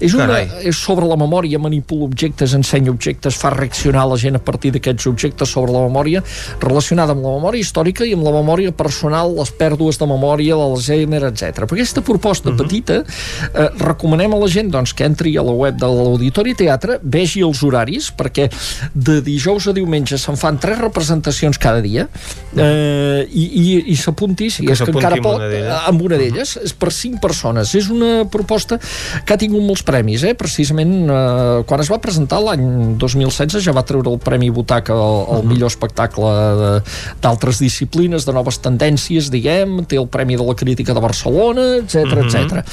[0.00, 4.42] És, una, és sobre la memòria, manipula objectes, ensenya objectes, fa reaccionar la gent a
[4.42, 6.22] partir d'aquests objectes sobre la memòria,
[6.62, 11.22] relacionada amb la memòria històrica i amb la memòria personal, les pèrdues de memòria, l'Alzheimer,
[11.30, 11.64] etc.
[11.66, 12.62] Per aquesta proposta uh -huh.
[12.62, 16.98] petita, eh, recomanem a la gent doncs, que entri a la web de l'Auditori Teatre,
[17.02, 18.50] vegi els horaris, perquè
[18.94, 22.08] de dijous a diumenge se'n fan tres representacions cada dia,
[22.56, 25.40] eh, i, i, i s'apunti, si és que encara pot,
[25.86, 27.74] amb una d'elles, és per cinc persones.
[27.74, 28.78] És una proposta
[29.24, 30.34] que ha tingut molts premis, eh?
[30.38, 35.00] precisament eh, quan es va presentar l'any 2016 ja va treure el Premi Butaca al
[35.00, 35.42] uh -huh.
[35.46, 36.82] millor espectacle
[37.20, 41.94] d'altres disciplines, de noves tendències, diguem, té el Premi de la Crítica de Barcelona, etc
[41.94, 42.24] uh -huh.
[42.24, 42.64] etc.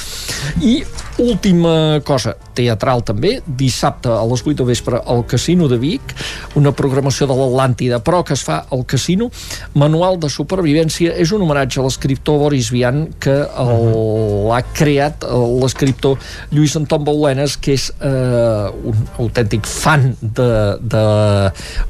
[0.62, 0.84] I
[1.20, 6.14] última cosa, teatral també, dissabte a les 8 de vespre al Casino de Vic,
[6.60, 9.30] una programació de l'Atlàntida, però que es fa al casino,
[9.78, 15.26] Manual de Supervivència, és un homenatge a l'escriptor Boris Vian, que l'ha creat
[15.62, 16.18] l'escriptor
[16.54, 20.50] Lluís Anton Baulenes, que és eh, un autèntic fan de,
[20.82, 21.04] de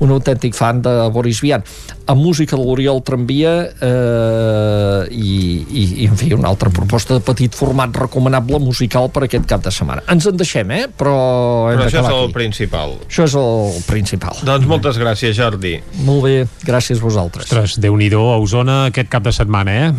[0.03, 1.63] un autèntic fan de Boris Vian.
[2.11, 7.23] Amb música de l'Oriol Tramvia eh, i, i, i, en fi, una altra proposta de
[7.23, 10.03] petit format recomanable musical per aquest cap de setmana.
[10.11, 10.83] Ens en deixem, eh?
[10.97, 11.15] Però,
[11.71, 12.33] hem Però això és el aquí.
[12.33, 12.97] principal.
[13.07, 14.41] Això és el principal.
[14.43, 15.77] Doncs moltes gràcies, Jordi.
[16.03, 16.35] Molt bé,
[16.65, 17.45] gràcies a vosaltres.
[17.49, 19.93] Ostres, Déu-n'hi-do a Osona aquest cap de setmana, eh?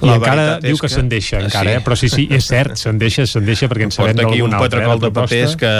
[0.00, 1.76] I La encara veritat diu que, que- se'n deixa, encara, Sí.
[1.76, 1.80] eh?
[1.84, 4.50] Però sí, sí, és cert, se'n deixa, se'n deixa, perquè en sabem Porta aquí un
[4.54, 5.72] patracol de papers que,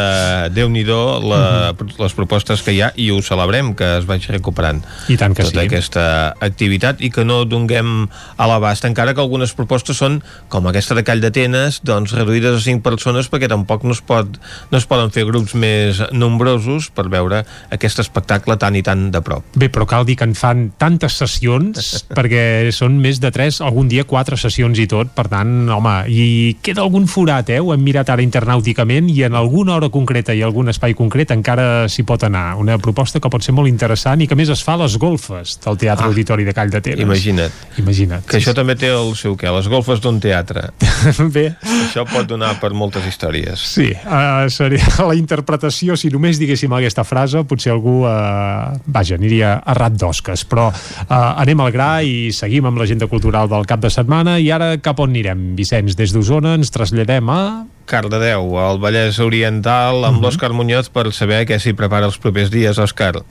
[0.55, 4.83] déu nhi la, les propostes que hi ha i ho celebrem, que es vagi recuperant
[5.09, 5.67] I tant que tota sí.
[5.67, 6.05] aquesta
[6.41, 11.05] activitat i que no donguem a l'abast, encara que algunes propostes són, com aquesta de
[11.05, 14.39] Call d'Atenes, doncs reduïdes a 5 persones perquè tampoc no es, pot,
[14.73, 19.21] no es poden fer grups més nombrosos per veure aquest espectacle tan i tan de
[19.23, 19.45] prop.
[19.55, 23.89] Bé, però cal dir que en fan tantes sessions, perquè són més de tres, algun
[23.93, 27.61] dia quatre sessions i tot, per tant, home, i queda algun forat, eh?
[27.61, 31.87] Ho hem mirat ara internàuticament i en alguna hora concreta i algun espai concret encara
[31.93, 32.57] s'hi pot anar.
[32.59, 35.59] Una proposta que pot ser molt interessant i que més es fa a les golfes
[35.65, 37.05] del Teatre ah, Auditori de Call d'Atenes.
[37.05, 37.61] Imagina't.
[37.83, 38.27] Imagina't.
[38.29, 40.71] Que això també té el seu què, les golfes d'un teatre.
[41.37, 41.47] Bé.
[41.85, 43.63] Això pot donar per moltes històries.
[43.77, 49.59] Sí, uh, seria la interpretació, si només diguéssim aquesta frase, potser algú, uh, vaja, aniria
[49.61, 53.83] a rat d'osques, però uh, anem al gra i seguim amb l'agenda cultural del cap
[53.85, 53.98] de setmana
[54.39, 55.55] i ara cap on anirem?
[55.57, 57.67] Vicenç, des d'Osona ens traslladem a...
[57.89, 62.79] Cardedeu, al Vallès Oriental, amb l'Òscar Muñoz per saber què s'hi prepara els propers dies,
[62.79, 63.23] Òscar.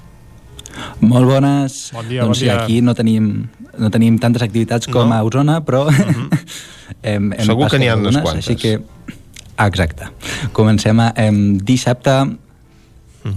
[1.00, 1.92] Molt bones.
[1.94, 2.58] Bon dia, doncs bon dia.
[2.64, 3.48] aquí no tenim,
[3.78, 5.16] no tenim tantes activitats com No?
[5.16, 5.86] a Osona, però
[7.02, 8.48] hem, hem Segur que n'hi ha unes quantes.
[8.48, 8.80] Així que,
[9.58, 10.06] Ah, exacte.
[10.54, 12.14] Comencem a, em, dissabte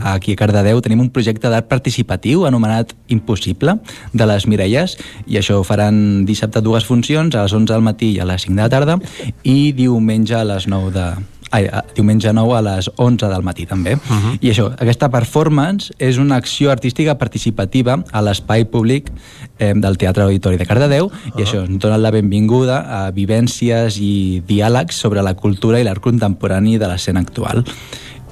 [0.01, 3.79] aquí a Cardedeu tenim un projecte d'art participatiu anomenat Impossible,
[4.13, 4.97] de les Mireies,
[5.27, 8.43] i això ho faran dissabte dues funcions, a les 11 del matí i a les
[8.43, 8.99] 5 de la tarda,
[9.43, 11.07] i diumenge a les 9 de,
[11.51, 13.95] ai, a- diumenge 9 a les 11 del matí també.
[13.95, 14.39] Uh -huh.
[14.41, 19.11] I això, aquesta performance és una acció artística participativa a l'espai públic
[19.59, 21.41] eh, del Teatre Auditori de Cardedeu uh -huh.
[21.41, 26.01] i això ens dona la benvinguda a vivències i diàlegs sobre la cultura i l'art
[26.01, 27.65] contemporani de l'escena actual.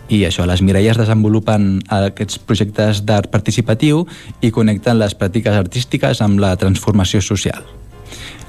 [0.08, 4.06] I això, les Mireia es desenvolupen aquests projectes d'art participatiu
[4.40, 7.60] i connecten les pràctiques artístiques amb la transformació social.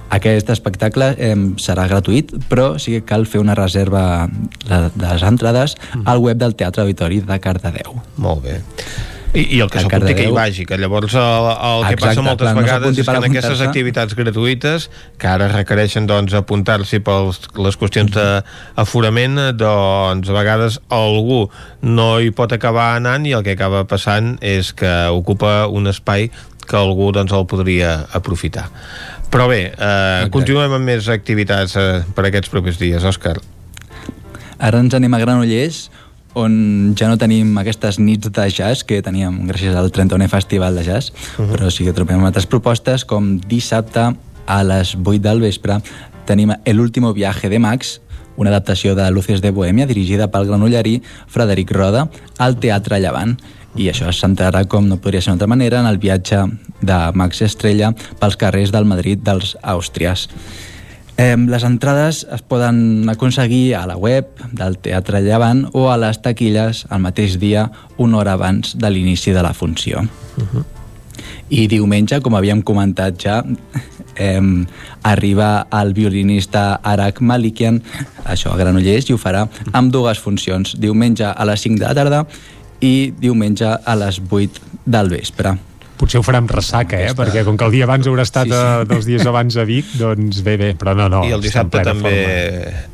[0.10, 4.26] Aquest espectacle eh, serà gratuït, però sí que cal fer una reserva
[4.66, 8.00] de les entrades al web del Teatre Auditori de Cardedeu.
[8.18, 8.58] Molt bé.
[9.30, 12.24] I, i el que s'apunti que hi vagi, que llavors el, el que Exacte, passa
[12.26, 14.88] moltes clar, no vegades s'apunti és que en aquestes activitats gratuïtes,
[15.22, 17.20] que ara requereixen doncs, apuntar-s'hi per
[17.62, 21.44] les qüestions d'aforament, doncs a vegades algú
[21.86, 26.32] no hi pot acabar anant i el que acaba passant és que ocupa un espai
[26.66, 28.66] que algú doncs, el podria aprofitar.
[29.30, 33.38] Però bé, eh, continuem amb més activitats eh, per aquests propers dies, Òscar.
[34.60, 35.86] Ara ens anem a Granollers,
[36.38, 40.84] on ja no tenim aquestes nits de jazz que teníem gràcies al 31è Festival de
[40.84, 41.52] Jazz, uh -huh.
[41.52, 45.82] però sí que trobem altres propostes, com dissabte a les 8 del vespre
[46.26, 48.02] tenim El último viaje de Max,
[48.36, 53.40] una adaptació de Luces de Bohèmia dirigida pel granollerí Frederic Roda al Teatre Llevant.
[53.76, 56.46] I això es centrarà, com no podria ser d'una altra manera, en el viatge
[56.82, 60.30] de Max Estrella pels carrers del Madrid dels Àustries.
[61.20, 66.22] Eh, les entrades es poden aconseguir a la web del Teatre Llevant o a les
[66.24, 67.66] taquilles el mateix dia,
[68.00, 70.06] una hora abans de l'inici de la funció.
[70.38, 70.64] Uh -huh.
[71.50, 73.44] I diumenge, com havíem comentat ja,
[74.16, 74.66] eh,
[75.04, 77.84] arriba el violinista Arak Malikian,
[78.24, 81.94] això a Granollers, i ho farà amb dues funcions, diumenge a les 5 de la
[81.94, 82.28] tarda
[82.80, 85.69] i diumenge a les 8 del vespre.
[86.00, 87.12] Potser ho farà amb ressaca, eh?
[87.18, 88.88] Perquè com que el dia abans haurà estat Sí, sí, sí.
[88.88, 91.24] dos dies abans a Vic, doncs bé, bé, però no, no.
[91.28, 92.14] I el dissabte també,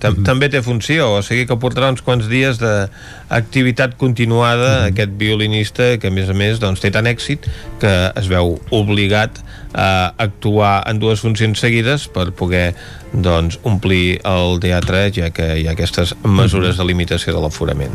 [0.01, 5.93] tam també té funció, o sigui que portarà uns quants dies d'activitat continuada aquest violinista
[6.01, 7.45] que a més a més doncs, té tant èxit
[7.83, 9.43] que es veu obligat
[9.75, 12.69] a actuar en dues funcions seguides per poder
[13.11, 17.93] doncs, omplir el teatre ja que hi ha aquestes mesures de limitació de l'aforament.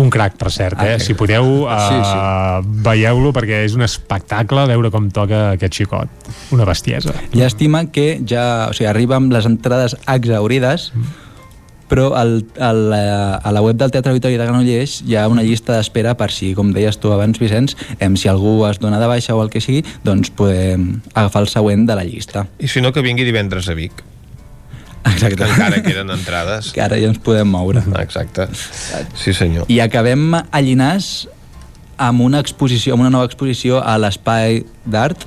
[0.00, 0.96] Un crac, per cert, eh?
[0.96, 2.76] Ah, Si podeu, uh, Sí, sí.
[2.84, 6.08] veieu-lo perquè és un espectacle veure com toca aquest xicot.
[6.52, 7.14] Una bestiesa.
[7.32, 10.92] Llàstima que ja o sigui, arriba amb les entrades exaurides,
[11.92, 15.42] però al, al, eh, a la web del Teatre Auditori de Granollers hi ha una
[15.44, 19.10] llista d'espera per si, com deies tu abans, Vicenç, em, si algú es dona de
[19.10, 22.46] baixa o el que sigui, doncs podem agafar el següent de la llista.
[22.56, 24.00] I si no, que vingui divendres a Vic.
[25.04, 25.36] Exacte.
[25.36, 26.72] Que encara queden entrades.
[26.72, 27.84] Que ara ja ens podem moure.
[28.00, 28.48] Exacte.
[29.18, 29.68] Sí, senyor.
[29.68, 31.26] I acabem a Llinars
[32.00, 35.26] amb una exposició, amb una nova exposició a l'Espai d'Art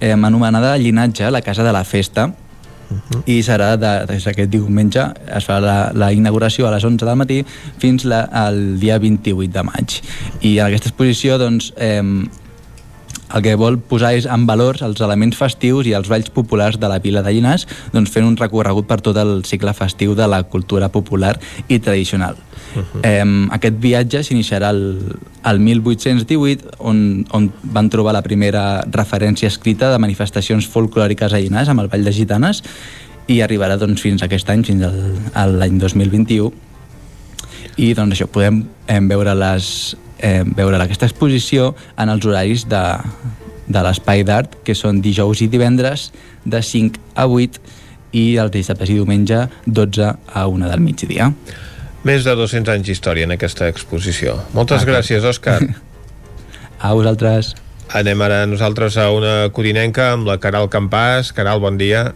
[0.00, 2.32] eh, anomenada Llinatge, la Casa de la Festa,
[3.26, 7.20] i serà de, des d'aquest diumenge es farà la, la inauguració a les 11 del
[7.20, 7.42] matí
[7.82, 10.00] fins la, al dia 28 de maig
[10.40, 12.02] i en aquesta exposició doncs eh,
[13.34, 16.90] el que vol posar és en valor els elements festius i els balls populars de
[16.90, 20.44] la vila de Llinars, doncs fent un recorregut per tot el cicle festiu de la
[20.44, 21.34] cultura popular
[21.66, 22.38] i tradicional.
[22.74, 23.00] Uh -huh.
[23.02, 29.92] eh, aquest viatge s'iniciarà el, el 1818, on, on van trobar la primera referència escrita
[29.92, 32.62] de manifestacions folclòriques Llinars amb el Ball de Gitanes,
[33.26, 34.98] i arribarà doncs, fins aquest any, fins al,
[35.32, 36.52] a l'any 2021,
[37.76, 42.82] i doncs això, podem eh, veure les eh, veure aquesta exposició en els horaris de,
[43.66, 46.10] de l'espai d'art, que són dijous i divendres
[46.44, 47.60] de 5 a 8
[48.14, 51.32] i els dissabtes i diumenge 12 a 1 del migdia.
[52.04, 54.36] Més de 200 anys d'història en aquesta exposició.
[54.56, 55.60] Moltes Ah, gràcies, Òscar.
[56.84, 57.54] A vosaltres.
[57.94, 61.30] Anem ara nosaltres a una codinenca amb la Caral Campàs.
[61.36, 62.10] Caral, bon dia.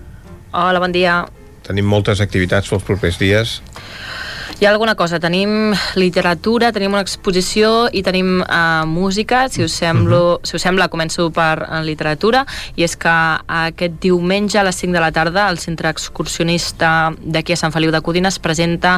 [0.52, 1.22] Hola, bon dia.
[1.64, 3.58] Tenim moltes activitats pels propers dies.
[4.60, 9.70] Hi ha alguna cosa, tenim literatura, tenim una exposició i tenim uh, música, si us,
[9.78, 12.40] semblo, si us sembla començo per uh, literatura.
[12.74, 13.12] I és que
[13.46, 17.92] aquest diumenge a les 5 de la tarda al centre excursionista d'aquí a Sant Feliu
[17.94, 18.96] de Codina es presenta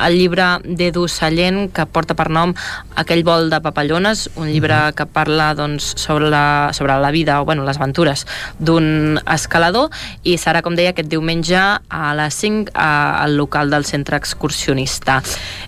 [0.00, 2.56] el llibre d'Edu Sallent que porta per nom
[2.96, 7.44] Aquell vol de papallones, un llibre que parla doncs, sobre, la, sobre la vida o
[7.44, 8.24] bueno, les aventures
[8.58, 9.92] d'un escalador.
[10.24, 15.01] I serà, com deia, aquest diumenge a les 5 a- al local del centre excursionista.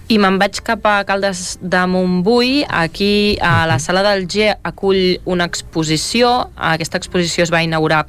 [0.09, 5.21] I me'n vaig cap a Caldes de Montbui, aquí a la sala del G acull
[5.25, 8.05] una exposició, aquesta exposició es va inaugurar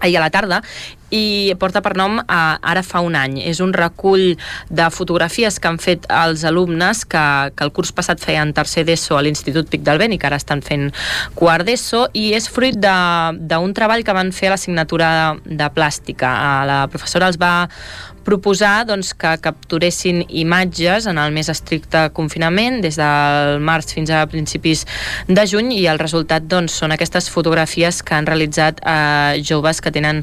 [0.00, 0.62] ahir a la tarda
[1.10, 3.40] i porta per nom a Ara fa un any.
[3.42, 4.36] És un recull
[4.70, 7.24] de fotografies que han fet els alumnes que,
[7.54, 10.38] que el curs passat feien tercer d'ESO a l'Institut Pic del Vent i que ara
[10.40, 10.88] estan fent
[11.34, 16.30] quart d'ESO i és fruit d'un treball que van fer a l'assignatura de, de plàstica.
[16.30, 17.68] Eh, La professora els va
[18.30, 24.22] proposar doncs, que capturessin imatges en el més estricte confinament des del març fins a
[24.30, 24.84] principis
[25.26, 29.92] de juny i el resultat doncs, són aquestes fotografies que han realitzat eh, joves que
[29.94, 30.22] tenen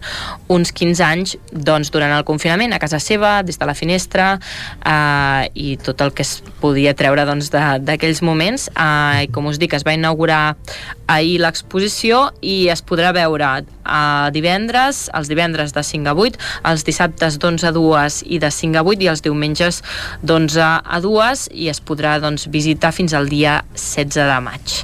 [0.54, 5.50] uns 15 anys doncs, durant el confinament a casa seva, des de la finestra eh,
[5.54, 8.70] i tot el que es podia treure doncs, d'aquells moments.
[8.72, 10.56] Eh, i com us dic, es va inaugurar
[11.12, 13.58] ahir l'exposició i es podrà veure
[13.88, 16.40] eh, divendres, els divendres de 5 a 8,
[16.72, 19.82] els dissabtes d'11 a 2 i de 5 a 8 i els diumenges
[20.22, 24.78] d'11 a 2 i es podrà doncs, visitar fins al dia 16 de maig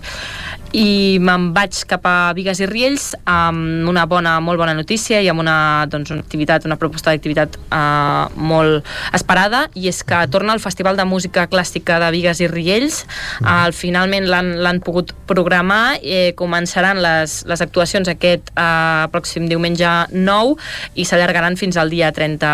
[0.73, 5.29] i me'n vaig cap a Vigues i Riells amb una bona, molt bona notícia i
[5.29, 10.55] amb una, doncs, una activitat, una proposta d'activitat eh, molt esperada i és que torna
[10.57, 13.03] el Festival de Música Clàssica de Vigues i Riells.
[13.43, 20.57] Eh, finalment l'han pogut programar eh, començaran les, les actuacions aquest eh, pròxim diumenge 9
[20.97, 22.53] i s'allargaran fins al dia 30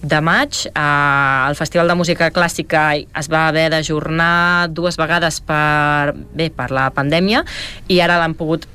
[0.00, 0.64] de maig.
[0.72, 6.72] Eh, el Festival de Música Clàssica es va haver d'ajornar dues vegades per, bé, per
[6.72, 7.41] la pandèmia
[7.88, 8.66] i ara l'han pogut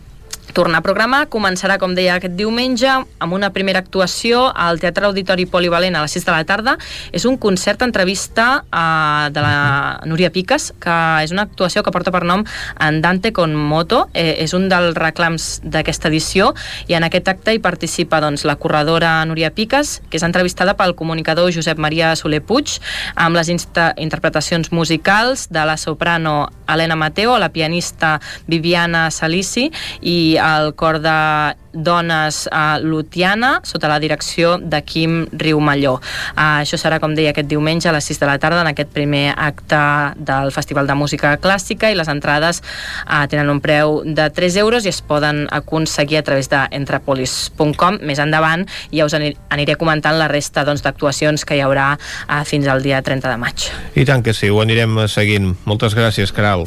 [0.57, 1.27] tornar a programar.
[1.29, 6.15] Començarà, com deia, aquest diumenge amb una primera actuació al Teatre Auditori Polivalent a les
[6.17, 6.73] 6 de la tarda.
[7.13, 12.13] És un concert entrevista eh, de la Núria Piques, que és una actuació que porta
[12.13, 12.41] per nom
[12.81, 14.07] Andante con Moto.
[14.17, 16.53] Eh, és un dels reclams d'aquesta edició
[16.89, 20.95] i en aquest acte hi participa doncs, la corredora Núria Piques, que és entrevistada pel
[20.97, 22.79] comunicador Josep Maria Soler Puig,
[23.13, 28.17] amb les interpretacions musicals de la soprano Helena Mateo, la pianista
[28.49, 29.69] Viviana Salici
[30.01, 35.97] i el cor de dones a Lutiana sota la direcció de Quim Riumalló.
[36.33, 38.89] Uh, això serà, com deia, aquest diumenge a les 6 de la tarda en aquest
[38.93, 39.79] primer acte
[40.17, 44.87] del Festival de Música Clàssica i les entrades uh, tenen un preu de 3 euros
[44.87, 48.01] i es poden aconseguir a través d'entrepolis.com.
[48.01, 52.41] Més endavant ja us aniré comentant la resta doncs, d'actuacions doncs, que hi haurà uh,
[52.47, 53.69] fins al dia 30 de maig.
[53.99, 55.53] I tant que sí, ho anirem seguint.
[55.67, 56.65] Moltes gràcies, Caral.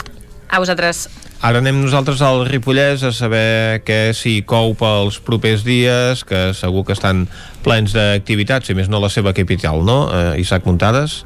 [0.51, 1.09] A vosaltres.
[1.41, 6.83] Ara anem nosaltres al Ripollès a saber què s'hi cou pels propers dies, que segur
[6.85, 7.23] que estan
[7.65, 10.03] plens d'activitats, si més no la seva capital, no?
[10.13, 11.23] Eh, Isaac Muntades?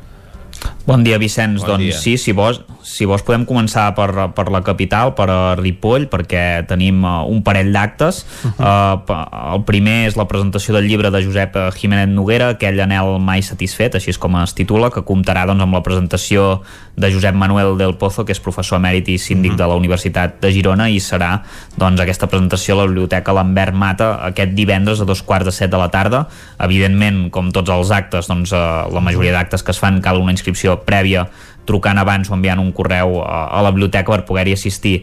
[0.87, 1.65] Bon dia, Vicenç.
[1.65, 1.99] Bon doncs dia.
[1.99, 6.63] sí, si vols, si vols podem començar per, per la capital, per a Ripoll, perquè
[6.69, 8.25] tenim uh, un parell d'actes.
[8.45, 9.01] Uh -huh.
[9.09, 13.43] uh, el primer és la presentació del llibre de Josep Jiménez Noguera, aquell anel mai
[13.43, 16.61] satisfet, així és com es titula, que comptarà doncs, amb la presentació
[16.97, 19.63] de Josep Manuel del Pozo, que és professor emèrit i síndic uh -huh.
[19.63, 21.43] de la Universitat de Girona, i serà
[21.77, 25.71] doncs, aquesta presentació a la Biblioteca Lambert Mata aquest divendres a dos quarts de set
[25.71, 26.29] de la tarda.
[26.59, 30.33] Evidentment, com tots els actes, doncs, uh, la majoria d'actes que es fan cal una
[30.33, 31.29] inscripció prèvia
[31.65, 34.95] trucant abans o enviant un correu a, la biblioteca per poder-hi assistir.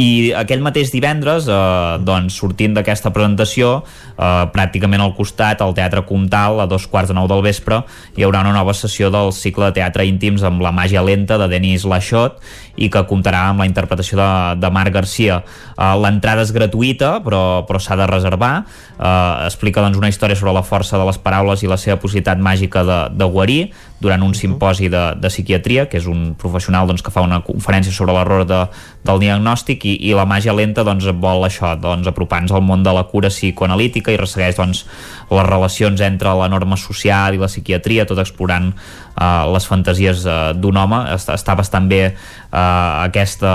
[0.00, 1.56] I aquell mateix divendres eh,
[2.04, 7.16] doncs sortint d'aquesta presentació eh, pràcticament al costat al Teatre Comtal a dos quarts de
[7.18, 7.82] nou del vespre
[8.16, 11.48] hi haurà una nova sessió del cicle de teatre íntims amb la màgia lenta de
[11.50, 12.40] Denis Laxot
[12.76, 14.30] i que comptarà amb la interpretació de,
[14.60, 15.40] de Marc Garcia.
[15.76, 18.54] Eh, l'entrada és gratuïta però, però s'ha de reservar.
[18.96, 22.40] Eh, explica doncs, una història sobre la força de les paraules i la seva possibilitat
[22.42, 23.60] màgica de, de guarir
[24.00, 27.94] durant un simposi de, de psiquiatria, que és un professional doncs, que fa una conferència
[27.94, 28.60] sobre l'error de,
[29.06, 32.92] del diagnòstic i, i la màgia lenta doncs, vol això, doncs, apropar-nos al món de
[32.92, 34.84] la cura psicoanalítica i ressegueix doncs,
[35.32, 38.74] les relacions entre la norma social i la psiquiatria, tot explorant
[39.16, 41.00] uh, les fantasies uh, d'un home.
[41.16, 43.52] Està, està bastant bé uh, aquesta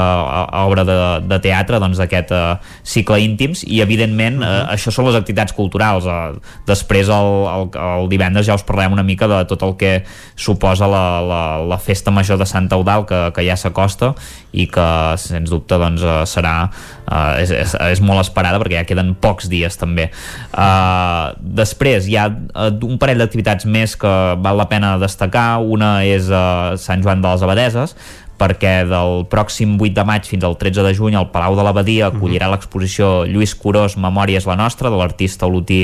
[0.61, 0.97] obra de,
[1.29, 6.07] de teatre, doncs, d'aquest uh, cicle íntims, i evidentment uh, això són les activitats culturals.
[6.09, 6.37] Uh,
[6.69, 9.93] després, el, el, el divendres, ja us parlem una mica de tot el que
[10.35, 14.13] suposa la, la, la festa major de Santa Eudal, que, que ja s'acosta
[14.51, 14.87] i que,
[15.21, 19.77] sens dubte, doncs, serà uh, és, és, és molt esperada perquè ja queden pocs dies
[19.79, 20.09] també.
[20.51, 25.50] Uh, després hi ha un parell d'activitats més que val la pena destacar.
[25.59, 27.95] Una és uh, Sant Joan de les Abadeses,
[28.41, 32.09] perquè del pròxim 8 de maig fins al 13 de juny el Palau de l'Abadia
[32.09, 35.83] acollirà l'exposició Lluís Curós Memòria és la nostra de l'artista olotí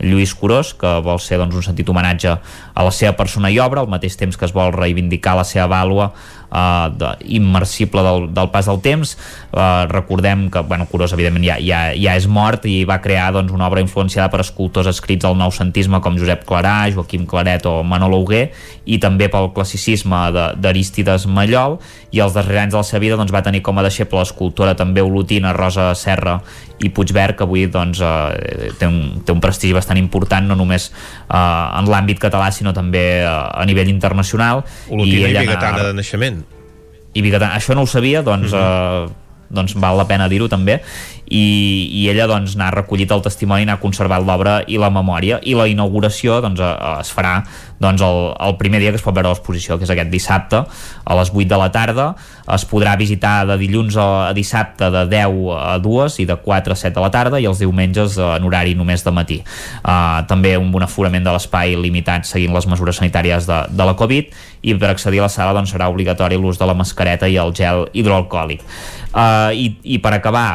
[0.00, 3.82] Lluís Curós, que vol ser doncs, un sentit homenatge a la seva persona i obra,
[3.82, 6.12] al mateix temps que es vol reivindicar la seva vàlua
[6.52, 9.16] eh, de, immersible del, del pas del temps.
[9.52, 13.52] Eh, recordem que bueno, Curós, evidentment, ja, ja, ja és mort i va crear doncs,
[13.54, 18.22] una obra influenciada per escultors escrits del noucentisme com Josep Clarà, Joaquim Claret o Manolo
[18.22, 18.48] Huguer,
[18.86, 20.28] i també pel classicisme
[20.58, 21.78] d'Aristides Mallol,
[22.12, 24.76] i els darrers anys de la seva vida doncs, va tenir com a deixeble l'escultora
[24.78, 26.38] també olotina Rosa Serra
[26.84, 30.90] i Puigverd, que avui doncs, eh, té, un, té un prestigi bastant important, no només
[30.90, 34.64] eh, en l'àmbit català, sinó també eh, a nivell internacional.
[34.88, 36.42] Olotina i, i bigatana de naixement.
[37.14, 38.52] I bigatana, això no ho sabia, doncs...
[38.52, 39.08] Uh -huh.
[39.08, 40.82] eh, doncs val la pena dir-ho també
[41.28, 41.46] i,
[41.92, 45.68] i ella doncs n'ha recollit el testimoni, n'ha conservat l'obra i la memòria i la
[45.68, 47.42] inauguració doncs, es farà
[47.78, 51.18] doncs, el, el primer dia que es pot veure l'exposició, que és aquest dissabte a
[51.18, 52.08] les 8 de la tarda
[52.54, 56.78] es podrà visitar de dilluns a dissabte de 10 a 2 i de 4 a
[56.80, 59.38] 7 de la tarda i els diumenges en horari només de matí.
[59.82, 63.96] Uh, també un bon aforament de l'espai limitat seguint les mesures sanitàries de, de la
[63.98, 64.32] Covid
[64.62, 67.54] i per accedir a la sala doncs, serà obligatori l'ús de la mascareta i el
[67.54, 68.64] gel hidroalcohòlic.
[69.08, 70.48] Uh, i, I per acabar,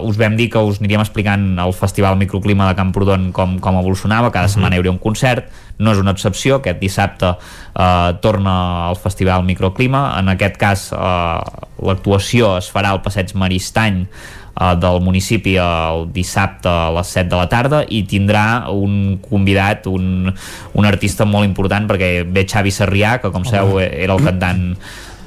[0.00, 3.78] uh, us vam dir que us aniríem explicant el Festival Microclima de Camprodon com, com
[3.80, 5.48] evolucionava, cada setmana hi hauria un concert,
[5.80, 8.54] no és una excepció, aquest dissabte uh, torna
[8.90, 11.40] al Festival Microclima, en aquest cas uh,
[11.86, 17.38] l'actuació es farà al Passeig Maristany uh, del municipi el dissabte a les 7 de
[17.40, 23.16] la tarda i tindrà un convidat, un, un artista molt important perquè ve Xavi Sarrià,
[23.22, 24.66] que com sabeu era el cantant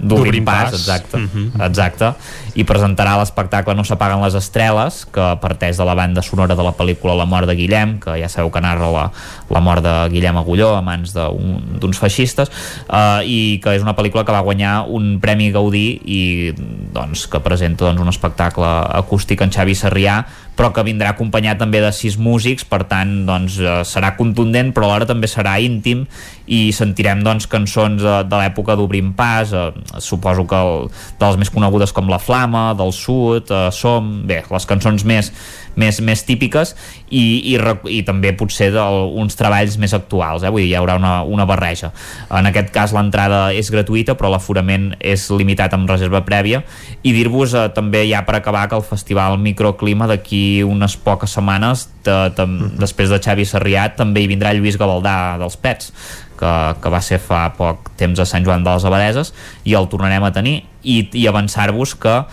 [0.03, 1.65] d'Obrim Pas, pas, exacte, uh -huh.
[1.65, 2.13] exacte,
[2.55, 6.73] i presentarà l'espectacle No s'apaguen les estreles, que parteix de la banda sonora de la
[6.73, 9.11] pel·lícula La mort de Guillem, que ja sabeu que narra la,
[9.49, 12.51] la mort de Guillem Agulló a mans d'uns feixistes,
[12.89, 16.53] uh, i que és una pel·lícula que va guanyar un Premi Gaudí i
[16.93, 20.25] doncs, que presenta doncs, un espectacle acústic en Xavi Sarrià,
[20.57, 24.89] però que vindrà acompanyat també de sis músics, per tant doncs, eh, serà contundent, però
[24.89, 26.05] alhora també serà íntim
[26.45, 29.71] i sentirem doncs, cançons de, de l'època d'Obrim Pas, eh,
[30.03, 30.87] suposo que el,
[31.19, 35.33] de les més conegudes com La Flama, del Sud, eh, Som, bé, les cançons més,
[35.79, 36.73] més, més típiques
[37.09, 37.57] i, i,
[37.89, 40.51] i també potser del, uns treballs més actuals, eh?
[40.53, 41.91] vull dir, hi haurà una, una barreja.
[42.33, 46.63] En aquest cas l'entrada és gratuïta però l'aforament és limitat amb reserva prèvia
[47.03, 51.87] i dir-vos eh, també ja per acabar que el Festival Microclima d'aquí unes poques setmanes
[52.03, 52.77] de, de, mm -hmm.
[52.79, 55.93] després de Xavi Sarrià també hi vindrà Lluís Gavaldà dels Pets
[56.37, 59.87] que, que va ser fa poc temps a Sant Joan de les Abadeses i el
[59.87, 62.23] tornarem a tenir i, i avançar-vos que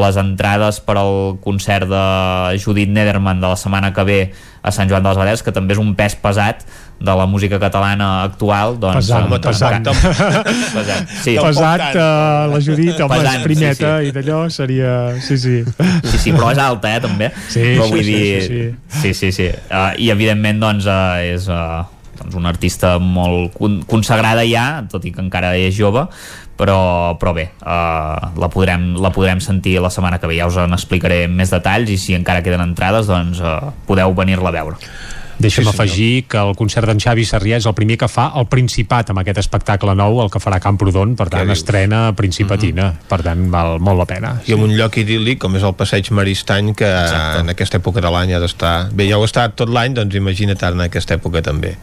[0.00, 2.04] les entrades per al concert de
[2.62, 4.20] Judit Nederman de la setmana que ve
[4.62, 6.62] a Sant Joan de les Abadeses, que també és un pes pesat
[7.02, 11.34] de la música catalana actual doncs, pesat, amb, pesat, pesat, sí.
[11.36, 14.10] pesat uh, la Judit home, pesant, primeta sí, sí.
[14.12, 15.56] i d'allò seria sí, sí.
[15.66, 19.00] sí, sí, però és alta eh, també sí, però sí, vull sí, dir, sí, sí.
[19.00, 19.50] sí, sí, sí.
[19.66, 21.82] Uh, i evidentment doncs uh, és uh,
[22.22, 23.58] doncs una artista molt
[23.90, 26.06] consagrada ja, tot i que encara és jove,
[26.62, 26.78] però,
[27.18, 30.76] però bé, uh, la, podrem, la podrem sentir la setmana que ve, ja us en
[30.76, 34.78] explicaré més detalls i si encara queden entrades, doncs uh, podeu venir-la a veure.
[35.42, 38.46] Deixa'm sí, afegir que el concert d'en Xavi Sarrià és el primer que fa el
[38.52, 43.08] Principat amb aquest espectacle nou, el que farà Camprodon, per tant estrena Principatina, mm -hmm.
[43.08, 44.34] per tant val molt la pena.
[44.46, 47.40] I amb un lloc idíl·lic com és el Passeig Maristany que Exacte.
[47.40, 48.90] en aquesta època de l'any ha d'estar...
[48.92, 51.76] Bé, ja ho ha estat tot l'any, doncs imagina't en aquesta època també.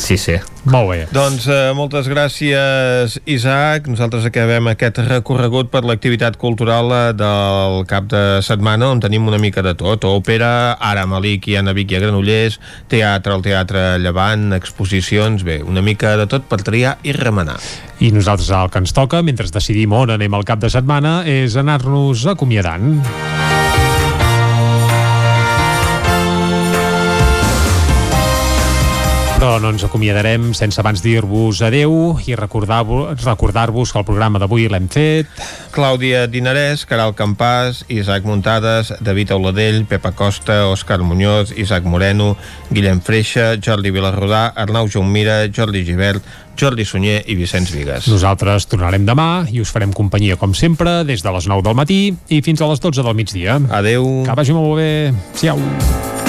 [0.00, 0.38] Sí, sí.
[0.64, 0.98] Molt bé.
[1.12, 3.86] Doncs eh, moltes gràcies, Isaac.
[3.92, 9.40] Nosaltres acabem aquest recorregut per l'activitat cultural eh, del cap de setmana, on tenim una
[9.40, 10.08] mica de tot.
[10.08, 15.44] Òpera, ara a Malik i a Vic i a Granollers, teatre al Teatre Llevant, exposicions,
[15.44, 17.60] bé, una mica de tot per triar i remenar.
[18.00, 21.60] I nosaltres el que ens toca, mentre decidim on anem al cap de setmana, és
[21.60, 23.02] anar-nos acomiadant.
[29.40, 34.66] Però no ens acomiadarem sense abans dir-vos adeu i recordar-vos recordar que el programa d'avui
[34.68, 35.26] l'hem fet.
[35.72, 42.36] Clàudia Dinarès, Caral Campàs, Isaac Muntades, David Auladell, Pepa Costa, Òscar Muñoz, Isaac Moreno,
[42.68, 46.22] Guillem Freixa, Jordi Vilarrodà, Arnau Jaumira, Jordi Givert,
[46.54, 48.12] Jordi Sunyer i Vicenç Vigues.
[48.12, 52.02] Nosaltres tornarem demà i us farem companyia, com sempre, des de les 9 del matí
[52.28, 53.56] i fins a les 12 del migdia.
[53.72, 54.20] Adeu.
[54.28, 54.90] Que vagi molt bé.
[55.32, 56.28] Siau.